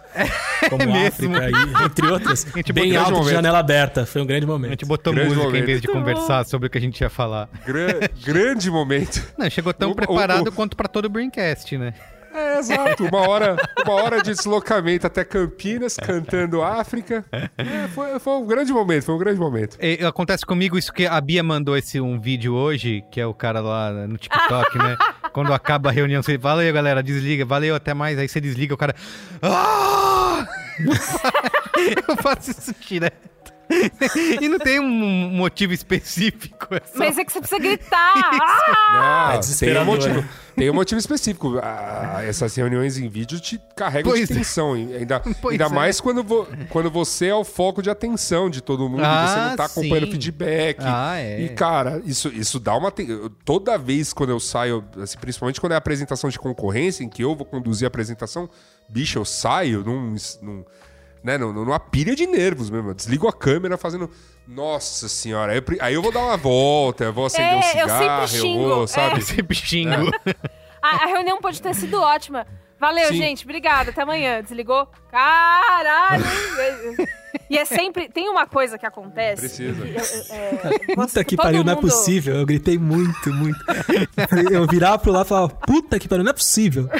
como 0.69 0.85
mesmo. 0.93 1.07
África, 1.35 1.51
e, 1.51 1.85
entre 1.85 2.07
outras, 2.07 2.47
gente 2.55 2.73
bem 2.73 2.95
alto 2.97 3.23
de 3.23 3.31
janela 3.31 3.59
aberta. 3.59 4.05
Foi 4.05 4.21
um 4.21 4.27
grande 4.27 4.45
A 4.45 4.49
momento. 4.49 4.71
gente 4.71 4.85
botou 4.85 5.13
Grande 5.15 5.29
música 5.31 5.45
em 5.45 5.47
momento. 5.49 5.67
vez 5.67 5.81
de 5.81 5.89
conversar 5.89 6.45
sobre 6.45 6.67
o 6.67 6.71
que 6.71 6.77
a 6.79 6.81
gente 6.81 7.01
ia 7.01 7.09
falar. 7.09 7.49
Gran- 7.65 8.01
grande 8.23 8.71
momento. 8.71 9.23
Não, 9.39 9.49
chegou 9.49 9.73
tão 9.73 9.89
O- 9.89 9.93
o- 9.93 9.97
preparado 9.97 10.49
o- 10.49 10.53
quanto 10.53 10.77
pra 10.77 10.89
todo 10.89 11.07
o 11.07 11.09
Braincast, 11.09 11.77
né? 11.79 11.95
É, 12.37 12.59
exato. 12.59 13.05
Uma 13.07 13.29
hora, 13.29 13.57
uma 13.85 13.95
hora 13.95 14.23
de 14.23 14.35
deslocamento 14.35 15.07
até 15.07 15.25
Campinas, 15.25 15.97
cantando 15.97 16.63
África. 16.63 17.25
É, 17.33 17.89
foi, 17.89 18.19
foi 18.19 18.35
um 18.35 18.47
grande 18.47 18.73
momento, 18.73 19.05
foi 19.05 19.15
um 19.15 19.19
grande 19.19 19.41
momento. 19.41 19.79
E, 19.81 20.05
acontece 20.05 20.45
comigo 20.45 20.77
isso 20.77 20.93
que 20.93 21.07
a 21.07 21.19
Bia 21.21 21.43
mandou 21.43 21.77
esse 21.77 21.99
um 21.99 22.21
vídeo 22.21 22.55
hoje, 22.55 23.03
que 23.11 23.21
é 23.21 23.27
o 23.27 23.33
cara 23.33 23.61
lá 23.61 23.91
no 23.91 24.19
TikTok, 24.19 24.79
né? 24.79 24.97
Quando 25.33 25.53
acaba 25.53 25.89
a 25.89 25.93
reunião, 25.93 26.23
você 26.23 26.39
fala, 26.39 26.57
valeu, 26.57 26.75
galera, 26.75 27.03
desliga, 27.03 27.45
valeu, 27.45 27.75
até 27.75 27.95
mais. 27.95 28.19
Aí 28.19 28.29
você 28.29 28.41
desliga, 28.41 28.75
o 28.75 28.77
cara. 28.77 28.95
Ah! 29.43 30.47
Eu 32.09 32.17
faço 32.17 32.51
isso 32.51 32.75
direto. 32.81 33.36
e 34.41 34.49
não 34.49 34.59
tem 34.59 34.79
um 34.81 34.89
motivo 35.31 35.73
específico. 35.73 36.75
É 36.75 36.81
só... 36.87 36.99
Mas 36.99 37.19
é 37.19 37.25
que 37.25 37.33
você 37.33 37.41
precisa 37.41 37.61
gritar. 37.61 38.15
Ah! 38.89 39.33
Não, 39.33 39.41
É 39.41 39.41
tem 39.59 39.79
um 39.79 39.85
motivo. 39.85 40.15
né? 40.21 40.29
Tem 40.57 40.71
um 40.71 40.75
motivo 40.75 40.99
específico. 40.99 41.59
Ah, 41.63 42.21
essas 42.25 42.55
reuniões 42.55 42.97
em 42.97 43.09
vídeo 43.09 43.39
te 43.39 43.61
carregam 43.77 44.11
Pois 44.13 44.27
de 44.27 44.33
é. 44.33 44.37
tensão. 44.37 44.77
e 44.77 44.95
Ainda, 44.97 45.21
Pois 45.43 45.53
ainda 45.53 45.67
é. 45.67 45.69
mais 45.69 46.01
quando, 46.01 46.23
vo- 46.25 46.47
quando 46.71 46.91
você 46.91 47.27
é 47.27 47.35
o 47.35 47.45
foco 47.45 47.83
de 47.83 47.91
atenção 47.91 48.49
de 48.49 48.61
todo 48.63 48.89
mundo. 48.89 49.03
Ah, 49.05 49.27
você 49.29 49.41
não 49.51 49.57
tá 49.57 49.65
acompanhando 49.67 50.07
sim. 50.07 50.13
feedback. 50.13 50.79
Ah, 50.81 51.17
é. 51.19 51.43
E, 51.43 51.49
cara, 51.51 52.01
isso, 52.07 52.29
isso 52.29 52.59
dá 52.59 52.75
uma. 52.77 52.91
ten- 52.91 53.07
Toda 53.45 53.77
vez 53.77 54.13
quando 54.13 54.31
eu 54.31 54.41
saio, 54.41 54.85
assim, 55.03 55.19
principalmente 55.19 55.61
quando 55.61 55.73
é 55.73 55.77
apresentação 55.77 56.31
de 56.31 56.39
concorrência, 56.39 57.05
em 57.05 57.09
que 57.09 57.23
eu 57.23 57.35
vou 57.37 57.45
conduzir 57.45 57.85
a 57.85 57.89
apresentação, 57.89 58.49
bicho, 58.89 59.19
eu 59.19 59.25
saio 59.25 59.83
num. 59.85 60.15
num 60.41 60.65
né, 61.27 61.37
num- 61.37 61.53
numa 61.53 61.81
pilha 61.81 62.15
de 62.15 62.25
nervos 62.27 62.71
mesmo. 62.71 62.91
Eu 62.91 62.95
desligo 62.95 63.27
a 63.27 63.33
câmera 63.33 63.77
fazendo. 63.77 64.09
Nossa 64.47 65.09
senhora, 65.09 65.51
aí 65.53 65.59
eu, 65.59 65.65
aí 65.81 65.95
eu 65.95 66.01
vou 66.03 66.13
dar 66.13 66.21
uma 66.21 66.37
volta, 66.37 67.03
eu 67.05 67.13
vou 67.13 67.27
acender 67.27 67.51
É, 67.53 67.57
um 67.57 67.59
eu 67.59 67.63
sempre 67.65 67.83
cigarro, 67.99 68.23
eu, 68.23 68.29
xingo, 68.29 68.69
vou, 68.69 68.85
é. 68.85 68.87
sabe? 68.87 69.21
Sempre 69.27 69.57
xingo. 69.57 70.11
A, 70.81 70.89
a 71.03 71.07
reunião 71.07 71.41
pode 71.41 71.61
ter 71.61 71.75
sido 71.75 72.01
ótima. 72.01 72.47
Valeu, 72.79 73.09
Sim. 73.09 73.17
gente. 73.17 73.45
Obrigada. 73.45 73.91
Até 73.91 74.03
amanhã. 74.03 74.41
Desligou? 74.43 74.87
Caralho! 75.11 76.23
e 77.51 77.57
é 77.59 77.65
sempre. 77.65 78.09
Tem 78.09 78.29
uma 78.29 78.47
coisa 78.47 78.79
que 78.79 78.85
acontece. 78.87 79.41
Precisa. 79.41 79.83
que 79.83 79.95
eu- 79.95 79.97
eu- 79.97 80.35
é, 80.37 80.95
Puta 80.95 81.25
que 81.25 81.37
pariu, 81.37 81.65
não 81.65 81.73
é 81.73 81.75
mundo- 81.75 81.89
possível. 81.89 82.37
Eu 82.37 82.47
gritei 82.47 82.79
muito, 82.79 83.33
muito. 83.33 83.59
Eu 84.53 84.65
virava 84.67 84.99
pro 84.99 85.11
lado 85.11 85.27
e 85.27 85.29
falava, 85.29 85.49
puta 85.49 85.99
que 85.99 86.07
pariu, 86.07 86.23
não 86.23 86.31
é 86.31 86.35
possível. 86.35 86.89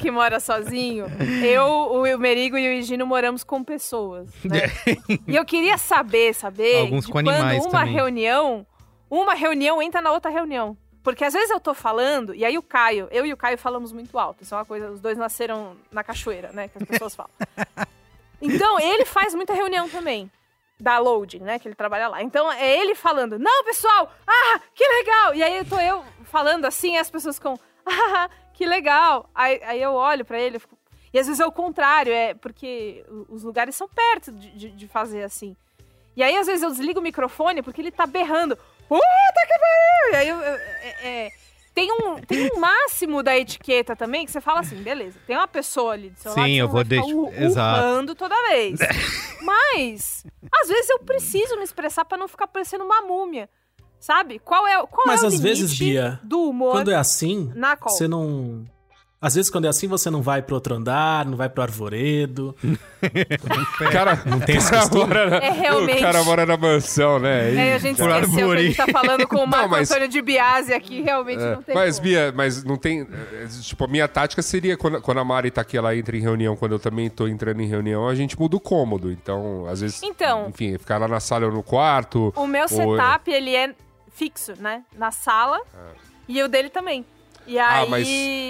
Que 0.00 0.10
mora 0.10 0.40
sozinho, 0.40 1.06
eu, 1.44 1.64
o 1.66 2.18
Merigo 2.18 2.56
e 2.56 2.68
o 2.68 2.72
Higino 2.72 3.06
moramos 3.06 3.42
com 3.44 3.62
pessoas, 3.64 4.28
né? 4.44 4.62
E 5.26 5.36
eu 5.36 5.44
queria 5.44 5.76
saber, 5.78 6.34
saber, 6.34 6.80
Alguns 6.80 7.06
de 7.06 7.12
com 7.12 7.18
quando 7.18 7.28
animais 7.30 7.64
uma 7.64 7.80
também. 7.80 7.94
reunião, 7.94 8.66
uma 9.10 9.34
reunião 9.34 9.80
entra 9.82 10.00
na 10.00 10.10
outra 10.12 10.30
reunião. 10.30 10.76
Porque 11.02 11.24
às 11.24 11.32
vezes 11.32 11.50
eu 11.50 11.60
tô 11.60 11.72
falando, 11.72 12.34
e 12.34 12.44
aí 12.44 12.58
o 12.58 12.62
Caio, 12.62 13.08
eu 13.10 13.24
e 13.24 13.32
o 13.32 13.36
Caio 13.36 13.56
falamos 13.56 13.92
muito 13.92 14.18
alto. 14.18 14.42
Isso 14.42 14.54
é 14.54 14.58
uma 14.58 14.64
coisa, 14.64 14.90
os 14.90 15.00
dois 15.00 15.16
nasceram 15.16 15.76
na 15.90 16.04
cachoeira, 16.04 16.50
né? 16.52 16.68
Que 16.68 16.78
as 16.82 16.84
pessoas 16.88 17.14
falam. 17.14 17.30
Então, 18.40 18.78
ele 18.78 19.04
faz 19.04 19.34
muita 19.34 19.52
reunião 19.52 19.88
também. 19.88 20.30
Da 20.78 20.98
loading, 20.98 21.40
né? 21.40 21.58
Que 21.58 21.66
ele 21.66 21.74
trabalha 21.74 22.06
lá. 22.06 22.22
Então, 22.22 22.52
é 22.52 22.78
ele 22.78 22.94
falando, 22.94 23.36
não, 23.36 23.64
pessoal, 23.64 24.12
ah, 24.24 24.60
que 24.72 24.86
legal! 24.86 25.34
E 25.34 25.42
aí, 25.42 25.64
tô 25.64 25.76
eu 25.80 26.04
falando 26.22 26.64
assim, 26.64 26.94
e 26.94 26.98
as 26.98 27.10
pessoas 27.10 27.34
ficam, 27.34 27.58
ah, 27.84 28.28
que 28.58 28.66
legal! 28.66 29.30
Aí, 29.32 29.60
aí 29.62 29.80
eu 29.80 29.92
olho 29.92 30.24
pra 30.24 30.40
ele, 30.40 30.58
fico... 30.58 30.76
e 31.14 31.18
às 31.20 31.26
vezes 31.28 31.38
é 31.38 31.46
o 31.46 31.52
contrário, 31.52 32.12
é 32.12 32.34
porque 32.34 33.04
os 33.28 33.44
lugares 33.44 33.76
são 33.76 33.88
perto 33.88 34.32
de, 34.32 34.50
de, 34.50 34.70
de 34.72 34.88
fazer 34.88 35.22
assim. 35.22 35.56
E 36.16 36.22
aí, 36.24 36.36
às 36.36 36.48
vezes, 36.48 36.64
eu 36.64 36.70
desligo 36.70 36.98
o 36.98 37.02
microfone 37.02 37.62
porque 37.62 37.80
ele 37.80 37.92
tá 37.92 38.04
berrando, 38.04 38.56
puta 38.88 39.00
que 39.46 39.58
pariu! 39.58 40.12
E 40.12 40.16
aí, 40.16 40.28
eu, 40.28 40.36
eu- 40.36 40.56
é- 40.82 40.96
é- 41.26 41.32
tem, 41.72 41.92
um, 41.92 42.16
tem 42.20 42.50
um 42.52 42.58
máximo 42.58 43.22
da 43.22 43.38
etiqueta 43.38 43.94
também 43.94 44.26
que 44.26 44.32
você 44.32 44.40
fala 44.40 44.58
assim, 44.58 44.82
beleza, 44.82 45.20
tem 45.24 45.36
uma 45.36 45.46
pessoa 45.46 45.92
ali 45.92 46.10
do 46.10 46.18
seu 46.18 46.32
Sim, 46.32 46.40
lado, 46.40 46.50
você 46.50 46.62
eu 46.62 46.68
vou 46.68 46.82
deixar- 46.82 47.42
exato. 47.44 48.14
toda 48.16 48.34
vez. 48.48 48.80
Mas, 49.40 50.26
às 50.60 50.66
vezes 50.68 50.90
eu 50.90 50.98
preciso 50.98 51.56
me 51.56 51.62
expressar 51.62 52.04
pra 52.04 52.18
não 52.18 52.26
ficar 52.26 52.48
parecendo 52.48 52.82
uma 52.84 53.02
múmia. 53.02 53.48
Sabe? 54.00 54.38
Qual 54.38 54.66
é, 54.66 54.76
qual 54.86 55.06
Mas 55.06 55.22
é 55.22 55.24
o 55.24 55.28
às 55.28 55.34
limite 55.34 55.48
vezes, 55.60 55.78
Bia, 55.78 56.20
do 56.22 56.48
humor 56.50 56.72
Quando 56.72 56.90
é 56.90 56.94
assim, 56.96 57.52
você 57.84 58.06
não. 58.08 58.64
Às 59.20 59.34
vezes, 59.34 59.50
quando 59.50 59.64
é 59.64 59.68
assim, 59.68 59.88
você 59.88 60.08
não 60.10 60.22
vai 60.22 60.40
pro 60.40 60.54
outro 60.54 60.76
andar, 60.76 61.26
não 61.26 61.36
vai 61.36 61.48
pro 61.48 61.60
arvoredo. 61.64 62.54
cara, 63.90 64.22
Não 64.24 64.38
tem 64.40 64.56
esse 64.56 64.70
cara 64.70 64.82
costume? 64.82 65.06
mora 65.08 65.30
na, 65.30 65.36
É, 65.38 65.50
realmente. 65.50 65.98
O 65.98 66.00
cara 66.00 66.22
mora 66.22 66.46
na 66.46 66.56
mansão, 66.56 67.18
né? 67.18 67.52
E- 67.52 67.56
É, 67.56 67.74
a 67.74 67.78
gente 67.78 67.96
Por 67.96 68.08
esqueceu 68.10 68.48
que 68.50 68.54
a 68.54 68.62
gente 68.62 68.76
tá 68.76 68.86
falando 68.86 69.26
com 69.26 69.38
o 69.38 69.46
Marco 69.48 69.70
mas- 69.70 69.90
Antônio 69.90 70.08
de 70.08 70.22
Biasi 70.22 70.72
aqui, 70.72 71.02
realmente 71.02 71.42
É, 71.42 71.54
não 71.56 71.62
tem 71.62 71.74
mas, 71.74 71.96
como. 71.98 72.08
Bia, 72.08 72.32
mas 72.34 72.62
não 72.62 72.76
tem. 72.76 73.00
é, 73.02 73.46
Tipo, 73.60 73.84
a 73.84 73.88
minha 73.88 74.06
tática 74.06 74.40
seria 74.40 74.76
quando, 74.76 75.00
quando 75.00 75.18
a 75.18 75.24
Mari 75.24 75.50
tá 75.50 75.62
aqui, 75.62 75.76
ela 75.76 75.96
entra 75.96 76.16
em 76.16 76.20
reunião, 76.20 76.54
quando 76.56 76.72
eu 76.72 76.78
também 76.78 77.10
tô 77.10 77.26
entrando 77.26 77.60
em 77.60 77.66
reunião, 77.66 78.06
a 78.08 78.14
gente 78.14 78.38
muda 78.38 78.56
o 78.56 78.60
cômodo. 78.60 79.10
Então, 79.10 79.66
às 79.66 79.80
vezes. 79.80 80.00
Então. 80.02 80.46
Enfim, 80.48 80.78
ficar 80.78 80.98
lá 80.98 81.08
na 81.08 81.18
sala 81.18 81.46
ou 81.46 81.52
no 81.52 81.62
quarto. 81.64 82.32
O 82.36 82.46
meu 82.46 82.62
ou- 82.62 82.68
setup, 82.68 83.28
ele 83.30 83.54
é 83.56 83.74
fixo, 84.18 84.54
né? 84.60 84.82
Na 84.96 85.10
sala. 85.10 85.60
E 86.28 86.42
o 86.42 86.48
dele 86.48 86.68
também. 86.68 87.04
E 87.46 87.58
Ah, 87.58 87.80
aí... 87.80 87.88
mas, 87.88 88.08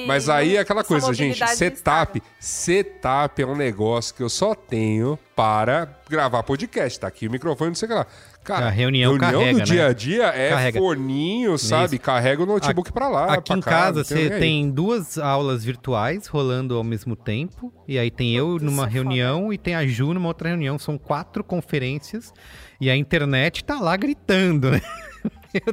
mas 0.08 0.28
aí 0.28 0.56
é 0.56 0.60
aquela 0.60 0.82
coisa, 0.82 1.12
gente. 1.14 1.38
Setup, 1.54 2.20
setup 2.40 3.40
é 3.40 3.46
um 3.46 3.54
negócio 3.54 4.12
que 4.12 4.20
eu 4.22 4.28
só 4.28 4.56
tenho 4.56 5.16
para 5.36 5.88
gravar 6.10 6.42
podcast. 6.42 6.98
Tá 6.98 7.06
aqui 7.06 7.28
o 7.28 7.30
microfone, 7.30 7.68
não 7.70 7.74
sei 7.76 7.86
o 7.86 7.90
que 7.90 7.94
lá. 7.96 8.06
Cara, 8.42 8.66
A 8.66 8.70
reunião 8.70 9.12
reunião 9.12 9.30
carrega, 9.40 9.52
do 9.52 9.58
né? 9.58 9.64
dia 9.64 9.86
a 9.86 9.92
dia 9.92 10.24
é 10.28 10.48
Carrega. 10.50 10.78
forninho, 10.80 11.58
sabe? 11.58 11.98
Carrega 11.98 12.42
o 12.42 12.46
notebook 12.46 12.90
pra 12.92 13.06
lá. 13.06 13.34
Aqui 13.34 13.50
pra 13.50 13.58
em 13.58 13.60
casa 13.60 14.02
você 14.02 14.14
nem 14.14 14.32
aí. 14.32 14.40
tem 14.40 14.70
duas 14.70 15.18
aulas 15.18 15.62
virtuais 15.64 16.26
rolando 16.26 16.74
ao 16.76 16.82
mesmo 16.82 17.14
tempo. 17.14 17.72
E 17.86 17.98
aí 17.98 18.10
tem 18.10 18.34
eu 18.34 18.58
numa 18.58 18.84
isso 18.84 18.90
é 18.90 18.94
reunião 18.94 19.52
e 19.52 19.58
tem 19.58 19.74
a 19.76 19.86
Ju 19.86 20.14
numa 20.14 20.28
outra 20.28 20.48
reunião. 20.48 20.78
São 20.78 20.96
quatro 20.98 21.44
conferências. 21.44 22.32
E 22.80 22.88
a 22.90 22.96
internet 22.96 23.62
tá 23.64 23.78
lá 23.78 23.96
gritando, 23.96 24.70
né? 24.72 24.80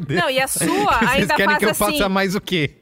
Não, 0.10 0.30
e 0.30 0.40
a 0.40 0.48
sua 0.48 0.66
Vocês 1.00 1.10
ainda 1.10 1.36
querem 1.36 1.50
faz 1.50 1.60
que 1.60 1.66
eu 1.66 1.70
assim... 1.70 1.86
faça 1.86 2.10
mais 2.10 2.36
o 2.36 2.42
quê? 2.42 2.76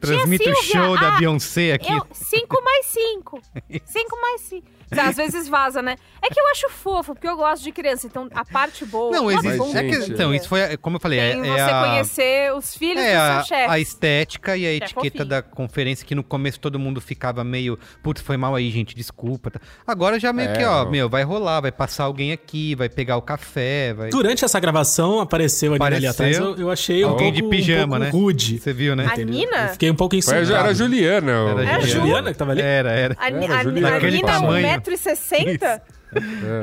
Transmito 0.00 0.50
o 0.50 0.54
show 0.62 0.98
da 0.98 1.14
ah, 1.14 1.18
Beyoncé 1.18 1.72
aqui. 1.72 1.92
Eu, 1.92 2.06
5 2.12 2.64
mais 2.64 2.86
5. 2.86 3.40
5 3.84 4.16
mais 4.20 4.40
5. 4.42 4.77
Às 4.90 5.16
vezes 5.16 5.48
vaza, 5.48 5.82
né? 5.82 5.96
É 6.22 6.28
que 6.28 6.38
eu 6.40 6.46
acho 6.50 6.68
fofo, 6.70 7.14
porque 7.14 7.28
eu 7.28 7.36
gosto 7.36 7.62
de 7.62 7.72
criança. 7.72 8.06
Então, 8.06 8.28
a 8.34 8.44
parte 8.44 8.84
boa... 8.84 9.10
Não, 9.12 9.30
existe. 9.30 9.58
Mas, 9.58 9.74
É 9.74 9.82
que- 9.88 10.12
então, 10.12 10.34
isso 10.34 10.48
foi, 10.48 10.76
como 10.78 10.96
eu 10.96 11.00
falei, 11.00 11.18
é, 11.18 11.32
Tem 11.32 11.40
é 11.50 11.54
você 11.54 11.60
a, 11.60 11.84
conhecer 11.84 12.52
os 12.54 12.74
filhos 12.76 13.02
é 13.02 13.12
dos 13.12 13.20
a, 13.22 13.34
seus 13.36 13.46
chefes. 13.48 13.70
a 13.70 13.78
estética 13.80 14.56
e 14.56 14.66
a 14.66 14.70
é 14.70 14.74
etiqueta 14.76 14.94
fofinho. 15.10 15.24
da 15.26 15.42
conferência, 15.42 16.06
que 16.06 16.14
no 16.14 16.22
começo 16.22 16.58
todo 16.60 16.78
mundo 16.78 17.00
ficava 17.00 17.44
meio, 17.44 17.78
putz, 18.02 18.20
foi 18.22 18.36
mal 18.36 18.54
aí, 18.54 18.70
gente, 18.70 18.94
desculpa. 18.94 19.50
tá. 19.50 19.60
Agora 19.86 20.18
já 20.18 20.32
meio 20.32 20.50
É, 20.50 20.56
que, 20.56 20.64
ó, 20.64 20.84
meu, 20.88 21.08
vai 21.08 21.22
rolar, 21.22 21.60
vai 21.60 21.72
passar 21.72 22.04
alguém 22.04 22.32
aqui, 22.32 22.74
vai 22.74 22.88
pegar 22.88 23.16
o 23.16 23.22
café, 23.22 23.92
vai... 23.94 24.10
Durante 24.10 24.44
essa 24.44 24.58
gravação, 24.58 25.20
apareceu 25.20 25.72
a 25.72 25.74
Nina 25.74 25.84
ali 25.86 26.06
Apareceu. 26.06 26.42
atrás. 26.42 26.58
Eu, 26.58 26.64
eu 26.66 26.70
achei 26.70 27.04
um 27.04 27.08
Alguém 27.10 27.32
pouco, 27.32 27.50
de 27.50 27.56
pijama, 27.56 27.82
um 27.96 28.00
pouco 28.00 28.04
né? 28.04 28.10
rude. 28.10 28.58
Você 28.58 28.72
viu, 28.72 28.96
né? 28.96 29.06
A? 29.10 29.16
Nina? 29.16 29.56
Eu 29.64 29.68
fiquei 29.70 29.90
um 29.90 29.94
pouco 29.94 30.16
insultado. 30.16 30.52
era 30.54 30.68
a 30.68 30.72
Juliana. 30.72 31.32
Era 31.60 31.76
a 31.76 31.80
Ju? 31.80 31.98
Juliana 32.00 32.32
que 32.32 32.38
tava 32.38 32.52
ali? 32.52 32.62
Era, 32.62 32.90
era. 32.92 33.16
A, 33.18 33.26
Era, 33.28 33.36
a, 33.58 33.62
Juliana. 33.62 33.96
a 33.96 34.00
Nina, 34.00 34.26
tamanho. 34.26 34.77
1,60m? 34.80 35.80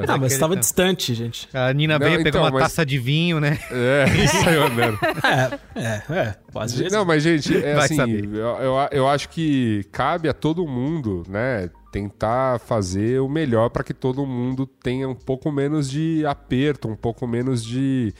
Ah, 0.08 0.18
mas 0.18 0.34
Aquele 0.34 0.40
tava 0.40 0.54
tá. 0.56 0.60
distante, 0.60 1.14
gente. 1.14 1.48
A 1.54 1.72
Nina 1.72 2.00
Não, 2.00 2.06
veio, 2.06 2.18
pegou 2.24 2.30
então, 2.30 2.42
uma 2.42 2.52
mas- 2.52 2.64
taça 2.64 2.86
de 2.86 2.98
vinho, 2.98 3.40
né? 3.40 3.60
É, 3.70 4.06
isso 4.24 4.50
aí, 4.50 4.56
andando. 4.56 4.98
É, 5.24 5.80
é, 5.80 6.02
é. 6.20 6.36
Vezes. 6.62 6.92
Não, 6.92 7.06
mas, 7.06 7.22
gente, 7.22 7.56
é 7.56 7.76
Vai 7.76 7.86
assim, 7.86 7.96
saber. 7.96 8.26
eu, 8.26 8.40
eu, 8.40 8.76
eu 8.92 9.08
acho 9.08 9.30
que 9.30 9.86
cabe 9.92 10.28
a 10.30 10.34
todo 10.34 10.66
mundo, 10.66 11.24
né, 11.30 11.70
tentar 11.92 12.60
fazer 12.60 13.20
o 13.22 13.30
melhor 13.30 13.70
para 13.70 13.84
que 13.84 13.94
todo 13.94 14.26
mundo 14.26 14.66
tenha 14.66 15.08
um 15.08 15.16
pouco 15.16 15.52
menos 15.52 15.90
de 15.90 16.26
aperto, 16.26 16.88
um 16.88 16.96
pouco 16.96 17.28
menos 17.28 17.64
de 17.64 18.14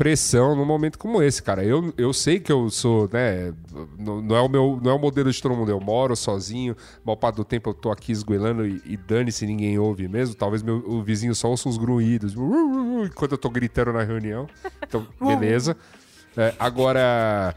pressão 0.00 0.56
num 0.56 0.64
momento 0.64 0.98
como 0.98 1.22
esse, 1.22 1.42
cara. 1.42 1.62
Eu, 1.62 1.92
eu 1.98 2.10
sei 2.14 2.40
que 2.40 2.50
eu 2.50 2.70
sou, 2.70 3.06
né, 3.12 3.52
não, 3.98 4.22
não 4.22 4.34
é 4.34 4.40
o 4.40 4.48
meu, 4.48 4.80
não 4.82 4.90
é 4.92 4.94
o 4.94 4.98
modelo 4.98 5.30
de 5.30 5.42
todo 5.42 5.54
mundo. 5.54 5.70
Eu 5.70 5.78
moro 5.78 6.16
sozinho, 6.16 6.74
mal 7.04 7.18
parte 7.18 7.36
do 7.36 7.44
tempo 7.44 7.68
eu 7.68 7.74
tô 7.74 7.90
aqui 7.90 8.10
esgoelando 8.10 8.66
e, 8.66 8.80
e 8.86 8.96
dane-se 8.96 9.44
ninguém 9.44 9.78
ouve 9.78 10.08
mesmo. 10.08 10.34
Talvez 10.34 10.62
meu, 10.62 10.76
o 10.86 11.02
vizinho 11.02 11.34
só 11.34 11.48
ouça 11.50 11.68
uns 11.68 11.76
gruídos 11.76 12.34
enquanto 13.04 13.32
eu 13.32 13.38
tô 13.38 13.50
gritando 13.50 13.92
na 13.92 14.02
reunião. 14.02 14.46
Então, 14.82 15.06
beleza. 15.20 15.76
É, 16.34 16.54
agora, 16.58 17.54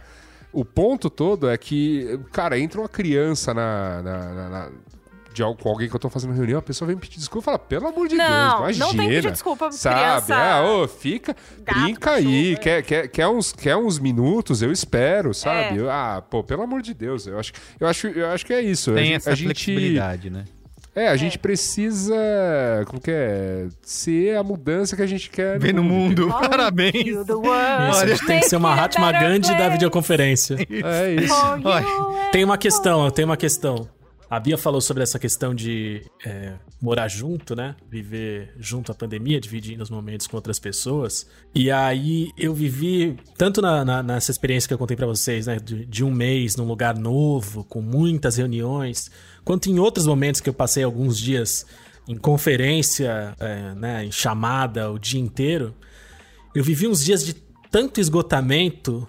o 0.52 0.66
ponto 0.66 1.10
todo 1.10 1.50
é 1.50 1.58
que, 1.58 2.20
cara, 2.34 2.60
entra 2.60 2.82
uma 2.82 2.90
criança 2.90 3.54
na. 3.54 4.02
na- 4.02 4.34
na- 4.34 4.50
na- 4.50 4.70
de 5.34 5.44
algo 5.44 5.62
com 5.62 5.70
alguém 5.70 5.90
que 5.90 5.96
eu 5.96 6.00
tô 6.00 6.10
fazendo 6.10 6.34
reunião, 6.34 6.60
a 6.60 6.62
pessoa 6.62 6.86
vem 6.88 6.96
me 6.96 7.02
pedir 7.02 7.18
desculpa 7.18 7.44
e 7.44 7.46
fala, 7.46 7.60
pelo 7.60 7.88
amor 7.88 8.08
de 8.08 8.16
Não, 8.16 8.26
Deus, 8.66 8.78
não 8.78 8.88
imagina. 8.88 8.88
tem 8.90 9.10
que 9.10 9.16
pedir 9.16 9.32
desculpa 9.32 9.72
Sabe? 9.72 9.96
criança 9.96 10.36
Ah, 10.36 10.64
ô, 10.64 10.88
fica, 10.88 11.36
gato, 11.64 11.80
brinca 11.82 12.12
aí, 12.12 12.54
é. 12.54 12.56
quer, 12.56 12.84
quer, 12.84 13.08
quer, 13.08 13.28
uns, 13.28 13.52
quer 13.52 13.76
uns 13.76 14.00
minutos, 14.00 14.62
eu 14.62 14.72
espero, 14.72 15.34
sabe? 15.34 15.80
É. 15.84 15.90
Ah, 15.90 16.24
pô, 16.30 16.44
pelo 16.44 16.62
amor 16.64 16.82
de 16.82 16.94
Deus, 16.94 17.28
eu 17.28 17.40
acho, 17.40 17.52
eu 17.80 17.88
acho, 17.88 18.08
eu 18.08 18.28
acho 18.28 18.46
que 18.46 18.54
é 18.54 18.62
isso. 18.62 18.92
a 18.92 18.96
Tem 18.96 19.06
gente, 19.06 19.16
essa 19.18 19.32
a 19.32 19.36
gente, 19.36 19.46
flexibilidade, 19.46 20.30
né? 20.30 20.46
é, 20.96 21.08
a 21.08 21.16
gente 21.16 21.40
precisa, 21.40 22.16
como 22.86 23.02
que 23.02 23.10
é, 23.10 23.68
ser 23.82 24.38
a 24.38 24.44
mudança 24.44 24.96
que 24.96 25.02
a 25.02 25.08
gente 25.08 25.30
quer 25.30 25.60
Vê 25.60 25.74
no 25.74 25.84
mundo. 25.84 26.28
Oh, 26.30 26.50
Parabéns. 26.50 26.94
Isso, 27.08 27.26
a 28.02 28.06
gente 28.08 28.26
tem 28.26 28.40
que 28.40 28.46
ser 28.48 28.58
uma 28.58 28.74
a 28.74 28.84
Hatma 28.84 29.12
Gandhi 29.12 29.58
da 29.58 29.70
videoconferência. 29.70 30.56
É 30.70 31.16
isso. 31.16 31.34
Olha, 31.64 32.30
Tem 32.32 32.44
uma 32.44 32.58
questão, 32.58 33.06
eu 33.06 33.12
tenho 33.12 33.28
uma 33.28 33.38
questão. 33.38 33.88
A 34.34 34.40
Bia 34.40 34.58
falou 34.58 34.82
sobre 34.82 35.04
essa 35.04 35.20
questão 35.20 35.54
de 35.54 36.02
é, 36.26 36.56
morar 36.82 37.08
junto, 37.08 37.56
né? 37.56 37.76
Viver 37.88 38.52
junto 38.58 38.92
à 38.92 38.96
pandemia, 38.96 39.40
dividindo 39.40 39.84
os 39.84 39.92
momentos 39.92 40.26
com 40.26 40.36
outras 40.36 40.58
pessoas. 40.58 41.30
E 41.54 41.70
aí 41.70 42.32
eu 42.36 42.52
vivi, 42.52 43.16
tanto 43.38 43.62
na, 43.62 43.86
na, 43.86 44.02
nessa 44.02 44.32
experiência 44.32 44.68
que 44.68 44.74
eu 44.74 44.78
contei 44.80 44.98
para 44.98 45.06
vocês, 45.06 45.46
né? 45.46 45.58
De, 45.58 45.86
de 45.86 46.04
um 46.04 46.10
mês 46.10 46.56
num 46.56 46.66
lugar 46.66 46.98
novo, 46.98 47.64
com 47.66 47.80
muitas 47.80 48.36
reuniões, 48.36 49.12
quanto 49.46 49.70
em 49.70 49.78
outros 49.78 50.08
momentos 50.08 50.42
que 50.42 50.50
eu 50.50 50.54
passei 50.56 50.84
alguns 50.84 51.16
dias 51.20 51.68
em 52.08 52.18
conferência, 52.18 53.36
é, 53.40 53.76
né, 53.76 54.04
em 54.04 54.12
chamada 54.12 54.92
o 54.92 54.98
dia 54.98 55.22
inteiro, 55.22 55.76
eu 56.56 56.64
vivi 56.64 56.88
uns 56.88 57.06
dias 57.06 57.24
de 57.24 57.36
tanto 57.70 58.02
esgotamento 58.02 59.08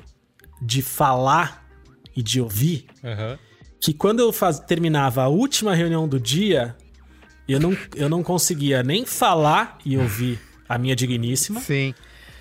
de 0.61 0.83
falar 0.83 1.67
e 2.15 2.23
de 2.23 2.43
ouvir, 2.43 2.85
Aham. 3.03 3.39
Que 3.85 3.95
quando 3.95 4.21
eu 4.21 4.33
faz, 4.33 4.59
terminava 4.61 5.23
a 5.23 5.29
última 5.29 5.75
reunião 5.75 6.09
do 6.09 6.19
dia, 6.19 6.75
eu 7.49 7.61
não, 7.61 7.77
eu 7.95 8.09
não 8.09 8.23
conseguia 8.23 8.83
nem 8.83 9.05
falar 9.05 9.79
e 9.85 9.97
ouvir 9.99 10.39
a 10.69 10.79
minha 10.79 10.97
digníssima, 10.97 11.61
Sim. 11.61 11.95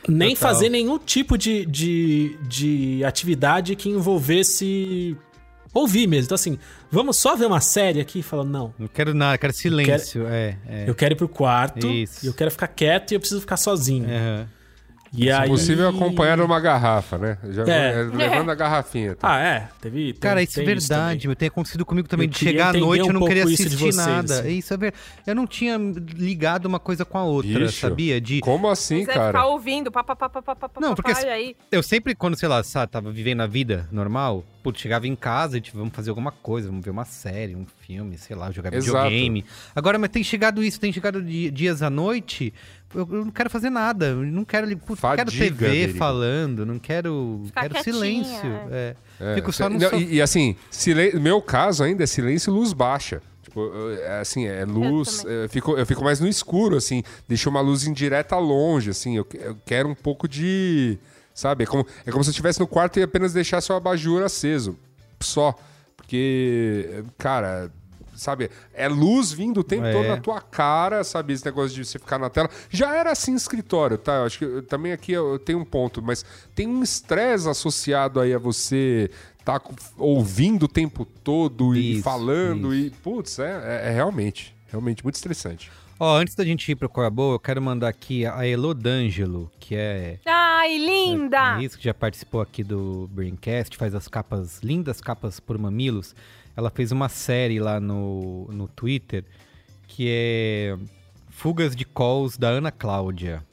nem 0.07 0.33
Total. 0.35 0.53
fazer 0.53 0.69
nenhum 0.69 0.97
tipo 0.97 1.37
de, 1.37 1.65
de, 1.65 2.37
de 2.47 3.03
atividade 3.03 3.75
que 3.75 3.89
envolvesse 3.89 5.17
ouvir 5.73 6.07
mesmo. 6.07 6.25
Então, 6.25 6.35
assim, 6.35 6.57
vamos 6.89 7.17
só 7.17 7.35
ver 7.35 7.47
uma 7.47 7.59
série 7.59 7.99
aqui? 7.99 8.21
Falando, 8.21 8.49
não, 8.49 8.73
Não 8.79 8.87
quero 8.87 9.13
nada, 9.13 9.37
quero 9.37 9.51
silêncio. 9.53 10.25
É, 10.27 10.57
é. 10.67 10.83
eu 10.87 10.95
quero 10.95 11.13
ir 11.13 11.17
pro 11.17 11.27
quarto, 11.27 11.87
Isso. 11.87 12.25
eu 12.25 12.33
quero 12.33 12.51
ficar 12.51 12.67
quieto 12.67 13.11
e 13.11 13.15
eu 13.15 13.19
preciso 13.19 13.41
ficar 13.41 13.57
sozinho. 13.57 14.05
Aham. 14.05 14.47
E 15.15 15.25
Se 15.25 15.31
aí... 15.31 15.47
possível, 15.47 15.89
acompanhar 15.89 16.39
uma 16.41 16.59
garrafa, 16.59 17.17
né? 17.19 17.37
Já, 17.51 17.63
É. 17.67 17.99
é, 17.99 18.03
Levando 18.03 18.49
a 18.49 18.55
garrafinha. 18.55 19.15
Tá? 19.15 19.35
Ah, 19.35 19.39
é, 19.39 19.69
teve. 19.79 20.13
tem- 20.13 20.19
Cara, 20.19 20.41
isso 20.41 20.59
é 20.59 20.63
verdade, 20.63 21.27
meu. 21.27 21.35
Tem 21.35 21.47
acontecido 21.49 21.85
comigo 21.85 22.07
também 22.07 22.25
Eu 22.25 22.31
de 22.31 22.39
chegar 22.39 22.75
à 22.75 22.79
noite 22.79 23.01
e 23.01 23.03
um 23.03 23.07
eu 23.07 23.13
não 23.13 23.27
queria 23.27 23.43
isso 23.43 23.53
assistir 23.61 23.77
vocês, 23.77 23.95
nada. 23.95 24.39
assim. 24.39 24.57
Isso 24.57 24.73
é 24.73 24.77
verdade. 24.77 25.03
Eu 25.27 25.35
não 25.35 25.45
tinha 25.45 25.77
ligado 25.77 26.65
uma 26.65 26.79
coisa 26.79 27.05
com 27.05 27.17
a 27.19 27.23
outra, 27.23 27.59
Bicho. 27.59 27.79
sabia? 27.79 28.19
De 28.19 28.39
Como 28.39 28.67
assim, 28.69 29.05
Você 29.05 29.11
cara? 29.13 29.27
ficar 29.27 29.45
ouvindo, 29.45 29.91
pá, 29.91 30.03
pá, 30.03 30.15
pá, 30.15 30.29
pá, 30.29 30.41
pá, 30.41 30.55
pá, 30.55 30.69
pá, 30.69 30.81
Não, 30.81 30.95
porque 30.95 31.11
aí... 31.11 31.55
Eu 31.71 31.83
sempre, 31.83 32.15
quando, 32.15 32.35
sei 32.35 32.49
lá, 32.49 32.63
sabe, 32.63 32.91
tava 32.91 33.11
vivendo 33.11 33.41
a 33.41 33.47
vida 33.47 33.87
normal, 33.91 34.43
putz, 34.63 34.81
chegava 34.81 35.07
em 35.07 35.15
casa 35.15 35.57
e 35.57 35.61
tipo, 35.61 35.77
vamos 35.77 35.93
fazer 35.93 36.09
alguma 36.09 36.31
coisa, 36.31 36.69
vamos 36.69 36.83
ver 36.83 36.89
uma 36.91 37.05
série, 37.05 37.55
um 37.55 37.65
filme, 37.85 38.17
sei 38.17 38.35
lá, 38.35 38.49
jogar 38.49 38.73
Exato. 38.73 39.03
videogame. 39.09 39.45
Agora, 39.75 39.99
mas 39.99 40.09
tem 40.09 40.23
chegado 40.23 40.63
isso, 40.63 40.79
tem 40.79 40.91
chegado 40.91 41.21
di- 41.21 41.51
dias 41.51 41.81
à 41.83 41.89
noite, 41.89 42.51
eu, 42.93 43.07
eu 43.11 43.25
não 43.25 43.31
quero 43.31 43.49
fazer 43.49 43.69
nada, 43.69 44.07
eu 44.07 44.17
não 44.17 44.43
quero, 44.45 44.67
putz, 44.77 45.01
não 45.01 45.15
quero 45.15 45.31
Fadiga, 45.31 45.55
TV 45.55 45.67
Merigo. 45.69 45.97
falando, 45.97 46.65
não 46.65 46.79
quero, 46.79 47.41
Ficar 47.45 47.61
quero 47.61 47.73
quietinha, 47.75 47.93
silêncio. 47.95 48.51
É. 48.71 48.95
É, 49.19 49.35
Fico 49.35 49.51
só 49.53 49.69
no 49.69 49.79
não, 49.79 49.93
e, 49.99 50.15
e 50.15 50.21
assim, 50.21 50.55
silen... 50.71 51.13
meu 51.19 51.41
caso 51.41 51.83
ainda 51.83 52.03
é 52.03 52.07
silêncio 52.07 52.51
e 52.51 52.53
luz 52.53 52.73
baixa. 52.73 53.21
Tipo, 53.43 53.59
eu- 53.61 53.91
é 54.03 54.19
assim, 54.19 54.45
é 54.47 54.65
luz. 54.65 55.21
também. 55.23 55.37
Eu 55.43 55.49
fico, 55.49 55.77
eu 55.77 55.85
fico 55.85 56.03
mais 56.03 56.19
no 56.19 56.27
escuro, 56.27 56.75
assim. 56.77 57.03
Deixa 57.27 57.49
uma 57.49 57.61
luz 57.61 57.85
indireta 57.85 58.37
longe, 58.37 58.89
assim. 58.89 59.15
Eu, 59.17 59.27
eu 59.33 59.55
quero 59.65 59.87
um 59.89 59.93
pouco 59.95 60.27
de. 60.27 60.97
Sabe? 61.35 61.63
É 61.63 61.67
como, 61.67 61.85
é 62.05 62.11
como 62.11 62.23
se 62.23 62.29
eu 62.29 62.31
estivesse 62.31 62.59
no 62.59 62.67
quarto 62.67 62.99
e 62.99 63.03
apenas 63.03 63.31
deixasse 63.33 63.71
o 63.71 63.75
abajur 63.75 64.23
aceso. 64.23 64.77
Só. 65.19 65.53
Porque, 65.95 67.03
cara. 67.17 67.71
Sabe, 68.15 68.49
é 68.73 68.87
luz 68.87 69.31
vindo 69.31 69.59
o 69.59 69.63
tempo 69.63 69.85
É. 69.85 69.91
todo 69.91 70.07
na 70.07 70.17
tua 70.17 70.39
cara, 70.41 71.03
sabe? 71.03 71.33
Esse 71.33 71.45
negócio 71.45 71.75
de 71.75 71.83
você 71.85 71.97
ficar 71.99 72.17
na 72.19 72.29
tela. 72.29 72.49
Já 72.69 72.95
era 72.95 73.11
assim 73.11 73.33
escritório, 73.35 73.97
tá? 73.97 74.15
Eu 74.17 74.23
acho 74.25 74.37
que 74.39 74.45
eu- 74.45 74.63
também 74.63 74.91
aqui 74.91 75.11
eu 75.11 75.39
tenho 75.39 75.59
um 75.59 75.65
ponto, 75.65 76.01
mas 76.01 76.23
tem 76.55 76.67
um 76.67 76.83
estresse 76.83 77.49
associado 77.49 78.19
aí 78.19 78.33
a 78.33 78.37
você 78.37 79.09
tá 79.43 79.59
ouvindo 79.97 80.63
o 80.63 80.67
tempo 80.67 81.05
todo 81.05 81.75
e 81.75 81.93
Isso, 81.95 82.03
falando 82.03 82.73
isso. 82.73 82.87
e. 82.87 82.89
Putz, 83.01 83.39
é, 83.39 83.81
é- 83.85 83.89
é 83.89 83.91
realmente, 83.91 84.55
realmente 84.67 85.03
muito 85.03 85.15
estressante. 85.15 85.71
Ó, 85.99 86.17
antes 86.17 86.33
da 86.35 86.43
gente 86.43 86.69
ir 86.71 86.75
pro 86.75 86.89
Cor 86.89 87.09
Boa, 87.11 87.35
eu 87.35 87.39
quero 87.39 87.61
mandar 87.61 87.87
aqui 87.87 88.25
a 88.25 88.45
Elo 88.45 88.73
D'Angelo, 88.73 89.49
que 89.59 89.75
é 89.75 90.17
Ai, 90.25 90.77
linda! 90.77 91.61
isso, 91.61 91.77
que 91.77 91.83
já 91.85 91.93
participou 91.93 92.41
aqui 92.41 92.63
do 92.63 93.07
Braincast, 93.13 93.77
faz 93.77 93.93
as 93.93 94.07
capas, 94.07 94.59
lindas 94.63 94.99
capas 94.99 95.39
por 95.39 95.57
mamilos. 95.57 96.15
Ela 96.55 96.69
fez 96.69 96.91
uma 96.91 97.09
série 97.09 97.59
lá 97.59 97.79
no, 97.79 98.47
no 98.51 98.67
Twitter 98.67 99.23
que 99.87 100.07
é 100.09 100.77
Fugas 101.29 101.75
de 101.75 101.85
Calls 101.85 102.37
da 102.37 102.49
Ana 102.49 102.71
Cláudia, 102.71 103.43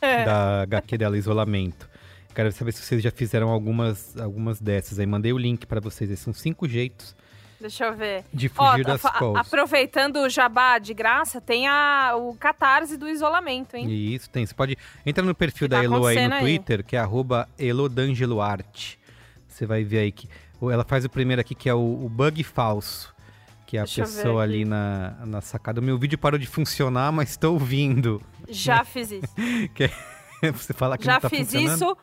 É. 0.00 0.24
da 0.24 0.62
HQ 0.62 0.98
dela, 0.98 1.16
Isolamento. 1.18 1.88
Quero 2.34 2.50
saber 2.52 2.72
se 2.72 2.82
vocês 2.82 3.02
já 3.02 3.10
fizeram 3.10 3.48
algumas, 3.50 4.16
algumas 4.16 4.60
dessas 4.60 4.98
aí. 5.00 5.06
Mandei 5.06 5.32
o 5.32 5.38
link 5.38 5.66
pra 5.66 5.80
vocês. 5.80 6.08
Esses 6.10 6.22
são 6.24 6.32
cinco 6.32 6.68
jeitos 6.68 7.16
Deixa 7.60 7.86
eu 7.86 7.96
ver. 7.96 8.24
de 8.32 8.48
Ó, 8.56 8.70
fugir 8.70 8.84
das 8.84 9.00
fa- 9.00 9.10
calls. 9.10 9.36
aproveitando 9.40 10.18
o 10.20 10.28
jabá 10.28 10.78
de 10.78 10.94
graça, 10.94 11.40
tem 11.40 11.66
a, 11.66 12.14
o 12.16 12.34
catarse 12.36 12.96
do 12.96 13.08
isolamento, 13.08 13.74
hein? 13.76 13.90
Isso 13.90 14.30
tem. 14.30 14.46
Você 14.46 14.54
pode. 14.54 14.78
Entra 15.04 15.24
no 15.24 15.34
perfil 15.34 15.68
Que 15.68 15.74
tá 15.74 15.78
da 15.78 15.84
Elo 15.84 16.06
aí 16.06 16.28
no 16.28 16.34
aí? 16.34 16.40
Twitter, 16.40 16.84
que 16.84 16.94
é 16.94 17.00
arroba 17.00 17.48
elodangeloart. 17.58 18.94
Você 19.48 19.66
vai 19.66 19.82
ver 19.82 19.98
aí 19.98 20.12
que. 20.12 20.28
Ela 20.62 20.84
faz 20.84 21.04
o 21.04 21.08
primeiro 21.10 21.40
aqui, 21.40 21.54
que 21.54 21.68
é 21.68 21.74
o, 21.74 21.78
o 22.04 22.08
bug 22.08 22.42
falso. 22.44 23.14
Que 23.66 23.76
é 23.76 23.80
a 23.80 23.84
Deixa 23.84 24.02
pessoa 24.02 24.42
ali 24.42 24.64
na, 24.64 25.14
na 25.26 25.40
sacada. 25.42 25.78
O 25.80 25.84
meu 25.84 25.98
vídeo 25.98 26.16
parou 26.18 26.38
de 26.38 26.46
funcionar, 26.46 27.12
mas 27.12 27.30
estou 27.30 27.52
ouvindo. 27.52 28.20
Já 28.48 28.82
fiz 28.86 29.10
isso. 29.12 29.34
Você 30.54 30.72
fala 30.72 30.96
que 30.96 31.04
já 31.04 31.14
não 31.14 31.20
tá 31.20 31.28
fiz 31.28 31.52
isso. 31.52 31.96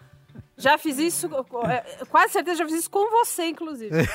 Já 0.57 0.77
fiz 0.77 0.99
isso. 0.99 1.27
é, 1.67 2.05
Quase 2.05 2.33
certeza 2.33 2.57
já 2.59 2.65
fiz 2.65 2.75
isso 2.81 2.89
com 2.89 3.09
você, 3.09 3.45
inclusive. 3.47 3.91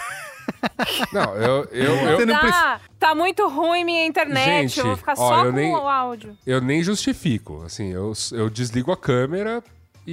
Não, 1.13 1.35
eu, 1.37 1.65
eu, 1.73 1.95
eu, 1.95 2.17
Você 2.19 2.27
não 2.27 2.35
tá, 2.35 2.41
precisa- 2.41 2.81
tá 2.99 3.15
muito 3.15 3.49
ruim 3.49 3.85
minha 3.85 4.05
internet. 4.07 4.69
Gente, 4.69 4.81
eu 4.81 4.87
vou 4.87 4.97
ficar 4.97 5.13
ó, 5.13 5.17
só 5.17 5.45
com 5.47 5.53
nem- 5.53 5.73
o 5.75 5.77
áudio. 5.89 6.37
eu 6.47 6.61
nem 6.61 6.83
justifico. 6.83 7.63
Assim, 7.65 7.89
eu, 7.93 8.13
eu 8.33 8.51
desligo 8.51 8.91
a 8.93 8.97
câmera 8.97 9.63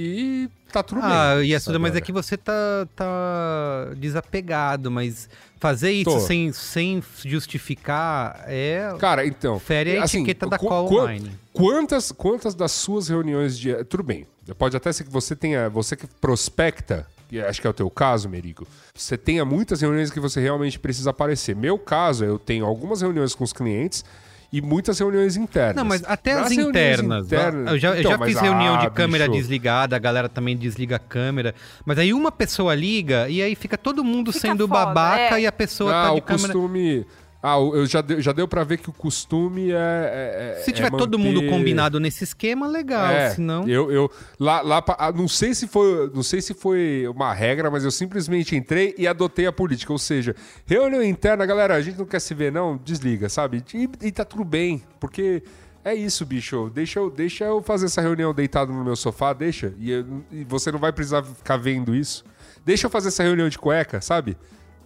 e 0.00 0.48
tá 0.72 0.82
tudo 0.82 1.00
bem. 1.00 1.10
Ah, 1.10 1.42
e 1.42 1.54
Assuda, 1.54 1.78
mas 1.78 1.96
é 1.96 2.00
que 2.00 2.12
você 2.12 2.36
tá, 2.36 2.86
tá 2.94 3.90
desapegado, 3.96 4.90
mas 4.90 5.28
fazer 5.58 5.90
isso 5.90 6.10
Tô. 6.10 6.20
sem, 6.20 6.52
sem 6.52 7.02
justificar 7.24 8.44
é. 8.46 8.94
Cara, 8.98 9.26
então. 9.26 9.58
Fere 9.58 9.98
a 9.98 10.04
assim, 10.04 10.18
etiqueta 10.18 10.46
da 10.46 10.58
qu- 10.58 10.68
call 10.68 10.88
qu- 10.88 11.00
online. 11.00 11.32
Quantas, 11.52 12.12
quantas 12.12 12.54
das 12.54 12.70
suas 12.72 13.08
reuniões 13.08 13.58
de. 13.58 13.74
Tudo 13.84 14.02
bem. 14.02 14.26
Pode 14.56 14.76
até 14.76 14.92
ser 14.92 15.04
que 15.04 15.10
você 15.10 15.34
tenha. 15.34 15.68
Você 15.68 15.96
que 15.96 16.06
prospecta, 16.06 17.06
que 17.28 17.40
acho 17.40 17.60
que 17.60 17.66
é 17.66 17.70
o 17.70 17.74
teu 17.74 17.90
caso, 17.90 18.28
Merigo. 18.28 18.66
Você 18.94 19.18
tenha 19.18 19.44
muitas 19.44 19.80
reuniões 19.80 20.10
que 20.10 20.20
você 20.20 20.40
realmente 20.40 20.78
precisa 20.78 21.10
aparecer. 21.10 21.56
Meu 21.56 21.76
caso, 21.78 22.24
eu 22.24 22.38
tenho 22.38 22.64
algumas 22.64 23.00
reuniões 23.02 23.34
com 23.34 23.42
os 23.42 23.52
clientes 23.52 24.04
e 24.52 24.62
muitas 24.62 24.98
reuniões 24.98 25.36
internas. 25.36 25.76
Não, 25.76 25.84
mas 25.84 26.02
até 26.06 26.34
Nas 26.34 26.46
as 26.46 26.52
internas. 26.52 27.26
internas- 27.26 27.72
Eu 27.72 27.78
já, 27.78 27.88
eu 27.90 28.00
Então, 28.00 28.10
já 28.12 28.18
fiz 28.24 28.40
reunião 28.40 28.78
de 28.78 28.86
ah, 28.86 28.90
câmera 28.90 29.26
bicho. 29.26 29.38
desligada, 29.38 29.94
a 29.94 29.98
galera 29.98 30.28
também 30.28 30.56
desliga 30.56 30.96
a 30.96 30.98
câmera. 30.98 31.54
Mas 31.84 31.98
aí 31.98 32.14
uma 32.14 32.32
pessoa 32.32 32.74
liga 32.74 33.28
e 33.28 33.42
aí 33.42 33.54
fica 33.54 33.76
todo 33.76 34.02
mundo 34.02 34.32
Fica 34.32 34.48
sendo 34.48 34.66
foda, 34.66 34.86
babaca 34.86 35.38
é. 35.38 35.42
e 35.42 35.46
a 35.46 35.52
pessoa 35.52 35.90
Ah, 35.92 36.02
tá 36.08 36.14
de 36.14 36.18
o 36.18 36.22
câmera. 36.22 36.52
costume. 36.54 37.06
Ah, 37.40 37.56
eu 37.56 37.86
já 37.86 38.00
deu, 38.00 38.20
já 38.20 38.32
deu 38.32 38.48
pra 38.48 38.64
ver 38.64 38.78
que 38.78 38.90
o 38.90 38.92
costume 38.92 39.70
é. 39.70 39.74
é- 39.76 40.56
é- 40.58 40.62
Se 40.64 40.72
tiver 40.72 40.88
é 40.88 40.90
todo 40.90 41.16
mundo 41.16 41.36
manter- 41.40 41.48
combinado 41.50 42.00
nesse 42.00 42.24
esquema, 42.24 42.66
legal. 42.66 43.06
É, 43.06 43.30
senão. 43.30 43.68
eu, 43.68 43.92
eu 43.92 44.10
lá, 44.40 44.60
lá 44.60 44.84
ah, 44.98 45.12
não 45.12 45.28
sei 45.28 45.54
se 45.54 45.68
foi, 45.68 46.10
não 46.12 46.24
sei 46.24 46.40
se 46.40 46.52
foi 46.52 47.06
uma 47.06 47.32
regra, 47.32 47.70
mas 47.70 47.84
eu 47.84 47.92
simplesmente 47.92 48.56
entrei 48.56 48.92
e 48.98 49.06
adotei 49.06 49.46
a 49.46 49.52
política, 49.52 49.92
ou 49.92 49.98
seja, 50.00 50.34
reunião 50.66 51.00
interna, 51.02 51.46
galera, 51.46 51.76
a 51.76 51.80
gente 51.80 51.96
não 51.96 52.06
quer 52.06 52.20
se 52.20 52.34
ver 52.34 52.50
não, 52.50 52.76
desliga, 52.76 53.28
sabe? 53.28 53.62
E, 53.72 53.88
e 54.02 54.10
tá 54.10 54.24
tudo 54.24 54.44
bem, 54.44 54.82
porque 54.98 55.40
é 55.84 55.94
isso, 55.94 56.26
bicho. 56.26 56.68
Deixa 56.74 56.98
eu, 56.98 57.08
deixa 57.08 57.44
eu 57.44 57.62
fazer 57.62 57.86
essa 57.86 58.00
reunião 58.00 58.34
deitado 58.34 58.72
no 58.72 58.82
meu 58.82 58.96
sofá, 58.96 59.32
deixa. 59.32 59.72
E, 59.78 59.92
eu- 59.92 60.24
e 60.32 60.42
você 60.42 60.72
não 60.72 60.80
vai 60.80 60.92
precisar 60.92 61.22
ficar 61.22 61.56
vendo 61.56 61.94
isso. 61.94 62.24
Deixa 62.66 62.86
eu 62.88 62.90
fazer 62.90 63.08
essa 63.08 63.22
reunião 63.22 63.48
de 63.48 63.56
cueca, 63.58 64.00
sabe? 64.00 64.36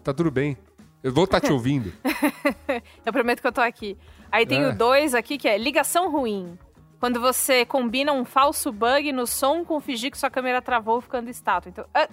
Tá 0.04 0.12
tudo 0.12 0.30
bem. 0.30 0.56
Eu 1.02 1.12
vou 1.12 1.24
estar 1.24 1.40
te 1.40 1.52
ouvindo. 1.52 1.92
Eu 3.04 3.12
prometo 3.12 3.40
que 3.40 3.46
eu 3.46 3.52
tô 3.52 3.60
aqui. 3.60 3.96
Aí 4.30 4.46
tem 4.46 4.62
É. 4.62 4.68
o 4.68 4.76
dois 4.76 5.14
aqui, 5.14 5.36
que 5.36 5.48
é 5.48 5.58
ligação 5.58 6.10
ruim. 6.10 6.56
Quando 7.00 7.20
você 7.20 7.64
combina 7.66 8.12
um 8.12 8.24
falso 8.24 8.70
bug 8.72 9.10
no 9.12 9.26
som 9.26 9.64
com 9.64 9.80
fingir 9.80 10.10
que 10.10 10.18
sua 10.18 10.30
câmera 10.30 10.62
travou 10.62 11.00
ficando 11.00 11.28
estátua. 11.28 11.68
Então, 11.70 11.84
ah, 11.92 12.08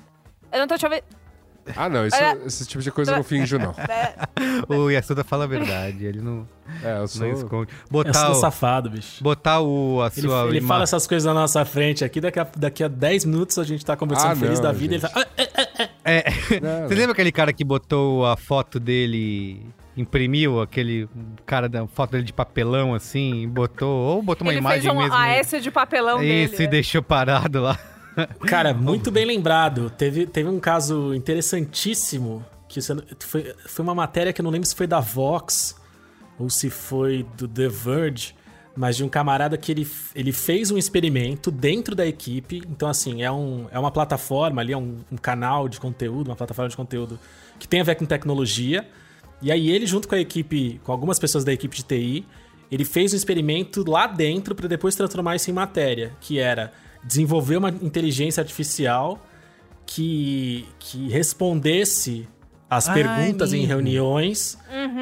eu 0.51 0.59
não 0.59 0.67
tô 0.67 0.75
te 0.77 0.85
ouvindo. 0.85 1.03
Ah, 1.75 1.87
não, 1.87 2.07
isso- 2.07 2.17
Olha- 2.17 2.39
esse 2.47 2.65
tipo 2.65 2.81
de 2.81 2.91
coisa 2.91 3.11
eu 3.11 3.17
não 3.17 3.23
finjo, 3.23 3.59
não. 3.59 3.75
O 4.67 4.89
Yasuda 4.89 5.23
fala 5.23 5.43
a 5.43 5.47
verdade. 5.47 6.03
Ele 6.03 6.19
não, 6.19 6.47
É, 6.83 6.93
eu 6.95 6.99
não 7.01 7.07
sou. 7.07 7.27
esconde. 7.27 7.71
Eu 7.71 7.91
Botar, 7.91 8.13
sou 8.25 8.31
o, 8.31 8.35
safado, 8.35 8.89
bicho. 8.89 9.23
botar 9.23 9.59
o, 9.61 10.01
a 10.01 10.07
Ele, 10.07 10.27
sua. 10.27 10.47
ele 10.47 10.61
fala 10.61 10.83
essas 10.83 11.05
coisas 11.05 11.27
na 11.27 11.33
nossa 11.39 11.63
frente 11.65 12.03
aqui, 12.03 12.19
daqui 12.19 12.39
a, 12.39 12.47
daqui 12.55 12.83
a 12.83 12.87
10 12.87 13.25
minutos 13.25 13.59
a 13.59 13.63
gente 13.63 13.85
tá 13.85 13.95
conversando 13.95 14.31
Ah, 14.31 14.35
feliz 14.35 14.55
não, 14.59 14.63
da 14.63 14.71
vida. 14.71 14.97
gente. 14.97 15.05
Ele 15.05 15.13
fala, 15.13 15.27
"Ah, 15.37 15.68
É, 16.03 16.23
Não, 16.61 16.87
Você 16.87 16.95
lembra 16.95 17.11
aquele 17.13 17.31
cara 17.31 17.53
que 17.53 17.63
botou 17.63 18.25
a 18.25 18.35
foto 18.35 18.79
dele, 18.79 19.65
imprimiu 19.95 20.61
aquele 20.61 21.07
cara 21.45 21.67
da 21.69 21.85
foto 21.87 22.11
dele 22.11 22.23
de 22.23 22.33
papelão 22.33 22.93
assim, 22.93 23.43
e 23.43 23.47
botou, 23.47 23.89
ou 23.89 24.21
botou 24.21 24.45
uma 24.45 24.51
Ele 24.53 24.59
imagem 24.59 24.81
fez 24.81 24.93
um 24.93 24.97
mesmo. 24.97 25.13
AS 25.15 25.63
de 25.63 25.71
papelão 25.71 26.21
Isso, 26.23 26.51
dele. 26.53 26.63
e 26.63 26.65
é. 26.65 26.69
deixou 26.69 27.01
parado 27.01 27.61
lá. 27.61 27.77
Cara, 28.47 28.73
muito 28.73 29.11
bem 29.11 29.25
lembrado. 29.25 29.89
Teve, 29.91 30.25
teve 30.25 30.49
um 30.49 30.59
caso 30.59 31.13
interessantíssimo 31.13 32.45
que 32.67 32.79
foi, 33.19 33.55
foi 33.65 33.83
uma 33.83 33.95
matéria 33.95 34.31
que 34.33 34.41
eu 34.41 34.43
não 34.43 34.51
lembro 34.51 34.67
se 34.67 34.75
foi 34.75 34.85
da 34.87 34.99
Vox 34.99 35.75
ou 36.37 36.49
se 36.49 36.69
foi 36.69 37.25
do 37.37 37.47
The 37.47 37.67
Verge, 37.67 38.35
mas 38.79 38.95
de 38.95 39.03
um 39.03 39.09
camarada 39.09 39.57
que 39.57 39.73
ele, 39.73 39.85
ele 40.15 40.31
fez 40.31 40.71
um 40.71 40.77
experimento 40.77 41.51
dentro 41.51 41.93
da 41.93 42.07
equipe. 42.07 42.63
Então, 42.65 42.87
assim, 42.87 43.21
é, 43.21 43.29
um, 43.29 43.67
é 43.71 43.77
uma 43.77 43.91
plataforma 43.91 44.61
ali, 44.61 44.71
é 44.71 44.77
um, 44.77 44.99
um 45.11 45.17
canal 45.17 45.67
de 45.67 45.81
conteúdo, 45.81 46.29
uma 46.29 46.35
plataforma 46.37 46.69
de 46.69 46.77
conteúdo 46.77 47.19
que 47.59 47.67
tem 47.67 47.81
a 47.81 47.83
ver 47.83 47.95
com 47.95 48.05
tecnologia. 48.05 48.87
E 49.41 49.51
aí 49.51 49.69
ele, 49.69 49.85
junto 49.85 50.07
com 50.07 50.15
a 50.15 50.17
equipe, 50.17 50.79
com 50.81 50.93
algumas 50.93 51.19
pessoas 51.19 51.43
da 51.43 51.51
equipe 51.51 51.75
de 51.75 51.83
TI, 51.83 52.25
ele 52.71 52.85
fez 52.85 53.11
um 53.11 53.17
experimento 53.17 53.83
lá 53.85 54.07
dentro 54.07 54.55
para 54.55 54.69
depois 54.69 54.95
transformar 54.95 55.35
isso 55.35 55.49
em 55.49 55.53
matéria, 55.53 56.13
que 56.21 56.39
era 56.39 56.71
desenvolver 57.03 57.57
uma 57.57 57.71
inteligência 57.81 58.39
artificial 58.39 59.19
que, 59.85 60.65
que 60.79 61.09
respondesse 61.09 62.29
as 62.69 62.87
perguntas 62.87 63.51
em 63.51 63.65
reuniões 63.65 64.57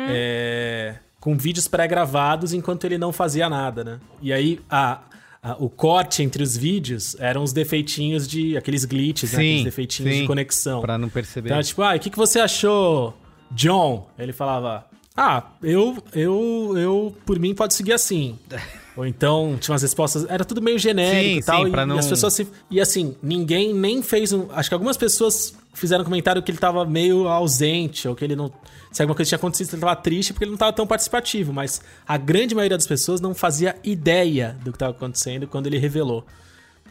é, 0.09 0.95
com 1.27 1.37
vídeos 1.37 1.67
pré-gravados 1.67 2.53
enquanto 2.53 2.85
ele 2.85 2.97
não 2.97 3.11
fazia 3.11 3.49
nada, 3.49 3.83
né? 3.83 3.99
E 4.21 4.31
aí 4.31 4.61
a, 4.69 5.01
a- 5.43 5.57
o 5.59 5.69
corte 5.69 6.23
entre 6.23 6.41
os 6.41 6.55
vídeos 6.55 7.17
eram 7.19 7.43
os 7.43 7.51
defeitinhos 7.51 8.25
de. 8.25 8.55
aqueles 8.55 8.85
glitches, 8.85 9.33
né? 9.33 9.39
Sim, 9.39 9.43
Aqueles 9.49 9.63
defeitinhos 9.65 10.13
sim. 10.15 10.21
de 10.21 10.27
conexão. 10.27 10.79
Pra 10.79 10.97
não 10.97 11.09
perceber. 11.09 11.49
Então, 11.49 11.61
tipo, 11.61 11.81
ah, 11.81 11.95
o 11.95 11.99
que, 11.99 12.09
que 12.09 12.15
você 12.17 12.39
achou, 12.39 13.13
John? 13.51 14.07
Ele 14.17 14.31
falava, 14.31 14.85
ah, 15.17 15.43
eu, 15.61 15.97
eu, 16.13 16.73
eu, 16.77 17.15
por 17.25 17.37
mim, 17.39 17.53
pode 17.53 17.73
seguir 17.73 17.91
assim. 17.91 18.39
Ou 18.95 19.05
então, 19.05 19.57
tinha 19.59 19.73
umas 19.73 19.81
respostas, 19.81 20.25
era 20.29 20.45
tudo 20.45 20.61
meio 20.61 20.79
genérico 20.79 21.23
Sim, 21.33 21.37
e 21.39 21.43
tal. 21.43 21.61
sim, 21.63 21.67
e, 21.67 21.71
pra 21.71 21.83
e 21.83 21.85
não- 21.87 21.97
as 21.99 22.07
pessoas 22.07 22.33
se. 22.35 22.47
E 22.71 22.79
assim, 22.79 23.15
ninguém 23.21 23.73
nem 23.73 24.01
fez 24.01 24.31
um. 24.31 24.47
Acho 24.53 24.69
que 24.69 24.73
algumas 24.73 24.95
pessoas 24.95 25.53
fizeram 25.77 26.01
um 26.01 26.05
comentário 26.05 26.41
que 26.41 26.51
ele 26.51 26.57
tava 26.57 26.85
meio 26.85 27.27
ausente, 27.27 28.07
ou 28.07 28.15
que 28.15 28.23
ele 28.23 28.35
não. 28.35 28.51
Se 28.91 29.01
alguma 29.01 29.15
coisa 29.15 29.29
tinha 29.29 29.37
acontecido, 29.37 29.73
ele 29.73 29.81
tava 29.81 29.95
triste 29.95 30.33
porque 30.33 30.45
ele 30.45 30.51
não 30.51 30.57
tava 30.57 30.73
tão 30.73 30.87
participativo. 30.87 31.53
Mas 31.53 31.81
a 32.07 32.17
grande 32.17 32.55
maioria 32.55 32.77
das 32.77 32.87
pessoas 32.87 33.21
não 33.21 33.35
fazia 33.35 33.75
ideia 33.83 34.57
do 34.63 34.71
que 34.71 34.77
tava 34.77 34.91
acontecendo 34.91 35.47
quando 35.47 35.67
ele 35.67 35.77
revelou. 35.77 36.25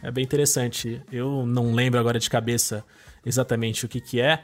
É 0.01 0.11
bem 0.11 0.23
interessante. 0.23 1.01
Eu 1.11 1.45
não 1.45 1.73
lembro 1.73 1.99
agora 1.99 2.19
de 2.19 2.29
cabeça 2.29 2.83
exatamente 3.25 3.85
o 3.85 3.89
que 3.89 3.99
que 3.99 4.21
é. 4.21 4.43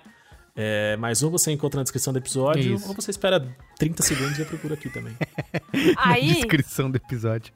é, 0.55 0.97
mas 0.97 1.23
ou 1.23 1.31
você 1.31 1.51
encontra 1.51 1.79
na 1.79 1.83
descrição 1.83 2.11
do 2.11 2.19
episódio, 2.19 2.75
Isso. 2.75 2.87
ou 2.87 2.93
você 2.93 3.11
espera 3.11 3.39
30 3.77 4.03
segundos 4.03 4.37
e 4.37 4.41
eu 4.41 4.45
procuro 4.45 4.73
aqui 4.73 4.89
também. 4.89 5.15
Aí 5.97 6.33
Descrição 6.35 6.91
do 6.91 6.97
episódio. 6.97 7.53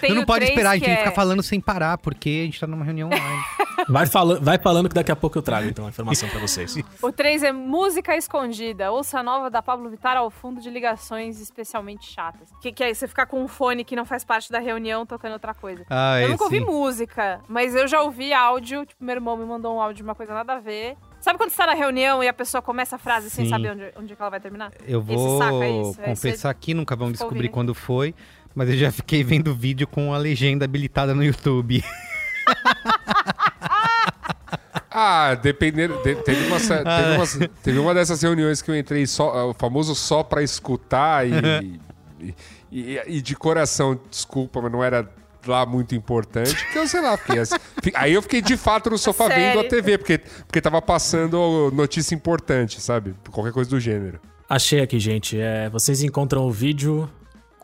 Tem 0.00 0.14
Não, 0.14 0.24
pode 0.24 0.44
esperar, 0.44 0.70
a 0.70 0.74
gente 0.74 0.84
tem 0.84 0.94
que 0.94 1.00
é- 1.00 1.04
ficar 1.04 1.14
falando 1.14 1.42
sem 1.42 1.60
parar, 1.60 1.98
porque 1.98 2.40
a 2.42 2.44
gente 2.44 2.60
tá 2.60 2.66
numa 2.66 2.84
reunião 2.84 3.08
online. 3.08 3.42
Vai, 3.88 4.06
fala, 4.06 4.40
vai 4.40 4.58
falando 4.58 4.88
que 4.88 4.94
daqui 4.94 5.12
a 5.12 5.16
pouco 5.16 5.36
eu 5.36 5.42
trago 5.42 5.68
então 5.68 5.84
a 5.86 5.90
informação 5.90 6.28
pra 6.30 6.40
vocês. 6.40 6.76
O 7.02 7.12
3 7.12 7.42
é 7.42 7.52
música 7.52 8.16
escondida. 8.16 8.90
Ouça 8.90 9.20
a 9.20 9.22
nova 9.22 9.50
da 9.50 9.60
Pablo 9.60 9.88
Vittar 9.90 10.16
ao 10.16 10.30
fundo 10.30 10.60
de 10.62 10.70
ligações 10.70 11.40
especialmente 11.40 12.10
chatas. 12.10 12.48
Que, 12.60 12.72
que 12.72 12.82
é 12.82 12.92
você 12.92 13.06
ficar 13.06 13.26
com 13.26 13.42
um 13.42 13.46
fone 13.46 13.84
que 13.84 13.94
não 13.94 14.06
faz 14.06 14.24
parte 14.24 14.50
da 14.50 14.58
reunião 14.58 15.04
tocando 15.04 15.34
outra 15.34 15.52
coisa. 15.54 15.84
Ah, 15.90 16.18
eu 16.20 16.26
é, 16.26 16.30
nunca 16.30 16.44
ouvi 16.44 16.58
sim. 16.58 16.64
música, 16.64 17.40
mas 17.46 17.74
eu 17.74 17.86
já 17.86 18.00
ouvi 18.02 18.32
áudio. 18.32 18.86
Tipo, 18.86 19.04
meu 19.04 19.14
irmão 19.14 19.36
me 19.36 19.44
mandou 19.44 19.76
um 19.76 19.80
áudio 19.80 19.96
de 19.96 20.02
uma 20.02 20.14
coisa 20.14 20.32
nada 20.32 20.54
a 20.54 20.58
ver. 20.58 20.96
Sabe 21.20 21.38
quando 21.38 21.50
você 21.50 21.56
tá 21.56 21.66
na 21.66 21.74
reunião 21.74 22.22
e 22.22 22.28
a 22.28 22.32
pessoa 22.32 22.62
começa 22.62 22.96
a 22.96 22.98
frase 22.98 23.30
sem 23.30 23.44
Sim. 23.46 23.50
saber 23.50 23.72
onde, 23.72 23.92
onde 23.96 24.12
é 24.12 24.16
que 24.16 24.22
ela 24.22 24.30
vai 24.30 24.40
terminar? 24.40 24.70
Eu 24.86 25.00
Esse 25.00 25.14
vou 25.14 25.38
saca 25.38 25.68
isso, 25.68 26.00
aí 26.00 26.06
confessar 26.06 26.50
aqui, 26.50 26.72
nunca 26.72 26.94
vão 26.94 27.10
descobrir 27.10 27.38
ouvindo. 27.38 27.52
quando 27.52 27.74
foi, 27.74 28.14
mas 28.56 28.68
eu 28.70 28.76
já 28.76 28.90
fiquei 28.90 29.22
vendo 29.22 29.54
vídeo 29.54 29.86
com 29.86 30.12
a 30.12 30.18
legenda 30.18 30.64
habilitada 30.64 31.14
no 31.14 31.22
YouTube. 31.22 31.84
Ah, 34.98 35.34
dependendo. 35.34 36.00
de- 36.02 36.14
teve, 36.16 36.46
uma, 36.46 36.58
ce- 36.58 36.68
teve, 36.82 37.16
uma, 37.16 37.48
teve 37.62 37.78
uma 37.78 37.92
dessas 37.94 38.22
reuniões 38.22 38.62
que 38.62 38.70
eu 38.70 38.76
entrei 38.76 39.06
só, 39.06 39.50
o 39.50 39.52
famoso 39.54 39.94
só 39.94 40.22
pra 40.22 40.42
escutar 40.42 41.26
e, 41.28 41.82
e, 42.72 42.94
e- 42.94 43.00
e 43.06 43.20
de 43.20 43.36
coração, 43.36 44.00
desculpa, 44.10 44.62
mas 44.62 44.72
não 44.72 44.82
era 44.82 45.06
lá 45.46 45.66
muito 45.66 45.94
importante, 45.94 46.56
que 46.72 46.78
eu 46.78 46.88
sei 46.88 47.02
lá, 47.02 47.16
fiquei 47.18 47.38
assim- 47.40 47.56
aí 47.94 48.14
eu 48.14 48.22
fiquei 48.22 48.40
de 48.40 48.56
fato 48.56 48.88
no 48.88 48.96
sofá 48.96 49.28
vendo 49.28 49.58
a 49.58 49.62
Sério? 49.64 49.68
TV, 49.68 49.98
porque, 49.98 50.18
porque 50.18 50.60
tava 50.62 50.80
passando 50.80 51.70
notícia 51.74 52.14
importante, 52.14 52.80
sabe? 52.80 53.14
Qualquer 53.30 53.52
coisa 53.52 53.68
do 53.68 53.78
gênero. 53.78 54.18
Achei 54.48 54.80
aqui, 54.80 54.98
gente. 54.98 55.38
É, 55.38 55.68
vocês 55.68 56.02
encontram 56.02 56.46
o 56.46 56.50
vídeo 56.50 57.08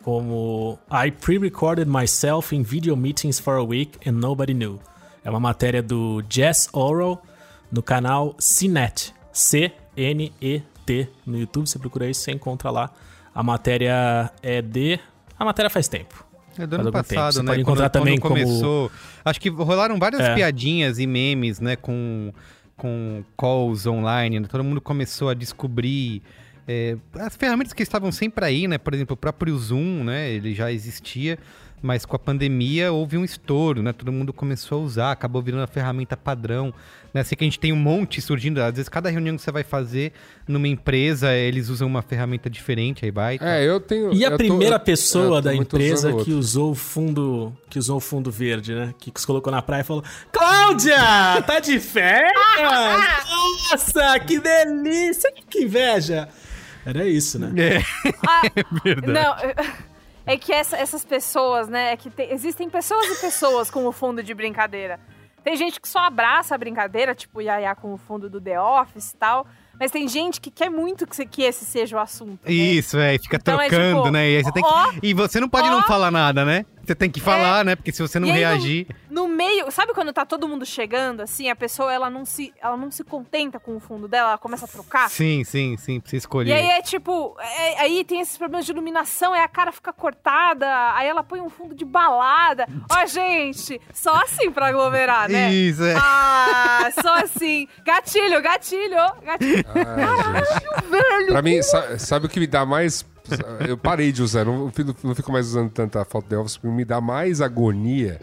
como 0.03 0.77
I 0.91 1.11
pre-recorded 1.11 1.87
myself 1.87 2.53
in 2.55 2.63
video 2.63 2.95
meetings 2.95 3.39
for 3.39 3.55
a 3.55 3.63
week 3.63 3.97
and 4.07 4.13
nobody 4.13 4.53
knew. 4.53 4.79
É 5.23 5.29
uma 5.29 5.39
matéria 5.39 5.81
do 5.81 6.21
Jess 6.29 6.69
Oral 6.73 7.21
no 7.71 7.81
canal 7.81 8.35
CNET. 8.39 9.13
C-N-E-T 9.31 11.09
no 11.25 11.39
YouTube. 11.39 11.67
Você 11.67 11.79
procura 11.79 12.09
isso, 12.09 12.21
você 12.21 12.31
encontra 12.31 12.69
lá. 12.69 12.91
A 13.33 13.41
matéria 13.41 14.31
é 14.41 14.61
de. 14.61 14.99
A 15.39 15.45
matéria 15.45 15.69
faz 15.69 15.87
tempo. 15.87 16.23
É 16.57 16.67
do 16.67 16.75
ano 16.75 16.91
passado, 16.91 17.41
né? 17.41 17.51
pode 17.51 17.61
encontrar 17.61 17.89
quando, 17.89 17.93
também 17.93 18.19
quando 18.19 18.33
como- 18.33 18.45
começou. 18.45 18.91
Acho 19.25 19.41
que 19.41 19.49
rolaram 19.49 19.97
várias 19.97 20.21
É. 20.21 20.35
piadinhas 20.35 20.99
e 20.99 21.07
memes, 21.07 21.59
né? 21.59 21.75
Com, 21.75 22.31
com 22.77 23.23
calls 23.35 23.87
online. 23.87 24.39
né, 24.41 24.47
Todo 24.47 24.63
mundo 24.63 24.79
começou 24.79 25.29
a 25.29 25.33
descobrir 25.33 26.21
é, 26.67 26.95
as 27.19 27.35
ferramentas 27.35 27.73
que 27.73 27.83
estavam 27.83 28.11
sempre 28.11 28.45
aí, 28.45 28.67
né? 28.67 28.77
Por 28.77 28.93
exemplo, 28.93 29.13
o 29.13 29.17
próprio 29.17 29.57
Zoom, 29.57 30.03
né? 30.03 30.29
Ele 30.31 30.53
já 30.53 30.71
existia. 30.71 31.37
Mas 31.85 32.05
com 32.05 32.15
a 32.15 32.19
pandemia 32.19 32.93
houve 32.93 33.17
um 33.17 33.25
estouro, 33.25 33.83
né? 33.83 33.91
Todo 33.91 34.09
mundo 34.09 34.31
começou 34.31 34.79
a 34.79 34.85
usar, 34.85 35.11
acabou 35.11 35.41
virando 35.41 35.63
a 35.63 35.67
ferramenta 35.67 36.15
padrão. 36.15 36.73
Né? 37.13 37.21
Sei 37.25 37.35
que 37.35 37.43
a 37.43 37.45
gente 37.45 37.59
tem 37.59 37.73
um 37.73 37.75
monte 37.75 38.21
surgindo. 38.21 38.61
Às 38.61 38.71
vezes, 38.75 38.87
cada 38.87 39.09
reunião 39.09 39.35
que 39.35 39.41
você 39.41 39.51
vai 39.51 39.65
fazer 39.65 40.13
numa 40.47 40.65
empresa, 40.69 41.33
eles 41.35 41.67
usam 41.67 41.85
uma 41.89 42.01
ferramenta 42.01 42.49
diferente, 42.49 43.03
aí 43.03 43.11
vai. 43.11 43.37
É, 43.41 43.65
eu 43.67 43.81
tenho. 43.81 44.13
E 44.13 44.23
a 44.23 44.29
eu 44.29 44.31
tô- 44.31 44.37
primeira 44.37 44.75
eu- 44.77 44.79
pessoa 44.79 45.25
eu 45.25 45.29
tô 45.31 45.41
da 45.41 45.53
empresa 45.55 46.07
que 46.11 46.15
outro. 46.19 46.37
usou 46.37 46.71
o 46.71 46.75
fundo 46.75 47.53
que 47.69 47.77
usou 47.77 47.97
o 47.97 47.99
fundo 47.99 48.31
verde, 48.31 48.73
né? 48.73 48.95
Que 48.97 49.11
se 49.19 49.27
colocou 49.27 49.51
na 49.51 49.61
praia 49.61 49.81
e 49.81 49.83
falou: 49.83 50.05
Cláudia, 50.31 50.95
tá 51.45 51.59
de 51.59 51.81
férias? 51.81 52.31
Nossa, 53.71 54.19
que 54.21 54.39
delícia! 54.39 55.33
Que 55.49 55.63
inveja! 55.65 56.29
Era 56.85 57.05
isso, 57.07 57.39
né? 57.39 57.49
Não, 59.07 59.35
é 60.25 60.37
que 60.37 60.51
essa- 60.51 60.77
essas 60.77 61.03
pessoas, 61.05 61.67
né? 61.67 61.93
É 61.93 61.97
que 61.97 62.09
tem- 62.09 62.31
existem 62.31 62.69
pessoas 62.69 63.05
e 63.07 63.21
pessoas 63.21 63.69
com 63.71 63.85
o 63.85 63.91
fundo 63.91 64.21
de 64.23 64.33
brincadeira. 64.33 64.99
Tem 65.43 65.55
gente 65.57 65.79
que 65.81 65.87
só 65.89 65.99
abraça 65.99 66.55
a 66.55 66.57
brincadeira, 66.57 67.13
tipo 67.13 67.39
o 67.39 67.41
Yaya 67.41 67.75
com 67.75 67.93
o 67.93 67.97
fundo 67.97 68.29
do 68.29 68.39
The 68.39 68.59
Office 68.59 69.11
e 69.11 69.17
tal. 69.17 69.45
Mas 69.77 69.91
tem 69.91 70.07
gente 70.07 70.39
que 70.39 70.49
quer 70.51 70.69
muito 70.69 71.05
que, 71.07 71.25
que 71.25 71.41
esse 71.41 71.65
seja 71.65 71.97
o 71.97 71.99
assunto. 71.99 72.39
né? 72.45 72.51
Isso, 72.53 72.97
é, 72.97 73.17
fica 73.17 73.37
Então 73.37 73.59
é 73.59 73.67
trocando, 73.67 73.97
tipo, 74.03 74.11
né? 74.11 74.29
E, 74.29 74.37
aí 74.37 74.43
você 74.43 74.51
tem 74.53 74.63
que- 74.63 74.69
ó, 74.71 74.93
e 75.01 75.13
você 75.13 75.39
não 75.39 75.49
pode 75.49 75.67
ó. 75.67 75.71
não 75.71 75.83
falar 75.83 76.11
nada, 76.11 76.45
né? 76.45 76.65
Você 76.85 76.93
tem 76.95 77.09
que 77.09 77.21
falar, 77.21 77.63
né? 77.63 77.75
Porque 77.75 77.91
se 77.93 78.01
você 78.01 78.19
não 78.19 78.27
E 78.27 78.31
aí, 78.31 78.35
no- 78.41 78.41
reagir. 78.49 78.87
No 79.09 79.27
meio, 79.27 79.71
sabe 79.71 79.93
quando 79.93 80.11
tá 80.11 80.25
todo 80.25 80.47
mundo 80.47 80.65
chegando, 80.65 81.21
assim, 81.21 81.49
a 81.49 81.55
pessoa 81.55 81.93
ela 81.93 82.09
não 82.09 82.25
se, 82.25 82.53
ela 82.61 82.75
não 82.75 82.91
se 82.91 83.03
contenta 83.03 83.59
com 83.59 83.77
o 83.77 83.79
fundo 83.79 84.07
dela, 84.07 84.29
ela 84.29 84.37
começa 84.37 84.65
a 84.65 84.67
trocar. 84.67 85.09
Sim, 85.09 85.43
sim, 85.45 85.77
sim, 85.77 85.99
pra 86.01 86.09
você 86.09 86.17
escolher. 86.17 86.49
E 86.49 86.53
aí 86.53 86.67
é 86.71 86.81
tipo, 86.81 87.37
é- 87.39 87.79
aí 87.81 88.03
tem 88.03 88.19
esses 88.19 88.37
problemas 88.37 88.65
de 88.65 88.71
iluminação, 88.73 89.33
aí 89.33 89.41
a 89.41 89.47
cara 89.47 89.71
fica 89.71 89.93
cortada, 89.93 90.67
aí 90.93 91.07
ela 91.07 91.23
põe 91.23 91.39
um 91.39 91.49
fundo 91.49 91.73
de 91.73 91.85
balada. 91.85 92.67
Ó, 92.91 93.05
gente, 93.05 93.79
só 93.93 94.15
assim 94.21 94.51
pra 94.51 94.67
aglomerar, 94.67 95.29
né? 95.29 95.51
Isso, 95.53 95.83
é. 95.83 95.95
Ah, 95.97 96.89
só 97.01 97.13
assim. 97.23 97.67
Gatilho, 97.85 98.41
gatilho, 98.41 98.97
gatilho. 99.23 99.63
Ah, 99.75 100.41
gente. 101.21 101.27
Pra 101.27 101.41
mim, 101.41 101.61
sa- 101.61 101.97
sabe 101.97 102.25
o 102.25 102.29
que 102.29 102.39
me 102.39 102.47
dá 102.47 102.65
mais. 102.65 103.05
Eu 103.67 103.77
parei 103.77 104.11
de 104.11 104.21
usar, 104.21 104.45
não, 104.45 104.71
fico- 104.71 104.95
não 105.03 105.15
fico 105.15 105.31
mais 105.31 105.47
usando 105.47 105.69
tanta 105.71 106.03
foto 106.05 106.27
de 106.27 106.35
Office, 106.35 106.57
porque 106.57 106.75
me 106.75 106.83
dá 106.85 106.99
mais 107.01 107.41
agonia 107.41 108.19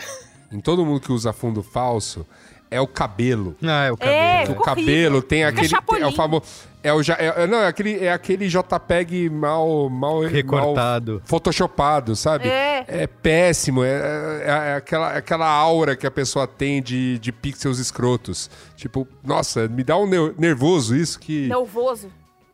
em 0.53 0.61
todo 0.61 0.85
mundo 0.85 1.01
que 1.01 1.13
usa 1.13 1.33
fundo 1.33 1.63
falso 1.63 2.27
é 2.71 2.81
o 2.81 2.87
cabelo. 2.87 3.57
Ah, 3.65 3.85
é 3.87 3.91
o 3.91 3.95
É, 3.95 3.97
cabelo. 3.99 4.43
O 4.43 4.47
Ficou 4.47 4.65
cabelo 4.65 4.89
horrível. 5.17 5.23
tem 5.23 5.45
aquele. 5.45 5.69
chapolim. 5.69 6.03
É 6.03 6.07
o 6.07 6.13
famoso. 6.13 6.45
É 6.83 6.93
o, 6.95 7.01
é- 7.01 7.43
é- 7.43 7.47
não, 7.49 7.59
é 7.59 7.67
aquele, 7.67 7.99
é 8.05 8.13
aquele 8.13 8.49
JPEG 8.49 9.29
mal. 9.29 9.91
mal 9.91 10.21
Recortado. 10.21 11.15
Mal 11.15 11.23
photoshopado, 11.25 12.15
sabe? 12.15 12.47
É. 12.49 13.09
péssimo. 13.09 13.83
É, 13.83 13.89
é- 13.91 14.45
é 14.71 14.75
aquela, 14.77 15.09
aquela 15.17 15.49
aura 15.49 15.97
que 15.97 16.07
a 16.07 16.11
pessoa 16.13 16.47
tem 16.47 16.81
de, 16.81 17.19
de 17.19 17.33
pixels 17.33 17.81
escrotos. 17.81 18.49
Tipo, 18.77 19.07
nossa, 19.25 19.67
me 19.67 19.83
dá 19.83 19.97
um 19.97 20.07
nervoso 20.39 20.95
isso 20.95 21.19
que. 21.19 21.49
Nervoso. 21.49 22.09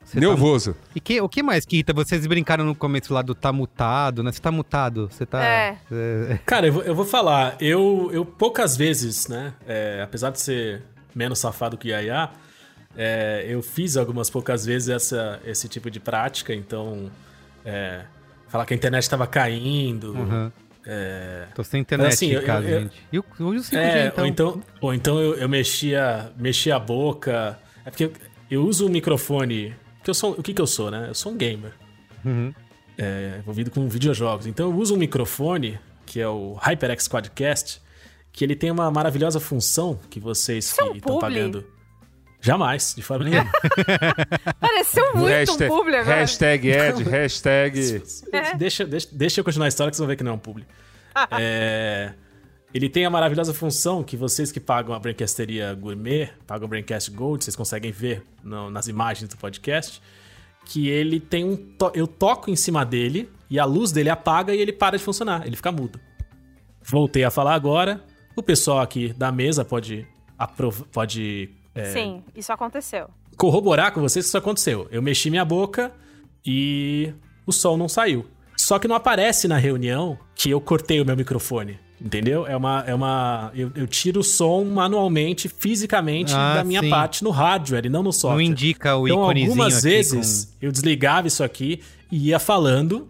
Você 0.07 0.21
tá- 0.21 0.27
nervoso. 0.27 0.77
E 0.95 1.01
que, 1.01 1.21
o 1.21 1.29
que 1.29 1.43
mais 1.43 1.67
que 1.67 1.77
irrita? 1.77 1.93
Vocês 1.93 2.25
brincaram 2.27 2.65
no 2.65 2.75
começo 2.77 3.13
lá 3.13 3.23
do 3.23 3.35
tá 3.35 3.53
mutado, 3.53 4.23
né? 4.23 4.31
Você 4.31 4.41
tá 4.41 4.53
mutado, 4.53 5.09
você 5.11 5.27
tá... 5.27 5.45
É. 5.45 5.77
é, 5.91 6.39
Cara, 6.47 6.69
eu 6.69 6.73
vou, 6.73 6.83
eu 6.85 6.95
vou 6.95 7.05
falar, 7.05 7.57
eu, 7.61 8.09
eu 8.13 8.25
poucas 8.25 8.77
vezes, 8.77 9.27
né? 9.27 9.53
é, 9.67 10.01
apesar 10.03 10.31
de 10.31 10.41
ser 10.41 10.83
menos 11.15 11.39
safado 11.41 11.77
que 11.77 11.89
Yaya, 11.89 12.31
é, 12.97 13.45
eu 13.49 13.61
fiz 13.63 13.97
algumas 13.97 14.31
poucas 14.31 14.65
vezes 14.65 14.89
essa, 14.89 15.41
esse 15.45 15.69
tipo 15.69 15.91
de 15.91 15.99
prática, 16.01 16.55
então. 16.55 17.11
é, 17.65 18.03
falar 18.49 18.65
que 18.65 18.73
a 18.73 18.77
internet 18.77 19.11
tava 19.11 19.27
caindo. 19.27 20.13
Uhum. 20.13 20.53
é, 20.87 21.47
Tô 21.53 21.65
sem 21.65 21.81
internet 21.81 22.13
Assim, 22.15 22.27
em 22.29 22.33
eu- 22.35 22.43
casa, 22.45 22.69
eu- 22.69 22.81
gente. 22.83 23.03
E 23.13 23.19
o, 23.19 23.25
o 23.41 23.55
5G, 23.55 23.77
É, 23.77 24.07
então? 24.07 24.23
ou 24.25 24.27
então, 24.31 24.63
ou 24.81 24.95
então 24.95 25.21
eu, 25.21 25.35
eu 25.35 25.49
mexia, 25.49 26.31
mexia 26.39 26.77
a 26.77 26.79
boca. 26.79 27.59
É 27.85 27.91
porque 27.91 28.11
eu 28.49 28.63
uso 28.65 28.87
um 28.87 28.89
microfone. 28.89 29.75
Que 30.07 30.11
eu 30.11 30.15
sou, 30.15 30.35
o 30.39 30.41
que, 30.41 30.55
que 30.55 30.63
eu 30.63 30.69
sou, 30.69 30.89
né? 30.89 31.07
Eu 31.09 31.17
sou 31.17 31.33
um 31.33 31.37
gamer. 31.37 31.73
Uhum. 32.25 32.55
É, 32.97 33.39
envolvido 33.41 33.73
com 33.73 33.89
videojogos. 33.89 34.47
Então 34.47 34.71
eu 34.71 34.77
uso 34.77 34.95
um 34.95 34.97
microfone, 34.97 35.81
que 36.07 36.21
é 36.21 36.29
o 36.29 36.57
HyperX 36.63 37.09
Quadcast, 37.09 37.83
que 38.31 38.45
ele 38.45 38.55
tem 38.55 38.71
uma 38.71 38.89
maravilhosa 38.89 39.41
função 39.41 39.99
que 40.09 40.21
vocês 40.21 40.79
é 40.79 40.85
um 40.85 40.93
que 40.93 40.99
estão 40.99 41.19
pagando. 41.19 41.67
Jamais, 42.41 42.95
de 42.95 43.03
forma 43.03 43.25
nenhuma. 43.25 43.51
Pareceu 44.61 45.13
muito 45.17 45.27
hashtag, 45.27 45.73
um 45.73 45.77
publi 45.77 45.97
agora. 45.97 46.17
hashtag 46.21 46.69
Ed, 46.69 47.03
hashtag. 47.03 48.03
É. 48.33 48.55
deixa, 48.55 48.87
deixa, 48.87 49.09
deixa 49.11 49.41
eu 49.41 49.45
continuar 49.45 49.67
a 49.67 49.69
história 49.71 49.91
que 49.91 49.97
vocês 49.97 50.05
vão 50.05 50.09
ver 50.09 50.15
que 50.15 50.23
não 50.23 50.31
é 50.31 50.35
um 50.35 50.39
publi. 50.39 50.65
É, 51.33 52.13
ele 52.77 52.89
tem 52.89 53.05
a 53.07 53.11
maravilhosa 53.11 53.53
função 53.55 54.03
que 54.05 54.17
vocês 54.17 54.53
que 54.53 54.61
pagam 54.61 54.95
a 54.95 54.99
Braincasteria 54.99 55.73
Gourmet, 55.75 56.31
pagam 56.47 56.67
o 56.67 56.69
Braincast 56.69 57.11
Gold, 57.11 57.43
vocês 57.45 57.57
conseguem 57.57 57.91
ver 57.93 58.23
no- 58.45 58.71
nas 58.71 58.87
imagens 58.89 59.29
do 59.29 59.37
podcast, 59.37 60.01
que 60.65 60.89
ele 60.89 61.19
tem 61.21 61.45
um... 61.45 61.57
to- 61.57 61.93
eu 61.95 62.07
toco 62.07 62.51
em 62.51 62.57
cima 62.57 62.85
dele 62.85 63.29
e 63.49 63.59
a 63.59 63.65
luz 63.65 63.93
dele 63.93 64.11
apaga 64.11 64.55
e 64.55 64.61
ele 64.61 64.73
para 64.73 64.97
de 64.99 65.03
funcionar, 65.05 65.47
ele 65.47 65.57
fica 65.57 65.71
mudo. 65.73 65.99
Voltei 66.83 67.25
a 67.25 67.31
falar 67.31 67.55
agora, 67.55 68.03
o 68.37 68.43
pessoal 68.43 68.81
aqui 68.81 69.13
da 69.13 69.31
mesa 69.33 69.65
pode, 69.65 70.07
pode 70.93 71.51
é, 71.75 71.85
Sim, 71.93 72.23
isso 72.35 72.53
aconteceu. 72.53 73.09
corroborar 73.37 73.93
com 73.93 74.01
vocês 74.01 74.25
que 74.25 74.29
isso 74.29 74.39
aconteceu. 74.39 74.87
Eu 74.91 75.03
mexi 75.03 75.31
minha 75.31 75.45
boca 75.45 75.93
e 76.45 77.13
o 77.47 77.53
som 77.53 77.77
não 77.77 77.89
saiu. 77.89 78.27
Só 78.57 78.79
que 78.79 78.89
não 78.89 78.97
aparece 78.97 79.47
na 79.47 79.57
reunião 79.59 80.19
que 80.35 80.51
eu 80.51 80.61
cortei 80.61 81.01
o 81.01 81.05
meu 81.05 81.17
microfone. 81.17 81.79
Entendeu? 82.01 82.47
É 82.47 82.55
uma. 82.55 82.85
É 82.87 82.95
uma 82.95 83.51
eu, 83.55 83.71
eu 83.75 83.87
tiro 83.87 84.21
o 84.21 84.25
som 84.25 84.65
manualmente, 84.65 85.49
fisicamente, 85.49 86.35
Ah, 86.35 86.57
da 86.57 86.65
minha 86.65 86.81
sim. 86.83 86.91
parte 86.91 87.25
no 87.25 87.31
hardware 87.31 87.87
e 87.87 87.89
não 87.89 88.03
no 88.03 88.13
software. 88.13 88.35
Não 88.35 88.41
indica 88.43 88.97
o 88.97 89.09
então, 89.09 89.23
algumas 89.23 89.83
vezes 89.83 90.55
eu 90.61 90.71
desligava 90.71 91.27
isso 91.27 91.43
aqui 91.43 91.81
e 92.13 92.29
ia 92.29 92.39
falando, 92.39 93.09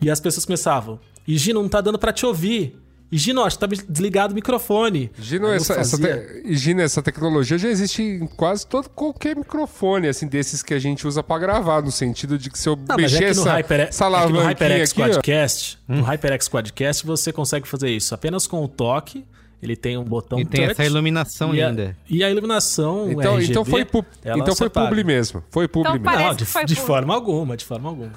e 0.00 0.08
as 0.08 0.20
pessoas 0.20 0.44
começavam. 0.44 1.00
E 1.26 1.36
Gino, 1.36 1.60
não 1.60 1.68
tá 1.68 1.80
dando 1.80 1.98
pra 1.98 2.12
te 2.12 2.24
ouvir. 2.24 2.76
E 3.10 3.16
Gino, 3.16 3.42
acho 3.42 3.58
que 3.58 3.66
tá 3.66 3.74
desligado 3.88 4.32
o 4.32 4.34
microfone. 4.34 5.10
Gino, 5.18 5.48
essa, 5.48 5.74
essa, 5.74 5.96
te- 5.96 6.42
e, 6.44 6.54
Gino, 6.56 6.82
essa 6.82 7.00
tecnologia 7.00 7.56
já 7.56 7.68
existe 7.68 8.02
em 8.02 8.26
quase 8.26 8.66
todo 8.66 8.88
qualquer 8.90 9.34
microfone, 9.34 10.08
assim, 10.08 10.26
desses 10.26 10.62
que 10.62 10.74
a 10.74 10.78
gente 10.78 11.06
usa 11.06 11.22
pra 11.22 11.38
gravar, 11.38 11.80
no 11.82 11.90
sentido 11.90 12.36
de 12.36 12.50
que 12.50 12.58
se 12.58 12.68
eu 12.68 12.76
Não, 12.76 12.96
mexer 12.96 13.16
é 13.16 13.18
que 13.18 13.24
no, 13.36 13.42
essa, 13.42 13.52
Hyper, 13.54 13.80
essa 13.80 14.04
é 14.04 14.26
que 14.26 14.32
no 14.32 14.40
HyperX 14.40 14.90
aqui, 14.92 15.00
Quadcast, 15.00 15.78
Hum. 15.88 15.96
no 15.96 16.02
HyperX 16.04 16.48
Quadcast 16.48 17.06
você 17.06 17.32
consegue 17.32 17.66
fazer 17.66 17.88
isso 17.90 18.14
apenas 18.14 18.46
com 18.46 18.62
o 18.62 18.68
toque. 18.68 19.24
Ele 19.60 19.74
tem 19.74 19.98
um 19.98 20.04
botão 20.04 20.38
E 20.38 20.44
tem 20.44 20.60
touch, 20.60 20.70
essa 20.72 20.84
iluminação 20.84 21.52
e 21.52 21.60
a, 21.60 21.68
linda. 21.70 21.96
E 22.08 22.22
a 22.22 22.30
iluminação 22.30 23.10
então, 23.10 23.34
RGB, 23.34 23.50
então 23.50 23.64
foi, 23.64 23.84
pu- 23.84 24.04
então 24.24 24.54
foi 24.54 24.70
publi 24.70 25.02
mesmo. 25.02 25.42
Foi 25.50 25.66
publi 25.66 25.88
Então 25.98 26.00
mesmo. 26.00 26.04
parece 26.04 26.54
Não, 26.58 26.64
de, 26.64 26.74
de 26.74 26.80
forma 26.80 27.12
alguma, 27.12 27.56
de 27.56 27.64
forma 27.64 27.88
alguma. 27.88 28.12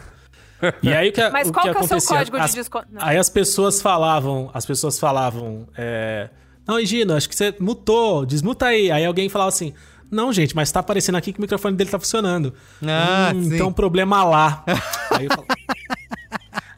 E 0.84 0.94
aí 0.94 1.10
o 1.10 1.12
que, 1.14 1.30
Mas 1.30 1.50
o 1.50 1.54
qual 1.54 1.66
que 1.66 1.72
que 1.72 1.78
é 1.78 1.82
o 1.82 1.88
seu 1.88 1.98
acontecia? 1.98 2.18
código 2.18 2.38
de 2.38 2.44
As- 2.44 2.54
desconto? 2.54 2.88
Não. 2.92 3.02
Aí 3.06 3.18
as 3.18 3.30
pessoas 3.30 3.82
falavam, 3.82 4.50
as 4.54 4.66
pessoas 4.66 5.00
falavam, 5.00 5.68
é, 5.78 6.30
não, 6.68 6.80
Gino, 6.86 7.16
acho 7.16 7.28
que 7.30 7.36
você 7.36 7.54
mutou, 7.60 8.26
desmuta 8.26 8.68
aí. 8.68 8.92
Aí 8.92 9.06
alguém 9.06 9.28
falava 9.30 9.50
assim, 9.50 9.74
não, 10.12 10.32
gente, 10.34 10.56
mas 10.56 10.72
tá 10.72 10.80
aparecendo 10.82 11.16
aqui 11.16 11.32
que 11.34 11.40
o 11.40 11.42
microfone 11.42 11.76
dele 11.76 11.90
tá 11.90 11.98
funcionando. 12.00 12.54
Ah, 12.86 13.32
Hum, 13.34 13.44
sim. 13.44 13.56
então 13.56 13.72
problema 13.74 14.24
lá. 14.24 14.64
aí, 15.12 15.26
eu 15.26 15.30
falo- 15.32 15.48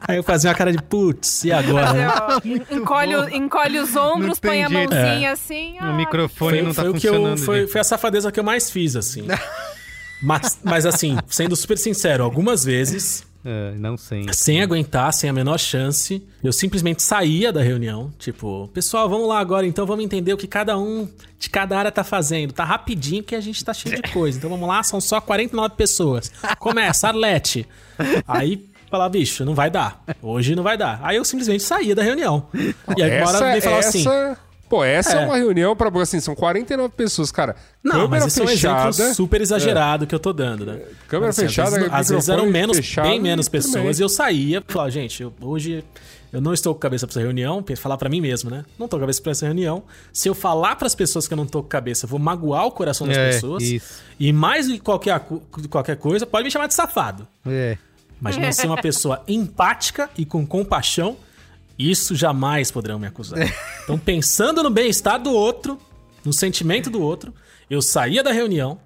aí 0.06 0.16
eu 0.18 0.22
fazia 0.22 0.50
uma 0.50 0.56
cara 0.56 0.70
de 0.72 0.80
putz, 0.82 1.44
e 1.44 1.52
agora? 1.52 1.92
Né? 1.92 2.06
encolhe, 2.70 3.16
o- 3.16 3.28
encolhe 3.28 3.78
os 3.78 3.94
ombros, 3.96 4.38
põe 4.38 4.62
a 4.62 4.68
mãozinha 4.70 5.32
assim. 5.32 5.76
O 5.80 5.84
ah, 5.84 5.92
microfone 5.92 6.62
não 6.62 6.72
tá 6.72 6.82
foi 6.82 6.90
o 6.90 6.94
que 6.94 7.08
eu, 7.08 7.14
funcionando. 7.14 7.38
foi, 7.44 7.66
foi 7.66 7.80
a 7.80 7.84
safadeza 7.84 8.30
que 8.30 8.38
eu 8.40 8.44
mais 8.44 8.70
fiz, 8.70 8.94
assim. 8.96 9.26
mas, 10.22 10.60
mas 10.62 10.86
assim, 10.86 11.16
sendo 11.26 11.56
super 11.56 11.76
sincero, 11.76 12.22
algumas 12.24 12.64
vezes 12.64 13.26
É, 13.44 13.72
não 13.76 13.96
sei. 13.96 14.26
sem 14.32 14.62
aguentar, 14.62 15.12
sem 15.12 15.28
a 15.28 15.32
menor 15.32 15.58
chance. 15.58 16.26
Eu 16.42 16.52
simplesmente 16.52 17.02
saía 17.02 17.52
da 17.52 17.62
reunião, 17.62 18.12
tipo, 18.18 18.68
pessoal, 18.72 19.08
vamos 19.08 19.28
lá 19.28 19.38
agora, 19.38 19.66
então 19.66 19.84
vamos 19.84 20.04
entender 20.04 20.32
o 20.32 20.36
que 20.36 20.46
cada 20.46 20.78
um 20.78 21.08
de 21.38 21.50
cada 21.50 21.78
área 21.78 21.92
tá 21.92 22.02
fazendo. 22.02 22.52
Tá 22.52 22.64
rapidinho 22.64 23.22
que 23.22 23.34
a 23.34 23.40
gente 23.40 23.62
tá 23.62 23.74
cheio 23.74 24.00
de 24.00 24.10
coisa. 24.10 24.38
Então 24.38 24.48
vamos 24.48 24.66
lá, 24.66 24.82
são 24.82 25.00
só 25.00 25.20
49 25.20 25.74
pessoas. 25.74 26.32
Começa, 26.58 27.08
Arlete. 27.08 27.68
Aí 28.26 28.66
falava, 28.90 29.10
bicho, 29.10 29.44
não 29.44 29.54
vai 29.54 29.70
dar. 29.70 30.02
Hoje 30.22 30.54
não 30.54 30.62
vai 30.62 30.78
dar. 30.78 31.00
Aí 31.02 31.16
eu 31.16 31.24
simplesmente 31.24 31.62
saía 31.62 31.94
da 31.94 32.02
reunião. 32.02 32.46
E 32.96 33.02
aí 33.02 33.20
uma 33.20 33.28
hora 33.28 33.36
essa, 33.36 33.46
alguém 33.46 33.60
falava 33.60 33.80
assim. 33.80 34.04
Pô, 34.68 34.82
essa 34.82 35.18
é. 35.18 35.22
É. 35.22 35.26
uma 35.26 35.36
reunião 35.36 35.76
pra, 35.76 35.90
assim, 36.00 36.18
são 36.20 36.34
49 36.34 36.94
pessoas, 36.94 37.30
cara. 37.30 37.54
Não, 37.82 37.92
câmera 37.92 38.08
mas 38.08 38.26
isso 38.26 38.40
é 38.40 38.44
um 38.44 38.46
fechada, 38.48 38.88
exemplo 38.88 39.14
super 39.14 39.40
exagerado 39.40 40.06
que 40.06 40.14
eu 40.14 40.18
tô 40.18 40.32
dando, 40.32 40.64
né? 40.66 40.80
Câmera 41.06 41.30
Assim, 41.30 41.42
fechada, 41.42 41.68
às 41.68 41.74
vezes, 41.76 41.92
às 41.92 42.08
vezes 42.08 42.28
eram 42.28 42.46
menos, 42.50 42.76
fechado 42.78 43.08
bem 43.08 43.20
menos 43.20 43.48
pessoas 43.48 43.98
e 43.98 44.02
eu 44.02 44.08
saía 44.08 44.62
e 44.66 44.72
falava, 44.72 44.90
gente, 44.90 45.22
eu- 45.22 45.32
hoje 45.40 45.84
eu 46.32 46.40
não 46.40 46.52
estou 46.52 46.74
com 46.74 46.80
cabeça 46.80 47.06
pra 47.06 47.12
essa 47.12 47.20
reunião, 47.20 47.62
falar 47.76 47.96
pra 47.96 48.08
mim 48.08 48.20
mesmo, 48.20 48.50
né? 48.50 48.64
Não 48.78 48.88
tô 48.88 48.96
com 48.96 49.00
cabeça 49.02 49.22
pra 49.22 49.32
essa 49.32 49.44
reunião. 49.46 49.84
Se 50.12 50.28
eu 50.28 50.34
falar 50.34 50.74
pras 50.76 50.94
pessoas 50.94 51.28
que 51.28 51.34
eu 51.34 51.36
não 51.36 51.46
tô 51.46 51.62
com 51.62 51.68
cabeça, 51.68 52.06
eu 52.06 52.08
vou 52.08 52.18
magoar 52.18 52.66
o 52.66 52.72
coração 52.72 53.06
das 53.06 53.16
É, 53.16 53.30
pessoas. 53.32 53.62
isso. 53.62 54.02
E 54.18 54.32
mais 54.32 54.66
do 54.66 54.72
que 54.74 54.80
qualquer, 54.80 55.20
qualquer 55.70 55.96
coisa, 55.96 56.26
pode 56.26 56.42
me 56.44 56.50
chamar 56.50 56.66
de 56.66 56.74
safado. 56.74 57.28
É. 57.46 57.76
Mas 58.20 58.36
não 58.36 58.50
ser 58.50 58.66
uma 58.66 58.80
pessoa 58.80 59.22
empática 59.28 60.08
e 60.16 60.24
com 60.24 60.44
compaixão, 60.46 61.16
isso 61.78 62.14
jamais 62.14 62.70
poderão 62.70 62.98
me 62.98 63.06
acusar. 63.06 63.38
Então, 63.82 63.98
pensando 63.98 64.62
no 64.62 64.70
bem-estar 64.70 65.20
do 65.20 65.30
outro, 65.32 65.78
no 66.24 66.32
sentimento 66.32 66.88
do 66.88 67.00
outro, 67.00 67.34
eu 67.68 67.82
saía 67.82 68.22
da 68.22 68.32
reunião 68.32 68.78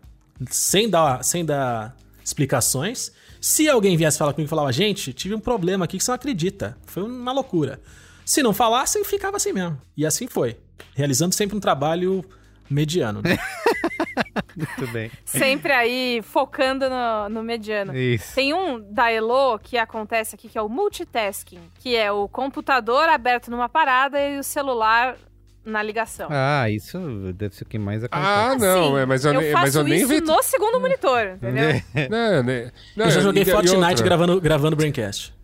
sem 0.51 0.89
dar, 0.89 1.23
sem 1.23 1.44
dar 1.44 1.97
explicações. 2.24 3.12
Se 3.40 3.69
alguém 3.69 3.97
viesse 3.97 4.19
falar 4.19 4.32
comigo 4.32 4.48
e 4.48 4.51
falava, 4.51 4.73
gente, 4.73 5.12
tive 5.12 5.35
um 5.35 5.40
problema 5.40 5.85
aqui 5.85 5.98
que 5.98 6.05
você 6.05 6.10
não 6.10 6.16
acredita. 6.16 6.77
Foi 6.86 7.02
uma 7.02 7.32
loucura. 7.32 7.81
Se 8.24 8.43
não 8.43 8.52
falassem, 8.52 9.05
ficava 9.05 9.36
assim 9.36 9.52
mesmo. 9.52 9.81
E 9.97 10.05
assim 10.05 10.27
foi. 10.27 10.56
Realizando 10.94 11.35
sempre 11.35 11.56
um 11.56 11.60
trabalho 11.60 12.24
mediano. 12.70 13.20
né? 13.23 13.39
Muito 14.57 14.93
bem. 14.93 15.11
Sempre 15.24 15.73
aí 15.73 16.20
focando 16.23 16.89
no, 16.89 17.28
no 17.28 17.43
mediano. 17.43 17.97
Isso. 17.97 18.35
Tem 18.35 18.53
um 18.55 18.81
da 18.93 19.11
Elo 19.11 19.59
que 19.59 19.78
acontece 19.78 20.35
aqui, 20.35 20.49
que 20.49 20.59
é 20.59 20.62
o 20.62 20.69
multitasking, 20.69 21.61
que 21.78 21.95
é 21.97 22.11
o 22.11 22.28
computador 22.28 23.09
aberto 23.09 23.51
numa 23.51 23.69
parada 23.69 24.20
e 24.20 24.39
o 24.39 24.43
celular 24.43 25.16
na 25.65 25.82
ligação. 25.82 26.28
Ah, 26.31 26.69
isso 26.70 26.99
deve 27.35 27.55
ser 27.55 27.65
o 27.65 27.66
que 27.66 27.78
mais 27.78 28.03
acontece. 28.03 28.27
Ah, 28.31 28.55
não, 28.59 28.95
Assim, 28.95 29.03
é, 29.03 29.07
mas 29.07 29.24
eu, 29.24 29.32
eu 29.35 29.40
nem- 29.40 29.53
faço 29.53 29.65
mas 29.65 29.74
eu 29.77 29.85
nem 29.85 29.99
isso 29.99 30.09
vi. 30.09 30.20
no 30.23 30.43
segundo 30.43 30.81
monitor, 30.81 31.27
entendeu? 31.36 31.69
Não, 32.11 32.43
né? 32.43 32.73
Não, 32.97 33.05
Eu 33.05 33.11
já 33.11 33.20
joguei 33.20 33.45
Fortnite 33.45 34.03
gravando, 34.03 34.40
gravando 34.40 34.74
Braincast. 34.77 35.35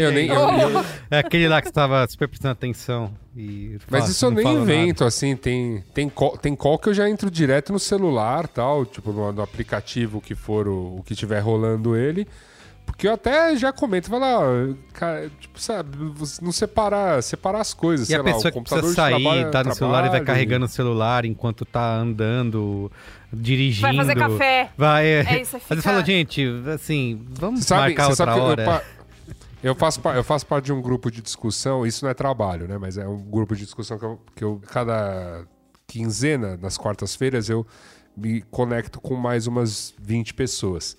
Eu 0.00 0.10
nem. 0.12 0.28
eu- 0.28 0.34
eu- 0.34 0.84
É 1.10 1.18
aquele 1.18 1.48
lá 1.48 1.60
que 1.60 1.68
você 1.68 1.72
tava 1.72 2.06
super 2.08 2.28
prestando 2.28 2.52
atenção. 2.52 3.12
E 3.36 3.78
Mas 3.90 4.00
fala- 4.00 4.10
isso 4.12 4.26
eu 4.26 4.30
nem 4.30 4.54
invento, 4.54 5.04
assim, 5.04 5.36
tem, 5.36 5.84
tem, 5.94 6.08
call, 6.08 6.36
tem 6.38 6.56
call 6.56 6.78
que 6.78 6.88
eu 6.88 6.94
já 6.94 7.08
entro 7.08 7.30
direto 7.30 7.72
no 7.72 7.78
celular 7.78 8.48
tal, 8.48 8.84
tipo, 8.86 9.12
no, 9.12 9.30
no 9.32 9.42
aplicativo 9.42 10.20
que 10.20 10.34
for 10.34 10.66
o, 10.66 10.96
o 10.98 11.02
que 11.04 11.14
tiver 11.14 11.40
rolando 11.40 11.96
ele. 11.96 12.26
Porque 12.84 13.06
eu 13.06 13.12
até 13.12 13.54
já 13.54 13.70
comento, 13.70 14.08
vai 14.10 14.18
lá, 14.18 14.38
ó, 14.40 14.74
cara, 14.94 15.30
tipo, 15.38 15.60
sabe, 15.60 15.90
não 16.40 16.50
separar, 16.50 17.22
separar 17.22 17.60
as 17.60 17.74
coisas, 17.74 18.08
E 18.08 18.12
sei 18.12 18.16
a 18.16 18.20
lá, 18.20 18.24
pessoa 18.24 18.40
o 18.40 18.44
que 18.44 18.50
computador 18.52 18.80
precisa 18.80 19.02
sair, 19.02 19.22
trabalho, 19.22 19.50
tá 19.50 19.62
no 19.64 19.74
celular 19.74 20.06
e 20.06 20.08
vai 20.08 20.20
carregando 20.22 20.64
o 20.64 20.68
celular 20.68 21.24
enquanto 21.26 21.66
tá 21.66 21.96
andando, 21.98 22.90
dirigindo. 23.30 23.82
Vai 23.88 23.94
fazer 23.96 24.16
café. 24.16 24.70
Vai, 24.76 25.06
é. 25.06 25.18
É 25.20 25.42
isso, 25.42 25.52
Mas 25.52 25.62
fica- 25.62 25.74
você 25.76 25.82
fala, 25.82 26.02
gente, 26.04 26.42
assim, 26.74 27.20
vamos 27.38 27.64
sabe, 27.66 27.82
marcar 27.94 28.08
outra 28.08 28.16
sabe 28.16 28.32
que 28.32 28.38
eu- 28.38 28.44
hora. 28.44 28.84
Eu, 29.62 29.74
faço, 29.74 30.00
eu 30.14 30.22
faço 30.22 30.46
parte 30.46 30.66
de 30.66 30.72
um 30.72 30.80
grupo 30.80 31.10
de 31.10 31.20
discussão, 31.20 31.86
isso 31.86 32.04
não 32.04 32.10
é 32.10 32.14
trabalho, 32.14 32.68
né? 32.68 32.78
Mas 32.78 32.96
é 32.96 33.06
um 33.06 33.18
grupo 33.18 33.56
de 33.56 33.64
discussão 33.64 33.98
que 33.98 34.04
eu, 34.04 34.20
que 34.36 34.44
eu 34.44 34.62
cada 34.70 35.44
quinzena, 35.86 36.56
nas 36.56 36.78
quartas-feiras, 36.78 37.48
eu 37.48 37.66
me 38.16 38.42
conecto 38.42 39.00
com 39.00 39.14
mais 39.14 39.46
umas 39.46 39.94
20 40.00 40.34
pessoas. 40.34 40.96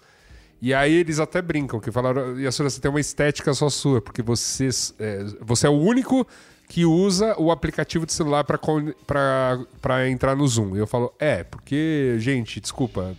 E 0.61 0.73
aí 0.73 0.93
eles 0.93 1.19
até 1.19 1.41
brincam, 1.41 1.79
que 1.79 1.91
falaram, 1.91 2.37
e 2.37 2.45
a 2.45 2.51
senhora, 2.51 2.69
você 2.69 2.81
tem 2.81 2.91
uma 2.91 2.99
estética 2.99 3.53
só 3.53 3.69
sua, 3.69 4.01
porque 4.01 4.21
você, 4.21 4.69
é, 4.99 5.23
você 5.39 5.67
é 5.67 5.69
o 5.69 5.79
único 5.79 6.27
que 6.67 6.85
usa 6.85 7.35
o 7.39 7.51
aplicativo 7.51 8.05
de 8.05 8.13
celular 8.13 8.43
para 8.43 10.09
entrar 10.09 10.35
no 10.35 10.45
Zoom. 10.47 10.75
E 10.75 10.79
eu 10.79 10.87
falo, 10.87 11.13
é, 11.17 11.43
porque, 11.43 12.15
gente, 12.19 12.59
desculpa, 12.59 13.15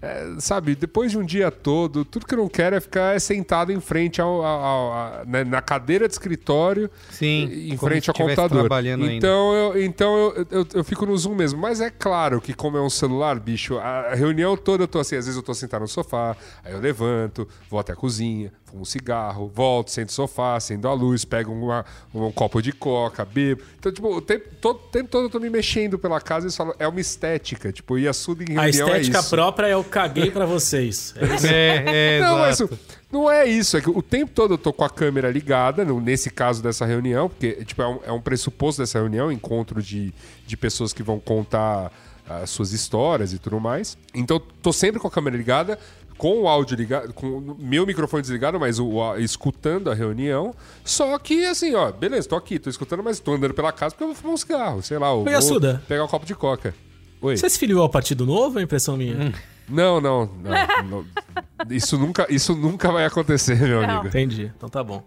é, 0.00 0.34
sabe, 0.38 0.74
depois 0.76 1.10
de 1.10 1.18
um 1.18 1.24
dia 1.24 1.50
todo, 1.50 2.04
tudo 2.04 2.24
que 2.26 2.34
eu 2.34 2.38
não 2.38 2.48
quero 2.48 2.76
é 2.76 2.80
ficar 2.80 3.20
sentado 3.20 3.72
em 3.72 3.80
frente 3.80 4.20
ao, 4.20 4.44
ao- 4.44 4.60
ao- 4.64 4.92
a- 4.92 5.24
na, 5.26 5.44
na 5.44 5.60
cadeira 5.62 6.06
de 6.06 6.14
escritório, 6.14 6.88
Sim, 7.10 7.44
em 7.72 7.76
frente 7.76 8.08
ao 8.08 8.14
computador. 8.14 8.60
trabalhando 8.60 9.02
ainda. 9.04 9.14
Então, 9.14 9.54
eu, 9.54 9.82
então 9.82 10.16
eu, 10.36 10.46
eu, 10.50 10.66
eu 10.74 10.84
fico 10.84 11.04
no 11.04 11.16
Zoom 11.16 11.34
mesmo. 11.34 11.60
Mas 11.60 11.80
é 11.80 11.90
claro 11.90 12.40
que, 12.40 12.54
como 12.54 12.76
é 12.76 12.80
um 12.82 12.90
celular, 12.90 13.38
bicho, 13.40 13.76
a 13.78 14.14
reunião 14.14 14.56
toda 14.56 14.84
eu 14.84 14.88
tô 14.88 15.00
assim, 15.00 15.16
às 15.16 15.24
vezes 15.26 15.36
eu 15.36 15.42
tô 15.42 15.52
sentado 15.54 15.80
no 15.82 15.88
sofá, 15.88 16.36
aí 16.64 16.72
eu 16.72 16.78
levanto, 16.80 17.48
vou 17.68 17.80
até 17.80 17.92
a 17.92 17.96
cozinha, 17.96 18.52
fumo 18.70 18.82
um 18.82 18.84
cigarro, 18.84 19.50
volto, 19.54 19.90
sento 19.90 20.08
no 20.08 20.12
sofá, 20.14 20.56
acendo 20.56 20.86
a 20.88 20.92
luz, 20.92 21.24
pego 21.24 21.52
uma- 21.52 21.84
um 22.14 22.30
copo 22.30 22.60
de 22.62 22.72
coca, 22.72 23.24
bebo. 23.24 23.62
Então, 23.78 23.90
tipo, 23.92 24.08
o 24.14 24.20
tempo 24.20 24.48
todo, 24.60 24.78
tempo 24.92 25.08
todo 25.08 25.24
eu 25.26 25.30
tô 25.30 25.40
me 25.40 25.48
mexendo 25.50 25.98
pela 25.98 26.20
casa 26.20 26.46
e 26.48 26.52
falo, 26.52 26.74
é 26.78 26.86
uma 26.86 27.00
estética. 27.00 27.72
Tipo, 27.72 27.98
e 27.98 28.06
a 28.06 28.12
Suda 28.12 28.42
em 28.42 28.46
reunião 28.52 28.64
A 28.64 28.68
estética 28.68 29.18
é 29.18 29.20
isso. 29.20 29.30
própria 29.30 29.66
é 29.66 29.76
o 29.76 29.82
caguei 29.84 30.30
pra 30.30 30.44
vocês. 30.46 31.14
É 31.16 31.24
isso. 31.34 31.46
É, 31.46 31.84
é, 32.16 32.20
Não, 32.24 32.38
mas 32.38 32.60
exato. 32.60 32.78
não 33.10 33.30
é 33.30 33.46
isso. 33.46 33.76
É 33.76 33.80
que 33.80 33.90
o 33.90 34.02
tempo 34.02 34.32
todo 34.34 34.54
eu 34.54 34.58
tô 34.58 34.72
com 34.72 34.84
a 34.84 34.90
câmera 34.90 35.30
ligada, 35.30 35.84
nesse 35.84 36.30
caso 36.30 36.62
dessa 36.62 36.84
reunião, 36.84 37.28
porque 37.28 37.64
tipo, 37.64 37.80
é, 37.82 37.86
um, 37.88 37.98
é 38.06 38.12
um 38.12 38.20
pressuposto 38.20 38.82
dessa 38.82 38.98
reunião, 38.98 39.32
encontro 39.32 39.82
de, 39.82 40.12
de 40.46 40.56
pessoas 40.56 40.92
que 40.92 41.02
vão 41.02 41.18
contar 41.18 41.90
as 42.28 42.50
suas 42.50 42.72
histórias 42.72 43.32
e 43.32 43.38
tudo 43.38 43.58
mais. 43.58 43.96
Então, 44.14 44.38
tô 44.62 44.70
sempre 44.70 45.00
com 45.00 45.08
a 45.08 45.10
câmera 45.10 45.34
ligada, 45.34 45.78
com 46.18 46.42
o 46.42 46.48
áudio 46.48 46.76
ligado, 46.76 47.14
com 47.14 47.26
o 47.38 47.56
meu 47.58 47.86
microfone 47.86 48.20
desligado, 48.20 48.58
mas 48.60 48.78
o, 48.78 49.00
a- 49.02 49.18
escutando 49.20 49.90
a 49.90 49.94
reunião. 49.94 50.52
Só 50.84 51.16
que, 51.18 51.46
assim, 51.46 51.74
ó, 51.74 51.90
beleza, 51.92 52.28
tô 52.28 52.36
aqui, 52.36 52.58
tô 52.58 52.68
escutando, 52.68 53.02
mas 53.02 53.20
tô 53.20 53.32
andando 53.32 53.54
pela 53.54 53.72
casa 53.72 53.94
porque 53.94 54.02
eu 54.04 54.08
vou 54.08 54.16
fumar 54.16 54.34
um 54.34 54.36
cigarro, 54.36 54.82
sei 54.82 54.98
lá. 54.98 55.14
Oi, 55.14 55.24
vou 55.24 55.32
Assuda. 55.34 55.80
pegar 55.88 56.04
um 56.04 56.08
copo 56.08 56.26
de 56.26 56.34
coca. 56.34 56.74
Oi. 57.22 57.36
Você 57.36 57.48
se 57.48 57.58
filiou 57.58 57.80
ao 57.82 57.88
Partido 57.88 58.26
Novo, 58.26 58.58
é 58.58 58.62
impressão 58.62 58.96
minha? 58.96 59.32
Não, 59.68 60.00
não, 60.00 60.26
não, 60.42 60.52
não. 60.90 61.06
Isso 61.70 61.96
nunca, 61.98 62.26
isso 62.28 62.54
nunca 62.54 62.90
vai 62.92 63.04
acontecer, 63.04 63.56
meu 63.60 63.80
Não. 63.82 63.90
amigo. 63.90 64.08
Entendi. 64.08 64.52
Então 64.56 64.68
tá 64.68 64.82
bom. 64.82 65.02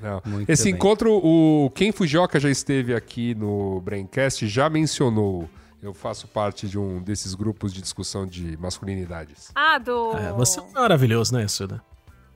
Não. 0.00 0.20
Muito 0.24 0.50
Esse 0.50 0.64
bem. 0.64 0.74
encontro, 0.74 1.12
o 1.14 1.70
Ken 1.74 1.92
Fujioka 1.92 2.40
já 2.40 2.50
esteve 2.50 2.94
aqui 2.94 3.34
no 3.36 3.80
Braincast, 3.80 4.46
já 4.48 4.68
mencionou. 4.68 5.48
Eu 5.82 5.92
faço 5.92 6.28
parte 6.28 6.68
de 6.68 6.78
um 6.78 7.02
desses 7.02 7.34
grupos 7.34 7.72
de 7.74 7.82
discussão 7.82 8.24
de 8.24 8.56
masculinidades. 8.56 9.50
Ah, 9.54 9.78
do. 9.78 10.12
É, 10.16 10.32
você 10.32 10.60
é 10.60 10.62
maravilhoso, 10.72 11.34
né, 11.34 11.48
Suda? 11.48 11.82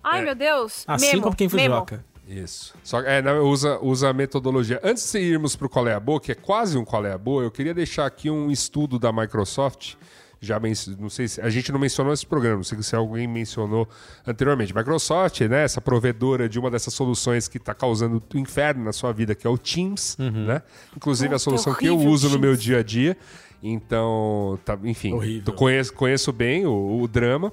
Ai, 0.02 0.20
É. 0.20 0.24
meu 0.24 0.35
Deus. 0.35 0.85
Assim 0.86 1.06
Memo, 1.10 1.23
como 1.23 1.36
quem. 1.36 1.48
Fujioka. 1.48 2.05
Isso. 2.27 2.74
Só 2.82 3.01
que 3.01 3.09
é, 3.09 3.23
não, 3.23 3.40
usa, 3.44 3.78
usa 3.81 4.09
a 4.09 4.12
metodologia. 4.12 4.81
Antes 4.82 5.12
de 5.12 5.18
irmos 5.18 5.55
para 5.55 5.66
o 5.66 5.70
Qual 5.70 5.86
é 5.86 5.94
a 5.94 6.01
Boa, 6.01 6.20
que 6.20 6.32
é 6.32 6.35
quase 6.35 6.77
um 6.77 6.85
Qual 6.85 7.06
é 7.06 7.12
a 7.12 7.18
Boa, 7.18 7.44
eu 7.44 7.51
queria 7.52 7.73
deixar 7.73 8.05
aqui 8.05 8.28
um 8.28 8.51
estudo 8.51 8.98
da 8.98 9.12
Microsoft. 9.12 9.94
Já 10.41 10.61
men- 10.61 10.75
não 10.99 11.09
sei 11.09 11.27
se 11.29 11.41
a 11.41 11.49
gente 11.49 11.73
não 11.73 11.79
mencionou 11.81 12.13
esse 12.13 12.27
programa, 12.27 12.57
não 12.57 12.63
sei 12.65 12.81
se 12.83 12.95
alguém 12.95 13.27
mencionou 13.27 13.89
anteriormente. 14.27 14.75
Microsoft, 14.75 15.41
né, 15.43 15.65
essa 15.65 15.81
provedora 15.81 16.49
de 16.49 16.59
uma 16.59 16.71
dessas 16.71 16.93
soluções 16.93 17.49
que 17.49 17.57
está 17.57 17.73
causando 17.75 18.23
o 18.35 18.39
inferno 18.39 18.85
na 18.85 18.93
sua 18.93 19.13
vida, 19.13 19.35
que 19.35 19.47
é 19.47 19.51
o 19.51 19.57
Teams, 19.57 20.17
né? 20.19 20.63
Inclusive 20.95 21.29
a 21.29 21.31
Puta, 21.31 21.39
solução 21.39 21.75
que 21.75 21.87
eu 21.87 21.95
horrível, 21.95 22.13
uso 22.13 22.29
no 22.29 22.39
meu 22.39 22.55
dia 22.55 22.79
a 22.79 22.83
dia. 22.83 23.17
Então, 23.63 24.59
tá, 24.65 24.79
enfim, 24.85 25.13
eu 25.47 25.53
conheço, 25.55 25.93
conheço 25.93 26.33
bem 26.33 26.67
o, 26.67 27.01
o 27.03 27.09
drama. 27.09 27.53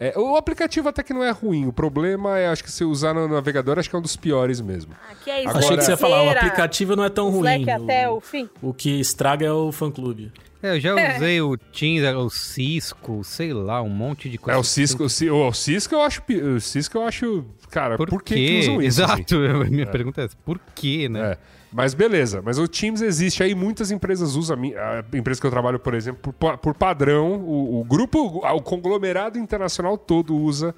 É, 0.00 0.18
o 0.18 0.36
aplicativo 0.36 0.88
até 0.88 1.02
que 1.02 1.12
não 1.14 1.22
é 1.22 1.30
ruim. 1.30 1.66
O 1.66 1.72
problema 1.72 2.36
é, 2.38 2.48
acho 2.48 2.64
que 2.64 2.70
se 2.72 2.84
usar 2.84 3.14
no 3.14 3.28
navegador, 3.28 3.78
acho 3.78 3.88
que 3.88 3.94
é 3.94 3.98
um 3.98 4.02
dos 4.02 4.16
piores 4.16 4.60
mesmo. 4.60 4.92
Aqui 5.10 5.30
é 5.30 5.40
isso. 5.40 5.48
Agora- 5.50 5.64
Achei 5.64 5.76
que 5.76 5.84
você 5.84 5.90
ia 5.92 5.96
falar, 5.96 6.22
o 6.24 6.30
aplicativo 6.30 6.96
não 6.96 7.04
é 7.04 7.08
tão 7.08 7.28
o 7.28 7.30
ruim. 7.30 7.60
Slack 7.60 7.70
até 7.70 8.08
o 8.10 8.20
fim. 8.20 8.48
o 8.60 8.74
que 8.74 8.98
estraga 8.98 9.46
é 9.46 9.52
o 9.52 9.70
fã-clube. 9.70 10.32
É, 10.64 10.76
eu 10.76 10.80
já 10.80 10.94
usei 11.16 11.40
o 11.42 11.56
Teams, 11.56 12.02
o 12.16 12.30
Cisco, 12.30 13.22
sei 13.22 13.52
lá, 13.52 13.82
um 13.82 13.88
monte 13.90 14.28
de 14.30 14.36
É 14.36 14.38
coisa. 14.38 14.58
o 14.58 14.64
Cisco, 14.64 15.04
o, 15.04 15.08
Ci- 15.10 15.30
o 15.30 15.52
Cisco 15.52 15.94
eu 15.94 16.00
acho, 16.02 16.22
o 16.56 16.60
Cisco 16.60 16.96
eu 16.98 17.02
acho, 17.06 17.44
cara, 17.70 17.96
por, 17.96 18.08
Por, 18.08 18.22
que, 18.22 18.34
que 18.34 18.58
usam 18.60 18.80
isso? 18.82 19.04
assim? 19.04 19.12
Exato, 19.20 19.36
minha 19.70 19.86
pergunta 19.86 20.22
é 20.22 20.24
essa. 20.24 20.36
Por 20.44 20.58
quê, 20.74 21.08
né? 21.08 21.32
É. 21.32 21.38
Mas 21.70 21.92
beleza, 21.92 22.40
mas 22.40 22.56
o 22.58 22.68
Teams 22.68 23.02
existe 23.02 23.42
aí, 23.42 23.52
muitas 23.54 23.90
empresas 23.90 24.36
usam, 24.36 24.56
a 24.56 25.16
empresa 25.16 25.40
que 25.40 25.46
eu 25.46 25.50
trabalho, 25.50 25.78
por 25.80 25.92
exemplo, 25.92 26.32
por, 26.32 26.56
por 26.56 26.72
padrão, 26.74 27.32
o, 27.40 27.80
o 27.80 27.84
grupo, 27.84 28.18
o 28.46 28.62
conglomerado 28.62 29.38
internacional 29.38 29.98
todo 29.98 30.36
usa 30.36 30.72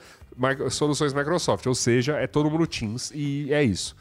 soluções 0.71 1.13
Microsoft, 1.15 1.67
ou 1.67 1.75
seja, 1.75 2.17
é 2.17 2.27
todo 2.27 2.51
mundo 2.51 2.67
Teams 2.67 3.13
e 3.15 3.53
é 3.53 3.63
isso. 3.63 3.95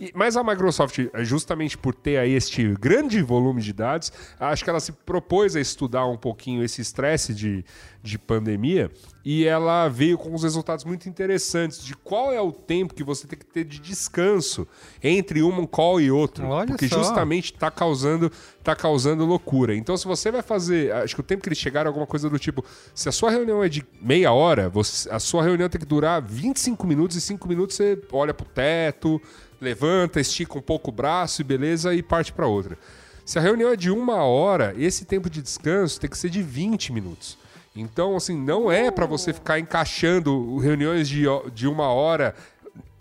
E- 0.00 0.12
mas 0.14 0.36
a 0.36 0.42
Microsoft, 0.44 0.98
justamente 1.20 1.76
por 1.76 1.94
ter 1.94 2.18
aí 2.18 2.32
este 2.32 2.74
grande 2.80 3.20
volume 3.22 3.60
de 3.62 3.72
dados, 3.72 4.12
acho 4.38 4.64
que 4.64 4.70
ela 4.70 4.80
se 4.80 4.92
propôs 4.92 5.56
a 5.56 5.60
estudar 5.60 6.06
um 6.06 6.16
pouquinho 6.16 6.62
esse 6.62 6.80
estresse 6.80 7.34
de, 7.34 7.64
de 8.02 8.18
pandemia 8.18 8.90
e 9.24 9.44
ela 9.44 9.88
veio 9.88 10.16
com 10.16 10.30
uns 10.30 10.42
resultados 10.42 10.84
muito 10.84 11.08
interessantes 11.08 11.84
de 11.84 11.94
qual 11.94 12.32
é 12.32 12.40
o 12.40 12.50
tempo 12.52 12.94
que 12.94 13.04
você 13.04 13.26
tem 13.26 13.38
que 13.38 13.44
ter 13.44 13.64
de 13.64 13.78
descanso 13.78 14.66
entre 15.02 15.42
um 15.42 15.66
call 15.66 16.00
e 16.00 16.10
outro. 16.10 16.46
Olha 16.46 16.66
porque 16.68 16.88
só. 16.88 16.98
justamente 16.98 17.52
está 17.52 17.70
causando, 17.70 18.30
tá 18.62 18.74
causando 18.74 19.24
loucura. 19.26 19.74
Então, 19.74 19.96
se 19.96 20.06
você 20.06 20.30
vai 20.30 20.40
fazer. 20.42 20.92
Acho 20.92 21.14
que 21.14 21.20
o 21.20 21.24
tempo 21.24 21.42
que 21.42 21.48
eles 21.48 21.58
chegaram 21.58 21.88
é 21.88 21.90
alguma 21.90 22.06
coisa 22.06 22.30
do 22.30 22.38
tipo: 22.38 22.64
se 22.94 23.08
a 23.08 23.12
sua 23.12 23.30
reunião 23.30 23.62
é 23.62 23.68
de 23.68 23.84
meia 24.00 24.32
hora, 24.32 24.68
você- 24.70 25.10
a 25.10 25.18
sua 25.18 25.42
reunião 25.42 25.68
tem 25.68 25.80
que 25.80 25.86
durar 25.86 26.22
25 26.22 26.86
minutos 26.86 27.16
e 27.16 27.20
5 27.20 27.46
minutos 27.48 27.76
você 27.76 28.00
olha 28.12 28.32
pro 28.32 28.46
teto, 28.46 29.20
levanta, 29.60 30.20
estica 30.20 30.58
um 30.58 30.62
pouco 30.62 30.90
o 30.90 30.92
braço 30.92 31.40
e 31.40 31.44
beleza, 31.44 31.94
e 31.94 32.02
parte 32.02 32.32
para 32.32 32.46
outra. 32.46 32.78
Se 33.24 33.38
a 33.38 33.42
reunião 33.42 33.70
é 33.70 33.76
de 33.76 33.90
uma 33.90 34.22
hora, 34.24 34.74
esse 34.78 35.04
tempo 35.04 35.28
de 35.28 35.42
descanso 35.42 36.00
tem 36.00 36.08
que 36.08 36.16
ser 36.16 36.30
de 36.30 36.42
20 36.42 36.92
minutos. 36.92 37.36
Então, 37.76 38.16
assim, 38.16 38.36
não 38.36 38.72
é 38.72 38.90
para 38.90 39.06
você 39.06 39.32
ficar 39.32 39.58
encaixando 39.58 40.56
reuniões 40.58 41.08
de, 41.08 41.24
de 41.52 41.68
uma 41.68 41.88
hora 41.88 42.34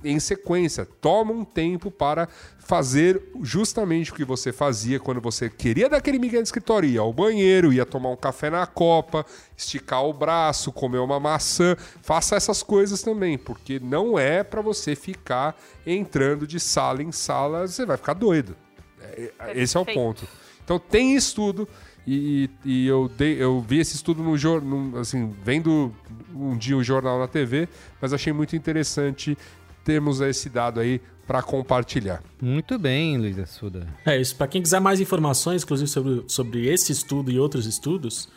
em 0.04 0.20
sequência. 0.20 0.86
Toma 0.86 1.32
um 1.32 1.44
tempo 1.46 1.90
para 1.90 2.28
fazer 2.68 3.22
justamente 3.42 4.12
o 4.12 4.14
que 4.14 4.26
você 4.26 4.52
fazia 4.52 5.00
quando 5.00 5.22
você 5.22 5.50
queria 5.50 5.88
dar 5.88 5.98
aquele 5.98 6.20
migué 6.20 6.38
de 6.40 6.44
escritório. 6.44 6.90
Ia 6.90 7.00
ao 7.00 7.14
banheiro, 7.14 7.72
ia 7.72 7.86
tomar 7.86 8.10
um 8.10 8.16
café 8.18 8.50
na 8.50 8.68
copa, 8.68 9.26
esticar 9.56 10.04
o 10.04 10.12
braço, 10.12 10.74
comer 10.74 10.98
uma 10.98 11.18
maçã. 11.18 11.78
Faça 12.02 12.36
essas 12.36 12.62
coisas 12.62 13.02
também, 13.02 13.38
porque 13.38 13.80
não 13.80 14.20
é 14.20 14.44
para 14.44 14.62
você 14.62 14.98
ficar 14.98 15.58
entrando 15.86 16.46
de 16.46 16.60
sala 16.60 17.02
em 17.02 17.12
sala, 17.12 17.66
você 17.66 17.86
vai 17.86 17.96
ficar 17.96 18.14
doido. 18.14 18.54
É, 19.02 19.32
Esse 19.56 19.78
é 19.78 19.80
o 19.80 19.86
ponto. 19.86 20.28
Então 20.62 20.78
tem 20.78 21.16
estudo 21.16 21.70
e, 22.06 22.50
e 22.66 22.86
eu, 22.86 23.08
dei, 23.08 23.42
eu 23.42 23.62
vi 23.62 23.80
esse 23.80 23.96
estudo 23.96 24.22
no 24.22 24.38
jornal, 24.38 25.00
assim, 25.00 25.34
vendo 25.42 25.96
um 26.36 26.58
dia 26.58 26.76
o 26.76 26.84
jornal 26.84 27.18
na 27.18 27.30
TV, 27.30 27.70
mas 28.02 28.12
achei 28.12 28.34
muito 28.34 28.58
interessante 28.58 29.38
termos 29.86 30.20
esse 30.20 30.50
dado 30.50 30.82
aí 30.82 31.02
para 31.28 31.42
compartilhar. 31.44 32.24
Muito 32.42 32.80
bem, 32.80 33.18
Luiz 33.18 33.38
Assuda. 33.38 33.86
É 34.06 34.18
isso. 34.20 34.34
Pra 34.36 34.48
quem 34.48 34.62
quiser 34.62 34.80
mais 34.80 35.02
informações, 35.02 35.64
inclusive 35.64 35.90
sobre, 35.90 36.24
sobre 36.28 36.66
esse 36.68 36.92
estudo 36.94 37.30
e 37.30 37.38
outros 37.40 37.66
estudos, 37.66 38.30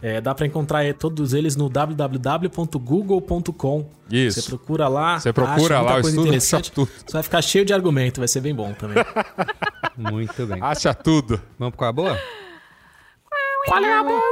é, 0.00 0.18
dá 0.20 0.32
pra 0.34 0.46
encontrar 0.46 0.82
é, 0.82 0.92
todos 0.94 1.34
eles 1.34 1.54
no 1.56 1.68
www.google.com. 1.68 3.90
Isso. 4.10 4.40
Você 4.40 4.48
procura 4.48 4.88
lá. 4.88 5.20
Você 5.20 5.32
procura 5.32 5.54
acha 5.54 5.60
muita 5.60 5.80
lá 5.80 5.90
o 5.90 5.94
coisa 6.00 6.08
estudo, 6.08 6.26
interessante. 6.28 6.66
acha 6.66 6.72
tudo. 6.72 6.90
Você 7.06 7.12
vai 7.12 7.22
ficar 7.22 7.42
cheio 7.42 7.64
de 7.64 7.72
argumento, 7.74 8.20
vai 8.20 8.28
ser 8.28 8.40
bem 8.40 8.54
bom 8.54 8.72
também. 8.72 9.04
Muito 9.96 10.46
bem. 10.46 10.58
Acha 10.62 10.94
tudo. 10.94 11.40
Vamos 11.58 11.74
com 11.74 11.84
a 11.84 11.92
boa? 11.92 12.16
Qual 13.66 13.84
é 13.84 13.98
a 13.98 14.02
boa? 14.02 14.22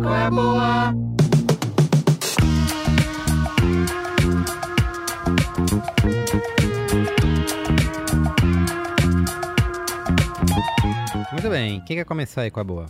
Qual 0.00 0.14
é 0.14 0.24
a 0.24 0.30
boa? 0.30 1.17
Muito 11.40 11.50
bem. 11.50 11.80
Quem 11.80 11.96
quer 11.96 12.04
começar 12.04 12.42
aí 12.42 12.50
com 12.50 12.60
a 12.60 12.64
boa? 12.64 12.86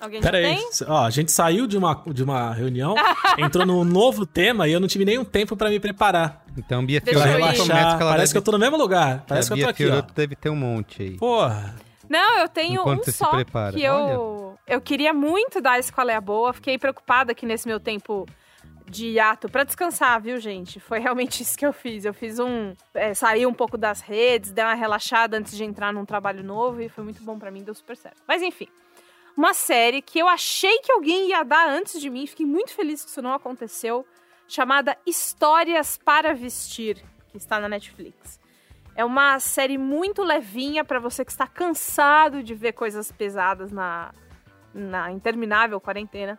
Alguém 0.00 0.20
Pera 0.20 0.40
já 0.40 0.48
aí. 0.48 0.54
tem? 0.56 0.68
Ó, 0.86 1.04
a 1.04 1.10
gente 1.10 1.32
saiu 1.32 1.66
de 1.66 1.76
uma, 1.76 2.02
de 2.12 2.22
uma 2.22 2.52
reunião, 2.52 2.94
entrou 3.36 3.66
num 3.66 3.82
novo 3.82 4.24
tema 4.24 4.68
e 4.68 4.72
eu 4.72 4.78
não 4.78 4.86
tive 4.86 5.04
nenhum 5.04 5.24
tempo 5.24 5.56
pra 5.56 5.68
me 5.70 5.80
preparar. 5.80 6.44
Então, 6.56 6.84
Bia. 6.84 7.00
Fiorotto 7.00 7.26
relaxar. 7.28 7.96
que 7.96 8.02
ela 8.02 8.10
Parece 8.12 8.32
que 8.32 8.38
eu 8.38 8.40
deve... 8.40 8.44
tô 8.44 8.52
no 8.52 8.58
mesmo 8.58 8.76
lugar. 8.76 9.24
Parece 9.26 9.48
que, 9.48 9.54
a 9.54 9.56
eu 9.56 9.60
tô 9.60 9.64
Bia 9.66 9.70
aqui, 9.70 9.84
ó. 9.84 9.86
Fiorotto 9.88 10.14
deve 10.14 10.36
ter 10.36 10.50
um 10.50 10.56
monte 10.56 11.02
aí. 11.02 11.16
Porra. 11.16 11.74
Não, 12.08 12.38
eu 12.38 12.48
tenho 12.48 12.80
Enquanto 12.80 13.08
um 13.08 13.12
só 13.12 13.30
prepara. 13.30 13.72
que 13.76 13.82
eu, 13.82 14.56
eu 14.66 14.80
queria 14.80 15.12
muito 15.12 15.60
dar 15.60 15.78
esse 15.78 15.92
qual 15.92 16.08
é 16.08 16.14
a 16.14 16.20
boa. 16.20 16.52
Fiquei 16.52 16.78
preocupada 16.78 17.32
aqui 17.32 17.44
nesse 17.44 17.66
meu 17.66 17.80
tempo 17.80 18.24
de 18.88 19.08
hiato 19.08 19.48
pra 19.48 19.64
descansar, 19.64 20.20
viu, 20.20 20.38
gente? 20.38 20.80
Foi 20.80 20.98
realmente 20.98 21.42
isso 21.42 21.56
que 21.56 21.66
eu 21.66 21.72
fiz. 21.72 22.04
Eu 22.04 22.14
fiz 22.14 22.38
um... 22.38 22.74
É, 22.94 23.14
saí 23.14 23.46
um 23.46 23.54
pouco 23.54 23.76
das 23.76 24.00
redes, 24.00 24.52
dei 24.52 24.64
uma 24.64 24.74
relaxada 24.74 25.36
antes 25.36 25.56
de 25.56 25.64
entrar 25.64 25.92
num 25.92 26.04
trabalho 26.04 26.42
novo 26.42 26.80
e 26.80 26.88
foi 26.88 27.04
muito 27.04 27.22
bom 27.22 27.38
pra 27.38 27.50
mim, 27.50 27.62
deu 27.62 27.74
super 27.74 27.96
certo. 27.96 28.22
Mas 28.26 28.42
enfim, 28.42 28.68
uma 29.36 29.54
série 29.54 30.02
que 30.02 30.18
eu 30.18 30.28
achei 30.28 30.80
que 30.80 30.90
alguém 30.90 31.28
ia 31.28 31.44
dar 31.44 31.68
antes 31.68 32.00
de 32.00 32.10
mim, 32.10 32.26
fiquei 32.26 32.44
muito 32.44 32.72
feliz 32.72 33.04
que 33.04 33.10
isso 33.10 33.22
não 33.22 33.32
aconteceu, 33.32 34.04
chamada 34.48 34.96
Histórias 35.06 35.96
para 35.96 36.34
Vestir, 36.34 37.00
que 37.30 37.36
está 37.36 37.60
na 37.60 37.68
Netflix. 37.68 38.40
É 38.96 39.04
uma 39.04 39.38
série 39.38 39.78
muito 39.78 40.24
levinha 40.24 40.84
pra 40.84 40.98
você 40.98 41.24
que 41.24 41.30
está 41.30 41.46
cansado 41.46 42.42
de 42.42 42.52
ver 42.52 42.72
coisas 42.72 43.12
pesadas 43.12 43.70
na, 43.70 44.12
na 44.74 45.12
interminável 45.12 45.80
quarentena. 45.80 46.36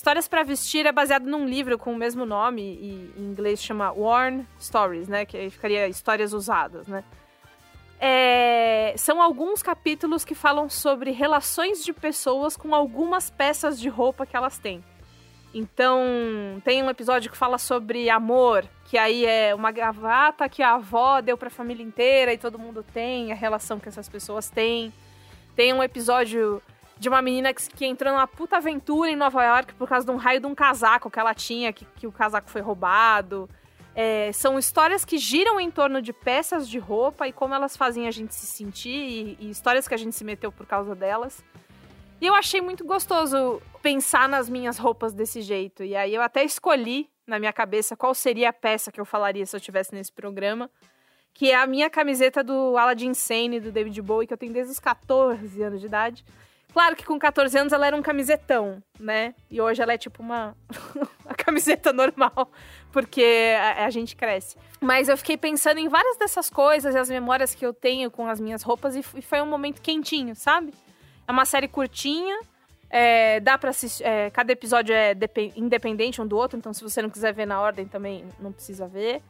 Histórias 0.00 0.26
para 0.26 0.42
Vestir 0.42 0.86
é 0.86 0.92
baseado 0.92 1.26
num 1.26 1.44
livro 1.44 1.76
com 1.76 1.92
o 1.92 1.94
mesmo 1.94 2.24
nome 2.24 2.62
e 2.62 3.12
em 3.18 3.22
inglês 3.22 3.62
chama 3.62 3.92
Worn 3.92 4.46
Stories, 4.58 5.08
né? 5.08 5.26
Que 5.26 5.36
aí 5.36 5.50
ficaria 5.50 5.86
histórias 5.88 6.32
usadas, 6.32 6.88
né? 6.88 7.04
É, 8.00 8.94
são 8.96 9.20
alguns 9.20 9.62
capítulos 9.62 10.24
que 10.24 10.34
falam 10.34 10.70
sobre 10.70 11.10
relações 11.10 11.84
de 11.84 11.92
pessoas 11.92 12.56
com 12.56 12.74
algumas 12.74 13.28
peças 13.28 13.78
de 13.78 13.90
roupa 13.90 14.24
que 14.24 14.34
elas 14.34 14.56
têm. 14.56 14.82
Então, 15.52 16.02
tem 16.64 16.82
um 16.82 16.88
episódio 16.88 17.30
que 17.30 17.36
fala 17.36 17.58
sobre 17.58 18.08
amor, 18.08 18.66
que 18.86 18.96
aí 18.96 19.26
é 19.26 19.54
uma 19.54 19.70
gravata 19.70 20.48
que 20.48 20.62
a 20.62 20.76
avó 20.76 21.20
deu 21.20 21.36
pra 21.36 21.50
família 21.50 21.84
inteira 21.84 22.32
e 22.32 22.38
todo 22.38 22.58
mundo 22.58 22.82
tem, 22.82 23.32
a 23.32 23.34
relação 23.34 23.78
que 23.78 23.90
essas 23.90 24.08
pessoas 24.08 24.48
têm. 24.48 24.94
Tem 25.54 25.74
um 25.74 25.82
episódio 25.82 26.62
de 27.00 27.08
uma 27.08 27.22
menina 27.22 27.54
que, 27.54 27.66
que 27.70 27.86
entrou 27.86 28.12
numa 28.12 28.26
puta 28.26 28.58
aventura 28.58 29.10
em 29.10 29.16
Nova 29.16 29.42
York 29.42 29.72
por 29.74 29.88
causa 29.88 30.04
de 30.04 30.12
um 30.12 30.16
raio 30.16 30.38
de 30.38 30.46
um 30.46 30.54
casaco 30.54 31.10
que 31.10 31.18
ela 31.18 31.32
tinha, 31.34 31.72
que, 31.72 31.86
que 31.96 32.06
o 32.06 32.12
casaco 32.12 32.50
foi 32.50 32.60
roubado. 32.60 33.48
É, 33.94 34.30
são 34.32 34.58
histórias 34.58 35.02
que 35.02 35.16
giram 35.16 35.58
em 35.58 35.70
torno 35.70 36.02
de 36.02 36.12
peças 36.12 36.68
de 36.68 36.78
roupa 36.78 37.26
e 37.26 37.32
como 37.32 37.54
elas 37.54 37.74
fazem 37.74 38.06
a 38.06 38.10
gente 38.10 38.34
se 38.34 38.44
sentir 38.44 38.90
e, 38.90 39.36
e 39.40 39.50
histórias 39.50 39.88
que 39.88 39.94
a 39.94 39.96
gente 39.96 40.14
se 40.14 40.22
meteu 40.22 40.52
por 40.52 40.66
causa 40.66 40.94
delas. 40.94 41.42
E 42.20 42.26
eu 42.26 42.34
achei 42.34 42.60
muito 42.60 42.84
gostoso 42.84 43.62
pensar 43.80 44.28
nas 44.28 44.50
minhas 44.50 44.76
roupas 44.76 45.14
desse 45.14 45.40
jeito. 45.40 45.82
E 45.82 45.96
aí 45.96 46.14
eu 46.14 46.20
até 46.20 46.44
escolhi 46.44 47.08
na 47.26 47.38
minha 47.38 47.52
cabeça 47.52 47.96
qual 47.96 48.14
seria 48.14 48.50
a 48.50 48.52
peça 48.52 48.92
que 48.92 49.00
eu 49.00 49.06
falaria 49.06 49.46
se 49.46 49.56
eu 49.56 49.58
estivesse 49.58 49.94
nesse 49.94 50.12
programa. 50.12 50.70
Que 51.32 51.50
é 51.50 51.54
a 51.54 51.66
minha 51.66 51.88
camiseta 51.88 52.44
do 52.44 52.76
Aladdin 52.76 53.14
Sane, 53.14 53.58
do 53.58 53.72
David 53.72 54.02
Bowie, 54.02 54.26
que 54.26 54.34
eu 54.34 54.38
tenho 54.38 54.52
desde 54.52 54.72
os 54.72 54.78
14 54.78 55.62
anos 55.62 55.80
de 55.80 55.86
idade. 55.86 56.24
Claro 56.72 56.94
que 56.94 57.04
com 57.04 57.18
14 57.18 57.58
anos 57.58 57.72
ela 57.72 57.86
era 57.86 57.96
um 57.96 58.02
camisetão, 58.02 58.82
né? 58.98 59.34
E 59.50 59.60
hoje 59.60 59.82
ela 59.82 59.92
é 59.92 59.98
tipo 59.98 60.22
uma 60.22 60.56
camiseta 61.36 61.92
normal, 61.92 62.50
porque 62.92 63.54
a, 63.58 63.86
a, 63.86 63.90
gente 63.90 64.14
cresce. 64.14 64.56
Mas 64.80 65.08
eu 65.08 65.16
fiquei 65.16 65.36
pensando 65.36 65.78
em 65.78 65.88
várias 65.88 66.16
dessas 66.16 66.48
coisas 66.48 66.94
e 66.94 66.98
as 66.98 67.10
memórias 67.10 67.54
que 67.54 67.66
eu 67.66 67.74
tenho 67.74 68.10
com 68.10 68.26
as 68.26 68.40
minhas 68.40 68.62
roupas 68.62 68.94
e, 68.94 69.00
e 69.16 69.22
foi 69.22 69.40
um 69.40 69.46
momento 69.46 69.82
quentinho, 69.82 70.34
sabe? 70.36 70.72
É 71.26 71.32
uma 71.32 71.44
série 71.44 71.66
curtinha, 71.66 72.38
é, 72.88 73.40
dá 73.40 73.58
para 73.58 73.70
assistir. 73.70 74.04
É, 74.04 74.30
cada 74.30 74.52
episódio 74.52 74.94
é 74.94 75.16
independente 75.56 76.20
um 76.20 76.26
do 76.26 76.36
outro, 76.36 76.56
então 76.58 76.72
se 76.72 76.82
você 76.82 77.02
não 77.02 77.10
quiser 77.10 77.32
ver 77.32 77.46
na 77.46 77.60
ordem 77.60 77.86
também 77.86 78.24
não 78.38 78.52
precisa 78.52 78.86
ver. 78.86 79.22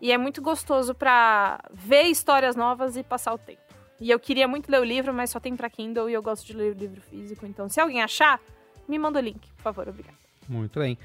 E 0.00 0.12
é 0.12 0.18
muito 0.18 0.40
gostoso 0.40 0.94
para 0.94 1.60
ver 1.72 2.04
histórias 2.04 2.54
novas 2.54 2.96
e 2.96 3.02
passar 3.02 3.34
o 3.34 3.38
tempo. 3.38 3.67
E 4.00 4.10
eu 4.10 4.18
queria 4.18 4.46
muito 4.46 4.70
ler 4.70 4.80
o 4.80 4.84
livro, 4.84 5.12
mas 5.12 5.30
só 5.30 5.40
tem 5.40 5.56
para 5.56 5.68
Kindle 5.68 6.08
e 6.08 6.12
eu 6.12 6.22
gosto 6.22 6.46
de 6.46 6.52
ler 6.52 6.74
o 6.74 6.78
livro 6.78 7.00
físico. 7.00 7.44
Então, 7.46 7.68
se 7.68 7.80
alguém 7.80 8.00
achar, 8.00 8.40
me 8.88 8.98
manda 8.98 9.18
o 9.18 9.22
link, 9.22 9.40
por 9.56 9.62
favor. 9.62 9.88
Obrigada. 9.88 10.16
Muito 10.48 10.78
bem. 10.78 10.96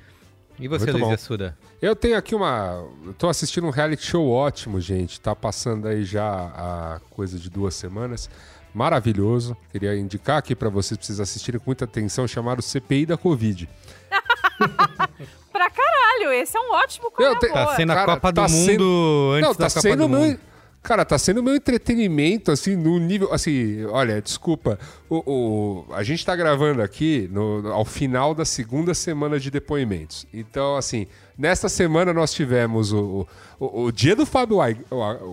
E 0.59 0.67
você, 0.67 0.91
Muito 0.91 1.05
Luiz 1.05 1.13
Assuda? 1.13 1.57
Eu 1.81 1.95
tenho 1.95 2.15
aqui 2.15 2.35
uma. 2.35 2.87
Eu 3.05 3.13
tô 3.13 3.27
assistindo 3.27 3.65
um 3.65 3.71
reality 3.71 4.05
show 4.05 4.29
ótimo, 4.29 4.79
gente. 4.79 5.19
Tá 5.19 5.35
passando 5.35 5.87
aí 5.87 6.03
já 6.03 6.23
a 6.23 7.01
coisa 7.09 7.39
de 7.39 7.49
duas 7.49 7.73
semanas. 7.73 8.29
Maravilhoso. 8.73 9.57
Queria 9.71 9.95
indicar 9.95 10.37
aqui 10.37 10.55
para 10.55 10.69
vocês, 10.69 10.97
precisam 10.97 11.23
assistirem 11.23 11.59
com 11.59 11.65
muita 11.67 11.85
atenção, 11.85 12.27
chamado 12.27 12.61
CPI 12.61 13.07
da 13.07 13.17
Covid. 13.17 13.67
pra 15.51 15.69
caralho, 15.69 16.31
esse 16.33 16.55
é 16.55 16.59
um 16.59 16.71
ótimo 16.73 17.11
coisa 17.11 17.39
Tá 17.39 17.75
sendo 17.75 17.91
a 17.91 17.95
Cara, 17.95 18.13
Copa 18.13 18.33
tá 18.33 18.45
do 18.45 18.51
Mundo 18.51 18.65
sendo... 18.65 19.31
antes 19.33 19.47
Não, 19.47 19.55
tá 19.55 19.63
da 19.63 19.69
Copa 19.69 19.81
sendo 19.81 19.97
do 19.97 20.09
Mundo. 20.09 20.27
Meu... 20.27 20.52
Cara, 20.83 21.05
tá 21.05 21.17
sendo 21.17 21.41
meu 21.41 21.55
entretenimento, 21.55 22.51
assim, 22.51 22.75
no 22.75 22.99
nível. 22.99 23.33
Assim, 23.33 23.85
olha, 23.85 24.21
desculpa. 24.21 24.77
O, 25.09 25.85
o 25.89 25.93
a 25.93 26.03
gente 26.03 26.25
tá 26.25 26.35
gravando 26.35 26.81
aqui 26.81 27.29
no, 27.31 27.71
ao 27.71 27.85
final 27.85 28.35
da 28.35 28.43
segunda 28.43 28.93
semana 28.93 29.39
de 29.39 29.49
depoimentos. 29.49 30.27
Então, 30.33 30.75
assim, 30.75 31.07
nesta 31.37 31.69
semana 31.69 32.11
nós 32.11 32.33
tivemos 32.33 32.91
o, 32.91 33.25
o, 33.57 33.83
o 33.85 33.91
dia 33.93 34.13
do 34.13 34.25
Fábio 34.25 34.57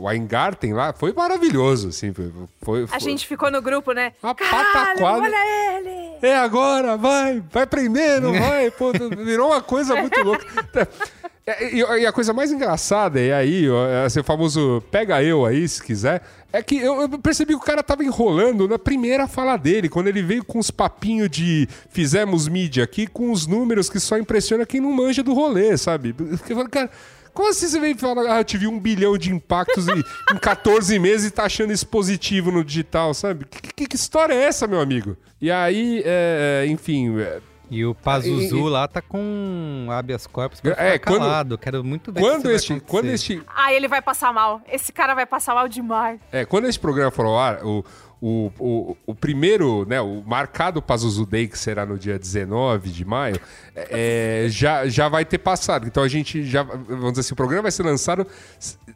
Weingarten 0.04 0.72
lá. 0.72 0.92
Foi 0.92 1.12
maravilhoso, 1.12 1.88
assim. 1.88 2.12
Foi, 2.12 2.32
foi, 2.62 2.86
A 2.92 3.00
gente 3.00 3.26
ficou 3.26 3.50
no 3.50 3.60
grupo, 3.60 3.90
né? 3.90 4.12
Uma 4.22 4.36
pataquada. 4.36 5.04
Olha 5.04 5.76
ele! 5.78 6.18
É 6.22 6.36
agora, 6.36 6.96
vai, 6.96 7.42
vai 7.50 7.66
prender, 7.66 8.20
não 8.20 8.32
vai? 8.38 8.70
Pô, 8.70 8.92
virou 8.92 9.48
uma 9.48 9.60
coisa 9.60 9.96
muito 9.96 10.22
louca. 10.22 10.46
É, 11.58 11.74
e, 11.74 11.78
e, 11.78 12.06
a 12.06 12.12
coisa 12.12 12.32
mais 12.32 12.52
engraçada, 12.52 13.20
é 13.20 13.32
aí, 13.32 13.64
esse 14.06 14.22
famoso 14.22 14.82
pega 14.90 15.22
eu 15.22 15.44
aí, 15.44 15.66
se 15.66 15.82
quiser, 15.82 16.22
é 16.52 16.62
que 16.62 16.76
eu, 16.76 17.08
percebi 17.18 17.54
que 17.54 17.60
o 17.60 17.64
cara 17.64 17.82
tava 17.82 18.04
enrolando 18.04 18.68
na 18.68 18.78
primeira 18.78 19.26
fala 19.26 19.56
dele, 19.56 19.88
quando 19.88 20.06
ele 20.06 20.22
veio 20.22 20.44
com 20.44 20.58
os 20.58 20.70
papinhos 20.70 21.28
de 21.28 21.68
fizemos 21.88 22.46
mídia 22.46 22.84
aqui, 22.84 23.06
com 23.06 23.32
os 23.32 23.46
números 23.46 23.90
que 23.90 23.98
só 23.98 24.16
impressiona 24.16 24.64
quem 24.64 24.80
não 24.80 24.92
manja 24.92 25.22
do 25.22 25.34
rolê, 25.34 25.76
sabe? 25.76 26.14
Eu 26.18 26.38
falei, 26.38 26.68
cara. 26.68 26.90
Como 27.32 27.48
assim 27.48 27.68
você 27.68 27.78
vem 27.78 27.94
falar, 27.94 28.22
ah, 28.34 28.40
eu 28.40 28.44
tive 28.44 28.66
um 28.66 28.76
bilhão 28.78 29.16
de 29.16 29.32
impactos 29.32 29.86
e, 29.86 30.34
em 30.34 30.36
14 30.36 30.98
meses 30.98 31.28
e 31.28 31.30
tá 31.30 31.44
achando 31.44 31.72
isso 31.72 31.86
positivo 31.86 32.50
no 32.50 32.64
digital, 32.64 33.14
sabe? 33.14 33.44
Que, 33.44 33.72
que, 33.72 33.86
que 33.86 33.94
história 33.96 34.34
é 34.34 34.42
essa, 34.42 34.66
meu 34.66 34.80
amigo? 34.80 35.16
E 35.40 35.48
aí, 35.48 36.02
é, 36.04 36.66
enfim, 36.68 37.20
é, 37.20 37.38
e 37.70 37.84
o 37.84 37.94
Pazuzu 37.94 38.64
lá 38.64 38.88
tá 38.88 39.00
com 39.00 39.86
habeas 39.90 40.26
corpus 40.26 40.60
pra 40.60 40.74
é, 40.76 40.98
quando, 40.98 41.18
calado. 41.20 41.56
Quero 41.56 41.84
muito 41.84 42.12
ver 42.12 42.20
quando 42.20 42.50
este, 42.50 42.80
quando 42.80 43.06
este 43.06 43.40
Ah, 43.46 43.72
ele 43.72 43.86
vai 43.86 44.02
passar 44.02 44.32
mal. 44.32 44.60
Esse 44.70 44.92
cara 44.92 45.14
vai 45.14 45.24
passar 45.24 45.54
mal 45.54 45.68
demais. 45.68 46.20
É, 46.32 46.44
quando 46.44 46.66
esse 46.66 46.78
programa 46.78 47.12
for 47.12 47.24
ao 47.24 47.38
ar, 47.38 47.64
o, 47.64 47.84
o, 48.20 48.50
o, 48.58 48.96
o 49.06 49.14
primeiro, 49.14 49.86
né, 49.88 50.00
o 50.00 50.22
marcado 50.26 50.82
Pazuzu 50.82 51.24
Day, 51.24 51.46
que 51.46 51.56
será 51.56 51.86
no 51.86 51.96
dia 51.96 52.18
19 52.18 52.90
de 52.90 53.04
maio, 53.04 53.40
é, 53.74 54.46
já, 54.48 54.88
já 54.88 55.08
vai 55.08 55.24
ter 55.24 55.38
passado. 55.38 55.86
Então 55.86 56.02
a 56.02 56.08
gente 56.08 56.44
já, 56.44 56.64
vamos 56.64 57.12
dizer 57.12 57.20
assim, 57.20 57.34
o 57.34 57.36
programa 57.36 57.62
vai 57.62 57.72
ser 57.72 57.84
lançado 57.84 58.26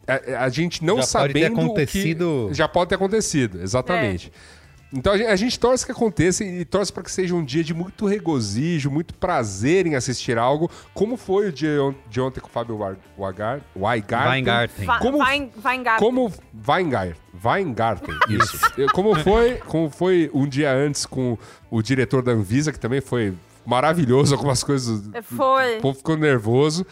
a, 0.07 0.45
a 0.45 0.49
gente 0.49 0.83
não 0.83 0.97
já 0.97 1.03
sabendo 1.03 1.33
pode 1.33 1.39
ter 1.39 1.45
acontecido... 1.45 2.45
que... 2.49 2.53
Já 2.53 2.67
pode 2.67 2.89
ter 2.89 2.95
acontecido, 2.95 3.61
exatamente. 3.61 4.31
É. 4.33 4.54
Então 4.93 5.13
a 5.13 5.17
gente, 5.17 5.27
a 5.27 5.35
gente, 5.35 5.59
torce 5.59 5.85
que 5.85 5.91
aconteça 5.91 6.43
e 6.43 6.63
torce 6.63 6.91
para 6.91 7.03
que 7.03 7.11
seja 7.11 7.35
um 7.35 7.43
dia 7.43 7.63
de 7.63 7.73
muito 7.73 8.05
regozijo, 8.05 8.89
muito 8.89 9.13
prazer 9.13 9.85
em 9.85 9.95
assistir 9.95 10.37
algo, 10.37 10.69
como 10.93 11.17
foi 11.17 11.49
o 11.49 11.51
dia 11.51 11.77
de 12.09 12.21
ontem 12.21 12.39
com 12.39 12.47
o 12.47 12.51
Fábio 12.51 12.79
Weingarten. 13.17 13.63
Weingarten. 13.75 14.87
Como, 14.99 15.17
Weingarten. 15.17 15.99
Como 15.99 16.33
Weingarten. 16.67 17.15
Weingarten, 17.43 18.15
isso. 18.29 18.57
como, 18.93 19.15
foi, 19.15 19.55
como 19.67 19.89
foi 19.89 20.29
um 20.33 20.47
dia 20.47 20.71
antes 20.73 21.05
com 21.05 21.37
o 21.69 21.81
diretor 21.81 22.21
da 22.21 22.31
Anvisa, 22.31 22.71
que 22.71 22.79
também 22.79 23.01
foi 23.01 23.33
maravilhoso, 23.65 24.33
algumas 24.33 24.63
coisas. 24.63 25.09
Foi. 25.23 25.79
O 25.79 25.81
povo 25.81 25.97
ficou 25.97 26.15
nervoso. 26.15 26.85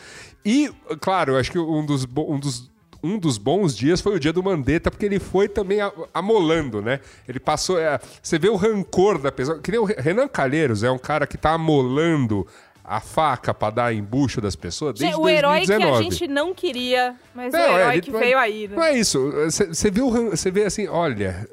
E, 0.44 0.70
claro, 1.00 1.34
eu 1.34 1.40
acho 1.40 1.52
que 1.52 1.60
um 1.60 1.86
dos, 1.86 2.06
um 2.06 2.38
dos 2.38 2.73
um 3.04 3.20
dos 3.20 3.38
bons 3.38 3.76
dias 3.76 4.00
foi 4.00 4.16
o 4.16 4.20
dia 4.20 4.32
do 4.32 4.42
Mandetta, 4.42 4.90
porque 4.90 5.06
ele 5.06 5.20
foi 5.20 5.50
também 5.50 5.80
amolando, 6.14 6.82
né? 6.82 7.02
Ele 7.28 7.40
passou. 7.40 7.78
É, 7.78 8.00
você 8.22 8.40
vê 8.40 8.48
o 8.48 8.56
rancor 8.56 9.20
da 9.20 9.32
pessoa. 9.32 9.60
Que 9.60 9.72
nem 9.72 9.80
o 9.80 9.84
Renan 9.84 10.28
Calheiros, 10.28 10.84
é 10.84 10.90
um 10.90 10.98
cara 10.98 11.28
que 11.28 11.38
tá 11.38 11.52
amolando 11.52 12.48
a 12.84 13.00
faca 13.00 13.54
para 13.54 13.74
dar 13.74 13.94
embuxo 13.94 14.42
das 14.42 14.56
pessoas 14.56 15.00
desde 15.00 15.18
o 15.18 15.30
herói 15.30 15.66
2019. 15.66 15.92
que 15.92 16.00
a 16.00 16.12
gente 16.12 16.28
não 16.28 16.54
queria, 16.54 17.16
mas 17.34 17.54
não, 17.54 17.60
o 17.60 17.78
herói 17.80 17.98
é, 17.98 18.02
que 18.02 18.12
veio 18.12 18.38
aí. 18.38 18.68
Né? 18.68 18.76
Não 18.76 18.84
é 18.84 18.98
isso. 18.98 19.32
Você 19.50 19.90
viu, 19.90 20.10
você 20.30 20.52
vê 20.52 20.66
assim, 20.66 20.88
olha, 20.88 21.48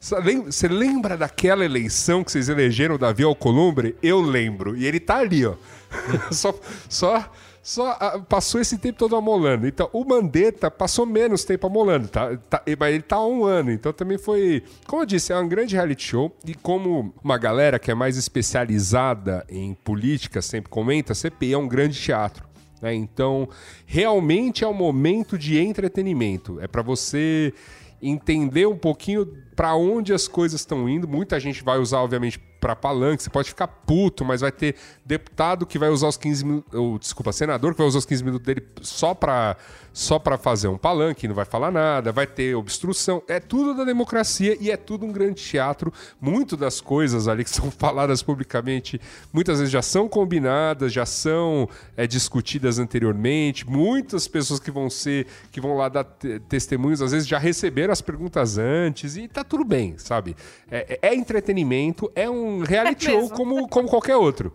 você 0.00 0.68
lembra 0.68 1.16
daquela 1.16 1.64
eleição 1.64 2.22
que 2.22 2.30
vocês 2.30 2.48
elegeram 2.48 2.94
o 2.94 2.98
Davi 2.98 3.24
Alcolumbre? 3.24 3.96
Eu 4.02 4.20
lembro. 4.20 4.76
E 4.76 4.86
ele 4.86 5.00
tá 5.00 5.16
ali, 5.18 5.44
ó. 5.44 5.54
só, 6.30 6.54
só 6.88 7.30
só 7.70 7.96
ah, 8.00 8.18
passou 8.18 8.60
esse 8.60 8.76
tempo 8.78 8.98
todo 8.98 9.14
amolando. 9.14 9.64
Então, 9.64 9.88
o 9.92 10.04
Mandetta 10.04 10.68
passou 10.68 11.06
menos 11.06 11.44
tempo 11.44 11.68
amolando, 11.68 12.08
tá? 12.08 12.36
tá? 12.36 12.60
Mas 12.76 12.94
ele 12.94 13.02
tá 13.02 13.14
há 13.14 13.24
um 13.24 13.44
ano. 13.44 13.70
Então, 13.70 13.92
também 13.92 14.18
foi. 14.18 14.64
Como 14.88 15.02
eu 15.02 15.06
disse, 15.06 15.32
é 15.32 15.38
um 15.38 15.46
grande 15.46 15.76
reality 15.76 16.02
show. 16.02 16.36
E 16.44 16.52
como 16.52 17.14
uma 17.22 17.38
galera 17.38 17.78
que 17.78 17.88
é 17.88 17.94
mais 17.94 18.16
especializada 18.16 19.46
em 19.48 19.72
política 19.72 20.42
sempre 20.42 20.68
comenta, 20.68 21.14
CPI 21.14 21.52
é 21.52 21.58
um 21.58 21.68
grande 21.68 21.96
teatro. 21.96 22.44
Né? 22.82 22.92
Então, 22.92 23.48
realmente 23.86 24.64
é 24.64 24.66
um 24.66 24.74
momento 24.74 25.38
de 25.38 25.56
entretenimento. 25.56 26.58
É 26.60 26.66
para 26.66 26.82
você 26.82 27.54
entender 28.02 28.66
um 28.66 28.76
pouquinho 28.76 29.24
para 29.54 29.76
onde 29.76 30.12
as 30.12 30.26
coisas 30.26 30.60
estão 30.60 30.88
indo. 30.88 31.06
Muita 31.06 31.38
gente 31.38 31.62
vai 31.62 31.78
usar, 31.78 32.00
obviamente, 32.00 32.40
para 32.60 32.76
palanque. 32.76 33.22
Você 33.22 33.30
pode 33.30 33.48
ficar 33.48 33.66
puto, 33.66 34.24
mas 34.24 34.42
vai 34.42 34.52
ter 34.52 34.76
deputado 35.04 35.66
que 35.66 35.78
vai 35.78 35.88
usar 35.88 36.08
os 36.08 36.16
15 36.16 36.44
minutos. 36.44 36.74
Ou, 36.74 36.98
desculpa, 36.98 37.32
senador 37.32 37.72
que 37.72 37.78
vai 37.78 37.86
usar 37.86 37.98
os 37.98 38.06
15 38.06 38.24
minutos 38.24 38.46
dele 38.46 38.62
só 38.82 39.14
para 39.14 39.56
só 39.92 40.22
fazer 40.40 40.68
um 40.68 40.78
palanque, 40.78 41.26
não 41.26 41.34
vai 41.34 41.44
falar 41.44 41.70
nada, 41.70 42.12
vai 42.12 42.26
ter 42.26 42.54
obstrução. 42.54 43.22
É 43.26 43.40
tudo 43.40 43.74
da 43.74 43.84
democracia 43.84 44.56
e 44.60 44.70
é 44.70 44.76
tudo 44.76 45.04
um 45.04 45.12
grande 45.12 45.42
teatro. 45.42 45.92
Muito 46.20 46.56
das 46.56 46.80
coisas 46.80 47.26
ali 47.26 47.42
que 47.42 47.50
são 47.50 47.70
faladas 47.72 48.22
publicamente, 48.22 49.00
muitas 49.32 49.58
vezes 49.58 49.72
já 49.72 49.82
são 49.82 50.08
combinadas, 50.08 50.92
já 50.92 51.04
são 51.04 51.68
é, 51.96 52.06
discutidas 52.06 52.78
anteriormente. 52.78 53.68
Muitas 53.68 54.28
pessoas 54.28 54.60
que 54.60 54.70
vão 54.70 54.88
ser, 54.88 55.26
que 55.50 55.60
vão 55.60 55.76
lá 55.76 55.88
dar 55.88 56.04
testemunhos, 56.48 57.02
às 57.02 57.12
vezes 57.12 57.26
já 57.26 57.38
receberam 57.38 57.92
as 57.92 58.00
perguntas 58.00 58.58
antes 58.58 59.16
e 59.16 59.26
tá 59.26 59.42
tudo 59.42 59.64
bem, 59.64 59.94
sabe? 59.98 60.36
É, 60.70 60.98
é 61.02 61.14
entretenimento, 61.14 62.10
é 62.14 62.30
um 62.30 62.49
reality 62.58 63.06
é 63.06 63.10
show 63.10 63.30
como, 63.30 63.68
como 63.68 63.88
qualquer 63.88 64.16
outro. 64.16 64.52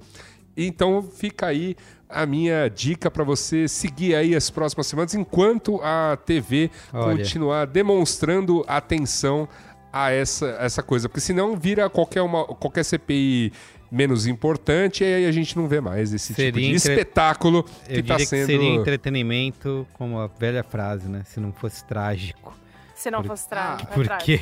Então 0.58 1.02
fica 1.02 1.48
aí 1.48 1.76
a 2.10 2.26
minha 2.26 2.70
dica 2.70 3.10
para 3.10 3.24
você 3.24 3.68
seguir 3.68 4.16
aí 4.16 4.36
as 4.36 4.50
próximas 4.50 4.88
semanas 4.88 5.14
enquanto 5.16 5.80
a 5.84 6.18
TV 6.26 6.70
Olha. 6.94 7.18
continuar 7.18 7.66
demonstrando 7.66 8.64
atenção 8.68 9.48
a 9.92 10.12
essa, 10.12 10.48
essa 10.60 10.84
coisa, 10.84 11.08
porque 11.08 11.22
senão 11.22 11.56
vira 11.56 11.90
qualquer, 11.90 12.22
uma, 12.22 12.46
qualquer 12.46 12.84
CPI 12.84 13.54
menos 13.90 14.28
importante 14.28 15.04
e 15.04 15.08
aí 15.08 15.26
a 15.26 15.32
gente 15.32 15.56
não 15.56 15.68
vê 15.68 15.80
mais 15.80 16.14
esse 16.14 16.34
seria 16.34 16.52
tipo 16.52 16.60
de 16.60 16.66
entre... 16.66 16.76
espetáculo 16.76 17.64
que 17.64 18.00
está 18.00 18.20
sendo. 18.20 18.42
Que 18.42 18.46
seria 18.46 18.70
entretenimento, 18.70 19.88
como 19.94 20.20
a 20.20 20.28
velha 20.28 20.64
frase, 20.64 21.08
né? 21.08 21.24
Se 21.26 21.40
não 21.40 21.54
fosse 21.54 21.84
trágico. 21.86 22.54
Se 22.94 23.10
não 23.10 23.22
Por... 23.22 23.30
fosse 23.30 23.48
trágico. 23.48 23.90
Ah, 23.92 23.94
porque 23.94 24.42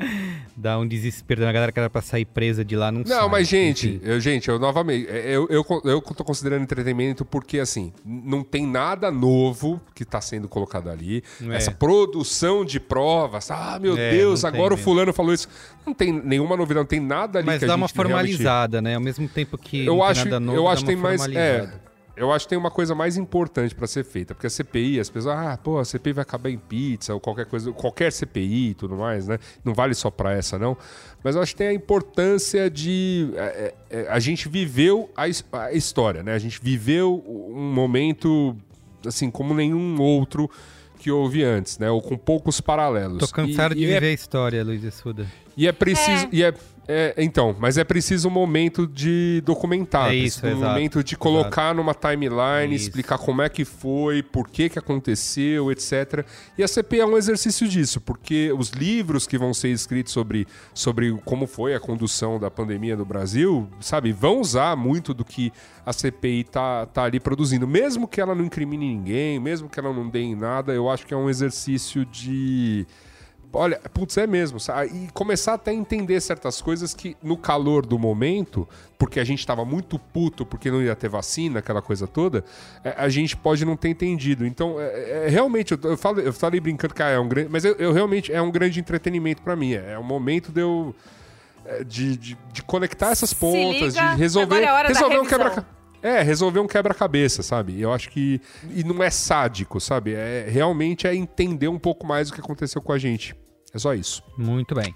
Dá 0.56 0.78
um 0.78 0.86
desespero 0.86 1.42
na 1.42 1.52
galera 1.52 1.72
que 1.72 1.78
era 1.78 1.88
pra 1.88 2.02
sair 2.02 2.24
presa 2.24 2.64
de 2.64 2.76
lá, 2.76 2.90
não 2.92 3.00
Não, 3.00 3.06
sai. 3.06 3.28
mas 3.28 3.48
gente, 3.48 3.98
eu, 4.02 4.20
gente, 4.20 4.48
eu 4.48 4.58
novamente, 4.58 5.08
é, 5.08 5.30
eu, 5.34 5.46
eu, 5.48 5.64
eu 5.84 6.00
tô 6.02 6.22
considerando 6.24 6.62
entretenimento 6.62 7.24
porque, 7.24 7.58
assim, 7.58 7.92
não 8.04 8.42
tem 8.42 8.66
nada 8.66 9.10
novo 9.10 9.80
que 9.94 10.04
tá 10.04 10.20
sendo 10.20 10.48
colocado 10.48 10.90
ali. 10.90 11.22
É. 11.48 11.54
Essa 11.56 11.70
produção 11.70 12.64
de 12.64 12.78
provas, 12.78 13.50
ah, 13.50 13.78
meu 13.80 13.96
É, 13.96 14.10
Deus, 14.10 14.44
agora 14.44 14.74
o 14.74 14.76
mesmo. 14.76 14.84
fulano 14.84 15.12
falou 15.12 15.32
isso. 15.32 15.48
Não 15.86 15.94
tem 15.94 16.12
nenhuma 16.12 16.56
novidade, 16.56 16.80
não 16.80 16.86
tem 16.86 17.00
nada 17.00 17.38
ali 17.38 17.46
Mas 17.46 17.60
dá 17.60 17.68
uma 17.68 17.86
realmente- 17.86 17.94
formalizada, 17.94 18.82
né? 18.82 18.94
Ao 18.96 19.00
mesmo 19.00 19.26
tempo 19.28 19.56
que 19.56 19.86
Eu 19.86 20.02
acho, 20.02 20.24
nada 20.24 20.38
novo, 20.40 20.58
eu 20.58 20.68
acho 20.68 20.82
que 20.82 20.88
tem 20.88 20.96
mais. 20.96 21.26
É, 21.28 21.70
eu 22.16 22.32
acho 22.32 22.44
que 22.44 22.50
tem 22.50 22.58
uma 22.58 22.70
coisa 22.70 22.94
mais 22.94 23.16
importante 23.16 23.74
pra 23.74 23.86
ser 23.86 24.04
feita. 24.04 24.34
Porque 24.34 24.46
a 24.46 24.50
CPI, 24.50 25.00
as 25.00 25.08
pessoas, 25.08 25.36
ah, 25.36 25.58
pô, 25.62 25.78
a 25.78 25.84
CPI 25.84 26.12
vai 26.12 26.22
acabar 26.22 26.50
em 26.50 26.58
pizza 26.58 27.14
ou 27.14 27.20
qualquer 27.20 27.46
coisa, 27.46 27.72
qualquer 27.72 28.12
CPI 28.12 28.70
e 28.70 28.74
tudo 28.74 28.96
mais, 28.96 29.26
né? 29.28 29.38
Não 29.64 29.72
vale 29.74 29.94
só 29.94 30.10
pra 30.10 30.32
essa, 30.32 30.58
não. 30.58 30.76
Mas 31.24 31.34
eu 31.36 31.42
acho 31.42 31.52
que 31.52 31.58
tem 31.58 31.68
a 31.68 31.72
importância 31.74 32.68
de. 32.70 33.30
é, 33.36 33.74
é, 33.90 34.06
a 34.08 34.18
gente 34.18 34.48
viveu 34.48 35.10
a, 35.16 35.24
a 35.58 35.72
história, 35.72 36.22
né? 36.22 36.34
A 36.34 36.38
gente 36.38 36.60
viveu 36.62 37.22
um 37.26 37.72
momento, 37.72 38.56
assim, 39.06 39.30
como 39.30 39.54
nenhum 39.54 40.00
outro 40.00 40.50
que 40.98 41.10
houve 41.10 41.42
antes, 41.42 41.78
né? 41.78 41.90
Ou 41.90 42.02
com 42.02 42.16
poucos 42.16 42.60
paralelos. 42.60 43.18
Tô 43.18 43.28
cansado 43.28 43.72
E- 43.72 43.76
de 43.76 43.82
e 43.82 43.84
é 43.90 43.94
viver 43.94 44.06
a 44.08 44.12
história, 44.12 44.62
Luiz 44.62 44.84
Assuda. 44.84 45.26
e 45.56 45.66
é 45.66 45.72
preciso. 45.72 46.28
E 46.30 46.42
é, 46.42 46.52
é, 46.92 47.14
então, 47.18 47.54
mas 47.56 47.78
é 47.78 47.84
preciso 47.84 48.26
um 48.26 48.32
momento 48.32 48.84
de 48.84 49.40
documentar. 49.44 50.10
É 50.10 50.14
isso, 50.16 50.40
preciso 50.40 50.56
um 50.56 50.64
exato, 50.64 50.74
momento 50.74 51.04
de 51.04 51.16
colocar 51.16 51.72
numa 51.72 51.94
timeline, 51.94 52.74
Isso. 52.74 52.86
explicar 52.86 53.16
como 53.16 53.42
é 53.42 53.48
que 53.48 53.64
foi, 53.64 54.24
por 54.24 54.48
que 54.48 54.68
que 54.68 54.76
aconteceu, 54.76 55.70
etc. 55.70 56.26
E 56.58 56.64
a 56.64 56.66
CPI 56.66 56.98
é 56.98 57.06
um 57.06 57.16
exercício 57.16 57.68
disso, 57.68 58.00
porque 58.00 58.52
os 58.58 58.70
livros 58.70 59.24
que 59.24 59.38
vão 59.38 59.54
ser 59.54 59.68
escritos 59.68 60.12
sobre, 60.12 60.48
sobre 60.74 61.12
como 61.24 61.46
foi 61.46 61.76
a 61.76 61.80
condução 61.80 62.40
da 62.40 62.50
pandemia 62.50 62.96
no 62.96 63.04
Brasil, 63.04 63.68
sabe, 63.80 64.10
vão 64.10 64.40
usar 64.40 64.74
muito 64.74 65.14
do 65.14 65.24
que 65.24 65.52
a 65.86 65.92
CPI 65.92 66.42
tá, 66.42 66.86
tá 66.86 67.04
ali 67.04 67.20
produzindo. 67.20 67.68
Mesmo 67.68 68.08
que 68.08 68.20
ela 68.20 68.34
não 68.34 68.44
incrimine 68.44 68.88
ninguém, 68.88 69.38
mesmo 69.38 69.68
que 69.68 69.78
ela 69.78 69.92
não 69.92 70.08
dê 70.08 70.22
em 70.22 70.34
nada, 70.34 70.72
eu 70.72 70.90
acho 70.90 71.06
que 71.06 71.14
é 71.14 71.16
um 71.16 71.30
exercício 71.30 72.04
de. 72.04 72.84
Olha, 73.52 73.80
putz, 73.92 74.16
é 74.16 74.26
mesmo. 74.26 74.60
sabe? 74.60 74.90
E 74.94 75.08
começar 75.12 75.54
até 75.54 75.70
a 75.70 75.74
entender 75.74 76.20
certas 76.20 76.60
coisas 76.62 76.94
que, 76.94 77.16
no 77.22 77.36
calor 77.36 77.84
do 77.84 77.98
momento, 77.98 78.68
porque 78.98 79.18
a 79.18 79.24
gente 79.24 79.44
tava 79.46 79.64
muito 79.64 79.98
puto 79.98 80.46
porque 80.46 80.70
não 80.70 80.80
ia 80.80 80.94
ter 80.94 81.08
vacina, 81.08 81.58
aquela 81.58 81.82
coisa 81.82 82.06
toda, 82.06 82.44
é, 82.84 82.94
a 82.96 83.08
gente 83.08 83.36
pode 83.36 83.64
não 83.64 83.76
ter 83.76 83.88
entendido. 83.88 84.46
Então, 84.46 84.80
é, 84.80 85.26
é, 85.26 85.28
realmente, 85.28 85.72
eu, 85.72 85.78
eu, 85.82 85.96
falei, 85.96 86.26
eu 86.26 86.32
falei 86.32 86.60
brincando 86.60 86.94
que 86.94 87.02
ah, 87.02 87.08
é 87.08 87.18
um 87.18 87.28
grande. 87.28 87.48
Mas 87.50 87.64
eu, 87.64 87.74
eu 87.74 87.92
realmente 87.92 88.32
é 88.32 88.40
um 88.40 88.50
grande 88.50 88.78
entretenimento 88.78 89.42
pra 89.42 89.56
mim. 89.56 89.74
É, 89.74 89.92
é 89.92 89.98
um 89.98 90.04
momento 90.04 90.52
de 90.52 90.60
eu. 90.60 90.94
é, 91.64 91.82
De, 91.82 92.16
de, 92.16 92.38
de 92.52 92.62
conectar 92.62 93.10
essas 93.10 93.32
pontas, 93.32 93.94
de 93.94 94.00
resolver, 94.16 94.60
é 94.62 94.68
a 94.68 94.74
hora 94.74 94.88
da 94.88 94.94
resolver 94.94 95.18
um 95.18 95.22
revisão. 95.24 95.64
É, 96.02 96.22
resolver 96.22 96.60
um 96.60 96.66
quebra-cabeça, 96.66 97.42
sabe? 97.42 97.80
Eu 97.80 97.92
acho 97.92 98.10
que. 98.10 98.40
E 98.74 98.82
não 98.84 99.02
é 99.02 99.10
sádico, 99.10 99.80
sabe? 99.80 100.14
É, 100.14 100.46
realmente 100.48 101.06
é 101.06 101.14
entender 101.14 101.68
um 101.68 101.78
pouco 101.78 102.06
mais 102.06 102.30
o 102.30 102.32
que 102.34 102.40
aconteceu 102.40 102.80
com 102.80 102.92
a 102.92 102.98
gente. 102.98 103.34
É 103.72 103.78
só 103.78 103.94
isso. 103.94 104.22
Muito 104.36 104.74
bem. 104.74 104.94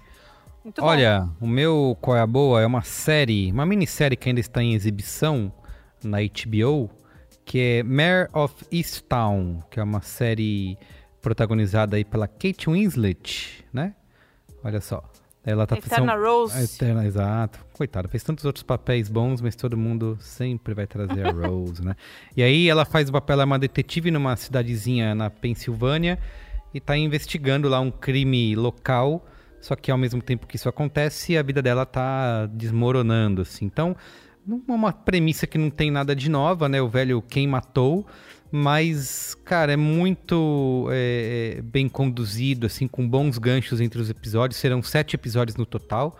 Muito 0.63 0.81
bom. 0.81 0.87
Olha, 0.87 1.29
o 1.39 1.47
meu 1.47 1.95
Qual 2.01 2.17
é 2.17 2.21
a 2.21 2.27
Boa 2.27 2.61
é 2.61 2.65
uma 2.65 2.81
série, 2.81 3.51
uma 3.51 3.65
minissérie 3.65 4.17
que 4.17 4.27
ainda 4.29 4.41
está 4.41 4.61
em 4.63 4.73
exibição 4.73 5.53
na 6.03 6.17
HBO, 6.19 6.89
que 7.45 7.59
é 7.59 7.83
Mare 7.83 8.29
of 8.33 8.53
Easttown, 8.71 9.61
que 9.69 9.79
é 9.79 9.83
uma 9.83 10.01
série 10.01 10.77
protagonizada 11.21 11.95
aí 11.95 12.03
pela 12.03 12.27
Kate 12.27 12.69
Winslet, 12.69 13.63
né? 13.71 13.93
Olha 14.63 14.81
só. 14.81 15.03
Ela 15.43 15.67
tá 15.67 15.77
Eterna 15.77 16.13
são- 16.13 16.21
Rose. 16.23 16.63
Eterna, 16.63 17.05
exato. 17.05 17.64
Coitada, 17.75 18.07
fez 18.07 18.23
tantos 18.23 18.45
outros 18.45 18.63
papéis 18.63 19.09
bons, 19.09 19.41
mas 19.41 19.55
todo 19.55 19.75
mundo 19.75 20.17
sempre 20.21 20.73
vai 20.73 20.87
trazer 20.87 21.27
a 21.27 21.31
Rose, 21.31 21.83
né? 21.83 21.95
E 22.35 22.41
aí 22.41 22.69
ela 22.69 22.85
faz 22.85 23.09
o 23.09 23.11
papel, 23.11 23.33
ela 23.33 23.43
é 23.43 23.45
uma 23.45 23.59
detetive 23.59 24.09
numa 24.11 24.35
cidadezinha 24.37 25.13
na 25.13 25.29
Pensilvânia 25.29 26.17
e 26.73 26.79
tá 26.79 26.95
investigando 26.97 27.67
lá 27.67 27.79
um 27.81 27.91
crime 27.91 28.55
local, 28.55 29.27
só 29.59 29.75
que 29.75 29.91
ao 29.91 29.97
mesmo 29.97 30.21
tempo 30.21 30.47
que 30.47 30.55
isso 30.55 30.69
acontece, 30.69 31.37
a 31.37 31.43
vida 31.43 31.61
dela 31.61 31.85
tá 31.85 32.45
desmoronando, 32.45 33.41
assim. 33.41 33.65
Então, 33.65 33.95
uma 34.67 34.93
premissa 34.93 35.45
que 35.45 35.57
não 35.57 35.69
tem 35.69 35.91
nada 35.91 36.15
de 36.15 36.29
nova, 36.29 36.69
né? 36.69 36.81
O 36.81 36.87
velho 36.87 37.21
Quem 37.21 37.47
Matou, 37.47 38.05
mas, 38.51 39.35
cara, 39.43 39.73
é 39.73 39.75
muito 39.75 40.87
é, 40.91 41.57
é, 41.57 41.61
bem 41.61 41.89
conduzido, 41.89 42.67
assim, 42.67 42.87
com 42.87 43.05
bons 43.05 43.37
ganchos 43.37 43.81
entre 43.81 43.99
os 43.99 44.09
episódios. 44.09 44.59
Serão 44.59 44.81
sete 44.81 45.15
episódios 45.15 45.57
no 45.57 45.65
total. 45.65 46.17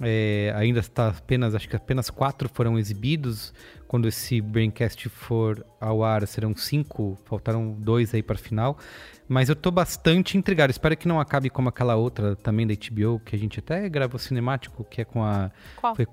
É, 0.00 0.52
ainda 0.54 0.78
está 0.78 1.08
apenas, 1.08 1.54
acho 1.54 1.68
que 1.68 1.74
apenas 1.74 2.08
quatro 2.08 2.48
foram 2.48 2.78
exibidos. 2.78 3.52
Quando 3.86 4.06
esse 4.06 4.40
Braincast 4.40 5.08
for 5.08 5.64
ao 5.80 6.04
ar, 6.04 6.26
serão 6.26 6.54
cinco, 6.54 7.18
faltaram 7.24 7.72
dois 7.72 8.14
aí 8.14 8.22
para 8.22 8.36
final. 8.36 8.78
Mas 9.26 9.48
eu 9.48 9.56
tô 9.56 9.70
bastante 9.70 10.36
intrigado. 10.38 10.70
Espero 10.70 10.96
que 10.96 11.08
não 11.08 11.18
acabe 11.18 11.50
como 11.50 11.68
aquela 11.68 11.96
outra 11.96 12.36
também 12.36 12.66
da 12.66 12.74
HBO, 12.74 13.20
que 13.20 13.34
a 13.34 13.38
gente 13.38 13.58
até 13.58 13.88
gravou 13.88 14.18
cinemático, 14.18 14.84
que 14.84 15.00
é 15.00 15.04
com 15.04 15.24
a 15.24 15.50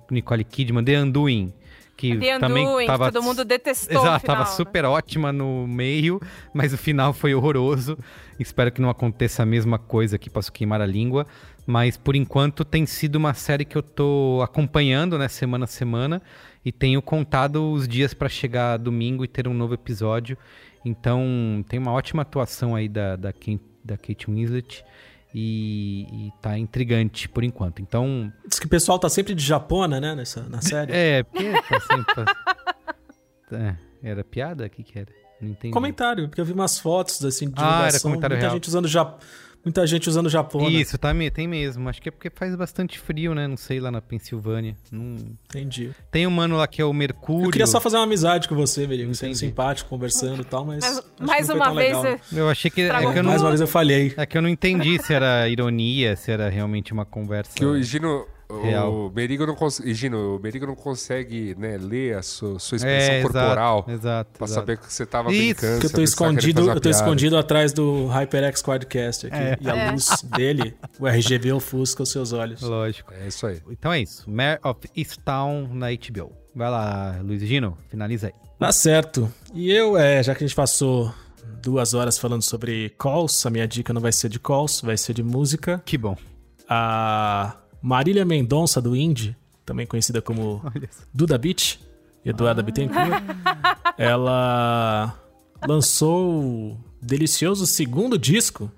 Nicole 0.10 0.44
Kidman, 0.44 0.84
The 0.84 1.02
Undoing. 1.02 1.54
Que 1.98 2.18
The 2.18 2.40
também 2.40 2.68
Undoing, 2.68 2.86
que 2.86 2.92
tava 2.92 3.12
todo 3.12 3.24
mundo 3.24 3.46
detestou 3.46 4.02
Exato, 4.02 4.20
final, 4.22 4.36
tava 4.36 4.50
né? 4.50 4.56
super 4.56 4.86
ótima 4.86 5.32
no 5.32 5.66
meio, 5.66 6.20
mas 6.54 6.74
o 6.74 6.78
final 6.78 7.14
foi 7.14 7.34
horroroso. 7.34 7.98
Espero 8.38 8.72
que 8.72 8.82
não 8.82 8.90
aconteça 8.90 9.44
a 9.44 9.46
mesma 9.46 9.80
coisa 9.80 10.18
aqui, 10.18 10.30
posso 10.30 10.52
queimar 10.52 10.82
a 10.82 10.86
língua. 10.86 11.26
Mas 11.66 11.96
por 11.96 12.16
enquanto 12.16 12.66
tem 12.66 12.86
sido 12.86 13.16
uma 13.16 13.34
série 13.34 13.64
que 13.64 13.78
eu 13.78 13.82
tô 13.82 14.42
acompanhando, 14.44 15.18
né, 15.18 15.28
semana 15.28 15.64
a 15.64 15.68
semana, 15.68 16.22
e 16.64 16.72
tenho 16.72 17.02
contado 17.02 17.72
os 17.72 17.88
dias 17.88 18.14
para 18.14 18.28
chegar 18.28 18.78
domingo 18.78 19.24
e 19.24 19.28
ter 19.28 19.48
um 19.48 19.54
novo 19.54 19.74
episódio. 19.74 20.38
Então 20.84 21.64
tem 21.68 21.80
uma 21.80 21.92
ótima 21.92 22.24
atuação 22.24 22.76
aí 22.76 22.90
da, 22.90 23.16
da, 23.16 23.34
da 23.84 23.98
Kate 23.98 24.28
Winslet 24.28 24.84
e, 25.38 26.08
e 26.28 26.32
tá 26.42 26.58
intrigante 26.58 27.28
por 27.28 27.44
enquanto. 27.44 27.82
Então, 27.82 28.32
Diz 28.48 28.58
que 28.58 28.66
o 28.68 28.70
pessoal 28.70 28.98
tá 28.98 29.10
sempre 29.10 29.36
de 29.36 29.44
japona, 29.44 30.00
né, 30.00 30.16
nessa, 30.16 30.44
na 30.48 30.62
série. 30.62 30.94
é, 30.94 31.24
porque 31.24 31.52
tá 31.52 31.80
sempre. 31.82 32.26
É, 33.52 33.76
era 34.02 34.24
piada? 34.24 34.66
O 34.66 34.70
que 34.70 34.82
que 34.82 34.98
era? 34.98 35.12
Não 35.42 35.50
entendi. 35.50 35.74
Comentário, 35.74 36.30
porque 36.30 36.40
eu 36.40 36.46
vi 36.46 36.54
umas 36.54 36.80
fotos 36.80 37.24
assim 37.26 37.48
de 37.50 37.54
Ah, 37.58 37.64
era 37.64 37.74
divulgação, 37.76 38.12
comentário 38.12 38.36
muita 38.36 38.46
real. 38.48 38.56
gente 38.56 38.68
usando 38.70 38.88
ja... 38.88 39.14
muita 39.66 39.86
gente 39.88 40.08
usando 40.08 40.30
japona. 40.30 40.70
Isso, 40.70 40.98
tá, 40.98 41.14
me- 41.14 41.30
tem 41.32 41.48
mesmo. 41.48 41.90
Acho 41.90 42.02
que 42.02 42.10
é 42.10 42.12
porque 42.12 42.30
faz 42.30 42.56
bastante 42.56 43.00
frio, 43.00 43.34
né? 43.36 43.48
Não 43.48 43.58
sei, 43.58 43.80
lá 43.80 43.92
na 43.92 44.02
Pensilvânia. 44.02 44.76
Não... 44.92 45.16
Entendi. 45.50 45.92
Tem 46.12 46.26
um 46.28 46.32
mano 46.32 46.56
lá 46.56 46.68
que 46.68 46.82
é 46.82 46.86
o 46.86 46.94
Mercúrio. 46.94 47.48
Eu 47.48 47.52
queria 47.52 47.68
só 47.68 47.82
fazer 47.82 47.98
uma 47.98 48.04
amizade 48.04 48.48
com 48.48 48.56
você, 48.56 48.86
Merigo, 48.88 49.14
sendo 49.16 49.30
Entendi. 49.32 49.40
simpático, 49.48 49.90
conversando 49.90 50.42
e 50.42 50.46
tal, 50.46 50.64
mas. 50.64 51.04
Mais 51.20 51.50
uma 51.50 51.74
vez, 51.74 51.98
legal. 51.98 52.20
Eu 52.32 52.50
achei 52.50 52.70
que. 52.70 52.82
É 52.82 53.00
que 53.00 53.06
eu 53.20 53.24
não, 53.24 53.32
Mais 53.32 53.42
uma 53.42 53.50
vez 53.50 53.62
eu 53.62 53.68
falhei. 53.68 54.14
é 54.16 54.26
que 54.26 54.38
eu 54.38 54.42
não 54.42 54.50
entendi 54.50 55.02
se 55.04 55.14
era 55.14 55.50
ironia, 55.50 56.16
se 56.16 56.32
era 56.32 56.48
realmente 56.50 56.94
uma 56.94 57.06
conversa. 57.06 57.52
Que 57.56 57.66
o 57.66 57.82
Gino. 57.82 58.28
Real. 58.50 59.08
O 59.08 59.12
Merigo 59.12 59.46
não 59.46 59.56
consegue. 59.56 59.94
Gino, 59.94 60.36
o 60.36 60.40
Merigo 60.40 60.68
não 60.68 60.76
consegue 60.76 61.56
né, 61.58 61.78
ler 61.78 62.18
a 62.18 62.22
sua, 62.22 62.60
sua 62.60 62.76
expressão 62.76 63.14
é, 63.14 63.22
corporal 63.22 63.86
Exato, 63.88 63.92
exato, 63.94 64.30
pra 64.38 64.46
exato. 64.46 64.60
saber 64.62 64.78
que 64.78 64.94
você 64.94 65.06
tava 65.06 65.32
Isso. 65.32 65.42
brincando. 65.42 65.74
Porque 65.74 65.86
eu 65.86 65.90
tô 65.90 65.96
que 65.96 66.00
ele 66.00 66.04
escondido, 66.04 66.70
eu 66.70 66.82
tô 66.82 66.90
escondido 66.90 67.38
atrás 67.38 67.74
do 67.74 68.08
HyperX 68.08 68.62
Quadcast 68.62 69.28
aqui. 69.28 69.36
É. 69.36 69.58
E 69.60 69.70
a 69.70 69.92
luz 69.92 70.22
dele, 70.24 70.76
o 71.00 71.08
RGB 71.08 71.52
ofusca 71.52 72.04
os 72.04 72.12
seus 72.12 72.34
olhos. 72.34 72.62
Lógico. 72.62 73.14
É 73.14 73.28
isso 73.28 73.48
aí. 73.48 73.62
Então 73.70 73.92
é 73.92 74.02
isso. 74.02 74.30
Mare 74.30 74.60
of 74.64 74.80
Easttown 74.96 75.70
na 75.74 75.88
HBO. 75.88 76.32
Vai 76.56 76.70
lá, 76.70 77.20
Luiz 77.22 77.42
Gino, 77.42 77.78
finaliza 77.90 78.28
aí. 78.28 78.34
Tá 78.58 78.72
certo. 78.72 79.30
E 79.54 79.72
eu, 79.72 79.98
é, 79.98 80.24
já 80.24 80.34
que 80.34 80.44
a 80.44 80.48
gente 80.48 80.56
passou 80.56 81.14
duas 81.62 81.94
horas 81.94 82.18
falando 82.18 82.42
sobre 82.42 82.94
calls, 82.98 83.46
a 83.46 83.50
minha 83.50 83.68
dica 83.68 83.92
não 83.92 84.00
vai 84.00 84.12
ser 84.12 84.30
de 84.30 84.40
calls, 84.40 84.82
vai 84.82 84.96
ser 84.96 85.14
de 85.14 85.24
música. 85.24 85.82
Que 85.86 85.98
bom. 85.98 86.16
A 86.70 87.58
Marília 87.86 88.26
Mendonça 88.26 88.82
do 88.82 88.96
Indie, 88.96 89.38
também 89.64 89.86
conhecida 89.86 90.20
como. 90.20 90.60
Duda 91.14 91.38
Beat, 91.38 91.80
Eduarda 92.26 92.64
Bittencourt, 92.64 93.22
ela 93.96 95.14
lançou 95.68 96.44
o 96.44 96.78
delicioso 97.00 97.68
segundo 97.68 98.18
disco 98.18 98.72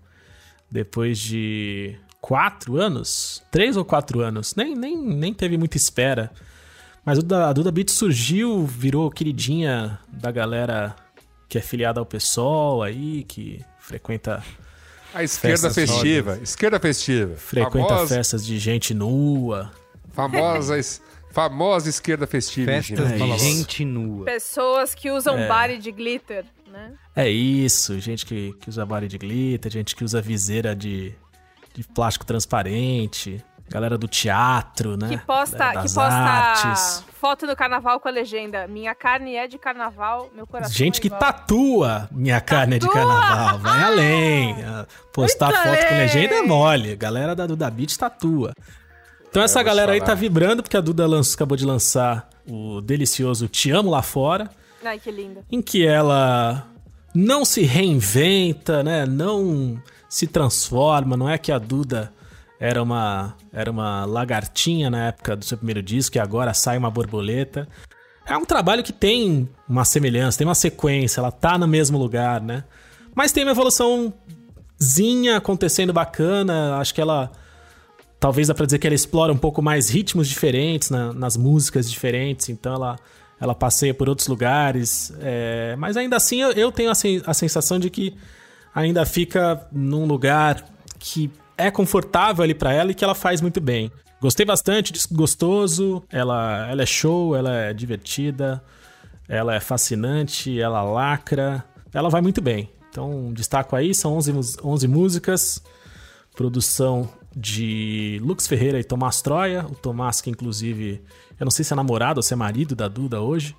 depois 0.69 1.17
de 1.17 1.97
quatro 2.19 2.75
anos, 2.75 3.41
três 3.49 3.77
ou 3.77 3.85
quatro 3.85 4.19
anos, 4.19 4.55
nem, 4.55 4.75
nem, 4.75 4.97
nem 4.97 5.33
teve 5.33 5.57
muita 5.57 5.77
espera. 5.77 6.29
Mas 7.05 7.17
a 7.19 7.53
Duda 7.53 7.71
Beat 7.71 7.89
surgiu, 7.89 8.65
virou 8.65 9.09
queridinha 9.09 9.97
da 10.11 10.31
galera 10.31 10.93
que 11.47 11.57
é 11.57 11.61
filiada 11.61 12.01
ao 12.01 12.05
PSOL 12.05 12.83
aí, 12.83 13.23
que 13.23 13.63
frequenta, 13.79 14.43
A 15.17 15.23
esquerda 15.23 15.69
Festas 15.71 15.75
festiva. 15.75 16.39
Esquerda 16.43 16.79
festiva. 16.79 17.35
frequenta 17.35 17.87
famosa, 17.89 18.15
festas 18.15 18.45
de 18.45 18.59
gente 18.59 18.93
nua. 18.93 19.71
famosa, 20.13 20.77
es- 20.77 21.01
famosa 21.31 21.89
esquerda 21.89 22.25
festiva. 22.27 22.71
Festas 22.71 23.13
de 23.13 23.37
gente 23.37 23.83
nua. 23.85 24.25
Pessoas 24.25 24.93
que 24.95 25.09
usam 25.11 25.37
É. 25.37 25.47
body 25.47 25.77
de 25.79 25.91
glitter, 25.91 26.45
né? 26.71 26.93
É 27.15 27.29
isso, 27.29 27.99
gente 27.99 28.25
que, 28.25 28.53
que 28.59 28.69
usa 28.69 28.85
body 28.85 29.07
de 29.07 29.17
glitter, 29.17 29.71
gente 29.71 29.95
que 29.95 30.03
usa 30.03 30.21
viseira 30.21 30.75
de, 30.75 31.13
de 31.73 31.83
plástico 31.83 32.25
transparente, 32.25 33.43
galera 33.69 33.97
do 33.97 34.07
teatro, 34.07 34.95
né? 34.97 35.09
Que 35.09 35.17
posta, 35.17 35.57
das 35.57 35.73
que 35.91 35.93
posta 35.95 36.01
artes. 36.13 37.03
foto 37.19 37.45
do 37.45 37.55
carnaval 37.55 37.99
com 37.99 38.07
a 38.07 38.11
legenda. 38.11 38.67
Minha 38.67 38.95
carne 38.95 39.35
é 39.35 39.47
de 39.47 39.57
carnaval, 39.57 40.29
meu 40.35 40.47
coração 40.47 40.73
Gente 40.73 40.99
é 40.99 41.01
que 41.01 41.07
igual. 41.07 41.19
tatua 41.19 42.07
minha 42.11 42.39
carne 42.41 42.75
é 42.75 42.79
de 42.79 42.87
Tatua! 42.87 43.01
carnaval. 43.01 43.59
Vai 43.59 43.83
além. 43.83 44.63
Ah, 44.63 44.85
Postar 45.13 45.47
Muito 45.47 45.57
foto 45.63 45.79
com 45.79 45.85
além. 45.87 45.97
legenda 45.99 46.35
é 46.35 46.41
mole. 46.43 46.91
A 46.91 46.95
galera 46.95 47.35
da 47.35 47.45
Duda 47.45 47.69
Beat 47.69 47.97
tatua. 47.97 48.53
Então 49.29 49.43
essa 49.43 49.61
galera 49.61 49.91
aí 49.91 50.01
tá 50.01 50.13
vibrando 50.15 50.63
porque 50.63 50.77
a 50.77 50.81
Duda 50.81 51.05
lanç- 51.05 51.33
acabou 51.35 51.57
de 51.57 51.65
lançar 51.65 52.29
o 52.49 52.79
delicioso 52.81 53.47
Te 53.47 53.69
Amo 53.71 53.89
Lá 53.91 54.01
Fora, 54.01 54.49
Ai, 54.83 54.97
que 54.99 55.11
linda. 55.11 55.41
em 55.51 55.61
que 55.61 55.85
ela 55.85 56.65
não 57.13 57.43
se 57.43 57.63
reinventa, 57.63 58.81
né? 58.83 59.05
Não 59.05 59.77
se 60.07 60.25
transforma. 60.27 61.17
Não 61.17 61.29
é 61.29 61.37
que 61.37 61.51
a 61.51 61.57
Duda 61.59 62.13
era 62.59 62.81
uma, 62.81 63.35
era 63.53 63.69
uma 63.69 64.05
lagartinha 64.05 64.89
na 64.89 65.07
época 65.07 65.35
do 65.35 65.45
seu 65.45 65.57
primeiro 65.57 65.81
disco 65.81 66.17
e 66.17 66.19
agora 66.19 66.53
sai 66.53 66.77
uma 66.77 66.89
borboleta. 66.89 67.67
É 68.25 68.35
um 68.35 68.45
trabalho 68.45 68.83
que 68.83 68.91
tem 68.91 69.47
uma 69.69 69.85
semelhança, 69.85 70.37
tem 70.39 70.47
uma 70.47 70.55
sequência, 70.55 71.19
ela 71.21 71.31
tá 71.31 71.57
no 71.57 71.67
mesmo 71.67 71.97
lugar, 71.97 72.41
né? 72.41 72.63
Mas 73.15 73.31
tem 73.31 73.43
uma 73.43 73.51
evoluçãozinha 73.51 75.37
acontecendo 75.37 75.93
bacana. 75.93 76.77
Acho 76.77 76.93
que 76.93 77.01
ela. 77.01 77.31
Talvez 78.19 78.47
dá 78.47 78.53
pra 78.55 78.65
dizer 78.65 78.79
que 78.79 78.87
ela 78.87 78.95
explora 78.95 79.31
um 79.31 79.37
pouco 79.37 79.61
mais 79.61 79.89
ritmos 79.89 80.27
diferentes 80.27 80.89
na- 80.89 81.13
nas 81.13 81.37
músicas 81.37 81.89
diferentes, 81.89 82.49
então 82.49 82.73
ela, 82.73 82.95
ela 83.39 83.53
passeia 83.53 83.93
por 83.93 84.09
outros 84.09 84.27
lugares. 84.27 85.13
é, 85.21 85.75
mas 85.77 85.95
ainda 85.95 86.15
assim 86.15 86.41
eu, 86.41 86.51
eu 86.53 86.71
tenho 86.71 86.89
a, 86.89 86.95
sen- 86.95 87.21
a 87.25 87.33
sensação 87.33 87.77
de 87.77 87.91
que 87.91 88.15
ainda 88.73 89.05
fica 89.05 89.67
num 89.71 90.05
lugar 90.05 90.65
que 90.97 91.29
é 91.57 91.71
confortável 91.71 92.43
ali 92.43 92.53
pra 92.53 92.71
ela 92.73 92.91
e 92.91 92.93
que 92.93 93.03
ela 93.03 93.15
faz 93.15 93.41
muito 93.41 93.59
bem. 93.59 93.91
Gostei 94.21 94.45
bastante, 94.45 94.91
disco 94.93 95.13
gostoso, 95.13 96.03
ela, 96.09 96.67
ela 96.69 96.81
é 96.81 96.85
show, 96.85 97.35
ela 97.35 97.53
é 97.53 97.73
divertida, 97.73 98.63
ela 99.27 99.53
é 99.55 99.59
fascinante, 99.59 100.59
ela 100.59 100.81
lacra, 100.83 101.63
ela 101.93 102.09
vai 102.09 102.21
muito 102.21 102.41
bem. 102.41 102.69
Então, 102.89 103.31
destaco 103.33 103.75
aí, 103.75 103.93
são 103.93 104.15
11, 104.15 104.33
mus- 104.33 104.57
11 104.63 104.87
músicas, 104.87 105.61
produção 106.35 107.09
de 107.35 108.19
Lux 108.23 108.47
Ferreira 108.47 108.79
e 108.79 108.83
Tomás 108.83 109.21
Troia, 109.21 109.65
o 109.69 109.75
Tomás 109.75 110.21
que 110.21 110.29
inclusive, 110.29 111.01
eu 111.39 111.43
não 111.45 111.51
sei 111.51 111.63
se 111.63 111.73
é 111.73 111.75
namorado 111.75 112.17
ou 112.19 112.23
se 112.23 112.33
é 112.33 112.35
marido 112.35 112.75
da 112.75 112.87
Duda 112.87 113.21
hoje. 113.21 113.55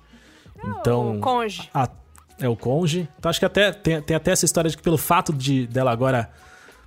Então, 0.61 1.17
O 1.17 1.19
conge. 1.21 1.69
a- 1.73 1.89
é 2.39 2.49
o 2.49 2.55
conge. 2.55 3.07
Então 3.17 3.29
acho 3.29 3.39
que 3.39 3.45
até 3.45 3.71
tem, 3.71 4.01
tem 4.01 4.15
até 4.15 4.31
essa 4.31 4.43
história 4.45 4.69
de 4.69 4.75
que 4.75 4.83
pelo 4.83 4.97
fato 4.97 5.31
de 5.33 5.67
dela 5.67 5.91
agora. 5.91 6.29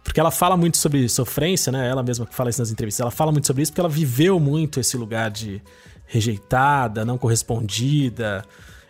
Porque 0.03 0.19
ela 0.21 0.31
fala 0.31 0.57
muito 0.57 0.77
sobre 0.77 1.09
sofrência, 1.09 1.71
né? 1.73 1.89
Ela 1.89 2.03
mesma 2.03 2.27
que 2.27 2.35
fala 2.35 2.51
isso 2.51 2.61
nas 2.61 2.71
entrevistas. 2.71 3.01
Ela 3.01 3.11
fala 3.11 3.31
muito 3.33 3.47
sobre 3.47 3.63
isso 3.63 3.73
porque 3.73 3.81
ela 3.81 3.89
viveu 3.89 4.39
muito 4.41 4.81
esse 4.81 4.97
lugar 4.97 5.31
de 5.31 5.63
rejeitada, 6.07 7.05
não 7.05 7.17
correspondida, 7.17 8.45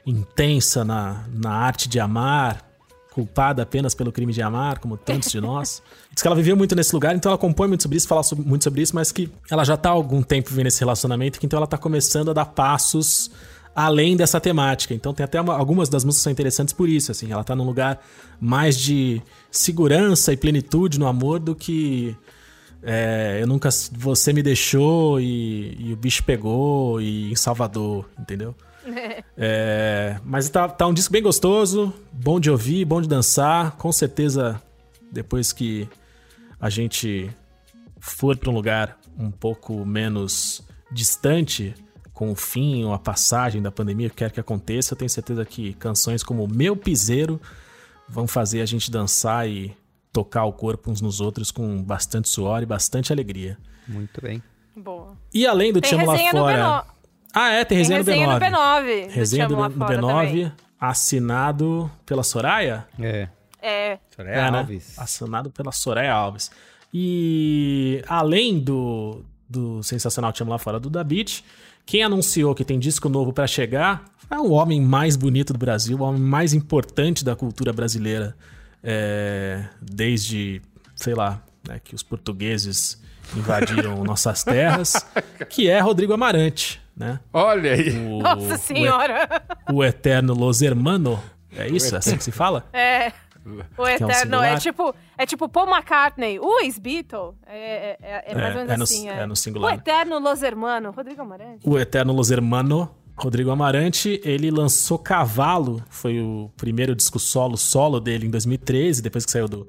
intensa 0.05 0.85
na, 0.85 1.25
na 1.33 1.51
arte 1.53 1.89
de 1.89 2.01
amar, 2.01 2.69
culpada 3.13 3.63
apenas 3.63 3.95
pelo 3.95 4.11
crime 4.11 4.33
de 4.33 4.43
amar, 4.43 4.79
como 4.79 4.97
tantos 4.97 5.31
de 5.31 5.41
nós. 5.41 5.83
Diz 6.13 6.23
que 6.23 6.27
ela 6.27 6.35
viveu 6.35 6.57
muito 6.57 6.75
nesse 6.75 6.93
lugar, 6.95 7.15
então 7.15 7.31
ela 7.31 7.39
compõe 7.39 7.69
muito 7.69 7.83
sobre 7.83 7.99
isso, 7.99 8.09
fala 8.09 8.23
sobre- 8.23 8.45
muito 8.47 8.65
sobre 8.65 8.83
isso, 8.83 8.95
mas 8.95 9.13
que 9.13 9.31
ela 9.51 9.65
já 9.65 9.77
tá 9.77 9.91
há 9.91 9.93
algum 9.93 10.23
tempo 10.23 10.51
vivendo 10.51 10.67
esse 10.67 10.81
relacionamento, 10.81 11.39
que 11.39 11.47
então 11.47 11.59
ela 11.59 11.67
tá 11.67 11.79
começando 11.79 12.31
a 12.31 12.33
dar 12.33 12.47
passos 12.47 13.31
além 13.75 14.17
dessa 14.17 14.41
temática. 14.41 14.93
Então 14.95 15.15
tem 15.15 15.25
até 15.25 15.41
uma- 15.41 15.57
algumas 15.57 15.89
das 15.89 16.05
músicas 16.05 16.21
que 16.21 16.25
são 16.25 16.33
interessantes 16.33 16.75
por 16.75 16.89
isso, 16.89 17.11
assim, 17.11 17.33
ela 17.33 17.43
tá 17.45 17.55
num 17.57 17.65
lugar 17.65 18.05
mais 18.41 18.77
de 18.79 19.23
segurança 19.51 20.33
e 20.33 20.37
plenitude 20.37 20.99
no 20.99 21.07
amor 21.07 21.39
do 21.39 21.55
que 21.55 22.17
é, 22.83 23.39
eu 23.41 23.47
nunca 23.47 23.69
você 23.93 24.33
me 24.33 24.43
deixou 24.43 25.21
e, 25.21 25.77
e 25.79 25.93
o 25.93 25.97
bicho 25.97 26.25
pegou 26.25 27.01
e 27.01 27.31
em 27.33 27.37
Salvador, 27.37 28.09
entendeu? 28.19 28.55
É, 29.39 30.19
mas 30.25 30.49
tá, 30.51 30.69
tá 30.69 30.87
um 30.87 30.93
disco 30.93 31.13
bem 31.13 31.23
gostoso, 31.23 31.93
bom 32.13 32.39
de 32.39 32.51
ouvir, 32.51 32.85
bom 32.85 33.01
de 33.01 33.09
dançar. 33.09 33.73
Com 33.77 33.91
certeza, 33.93 34.61
depois 35.11 35.53
que 35.53 35.89
a 36.61 36.69
gente 36.69 37.31
for 38.01 38.37
para 38.37 38.51
um 38.51 38.55
lugar 38.55 38.99
um 39.19 39.31
pouco 39.31 39.87
menos 39.87 40.63
distante 40.93 41.75
com 42.13 42.31
o 42.31 42.35
fim 42.35 42.85
ou 42.85 42.93
a 42.93 42.99
passagem 42.99 43.63
da 43.63 43.71
pandemia, 43.71 44.11
que 44.11 44.17
quer 44.17 44.31
que 44.31 44.41
aconteça, 44.41 44.93
eu 44.95 44.99
tenho 44.99 45.09
certeza 45.09 45.45
que 45.45 45.73
canções 45.75 46.23
como 46.23 46.47
Meu 46.47 46.77
Piseiro 46.77 47.41
vão 48.09 48.27
fazer 48.27 48.61
a 48.61 48.67
gente 48.67 48.91
dançar 48.91 49.49
e 49.49 49.75
tocar 50.13 50.45
o 50.45 50.53
corpo 50.53 50.91
uns 50.91 51.01
nos 51.01 51.21
outros 51.21 51.51
com 51.51 51.83
bastante 51.83 52.29
suor 52.29 52.63
e 52.63 52.67
bastante 52.67 53.13
alegria. 53.13 53.57
Muito 53.89 54.21
bem. 54.21 54.43
Boa. 54.77 55.17
E 55.33 55.47
além 55.47 55.73
do 55.73 55.81
Te 55.81 55.95
Lá 55.95 56.13
resenha 56.13 56.33
no 56.33 56.39
Fora. 56.41 56.59
B9. 56.59 56.85
Ah, 57.35 57.51
é, 57.51 57.65
tem 57.65 57.79
Tem 57.79 57.79
resenha, 57.79 57.99
resenha 57.99 58.27
no 58.27 58.33
no 58.35 58.41
B9. 58.41 58.51
B9. 58.51 59.07
do 59.07 59.13
Resenha 59.13 59.49
do, 59.49 59.57
no 59.57 59.71
Fora 59.71 60.01
também. 60.01 60.45
B9, 60.47 60.53
assinado 60.79 61.91
pela 62.05 62.23
Soraya? 62.23 62.87
É. 63.01 63.29
É. 63.61 63.99
Soraya 64.15 64.37
É, 64.37 64.51
né? 64.51 64.59
Alves. 64.59 64.99
Assinado 64.99 65.51
pela 65.51 65.73
Soraya 65.73 66.13
Alves. 66.13 66.51
E 66.93 68.03
além 68.07 68.61
do, 68.61 69.25
do 69.49 69.83
sensacional 69.83 70.33
Te 70.33 70.43
Amo 70.43 70.51
Lá 70.53 70.59
Fora 70.59 70.79
do 70.79 70.91
Da 70.91 71.03
Beat, 71.03 71.43
quem 71.85 72.03
anunciou 72.03 72.55
que 72.55 72.65
tem 72.65 72.79
disco 72.79 73.09
novo 73.09 73.33
pra 73.33 73.47
chegar 73.47 74.05
é 74.31 74.39
o 74.39 74.51
homem 74.51 74.81
mais 74.81 75.17
bonito 75.17 75.53
do 75.53 75.59
Brasil, 75.59 75.99
o 75.99 76.03
homem 76.03 76.21
mais 76.21 76.55
importante 76.55 77.25
da 77.25 77.37
cultura 77.37 77.73
brasileira 77.73 78.35
é, 78.83 79.65
desde, 79.81 80.63
sei 80.97 81.15
lá, 81.15 81.43
né, 81.69 81.81
que 81.83 81.95
os 81.95 82.03
portugueses 82.03 83.01
invadiram 83.37 84.03
nossas 84.05 84.43
terras, 84.43 84.95
que 85.49 85.69
é 85.69 85.79
Rodrigo 85.81 86.13
Amarante, 86.13 86.81
né? 86.97 87.21
Olha 87.33 87.73
aí. 87.73 87.91
O, 88.07 88.19
Nossa 88.21 88.55
o 88.55 88.59
senhora. 88.59 89.43
o 89.71 89.85
eterno 89.85 90.35
Los 90.35 90.63
Hermano. 90.63 91.23
É 91.55 91.69
isso? 91.69 91.95
É 91.95 91.99
assim 91.99 92.17
que 92.17 92.25
se 92.25 92.33
fala? 92.33 92.67
É. 92.73 93.13
O 93.77 93.83
um 93.83 93.89
Eterno 93.89 94.11
é, 94.11 94.15
singular? 94.15 94.59
tipo 94.61 94.95
é 95.19 95.27
tipo 95.27 95.49
Paul 95.49 95.69
McCartney, 95.69 96.39
o 96.39 96.61
ex-Beatle. 96.61 97.35
É, 97.47 97.97
é, 98.01 98.25
é 98.27 98.35
mais 98.35 98.47
É, 98.47 98.49
ou 98.51 98.55
menos 98.55 98.71
é 98.73 98.77
no- 98.77 98.83
assim. 98.85 99.09
é 99.09 99.27
no 99.27 99.37
singular. 99.37 99.73
O 99.73 99.75
Eterno 99.75 100.19
Los 100.19 100.43
Hermano, 100.43 100.91
Rodrigo 100.91 101.23
Amarante. 101.23 101.69
O 101.69 101.79
eterno 101.79 102.13
Los 102.13 102.31
Hermano, 102.31 102.89
Rodrigo 103.17 103.51
Amarante, 103.51 104.21
ele 104.25 104.51
lançou 104.51 104.99
Cavalo, 104.99 105.83
foi 105.91 106.21
o 106.21 106.51
primeiro 106.57 106.95
disco 106.95 107.19
solo 107.19 107.57
solo 107.57 108.01
dele 108.01 108.27
em 108.27 108.31
2013, 108.31 109.03
depois 109.03 109.25
que 109.25 109.31
saiu 109.31 109.49
do. 109.49 109.67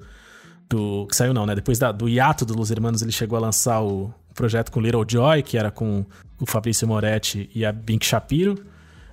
do 0.68 1.06
que 1.08 1.14
saiu 1.14 1.34
não, 1.34 1.44
né? 1.46 1.54
Depois 1.54 1.78
da- 1.78 1.92
do 1.92 2.08
hiato 2.08 2.44
do 2.44 2.56
Los 2.56 2.70
Hermanos, 2.70 3.02
ele 3.02 3.12
chegou 3.12 3.36
a 3.36 3.40
lançar 3.40 3.82
o 3.82 4.12
projeto 4.34 4.72
com 4.72 4.80
Little 4.80 5.04
Joy, 5.06 5.42
que 5.42 5.58
era 5.58 5.70
com 5.70 6.04
o 6.40 6.46
Fabrício 6.46 6.88
Moretti 6.88 7.48
e 7.54 7.64
a 7.64 7.70
Bink 7.72 8.04
Shapiro. 8.04 8.64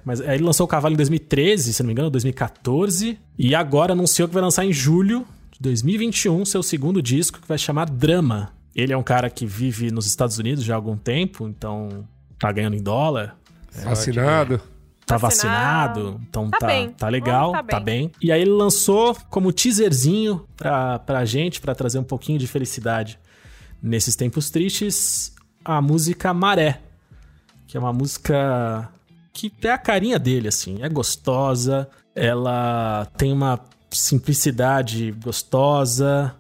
Mas 0.06 0.20
aí 0.22 0.36
ele 0.36 0.44
lançou 0.44 0.66
o 0.66 0.68
Cavalo 0.68 0.94
em 0.94 0.98
2013, 0.98 1.74
se 1.74 1.84
não 1.84 1.88
me 1.88 1.94
engano, 1.94 2.10
2014. 2.10 3.18
E 3.38 3.54
agora 3.56 3.94
anunciou 3.94 4.28
que 4.28 4.34
vai 4.34 4.42
lançar 4.44 4.66
em 4.66 4.74
julho 4.74 5.26
de 5.52 5.60
2021 5.62 6.44
seu 6.46 6.64
segundo 6.64 7.02
disco, 7.02 7.40
que 7.40 7.48
vai 7.48 7.58
chamar 7.58 7.90
Drama. 7.90 8.52
Ele 8.76 8.94
é 8.94 8.98
um 8.98 9.04
cara 9.04 9.30
que 9.30 9.46
vive 9.46 9.92
nos 9.92 10.06
Estados 10.06 10.38
Unidos 10.40 10.64
já 10.64 10.74
há 10.74 10.78
algum 10.78 10.96
tempo, 10.98 11.48
então 11.48 12.06
tá 12.40 12.52
ganhando 12.52 12.76
em 12.76 12.82
dólar. 12.82 13.36
Assinado. 13.86 14.60
Tá 15.06 15.18
Vacinado. 15.18 16.04
vacinado, 16.04 16.22
então 16.30 16.50
Tá 16.50 16.58
tá, 16.60 16.68
bem. 16.68 16.90
tá 16.92 17.10
legal, 17.10 17.50
Hum, 17.50 17.54
tá 17.54 17.64
tá, 17.64 17.80
bem. 17.82 18.04
bem. 18.08 18.12
E 18.22 18.32
aí 18.32 18.42
ele 18.42 18.52
lançou 18.52 19.14
como 19.30 19.52
teaserzinho 19.52 20.46
pra, 20.56 21.00
pra 21.00 21.26
gente, 21.26 21.60
pra 21.60 21.76
trazer 21.76 22.00
um 22.00 22.04
pouquinho 22.04 22.40
de 22.40 22.48
felicidade 22.48 23.20
nesses 23.84 24.16
tempos 24.16 24.50
tristes, 24.50 25.34
a 25.66 25.82
música 25.82 26.34
Maré, 26.34 26.80
que 27.68 27.76
é 27.76 27.80
uma 27.80 27.92
música 27.92 28.90
que 29.34 29.52
é 29.64 29.72
a 29.72 29.78
carinha 29.78 30.18
dele, 30.20 30.48
assim, 30.48 30.78
é 30.82 30.90
gostosa, 30.90 31.90
ela 32.16 33.08
tem 33.18 33.32
uma 33.34 33.60
simplicidade 33.90 35.12
gostosa, 35.24 36.36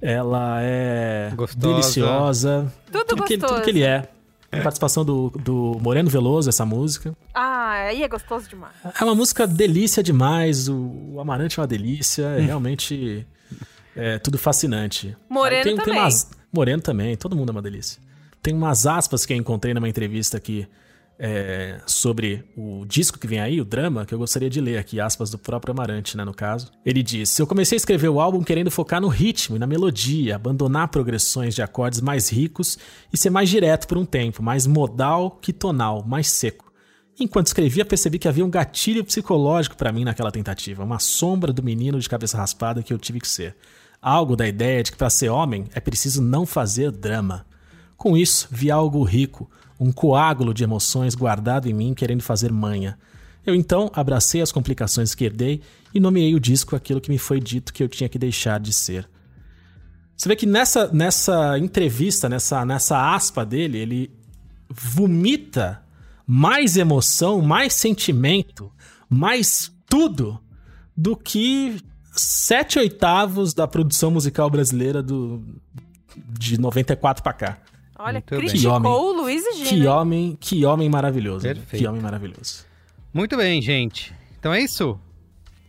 ela 0.00 0.58
é 0.62 1.30
Gostosa. 1.34 1.68
deliciosa, 1.68 2.72
Tudo 2.90 3.22
que, 3.24 3.34
ele- 3.34 3.42
tudo 3.46 3.62
que 3.62 3.70
ele 3.70 3.82
é. 3.82 4.08
Tem 4.50 4.60
participação 4.62 5.02
do, 5.02 5.30
do 5.30 5.78
Moreno 5.80 6.10
Veloso, 6.10 6.48
essa 6.50 6.66
música. 6.66 7.16
Ah, 7.32 7.70
aí 7.88 8.02
é 8.02 8.08
gostoso 8.08 8.46
demais. 8.50 8.74
É 9.00 9.02
uma 9.02 9.14
música 9.14 9.46
delícia 9.46 10.02
demais. 10.02 10.68
O, 10.68 10.74
o 11.14 11.20
Amarante 11.20 11.58
é 11.58 11.62
uma 11.62 11.66
delícia. 11.66 12.24
É 12.24 12.40
realmente 12.40 13.26
é 13.96 14.18
tudo 14.18 14.36
fascinante. 14.36 15.16
Moreno 15.26 15.70
Aí 15.70 15.76
também. 15.76 15.98
umas- 15.98 16.30
Moreno 16.52 16.82
também. 16.82 17.16
Todo 17.16 17.34
mundo 17.34 17.48
é 17.48 17.52
uma 17.52 17.62
delícia. 17.62 17.98
Tem 18.42 18.52
umas 18.52 18.86
aspas 18.86 19.24
que 19.24 19.32
eu 19.32 19.38
encontrei 19.38 19.72
numa 19.72 19.88
entrevista 19.88 20.36
aqui 20.36 20.68
é, 21.24 21.80
sobre 21.86 22.44
o 22.56 22.84
disco 22.84 23.16
que 23.16 23.28
vem 23.28 23.38
aí, 23.38 23.60
o 23.60 23.64
drama, 23.64 24.04
que 24.04 24.12
eu 24.12 24.18
gostaria 24.18 24.50
de 24.50 24.60
ler 24.60 24.76
aqui, 24.76 25.00
aspas 25.00 25.30
do 25.30 25.38
próprio 25.38 25.70
Amarante, 25.70 26.16
né, 26.16 26.24
no 26.24 26.34
caso. 26.34 26.72
Ele 26.84 27.00
diz: 27.00 27.38
Eu 27.38 27.46
comecei 27.46 27.76
a 27.76 27.78
escrever 27.78 28.08
o 28.08 28.20
álbum 28.20 28.42
querendo 28.42 28.72
focar 28.72 29.00
no 29.00 29.06
ritmo 29.06 29.54
e 29.54 29.58
na 29.60 29.66
melodia, 29.66 30.34
abandonar 30.34 30.88
progressões 30.88 31.54
de 31.54 31.62
acordes 31.62 32.00
mais 32.00 32.28
ricos 32.28 32.76
e 33.12 33.16
ser 33.16 33.30
mais 33.30 33.48
direto 33.48 33.86
por 33.86 33.96
um 33.96 34.04
tempo, 34.04 34.42
mais 34.42 34.66
modal 34.66 35.38
que 35.40 35.52
tonal, 35.52 36.04
mais 36.04 36.26
seco. 36.26 36.72
Enquanto 37.20 37.46
escrevia, 37.46 37.84
percebi 37.84 38.18
que 38.18 38.26
havia 38.26 38.44
um 38.44 38.50
gatilho 38.50 39.04
psicológico 39.04 39.76
pra 39.76 39.92
mim 39.92 40.02
naquela 40.02 40.32
tentativa, 40.32 40.82
uma 40.82 40.98
sombra 40.98 41.52
do 41.52 41.62
menino 41.62 42.00
de 42.00 42.08
cabeça 42.08 42.36
raspada 42.36 42.82
que 42.82 42.92
eu 42.92 42.98
tive 42.98 43.20
que 43.20 43.28
ser. 43.28 43.54
algo 44.00 44.34
da 44.34 44.48
ideia 44.48 44.82
de 44.82 44.90
que 44.90 44.98
para 44.98 45.08
ser 45.08 45.28
homem 45.28 45.66
é 45.72 45.78
preciso 45.78 46.20
não 46.20 46.44
fazer 46.44 46.90
drama. 46.90 47.46
Com 47.96 48.16
isso, 48.16 48.48
vi 48.50 48.68
algo 48.68 49.04
rico, 49.04 49.48
um 49.82 49.90
coágulo 49.90 50.54
de 50.54 50.62
emoções 50.62 51.14
guardado 51.14 51.68
em 51.68 51.72
mim 51.74 51.92
querendo 51.92 52.22
fazer 52.22 52.52
manha. 52.52 52.96
Eu 53.44 53.54
então 53.54 53.90
abracei 53.92 54.40
as 54.40 54.52
complicações 54.52 55.14
que 55.14 55.24
herdei 55.24 55.60
e 55.92 55.98
nomeei 55.98 56.34
o 56.34 56.40
disco 56.40 56.76
aquilo 56.76 57.00
que 57.00 57.10
me 57.10 57.18
foi 57.18 57.40
dito 57.40 57.72
que 57.72 57.82
eu 57.82 57.88
tinha 57.88 58.08
que 58.08 58.18
deixar 58.18 58.60
de 58.60 58.72
ser. 58.72 59.08
Você 60.16 60.28
vê 60.28 60.36
que 60.36 60.46
nessa, 60.46 60.86
nessa 60.92 61.58
entrevista, 61.58 62.28
nessa, 62.28 62.64
nessa 62.64 63.12
aspa 63.12 63.44
dele, 63.44 63.78
ele 63.78 64.10
vomita 64.70 65.82
mais 66.24 66.76
emoção, 66.76 67.42
mais 67.42 67.74
sentimento, 67.74 68.70
mais 69.10 69.72
tudo 69.88 70.38
do 70.96 71.16
que 71.16 71.80
sete 72.12 72.78
oitavos 72.78 73.52
da 73.52 73.66
produção 73.66 74.12
musical 74.12 74.48
brasileira 74.48 75.02
do, 75.02 75.42
de 76.38 76.56
94 76.60 77.20
para 77.20 77.32
cá. 77.32 77.58
Olha, 78.02 78.12
Muito 78.14 78.30
bem. 78.30 78.38
criticou 78.40 78.60
Que 78.70 78.76
homem. 78.76 78.92
o 78.92 79.12
Luiz 79.12 79.46
e 79.46 79.52
Gino. 79.54 79.68
Que 79.68 79.86
homem, 79.86 80.38
que 80.40 80.64
homem 80.66 80.88
maravilhoso. 80.88 81.42
Perfeito. 81.42 81.82
Que 81.82 81.86
homem 81.86 82.00
maravilhoso. 82.02 82.64
Muito 83.14 83.36
bem, 83.36 83.60
gente. 83.62 84.12
Então 84.38 84.52
é 84.52 84.60
isso. 84.60 84.98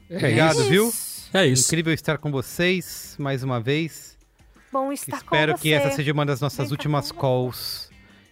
É 0.10 0.18
Obrigado, 0.18 0.60
isso. 0.60 0.69
viu? 0.69 0.93
É 1.34 1.45
isso. 1.47 1.68
Incrível 1.68 1.93
estar 1.93 2.18
com 2.18 2.31
vocês 2.31 3.15
mais 3.19 3.43
uma 3.43 3.60
vez. 3.60 4.18
Bom 4.72 4.91
estar 4.91 5.18
Espero 5.18 5.53
com 5.53 5.60
que 5.60 5.69
você. 5.69 5.76
essa 5.76 5.95
seja 5.95 6.11
uma 6.11 6.26
das 6.26 6.41
nossas 6.41 6.69
Vem 6.69 6.72
últimas 6.72 7.11
calls 7.11 7.89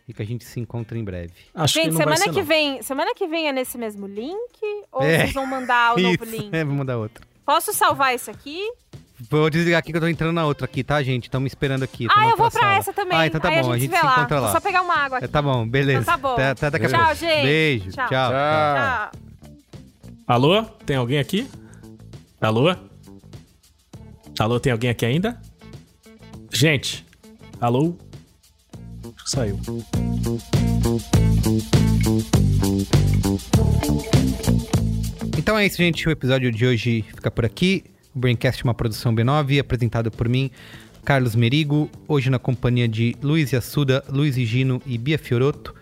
e 0.07 0.13
que 0.13 0.21
a 0.21 0.25
gente 0.25 0.43
se 0.43 0.59
encontre 0.59 0.97
em 0.97 1.03
breve. 1.03 1.33
Acho 1.53 1.73
que 1.75 1.79
Gente, 1.83 1.91
não 1.91 1.97
vai 1.99 2.03
semana 2.05 2.23
ser, 2.23 2.29
que 2.31 2.39
não. 2.39 2.45
vem, 2.45 2.81
semana 2.81 3.13
que 3.15 3.27
vem 3.27 3.47
é 3.47 3.53
nesse 3.53 3.77
mesmo 3.77 4.07
link 4.07 4.59
ou 4.91 5.03
É. 5.03 5.19
vocês 5.19 5.33
vão 5.33 5.45
mandar 5.45 5.95
o 5.95 5.99
novo 6.01 6.15
Isso, 6.15 6.25
link? 6.25 6.49
é, 6.53 6.63
vamos 6.63 6.79
mandar 6.79 6.97
outra. 6.97 7.23
Posso 7.45 7.71
salvar 7.73 8.15
esse 8.15 8.29
aqui? 8.31 8.59
Vou 9.29 9.49
desligar 9.49 9.79
aqui 9.79 9.91
que 9.91 9.97
eu 9.97 10.01
tô 10.01 10.07
entrando 10.07 10.33
na 10.33 10.45
outra 10.45 10.65
aqui, 10.65 10.83
tá, 10.83 11.01
gente? 11.03 11.25
Estão 11.25 11.41
me 11.41 11.47
esperando 11.47 11.83
aqui. 11.83 12.07
tô 12.07 12.13
ah, 12.15 12.23
eu 12.29 12.37
vou 12.37 12.49
pra 12.49 12.59
sala. 12.61 12.75
essa 12.75 12.93
também. 12.93 13.17
Ah, 13.17 13.27
então 13.27 13.39
tá 13.41 13.49
Aí 13.49 13.61
bom, 13.61 13.71
a 13.71 13.77
gente, 13.77 13.89
se 13.89 13.95
se 13.95 14.01
vê 14.01 14.07
lá. 14.07 14.13
encontra 14.17 14.39
lá. 14.39 14.47
Vou 14.47 14.51
só 14.55 14.59
pegar 14.61 14.81
uma 14.81 14.95
água 14.95 15.17
aqui. 15.17 15.25
É, 15.25 15.27
tá 15.27 15.41
bom, 15.41 15.67
beleza. 15.67 16.01
Então 16.01 16.13
tá 16.13 16.17
bom. 16.17 16.33
Até, 16.33 16.49
até 16.49 16.69
daqui 16.71 16.85
a 16.85 16.89
Tchau, 16.89 16.99
pouco. 16.99 17.15
gente. 17.15 17.43
Beijo. 17.43 17.91
Tchau. 17.91 18.07
tchau. 18.07 18.31
Tchau. 18.31 19.11
Tchau. 19.11 19.21
Alô? 20.27 20.63
Tem 20.85 20.95
alguém 20.95 21.19
aqui? 21.19 21.47
Alô? 22.39 22.75
Alô, 24.39 24.59
tem 24.59 24.71
alguém 24.71 24.89
aqui 24.89 25.05
ainda? 25.05 25.39
Gente, 26.51 27.05
alô? 27.59 27.95
Acho 29.15 29.23
que 29.25 29.29
saiu. 29.29 29.59
Então 35.37 35.57
é 35.57 35.65
isso, 35.65 35.77
gente. 35.77 36.07
O 36.07 36.11
episódio 36.11 36.51
de 36.51 36.65
hoje 36.65 37.01
fica 37.13 37.29
por 37.31 37.45
aqui. 37.45 37.83
O 38.13 38.19
Braincast 38.19 38.61
é 38.61 38.63
uma 38.65 38.73
produção 38.73 39.15
B9, 39.15 39.59
apresentado 39.61 40.11
por 40.11 40.27
mim, 40.27 40.51
Carlos 41.05 41.33
Merigo. 41.33 41.89
Hoje 42.09 42.29
na 42.29 42.37
companhia 42.37 42.85
de 42.85 43.15
Luiz 43.21 43.53
Assuda, 43.53 44.03
Luiz 44.09 44.35
Gino 44.35 44.81
e 44.85 44.97
Bia 44.97 45.17
Fioroto. 45.17 45.73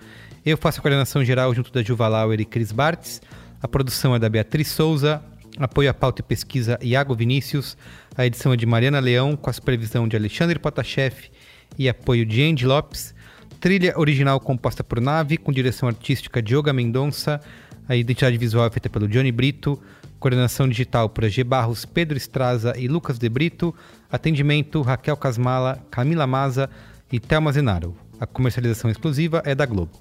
Eu 0.45 0.55
faço 0.55 0.77
a 0.77 0.81
coordenação 0.81 1.25
geral 1.25 1.53
junto 1.55 1.71
da 1.71 1.81
Juva 1.81 2.07
Lauer 2.07 2.39
e 2.39 2.45
Cris 2.45 2.71
Bartz. 2.71 3.19
A 3.59 3.67
produção 3.67 4.15
é 4.15 4.19
da 4.19 4.29
Beatriz 4.29 4.67
Souza. 4.67 5.23
Apoio 5.57 5.89
à 5.89 5.93
pauta 5.93 6.21
e 6.21 6.23
pesquisa 6.23 6.77
Iago 6.83 7.15
Vinícius. 7.15 7.75
A 8.15 8.27
edição 8.27 8.53
é 8.53 8.55
de 8.55 8.65
Mariana 8.65 8.99
Leão, 8.99 9.35
com 9.35 9.49
a 9.49 9.53
supervisão 9.53 10.07
de 10.07 10.15
Alexandre 10.15 10.59
Potashev 10.59 11.31
e 11.79 11.89
apoio 11.89 12.27
de 12.27 12.43
Andy 12.43 12.65
Lopes. 12.67 13.15
Trilha 13.59 13.97
original 13.97 14.39
composta 14.39 14.83
por 14.83 15.01
Nave, 15.01 15.35
com 15.35 15.51
direção 15.51 15.89
artística 15.89 16.43
de 16.43 16.55
Yoga 16.55 16.71
Mendonça. 16.71 17.41
A 17.87 17.95
identidade 17.95 18.37
visual 18.37 18.67
é 18.67 18.69
feita 18.69 18.87
pelo 18.87 19.07
Johnny 19.07 19.31
Brito. 19.31 19.81
Coordenação 20.19 20.67
digital 20.67 21.09
para 21.09 21.29
G. 21.29 21.43
Barros, 21.43 21.85
Pedro 21.85 22.17
Estraza 22.17 22.73
e 22.77 22.87
Lucas 22.87 23.17
De 23.17 23.29
Brito. 23.29 23.73
Atendimento 24.11 24.81
Raquel 24.81 25.15
Casmala, 25.15 25.79
Camila 25.89 26.27
Maza 26.27 26.69
e 27.11 27.19
Thelma 27.19 27.51
Zenaro. 27.51 27.95
A 28.19 28.25
comercialização 28.25 28.91
exclusiva 28.91 29.41
é 29.45 29.55
da 29.55 29.65
Globo. 29.65 29.91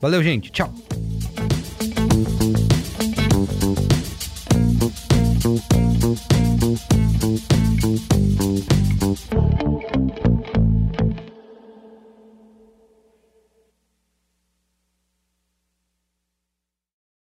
Valeu, 0.00 0.22
gente. 0.22 0.50
Tchau. 0.50 0.72